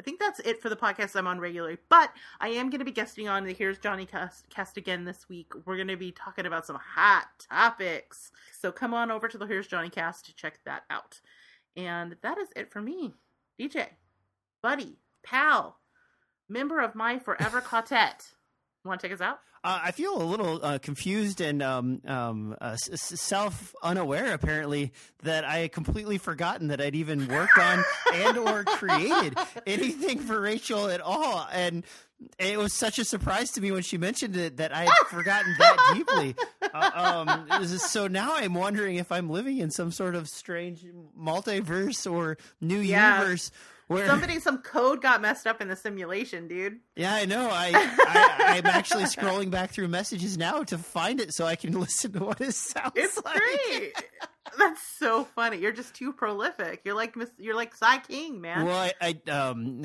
I 0.00 0.02
think 0.02 0.18
that's 0.18 0.40
it 0.40 0.62
for 0.62 0.70
the 0.70 0.76
podcast 0.76 1.14
I'm 1.14 1.26
on 1.26 1.40
regularly, 1.40 1.76
but 1.90 2.10
I 2.40 2.48
am 2.48 2.70
going 2.70 2.78
to 2.78 2.86
be 2.86 2.90
guesting 2.90 3.28
on 3.28 3.44
the 3.44 3.52
Here's 3.52 3.76
Johnny 3.76 4.06
cast, 4.06 4.48
cast 4.48 4.78
again 4.78 5.04
this 5.04 5.28
week. 5.28 5.52
We're 5.66 5.76
going 5.76 5.88
to 5.88 5.96
be 5.98 6.10
talking 6.10 6.46
about 6.46 6.64
some 6.64 6.78
hot 6.82 7.26
topics. 7.50 8.32
So 8.58 8.72
come 8.72 8.94
on 8.94 9.10
over 9.10 9.28
to 9.28 9.36
the 9.36 9.46
Here's 9.46 9.66
Johnny 9.66 9.90
cast 9.90 10.24
to 10.24 10.34
check 10.34 10.58
that 10.64 10.84
out. 10.88 11.20
And 11.76 12.16
that 12.22 12.38
is 12.38 12.48
it 12.56 12.72
for 12.72 12.80
me. 12.80 13.12
DJ, 13.60 13.88
buddy, 14.62 14.96
pal, 15.22 15.76
member 16.48 16.80
of 16.80 16.94
my 16.94 17.18
forever 17.18 17.60
quartet. 17.60 18.32
Want 18.84 18.98
to 19.00 19.06
take 19.06 19.14
us 19.14 19.20
out? 19.20 19.40
Uh, 19.62 19.78
I 19.84 19.90
feel 19.90 20.16
a 20.16 20.24
little 20.24 20.64
uh, 20.64 20.78
confused 20.78 21.42
and 21.42 21.62
um, 21.62 22.00
um, 22.06 22.56
uh, 22.62 22.76
self 22.76 23.74
unaware, 23.82 24.32
apparently, 24.32 24.92
that 25.22 25.44
I 25.44 25.58
had 25.58 25.72
completely 25.72 26.16
forgotten 26.16 26.68
that 26.68 26.80
I'd 26.80 26.94
even 26.94 27.28
worked 27.28 27.58
on 27.58 27.84
and 28.14 28.38
or 28.38 28.64
created 28.66 29.36
anything 29.66 30.20
for 30.20 30.40
Rachel 30.40 30.88
at 30.88 31.02
all. 31.02 31.46
And 31.52 31.84
it 32.38 32.56
was 32.58 32.72
such 32.72 32.98
a 32.98 33.04
surprise 33.04 33.50
to 33.52 33.60
me 33.60 33.70
when 33.70 33.82
she 33.82 33.98
mentioned 33.98 34.34
it 34.34 34.56
that 34.56 34.74
I 34.74 34.84
had 34.84 34.92
forgotten 35.10 35.54
that 35.58 35.92
deeply. 35.94 36.34
Uh, 36.72 37.26
um, 37.60 37.68
so 37.78 38.06
now 38.08 38.34
I'm 38.36 38.54
wondering 38.54 38.96
if 38.96 39.12
I'm 39.12 39.28
living 39.28 39.58
in 39.58 39.70
some 39.70 39.92
sort 39.92 40.14
of 40.14 40.26
strange 40.26 40.86
multiverse 41.18 42.10
or 42.10 42.38
new 42.62 42.78
Yeah. 42.80 43.18
universe. 43.18 43.50
Where, 43.90 44.06
Somebody, 44.06 44.38
some 44.38 44.58
code 44.58 45.02
got 45.02 45.20
messed 45.20 45.48
up 45.48 45.60
in 45.60 45.66
the 45.66 45.74
simulation, 45.74 46.46
dude. 46.46 46.78
yeah, 46.94 47.12
I 47.12 47.24
know. 47.24 47.48
I, 47.50 47.72
I 47.74 48.58
I'm 48.58 48.66
actually 48.66 49.02
scrolling 49.04 49.50
back 49.50 49.72
through 49.72 49.88
messages 49.88 50.38
now 50.38 50.62
to 50.62 50.78
find 50.78 51.20
it 51.20 51.34
so 51.34 51.44
I 51.44 51.56
can 51.56 51.72
listen 51.80 52.12
to 52.12 52.20
what 52.20 52.40
it 52.40 52.54
sounds 52.54 52.92
It's 52.94 53.20
like. 53.24 53.34
great. 53.36 53.92
That's 54.58 54.80
so 55.00 55.24
funny. 55.34 55.58
You're 55.58 55.72
just 55.72 55.94
too 55.94 56.12
prolific. 56.12 56.82
You're 56.84 56.94
like 56.94 57.16
You're 57.36 57.56
like 57.56 57.74
sai 57.74 57.98
King, 57.98 58.40
man. 58.40 58.64
Well, 58.66 58.90
I, 59.00 59.16
I 59.26 59.30
um, 59.30 59.84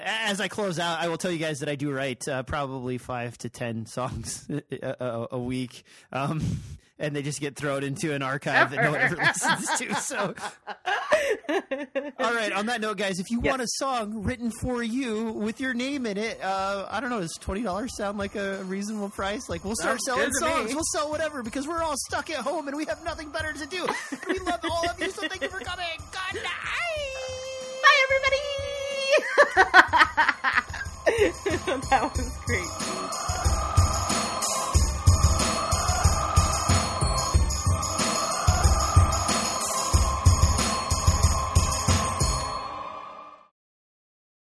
as 0.00 0.40
I 0.40 0.48
close 0.48 0.80
out, 0.80 0.98
I 1.00 1.06
will 1.08 1.16
tell 1.18 1.30
you 1.30 1.38
guys 1.38 1.60
that 1.60 1.68
I 1.68 1.76
do 1.76 1.92
write 1.92 2.26
uh, 2.26 2.42
probably 2.42 2.98
five 2.98 3.38
to 3.38 3.48
ten 3.48 3.86
songs 3.86 4.48
a, 4.50 4.62
a, 5.00 5.26
a 5.32 5.38
week, 5.38 5.84
um, 6.12 6.42
and 6.98 7.14
they 7.16 7.22
just 7.22 7.40
get 7.40 7.56
thrown 7.56 7.82
into 7.82 8.12
an 8.12 8.22
archive 8.22 8.70
that 8.70 8.82
no 8.82 8.90
one 8.92 9.00
ever 9.00 9.16
listens 9.24 9.68
to. 9.78 9.94
So, 9.96 10.34
all 12.18 12.34
right. 12.34 12.52
On 12.52 12.66
that 12.66 12.80
note, 12.80 12.96
guys, 12.98 13.18
if 13.18 13.30
you 13.30 13.40
Yes. 13.42 13.50
want 13.50 13.62
a 13.62 13.66
song 13.68 14.22
written 14.22 14.50
for 14.60 14.82
you 14.82 15.32
with 15.32 15.60
your 15.60 15.74
name 15.74 16.06
in 16.06 16.16
it, 16.16 16.40
uh, 16.42 16.86
I 16.90 17.00
don't 17.00 17.10
know. 17.10 17.20
Does 17.20 17.34
twenty 17.40 17.62
dollars 17.62 17.96
sound 17.96 18.18
like 18.18 18.34
a 18.36 18.62
reasonable 18.64 19.08
price? 19.10 19.48
Like 19.48 19.64
we'll 19.64 19.74
start 19.76 19.98
Sounds 20.02 20.04
selling 20.20 20.30
to 20.40 20.44
me. 20.44 20.50
songs. 20.52 20.74
We'll 20.74 20.84
sell 20.92 21.10
whatever 21.10 21.42
because 21.42 21.66
we're 21.66 21.82
all 21.82 21.96
stuck 21.96 22.30
at 22.30 22.36
home 22.36 22.68
and 22.68 22.76
we 22.76 22.84
have 22.86 23.02
nothing 23.04 23.30
better 23.30 23.52
to 23.52 23.66
do. 23.66 23.86
we 24.28 24.38
love 24.40 24.60
all 24.70 24.88
of 24.88 25.00
you, 25.00 25.10
so 25.10 25.26
thank 25.28 25.42
you 25.42 25.48
for 25.48 25.60
coming. 25.60 25.86
Good 26.32 26.42
night. 26.42 26.52
Bye, 27.82 27.98
everybody. 28.04 28.38
that 31.90 32.10
was 32.14 32.30
great. 32.46 32.68